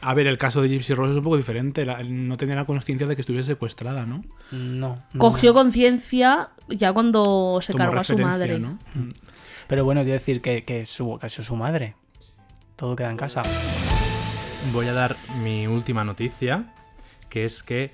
A 0.00 0.14
ver, 0.14 0.28
el 0.28 0.38
caso 0.38 0.62
de 0.62 0.68
Gypsy 0.68 0.94
Rose 0.94 1.10
es 1.10 1.16
un 1.18 1.24
poco 1.24 1.36
diferente. 1.36 1.84
la- 1.84 2.00
no 2.04 2.36
tenía 2.36 2.54
la 2.54 2.64
conciencia 2.64 3.08
de 3.08 3.16
que 3.16 3.22
estuviese 3.22 3.48
secuestrada, 3.48 4.06
¿no? 4.06 4.22
No, 4.52 5.02
no. 5.12 5.18
Cogió 5.18 5.52
conciencia 5.52 6.50
ya 6.68 6.92
cuando 6.92 7.58
se 7.60 7.72
Como 7.72 7.84
cargó 7.84 8.00
a 8.00 8.04
su 8.04 8.16
madre. 8.18 8.60
¿no? 8.60 8.78
Pero 9.66 9.84
bueno, 9.84 10.02
quiero 10.02 10.14
decir 10.14 10.40
que, 10.40 10.64
que, 10.64 10.84
su, 10.84 11.18
que 11.20 11.26
es 11.26 11.32
su 11.34 11.56
madre. 11.56 11.96
Todo 12.76 12.94
queda 12.94 13.10
en 13.10 13.16
casa. 13.16 13.42
Voy 14.72 14.86
a 14.86 14.92
dar 14.92 15.16
mi 15.42 15.66
última 15.66 16.04
noticia, 16.04 16.72
que 17.28 17.44
es 17.44 17.62
que 17.64 17.92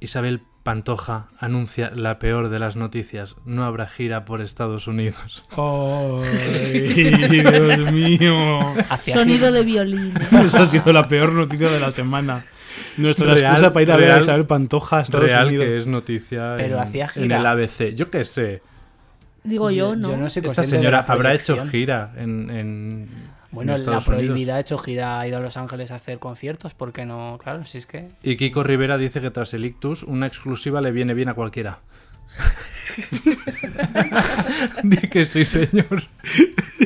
Isabel 0.00 0.40
Pantoja 0.70 1.26
anuncia 1.40 1.90
la 1.92 2.20
peor 2.20 2.48
de 2.48 2.60
las 2.60 2.76
noticias. 2.76 3.34
No 3.44 3.64
habrá 3.64 3.88
gira 3.88 4.24
por 4.24 4.40
Estados 4.40 4.86
Unidos. 4.86 5.42
¡Ay, 5.58 7.28
Dios 7.28 7.90
mío! 7.90 8.60
Sonido 9.12 9.50
de 9.50 9.64
violín. 9.64 10.14
Esa 10.44 10.62
ha 10.62 10.66
sido 10.66 10.92
la 10.92 11.08
peor 11.08 11.32
noticia 11.32 11.68
de 11.70 11.80
la 11.80 11.90
semana. 11.90 12.44
Nuestra 12.96 13.34
Real, 13.34 13.38
excusa 13.54 13.72
para 13.72 13.82
ir 13.82 13.90
a 13.90 13.96
ver 13.96 14.10
a 14.12 14.20
Isabel 14.20 14.46
Pantoja 14.46 14.98
a 14.98 15.00
Estados 15.00 15.26
Real 15.26 15.48
Unidos. 15.48 15.66
que 15.66 15.76
es 15.76 15.86
noticia 15.88 16.54
Pero 16.56 16.76
en, 16.76 16.82
hacía 16.84 17.04
en 17.16 17.22
gira. 17.24 17.38
el 17.38 17.46
ABC. 17.46 17.94
Yo 17.96 18.08
qué 18.08 18.24
sé. 18.24 18.62
Digo 19.42 19.70
yo, 19.72 19.96
¿no? 19.96 20.10
Yo 20.10 20.16
no 20.16 20.28
soy 20.30 20.44
Esta 20.46 20.62
señora 20.62 21.04
habrá 21.08 21.34
hecho 21.34 21.66
gira 21.66 22.12
en, 22.16 22.48
en- 22.48 23.08
Bueno, 23.52 23.74
en 23.74 23.80
la 23.84 23.98
Unidos. 23.98 24.04
prohibida 24.06 24.56
ha 24.56 24.60
hecho 24.60 24.78
gira, 24.78 25.18
ha 25.20 25.26
ido 25.26 25.38
a 25.38 25.40
Los 25.40 25.56
Ángeles 25.56 25.90
a 25.90 25.96
hacer 25.96 26.18
conciertos, 26.20 26.74
¿por 26.74 26.92
qué 26.92 27.04
no? 27.04 27.36
Claro, 27.42 27.64
si 27.64 27.78
es 27.78 27.86
que... 27.86 28.06
Y 28.22 28.36
Kiko 28.36 28.62
Rivera 28.62 28.96
dice 28.96 29.20
que 29.20 29.30
tras 29.30 29.52
el 29.54 29.64
ictus, 29.64 30.04
una 30.04 30.26
exclusiva 30.28 30.80
le 30.80 30.92
viene 30.92 31.14
bien 31.14 31.28
a 31.28 31.34
cualquiera. 31.34 31.80
Di 34.82 34.96
que 35.08 35.24
sí, 35.26 35.44
señor. 35.44 36.02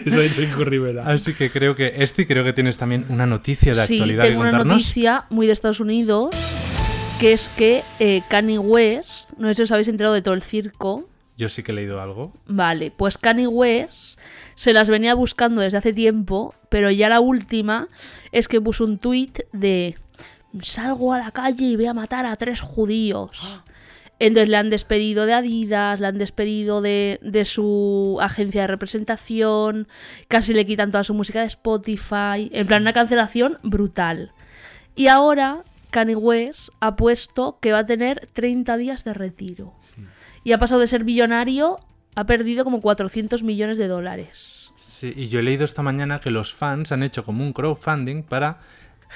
Eso 0.05 0.19
ha 0.19 0.23
dicho 0.23 0.41
Kiko 0.41 0.65
Rivera. 0.65 1.05
Así 1.07 1.35
que 1.35 1.51
creo 1.51 1.75
que, 1.75 2.03
Esti, 2.03 2.27
creo 2.27 2.45
que 2.45 2.53
tienes 2.53 2.77
también 2.79 3.07
una 3.09 3.27
noticia 3.27 3.75
de 3.75 3.87
sí, 3.87 3.95
actualidad 3.95 4.23
que 4.25 4.29
tengo 4.31 4.41
una 4.43 4.51
contarnos. 4.51 4.77
noticia 4.79 5.25
muy 5.31 5.47
de 5.47 5.53
Estados 5.53 5.81
Unidos, 5.81 6.35
que 7.21 7.33
es 7.33 7.49
que 7.57 7.83
eh, 8.01 8.23
Kanye 8.29 8.59
West, 8.59 9.31
no 9.39 9.49
sé 9.49 9.55
si 9.55 9.63
os 9.63 9.73
habéis 9.73 9.89
enterado 9.89 10.15
de 10.15 10.23
todo 10.23 10.35
el 10.35 10.43
circo, 10.43 11.09
Yo 11.37 11.49
sí 11.49 11.63
que 11.63 11.73
he 11.73 11.75
leído 11.75 12.01
algo. 12.01 12.33
vale, 12.47 12.93
pues 12.97 13.19
Kanye 13.19 13.47
West 13.47 14.19
se 14.55 14.73
las 14.73 14.89
venía 14.89 15.15
buscando 15.15 15.61
desde 15.61 15.79
hace 15.79 15.93
tiempo, 15.93 16.55
pero 16.69 16.91
ya 16.91 17.09
la 17.09 17.21
última 17.21 17.89
es 18.33 18.49
que 18.49 18.61
puso 18.61 18.85
un 18.85 18.99
tuit 18.99 19.41
de 19.53 19.97
salgo 20.61 21.13
a 21.13 21.19
la 21.19 21.31
calle 21.31 21.65
y 21.65 21.77
voy 21.77 21.87
a 21.87 21.95
matar 21.95 22.27
a 22.27 22.37
tres 22.37 22.61
judíos. 22.61 23.61
Entonces 24.21 24.49
le 24.49 24.57
han 24.57 24.71
despedido 24.71 25.27
de 25.27 25.35
Adidas, 25.35 25.99
le 26.01 26.07
han 26.07 26.19
despedido 26.19 26.81
de, 26.81 27.19
de 27.21 27.45
su 27.45 28.19
agencia 28.21 28.63
de 28.63 28.67
representación, 28.69 29.89
casi 30.29 30.55
le 30.55 30.65
quitan 30.65 30.93
toda 30.93 31.03
su 31.03 31.15
música 31.15 31.41
de 31.41 31.47
Spotify, 31.47 32.49
en 32.53 32.67
plan 32.67 32.83
una 32.83 32.93
cancelación 32.93 33.59
brutal. 33.63 34.33
Y 34.95 35.09
ahora 35.09 35.65
Kanye 35.91 36.17
West 36.17 36.71
ha 36.81 36.97
puesto 36.97 37.59
que 37.61 37.73
va 37.73 37.81
a 37.81 37.87
tener 37.87 38.27
30 38.33 38.77
días 38.77 39.05
de 39.05 39.15
retiro. 39.15 39.75
Y 40.43 40.53
ha 40.53 40.59
pasado 40.59 40.81
de 40.81 40.89
ser 40.89 41.05
billonario, 41.05 41.79
ha 42.15 42.25
perdido 42.25 42.65
como 42.65 42.81
400 42.81 43.43
millones 43.43 43.79
de 43.79 43.89
dólares. 43.89 44.73
Sí, 44.77 45.13
y 45.15 45.29
yo 45.29 45.41
he 45.41 45.43
leído 45.43 45.65
esta 45.65 45.83
mañana 45.83 46.19
que 46.21 46.31
los 46.31 46.55
fans 46.55 46.93
han 46.93 47.03
hecho 47.03 47.25
como 47.25 47.45
un 47.45 47.53
crowdfunding 47.53 48.23
para 48.23 48.59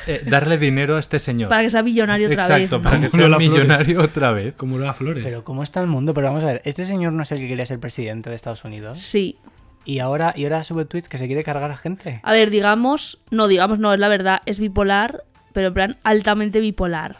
eh, 0.06 0.22
darle 0.26 0.58
dinero 0.58 0.96
a 0.96 1.00
este 1.00 1.18
señor. 1.18 1.48
Para 1.48 1.62
que 1.62 1.70
sea 1.70 1.82
billonario 1.82 2.28
otra 2.28 2.42
Exacto, 2.42 2.76
vez. 2.78 2.84
para 2.84 2.96
¿no? 2.96 3.02
que 3.02 3.08
sea 3.08 3.20
Flores. 3.26 3.48
millonario 3.48 4.02
otra 4.02 4.32
vez. 4.32 4.54
Como 4.54 4.78
Lola 4.78 4.94
Flores. 4.94 5.24
Pero 5.24 5.44
¿cómo 5.44 5.62
está 5.62 5.80
el 5.80 5.86
mundo? 5.86 6.14
Pero 6.14 6.28
vamos 6.28 6.44
a 6.44 6.48
ver, 6.48 6.62
este 6.64 6.84
señor 6.86 7.12
no 7.12 7.22
es 7.22 7.32
el 7.32 7.38
que 7.38 7.48
quería 7.48 7.66
ser 7.66 7.78
presidente 7.80 8.30
de 8.30 8.36
Estados 8.36 8.64
Unidos. 8.64 9.00
Sí. 9.00 9.38
Y 9.84 10.00
ahora, 10.00 10.34
y 10.36 10.44
ahora 10.44 10.64
sube 10.64 10.84
tweets 10.84 11.08
que 11.08 11.16
se 11.18 11.26
quiere 11.26 11.44
cargar 11.44 11.70
a 11.70 11.76
gente. 11.76 12.20
A 12.22 12.32
ver, 12.32 12.50
digamos, 12.50 13.20
no, 13.30 13.48
digamos, 13.48 13.78
no, 13.78 13.92
es 13.94 13.98
la 13.98 14.08
verdad, 14.08 14.40
es 14.44 14.58
bipolar, 14.58 15.24
pero 15.52 15.68
en 15.68 15.74
plan 15.74 15.96
altamente 16.02 16.60
bipolar. 16.60 17.16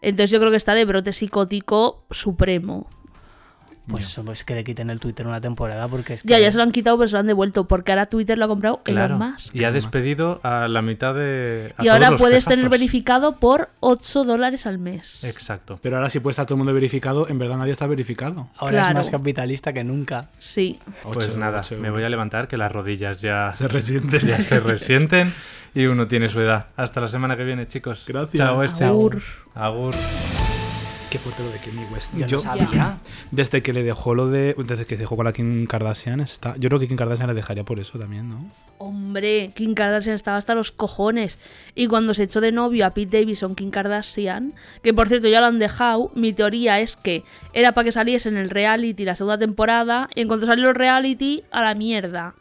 Entonces 0.00 0.30
yo 0.30 0.38
creo 0.38 0.50
que 0.50 0.56
está 0.56 0.74
de 0.74 0.84
brote 0.84 1.12
psicótico 1.12 2.04
supremo. 2.10 2.88
Pues 3.88 4.20
pues 4.24 4.44
que 4.44 4.54
le 4.54 4.64
quiten 4.64 4.90
el 4.90 5.00
Twitter 5.00 5.26
una 5.26 5.40
temporada 5.40 5.88
porque 5.88 6.14
es 6.14 6.22
que... 6.22 6.28
Ya, 6.28 6.38
ya 6.38 6.50
se 6.50 6.56
lo 6.56 6.62
han 6.62 6.72
quitado, 6.72 6.96
pero 6.96 7.08
se 7.08 7.12
lo 7.14 7.20
han 7.20 7.26
devuelto. 7.26 7.66
Porque 7.66 7.92
ahora 7.92 8.06
Twitter 8.06 8.38
lo 8.38 8.46
ha 8.46 8.48
comprado 8.48 8.82
Claro. 8.82 9.16
Elon 9.16 9.32
Musk. 9.32 9.54
Y 9.54 9.64
ha 9.64 9.72
despedido 9.72 10.40
a 10.42 10.68
la 10.68 10.82
mitad 10.82 11.14
de. 11.14 11.74
a 11.76 11.84
Y 11.84 11.88
ahora 11.88 12.16
puedes 12.16 12.44
tener 12.44 12.68
verificado 12.68 13.36
por 13.36 13.70
8 13.80 14.24
dólares 14.24 14.66
al 14.66 14.78
mes. 14.78 15.24
Exacto. 15.24 15.78
Pero 15.82 15.96
ahora 15.96 16.10
sí 16.10 16.20
puede 16.20 16.32
estar 16.32 16.46
todo 16.46 16.54
el 16.54 16.58
mundo 16.58 16.72
verificado, 16.72 17.28
en 17.28 17.38
verdad 17.38 17.56
nadie 17.58 17.72
está 17.72 17.86
verificado. 17.86 18.48
Ahora 18.56 18.88
es 18.88 18.94
más 18.94 19.10
capitalista 19.10 19.72
que 19.72 19.84
nunca. 19.84 20.28
Sí. 20.38 20.78
Pues 21.02 21.36
nada, 21.36 21.60
ocho 21.60 21.76
me 21.78 21.90
voy 21.90 22.02
a 22.04 22.08
levantar 22.08 22.48
que 22.48 22.56
las 22.56 22.72
rodillas 22.72 23.20
ya 23.20 23.52
Se 23.54 23.68
resiente. 23.68 24.20
ya 24.26 24.40
se 24.40 24.60
resienten 24.60 25.32
y 25.74 25.86
uno 25.86 26.06
tiene 26.06 26.28
su 26.28 26.40
edad. 26.40 26.66
Hasta 26.76 27.00
la 27.00 27.08
semana 27.08 27.36
que 27.36 27.44
viene, 27.44 27.66
chicos. 27.66 28.04
Gracias. 28.06 28.38
Chao, 28.38 28.62
este. 28.62 28.84
Agur. 28.84 29.20
Agur. 29.54 29.94
Qué 31.14 31.20
fuerte 31.20 31.44
lo 31.44 31.50
de 31.50 31.60
Kanye 31.60 31.86
West. 31.92 32.12
Yo, 32.16 32.26
Yo- 32.26 32.36
no 32.38 32.42
sabía. 32.42 32.96
desde 33.30 33.62
que 33.62 33.72
le 33.72 33.84
dejó 33.84 34.16
lo 34.16 34.30
de. 34.30 34.52
Desde 34.58 34.84
que 34.84 34.96
se 34.96 35.02
dejó 35.02 35.14
con 35.14 35.24
la 35.24 35.32
Kim 35.32 35.64
Kardashian, 35.64 36.18
está. 36.18 36.56
Yo 36.56 36.68
creo 36.68 36.80
que 36.80 36.88
Kim 36.88 36.96
Kardashian 36.96 37.28
le 37.28 37.34
dejaría 37.34 37.62
por 37.62 37.78
eso 37.78 38.00
también, 38.00 38.28
¿no? 38.28 38.44
Hombre, 38.78 39.52
Kim 39.54 39.74
Kardashian 39.74 40.16
estaba 40.16 40.38
hasta 40.38 40.56
los 40.56 40.72
cojones. 40.72 41.38
Y 41.76 41.86
cuando 41.86 42.14
se 42.14 42.24
echó 42.24 42.40
de 42.40 42.50
novio 42.50 42.84
a 42.84 42.90
Pete 42.90 43.20
Davidson, 43.20 43.54
Kim 43.54 43.70
Kardashian, 43.70 44.54
que 44.82 44.92
por 44.92 45.06
cierto 45.06 45.28
ya 45.28 45.38
lo 45.38 45.46
han 45.46 45.60
dejado, 45.60 46.10
mi 46.16 46.32
teoría 46.32 46.80
es 46.80 46.96
que 46.96 47.22
era 47.52 47.70
para 47.70 47.84
que 47.84 47.92
saliese 47.92 48.28
en 48.28 48.36
el 48.36 48.50
reality 48.50 49.04
la 49.04 49.14
segunda 49.14 49.38
temporada, 49.38 50.10
y 50.16 50.22
en 50.22 50.26
cuanto 50.26 50.46
salió 50.46 50.68
el 50.68 50.74
reality, 50.74 51.44
a 51.52 51.62
la 51.62 51.76
mierda. 51.76 52.34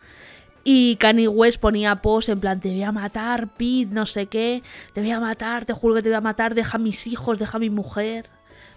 Y 0.63 0.95
Kanye 0.95 1.27
West 1.27 1.59
ponía 1.59 1.97
post 1.97 2.29
en 2.29 2.39
plan, 2.39 2.59
te 2.59 2.69
voy 2.69 2.81
a 2.81 2.91
matar, 2.91 3.49
Pete, 3.49 3.89
no 3.91 4.07
sé 4.07 4.25
qué, 4.25 4.63
te 4.93 5.01
voy 5.01 5.11
a 5.11 5.19
matar, 5.19 5.65
te 5.65 5.73
juro 5.73 5.93
que 5.93 6.01
te 6.01 6.09
voy 6.09 6.15
a 6.17 6.21
matar, 6.21 6.55
deja 6.55 6.77
a 6.77 6.81
mis 6.81 7.05
hijos, 7.05 7.37
deja 7.37 7.57
a 7.57 7.59
mi 7.59 7.69
mujer. 7.69 8.31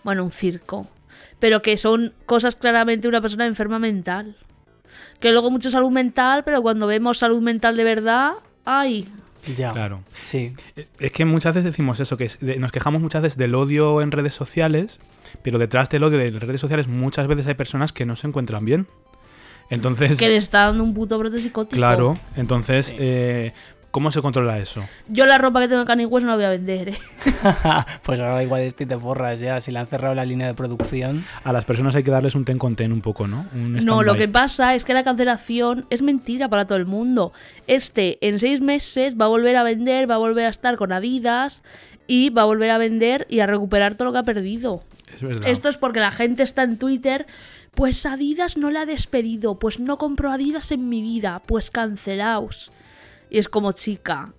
Bueno, 0.07 0.25
un 0.25 0.31
circo. 0.31 0.87
Pero 1.41 1.61
que 1.61 1.77
son 1.77 2.15
cosas 2.25 2.55
claramente 2.57 3.03
de 3.03 3.09
una 3.09 3.21
persona 3.21 3.45
enferma 3.45 3.79
mental. 3.79 4.37
Que 5.21 5.33
luego 5.33 5.51
mucho 5.51 5.69
salud 5.69 5.91
mental, 5.91 6.45
pero 6.45 6.63
cuando 6.63 6.87
vemos 6.87 7.19
salud 7.19 7.43
mental 7.43 7.77
de 7.77 7.85
verdad, 7.85 8.33
¡ay! 8.65 9.07
Ya. 9.55 9.73
Claro. 9.73 10.03
Sí. 10.21 10.53
Es 11.01 11.11
que 11.13 11.25
muchas 11.25 11.55
veces 11.57 11.73
decimos 11.73 11.99
eso, 12.01 12.17
que 12.17 12.31
nos 12.59 12.71
quejamos 12.73 13.03
muchas 13.03 13.23
veces 13.23 13.37
del 13.37 13.55
odio 13.57 14.01
en 14.01 14.13
redes 14.13 14.33
sociales, 14.35 15.01
pero 15.43 15.59
detrás 15.59 15.89
del 15.91 16.05
odio 16.05 16.19
de 16.19 16.31
las 16.31 16.43
redes 16.43 16.61
sociales 16.61 16.87
muchas 16.89 17.27
veces 17.27 17.47
hay 17.49 17.55
personas 17.55 17.93
que 17.93 18.05
no 18.07 18.15
se 18.17 18.27
encuentran 18.29 18.65
bien. 18.65 18.87
Entonces, 19.71 20.19
Que 20.19 20.29
le 20.29 20.37
está 20.37 20.67
dando 20.67 20.85
un 20.85 20.95
puto 20.95 21.19
brote 21.19 21.41
psicótico. 21.41 21.77
claro, 21.77 22.17
entonces, 22.37 22.87
Sí. 22.87 22.97
eh, 23.01 23.53
¿cómo 23.97 24.11
se 24.11 24.21
controla 24.21 24.59
eso? 24.59 24.87
Yo 25.09 25.25
la 25.25 25.39
ropa 25.39 25.59
que 25.59 25.69
tengo 25.69 25.81
de 25.81 25.87
Kanye 25.87 26.05
West 26.05 26.27
no 26.27 26.33
la 26.33 26.37
voy 26.37 26.45
a 26.45 26.51
vender, 26.51 26.91
¿eh? 26.91 26.99
pues 28.03 28.21
ahora 28.21 28.43
igual 28.43 28.61
este 28.61 28.85
te 28.85 28.95
forras 28.99 29.41
ya. 29.41 29.59
Si 29.63 29.73
le 29.73 29.79
han 29.79 29.87
cerrado 29.87 30.15
la 30.15 30.27
línea 30.27 30.47
de 30.47 30.53
producción. 30.53 31.25
A 31.45 31.51
las 31.55 31.65
personas 31.65 31.97
hay 31.97 32.03
que 32.03 32.11
darles 32.11 32.35
un 32.35 32.45
ten 32.45 32.59
con 32.59 32.77
ten 32.77 32.93
un 32.93 33.01
poco, 33.01 33.27
¿no? 33.27 33.47
Un 33.55 33.73
No, 33.87 34.03
lo 34.03 34.15
que 34.15 34.29
pasa 34.29 34.75
es 34.75 34.85
que 34.85 34.93
la 34.93 35.03
cancelación 35.03 35.87
es 35.89 36.03
mentira 36.03 36.51
para 36.51 36.67
todo 36.67 36.77
el 36.77 36.85
mundo. 36.85 37.33
Este 37.69 38.19
en 38.21 38.39
seis 38.39 38.61
meses 38.61 39.15
va 39.19 39.25
a 39.25 39.29
volver 39.29 39.57
a 39.57 39.63
vender, 39.63 40.11
va 40.11 40.17
a 40.17 40.19
volver 40.19 40.45
a 40.45 40.51
estar 40.51 40.77
con 40.77 40.93
Adidas 40.93 41.63
y 42.07 42.29
va 42.29 42.43
a 42.43 42.45
volver 42.45 42.73
a 42.73 42.77
vender 42.77 43.27
y 43.31 43.41
a 43.41 43.47
recuperar 43.47 43.95
todo 43.95 44.09
lo 44.09 44.13
que 44.13 44.19
ha 44.19 44.25
perdido. 44.25 44.85
Es 45.15 45.23
verdad. 45.23 45.49
Esto 45.49 45.71
es 45.71 45.79
porque 45.79 46.01
la 46.01 46.11
gente 46.11 46.43
está 46.43 46.65
en 46.65 46.77
Twitter. 46.77 47.27
Pues 47.75 48.05
Adidas 48.05 48.59
no 48.59 48.71
la 48.71 48.83
ha 48.83 48.87
despedido. 48.87 49.59
Pues 49.59 49.81
no 49.81 49.97
compro 49.97 50.31
Adidas 50.31 50.71
en 50.71 50.87
mi 50.91 51.01
vida. 51.01 51.41
Pues 51.47 51.71
cancelaos. 51.71 52.71
Y 53.31 53.39
es 53.39 53.49
como 53.49 53.73
chica. 53.73 54.33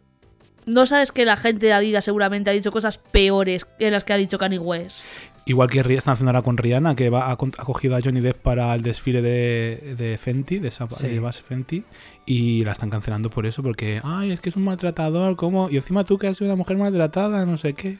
No 0.65 0.85
sabes 0.85 1.11
que 1.11 1.25
la 1.25 1.37
gente 1.37 1.67
de 1.67 1.73
Adidas 1.73 2.05
seguramente 2.05 2.49
ha 2.49 2.53
dicho 2.53 2.71
cosas 2.71 2.97
peores 2.97 3.65
que 3.79 3.89
las 3.89 4.03
que 4.03 4.13
ha 4.13 4.17
dicho 4.17 4.37
Kanye 4.37 4.59
West. 4.59 5.05
Igual 5.45 5.69
que 5.69 5.79
están 5.79 6.11
haciendo 6.13 6.31
ahora 6.31 6.41
con 6.41 6.57
Rihanna, 6.57 6.93
que 6.93 7.09
va, 7.09 7.31
ha, 7.31 7.37
cogido 7.37 7.95
a 7.95 8.01
Johnny 8.01 8.19
Depp 8.19 8.35
para 8.41 8.75
el 8.75 8.81
desfile 8.81 9.21
de, 9.21 9.95
de 9.97 10.17
Fenty, 10.17 10.59
de, 10.59 10.67
esa, 10.67 10.89
Sí. 10.89 11.07
de 11.07 11.21
Bass 11.21 11.41
Fenty, 11.41 11.85
y 12.25 12.65
la 12.65 12.73
están 12.73 12.89
cancelando 12.89 13.29
por 13.29 13.45
eso, 13.45 13.63
porque, 13.63 14.01
ay, 14.03 14.31
es 14.31 14.41
que 14.41 14.49
es 14.49 14.57
un 14.57 14.65
maltratador, 14.65 15.37
¿cómo? 15.37 15.69
Y 15.69 15.77
encima 15.77 16.03
tú 16.03 16.17
que 16.17 16.27
has 16.27 16.35
sido 16.35 16.49
una 16.49 16.57
mujer 16.57 16.75
maltratada, 16.75 17.45
no 17.45 17.55
sé 17.55 17.73
qué. 17.75 17.97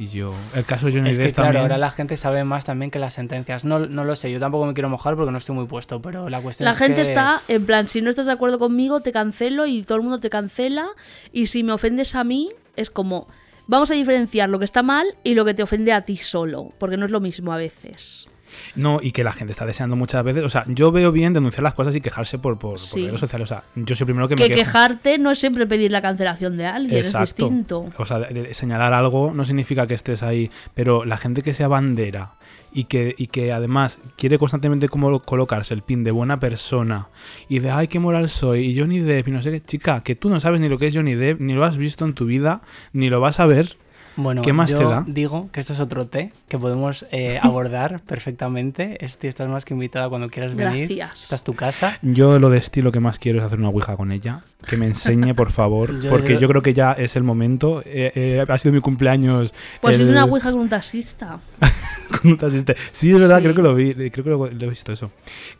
Y 0.00 0.08
yo, 0.08 0.32
el 0.54 0.64
caso 0.64 0.86
de 0.86 0.92
Johnny 0.94 1.10
Es 1.10 1.18
que 1.18 1.24
Depp 1.24 1.34
claro, 1.34 1.46
también. 1.48 1.62
ahora 1.64 1.76
la 1.76 1.90
gente 1.90 2.16
sabe 2.16 2.42
más 2.42 2.64
también 2.64 2.90
que 2.90 2.98
las 2.98 3.12
sentencias. 3.12 3.66
No, 3.66 3.80
no 3.80 4.04
lo 4.06 4.16
sé, 4.16 4.32
yo 4.32 4.40
tampoco 4.40 4.64
me 4.64 4.72
quiero 4.72 4.88
mojar 4.88 5.14
porque 5.14 5.30
no 5.30 5.36
estoy 5.36 5.54
muy 5.54 5.66
puesto, 5.66 6.00
pero 6.00 6.30
la 6.30 6.40
cuestión 6.40 6.64
La 6.64 6.70
es 6.70 6.78
gente 6.78 7.02
que- 7.02 7.08
está 7.10 7.38
en 7.48 7.66
plan, 7.66 7.86
si 7.86 8.00
no 8.00 8.08
estás 8.08 8.24
de 8.24 8.32
acuerdo 8.32 8.58
conmigo, 8.58 9.00
te 9.02 9.12
cancelo 9.12 9.66
y 9.66 9.82
todo 9.82 9.96
el 9.96 10.02
mundo 10.02 10.18
te 10.18 10.30
cancela. 10.30 10.88
Y 11.32 11.48
si 11.48 11.62
me 11.64 11.72
ofendes 11.74 12.14
a 12.14 12.24
mí, 12.24 12.48
es 12.76 12.88
como, 12.88 13.28
vamos 13.66 13.90
a 13.90 13.94
diferenciar 13.94 14.48
lo 14.48 14.58
que 14.58 14.64
está 14.64 14.82
mal 14.82 15.06
y 15.22 15.34
lo 15.34 15.44
que 15.44 15.52
te 15.52 15.62
ofende 15.62 15.92
a 15.92 16.00
ti 16.00 16.16
solo, 16.16 16.70
porque 16.78 16.96
no 16.96 17.04
es 17.04 17.10
lo 17.10 17.20
mismo 17.20 17.52
a 17.52 17.58
veces. 17.58 18.26
No, 18.74 18.98
y 19.02 19.12
que 19.12 19.24
la 19.24 19.32
gente 19.32 19.52
está 19.52 19.66
deseando 19.66 19.96
muchas 19.96 20.22
veces. 20.24 20.44
O 20.44 20.48
sea, 20.48 20.64
yo 20.68 20.92
veo 20.92 21.12
bien 21.12 21.32
denunciar 21.32 21.62
las 21.62 21.74
cosas 21.74 21.94
y 21.96 22.00
quejarse 22.00 22.38
por, 22.38 22.58
por, 22.58 22.78
por 22.80 22.98
redes 23.00 23.20
sociales. 23.20 23.50
O 23.50 23.54
sea, 23.54 23.64
yo 23.74 23.94
soy 23.94 24.04
el 24.04 24.06
primero 24.06 24.28
que 24.28 24.36
me 24.36 24.48
Que 24.48 24.54
quejarte 24.54 25.18
no 25.18 25.30
es 25.30 25.38
siempre 25.38 25.66
pedir 25.66 25.90
la 25.90 26.02
cancelación 26.02 26.56
de 26.56 26.66
alguien, 26.66 27.00
es 27.00 27.06
Exacto. 27.08 27.48
distinto. 27.48 27.86
O 27.96 28.04
sea, 28.04 28.18
de- 28.20 28.42
de 28.42 28.54
señalar 28.54 28.92
algo 28.92 29.32
no 29.34 29.44
significa 29.44 29.86
que 29.86 29.94
estés 29.94 30.22
ahí, 30.22 30.50
pero 30.74 31.04
la 31.04 31.16
gente 31.16 31.42
que 31.42 31.54
sea 31.54 31.68
bandera 31.68 32.34
y 32.72 32.84
que, 32.84 33.14
y 33.18 33.26
que 33.26 33.52
además 33.52 33.98
quiere 34.16 34.38
constantemente 34.38 34.88
como 34.88 35.18
colocarse 35.20 35.74
el 35.74 35.82
pin 35.82 36.04
de 36.04 36.12
buena 36.12 36.38
persona 36.38 37.08
y 37.48 37.58
de 37.58 37.70
ay, 37.72 37.88
qué 37.88 37.98
moral 37.98 38.28
soy, 38.28 38.66
y 38.66 38.78
Johnny 38.78 39.00
Depp, 39.00 39.26
y 39.28 39.30
no 39.32 39.42
sé 39.42 39.50
qué, 39.50 39.60
chica, 39.60 40.02
que 40.04 40.14
tú 40.14 40.28
no 40.30 40.38
sabes 40.38 40.60
ni 40.60 40.68
lo 40.68 40.78
que 40.78 40.86
es 40.86 40.94
Johnny 40.94 41.14
Depp, 41.14 41.40
ni 41.40 41.52
lo 41.54 41.64
has 41.64 41.76
visto 41.78 42.04
en 42.04 42.14
tu 42.14 42.26
vida, 42.26 42.62
ni 42.92 43.10
lo 43.10 43.20
vas 43.20 43.40
a 43.40 43.46
ver. 43.46 43.76
Bueno, 44.16 44.42
¿Qué 44.42 44.52
más 44.52 44.70
yo 44.70 44.78
te 44.78 44.84
da? 44.84 45.04
digo 45.06 45.50
que 45.52 45.60
esto 45.60 45.72
es 45.72 45.80
otro 45.80 46.06
té 46.06 46.32
que 46.48 46.58
podemos 46.58 47.06
eh, 47.12 47.38
abordar 47.42 48.00
perfectamente. 48.02 49.04
Este, 49.04 49.28
estás 49.28 49.48
más 49.48 49.64
que 49.64 49.74
invitada 49.74 50.08
cuando 50.08 50.28
quieras 50.28 50.54
venir. 50.54 50.88
Gracias. 50.96 51.22
Esta 51.22 51.34
es 51.36 51.42
tu 51.42 51.54
casa. 51.54 51.98
Yo 52.02 52.38
lo 52.38 52.50
de 52.50 52.58
estilo 52.58 52.92
que 52.92 53.00
más 53.00 53.18
quiero 53.18 53.38
es 53.38 53.44
hacer 53.44 53.58
una 53.58 53.68
ouija 53.68 53.96
con 53.96 54.12
ella, 54.12 54.42
que 54.68 54.76
me 54.76 54.86
enseñe, 54.86 55.34
por 55.34 55.50
favor, 55.50 56.00
Yo 56.00 56.10
porque 56.10 56.28
desde- 56.34 56.42
yo 56.42 56.48
creo 56.48 56.62
que 56.62 56.74
ya 56.74 56.92
es 56.92 57.16
el 57.16 57.22
momento. 57.22 57.82
Eh, 57.86 58.12
eh, 58.14 58.44
ha 58.46 58.58
sido 58.58 58.72
mi 58.74 58.80
cumpleaños. 58.80 59.54
Pues 59.80 59.96
el- 59.96 60.02
hice 60.02 60.10
una 60.12 60.24
ouija 60.24 60.50
con 60.50 60.60
un 60.60 60.68
taxista. 60.68 61.38
con 62.22 62.32
un 62.32 62.36
taxista. 62.38 62.74
Sí, 62.92 63.10
es 63.12 63.18
verdad, 63.18 63.36
Sí. 63.38 63.42
creo 63.44 63.54
que 63.54 63.62
lo 63.62 63.74
vi, 63.74 63.94
creo 64.10 64.24
que 64.24 64.30
lo, 64.30 64.46
lo 64.46 64.66
he 64.66 64.68
visto 64.68 64.92
eso. 64.92 65.10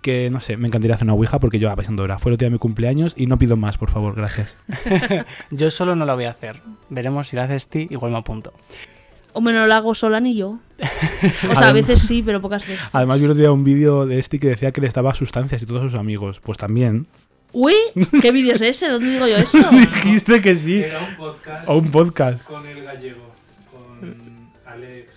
Que 0.03 0.29
no 0.31 0.41
sé, 0.41 0.57
me 0.57 0.67
encantaría 0.69 0.95
hacer 0.97 1.05
una 1.07 1.15
ouija 1.15 1.39
porque 1.39 1.59
yo 1.59 1.71
apasionando 1.71 2.03
hora. 2.03 2.19
Fue 2.19 2.33
el 2.33 2.39
día 2.39 2.47
de 2.47 2.53
mi 2.53 2.59
cumpleaños 2.59 3.15
y 3.17 3.27
no 3.27 3.39
pido 3.39 3.57
más, 3.57 3.79
por 3.79 3.91
favor, 3.91 4.15
gracias. 4.15 4.57
Yo 5.51 5.71
solo 5.71 5.95
no 5.95 6.05
la 6.05 6.15
voy 6.15 6.25
a 6.25 6.31
hacer. 6.31 6.61
Veremos 6.89 7.29
si 7.29 7.37
la 7.37 7.45
haces 7.45 7.69
ti, 7.69 7.87
igual 7.91 8.13
me 8.13 8.19
apunto. 8.19 8.40
Hombre, 9.33 9.55
no 9.55 9.67
lo 9.67 9.75
hago 9.75 9.95
sola 9.95 10.19
ni 10.21 10.35
yo. 10.35 10.59
O 11.51 11.55
sea, 11.57 11.69
a 11.69 11.73
veces 11.73 12.01
sí, 12.03 12.23
pero 12.25 12.41
pocas 12.41 12.67
veces. 12.67 12.85
Además, 12.93 13.21
yo 13.21 13.27
otro 13.27 13.37
día 13.41 13.53
un 13.53 13.63
vídeo 13.65 14.07
de 14.07 14.19
este 14.19 14.41
que 14.41 14.49
decía 14.49 14.73
que 14.73 14.81
le 14.81 14.87
estaba 14.89 15.15
sustancias 15.15 15.63
y 15.63 15.67
todos 15.67 15.83
sus 15.83 15.95
amigos. 15.95 16.41
Pues 16.41 16.59
también. 16.59 17.07
Uy, 17.53 17.75
¿qué 18.23 18.33
vídeo 18.33 18.55
es 18.55 18.61
ese? 18.61 18.89
¿Dónde 18.89 19.11
digo 19.13 19.27
yo 19.27 19.37
eso? 19.39 19.59
Dijiste 19.71 20.41
que 20.41 20.57
sí. 20.57 20.83
un 21.11 21.17
podcast 21.17 21.69
O 21.69 21.77
un 21.79 21.91
podcast. 21.91 22.47
con 22.49 22.67
el 22.67 22.83
gallego, 22.83 23.31
con 23.71 24.51
Alex. 24.67 25.09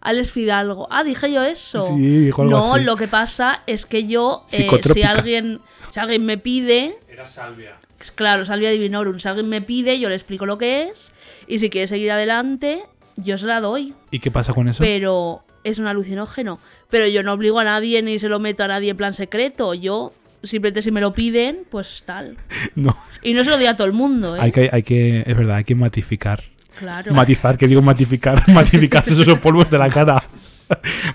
Alex 0.00 0.30
Fidalgo. 0.32 0.88
Ah, 0.90 1.04
dije 1.04 1.32
yo 1.32 1.42
eso. 1.44 1.86
Sí, 1.88 2.18
dijo 2.24 2.42
algo 2.42 2.52
no, 2.56 2.74
así. 2.74 2.84
lo 2.84 2.96
que 2.96 3.06
pasa 3.08 3.62
es 3.66 3.84
que 3.86 4.06
yo, 4.06 4.44
eh, 4.52 4.68
si 4.92 5.02
alguien, 5.02 5.60
si 5.92 6.00
alguien 6.00 6.24
me 6.24 6.38
pide, 6.38 6.96
Era 7.08 7.26
Salvia. 7.26 7.76
claro, 8.14 8.44
Salvia 8.44 8.70
Divinorum, 8.70 9.18
si 9.20 9.28
alguien 9.28 9.48
me 9.48 9.60
pide, 9.60 9.98
yo 10.00 10.08
le 10.08 10.14
explico 10.14 10.46
lo 10.46 10.56
que 10.56 10.84
es, 10.88 11.12
y 11.50 11.58
si 11.58 11.68
quiere 11.68 11.88
seguir 11.88 12.12
adelante, 12.12 12.82
yo 13.16 13.36
se 13.36 13.46
la 13.46 13.60
doy. 13.60 13.92
¿Y 14.10 14.20
qué 14.20 14.30
pasa 14.30 14.52
con 14.52 14.68
eso? 14.68 14.82
Pero 14.82 15.42
es 15.64 15.78
un 15.78 15.86
alucinógeno. 15.86 16.60
Pero 16.88 17.06
yo 17.08 17.22
no 17.22 17.32
obligo 17.32 17.58
a 17.58 17.64
nadie 17.64 18.02
ni 18.02 18.18
se 18.18 18.28
lo 18.28 18.38
meto 18.38 18.64
a 18.64 18.68
nadie 18.68 18.90
en 18.90 18.96
plan 18.96 19.12
secreto. 19.12 19.74
Yo, 19.74 20.12
simplemente 20.42 20.82
si 20.82 20.90
me 20.90 21.00
lo 21.00 21.12
piden, 21.12 21.64
pues 21.68 22.04
tal. 22.06 22.36
No. 22.76 22.96
Y 23.22 23.34
no 23.34 23.44
se 23.44 23.50
lo 23.50 23.58
digo 23.58 23.70
a 23.70 23.76
todo 23.76 23.86
el 23.86 23.92
mundo, 23.92 24.36
¿eh? 24.36 24.40
Hay 24.40 24.52
que, 24.52 24.70
hay 24.72 24.82
que, 24.82 25.24
es 25.26 25.36
verdad, 25.36 25.56
hay 25.56 25.64
que 25.64 25.74
matificar. 25.74 26.42
Claro. 26.78 27.12
Matizar, 27.12 27.58
que 27.58 27.66
digo 27.66 27.82
matificar. 27.82 28.48
matificar 28.52 29.06
esos 29.08 29.38
polvos 29.40 29.70
de 29.70 29.78
la 29.78 29.90
cara. 29.90 30.22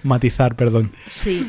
Matizar, 0.03 0.55
perdón. 0.55 0.91
sí. 1.09 1.47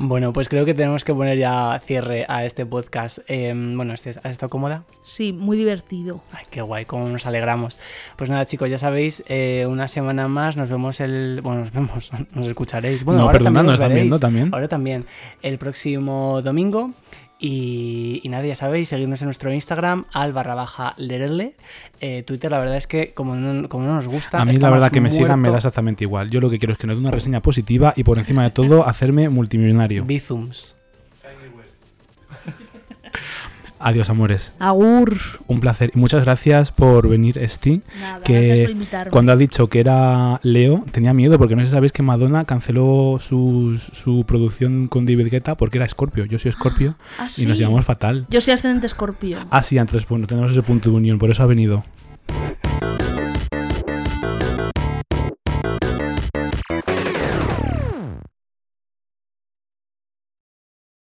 Bueno, 0.00 0.32
pues 0.32 0.48
creo 0.48 0.64
que 0.64 0.74
tenemos 0.74 1.04
que 1.04 1.12
poner 1.12 1.36
ya 1.38 1.76
cierre 1.84 2.24
a 2.28 2.44
este 2.44 2.64
podcast. 2.64 3.18
Eh, 3.26 3.52
bueno, 3.74 3.94
¿has 3.94 4.06
estado 4.06 4.48
cómoda? 4.48 4.84
Sí, 5.02 5.32
muy 5.32 5.56
divertido. 5.56 6.20
Ay, 6.32 6.44
qué 6.50 6.62
guay, 6.62 6.84
cómo 6.84 7.08
nos 7.08 7.26
alegramos. 7.26 7.80
Pues 8.14 8.30
nada, 8.30 8.44
chicos, 8.44 8.70
ya 8.70 8.78
sabéis, 8.78 9.24
eh, 9.26 9.66
una 9.68 9.88
semana 9.88 10.28
más 10.28 10.56
nos 10.56 10.68
vemos 10.70 11.00
el. 11.00 11.40
Bueno, 11.42 11.62
nos 11.62 11.72
vemos, 11.72 12.10
nos 12.32 12.46
escucharéis. 12.46 13.02
Bueno, 13.02 13.18
No, 13.18 13.24
ahora 13.26 13.38
perdona, 13.38 13.54
también 13.54 13.66
nos 13.66 13.72
os 13.72 13.74
están 13.80 13.88
veréis. 13.88 14.02
viendo 14.04 14.18
también. 14.20 14.50
Ahora 14.54 14.68
también. 14.68 15.04
El 15.42 15.58
próximo 15.58 16.42
domingo. 16.42 16.92
Y, 17.40 18.20
y 18.24 18.28
nada, 18.30 18.44
ya 18.44 18.56
sabéis, 18.56 18.88
seguidnos 18.88 19.22
en 19.22 19.26
nuestro 19.26 19.52
Instagram, 19.52 20.06
al 20.12 20.32
barra 20.32 20.54
baja 20.54 20.94
lerele. 20.96 21.54
Eh, 22.00 22.24
Twitter, 22.24 22.50
la 22.50 22.58
verdad 22.58 22.76
es 22.76 22.88
que 22.88 23.12
como 23.14 23.36
no, 23.36 23.68
como 23.68 23.86
no 23.86 23.94
nos 23.94 24.08
gusta. 24.08 24.40
A 24.40 24.44
mí 24.44 24.54
la 24.54 24.70
verdad 24.70 24.90
que 24.90 25.00
me 25.00 25.10
sigan 25.10 25.40
me 25.40 25.50
da 25.50 25.56
exactamente 25.56 26.04
igual. 26.04 26.30
Yo 26.30 26.40
lo 26.40 26.50
que 26.50 26.58
quiero 26.58 26.72
es 26.72 26.78
que 26.78 26.86
nos 26.88 26.96
dé 26.96 27.00
una 27.00 27.12
reseña 27.12 27.40
positiva 27.40 27.92
y 27.96 28.02
por 28.02 28.18
encima 28.18 28.42
de 28.42 28.50
todo 28.50 28.84
hacerme 28.88 29.28
multimillonario. 29.28 30.04
Bizums. 30.04 30.74
Adiós, 33.80 34.10
amores. 34.10 34.52
Agur. 34.58 35.16
Un 35.46 35.60
placer. 35.60 35.92
Y 35.94 35.98
muchas 35.98 36.24
gracias 36.24 36.72
por 36.72 37.08
venir, 37.08 37.38
Esti. 37.38 37.82
Nada, 38.00 38.20
Que 38.24 38.74
por. 38.90 39.10
Cuando 39.10 39.32
ha 39.32 39.36
dicho 39.36 39.68
que 39.68 39.80
era 39.80 40.40
Leo, 40.42 40.84
tenía 40.90 41.14
miedo 41.14 41.38
porque 41.38 41.54
no 41.54 41.62
sé 41.62 41.66
si 41.68 41.72
sabéis 41.72 41.92
que 41.92 42.02
Madonna 42.02 42.44
canceló 42.44 43.18
su, 43.20 43.78
su 43.92 44.24
producción 44.26 44.88
con 44.88 45.06
David 45.06 45.28
Guetta 45.30 45.56
porque 45.56 45.78
era 45.78 45.88
Scorpio. 45.88 46.24
Yo 46.24 46.38
soy 46.38 46.50
Scorpio 46.52 46.96
Ah, 47.18 47.28
y 47.36 47.46
nos 47.46 47.56
sí. 47.58 47.62
llevamos 47.64 47.84
fatal. 47.84 48.26
Yo 48.30 48.40
soy 48.40 48.54
ascendente 48.54 48.86
escorpio. 48.86 49.38
Ah, 49.50 49.62
sí, 49.62 49.78
entonces 49.78 50.08
bueno, 50.08 50.26
tenemos 50.26 50.50
ese 50.52 50.62
punto 50.62 50.90
de 50.90 50.96
unión, 50.96 51.18
por 51.18 51.30
eso 51.30 51.42
ha 51.42 51.46
venido. 51.46 51.84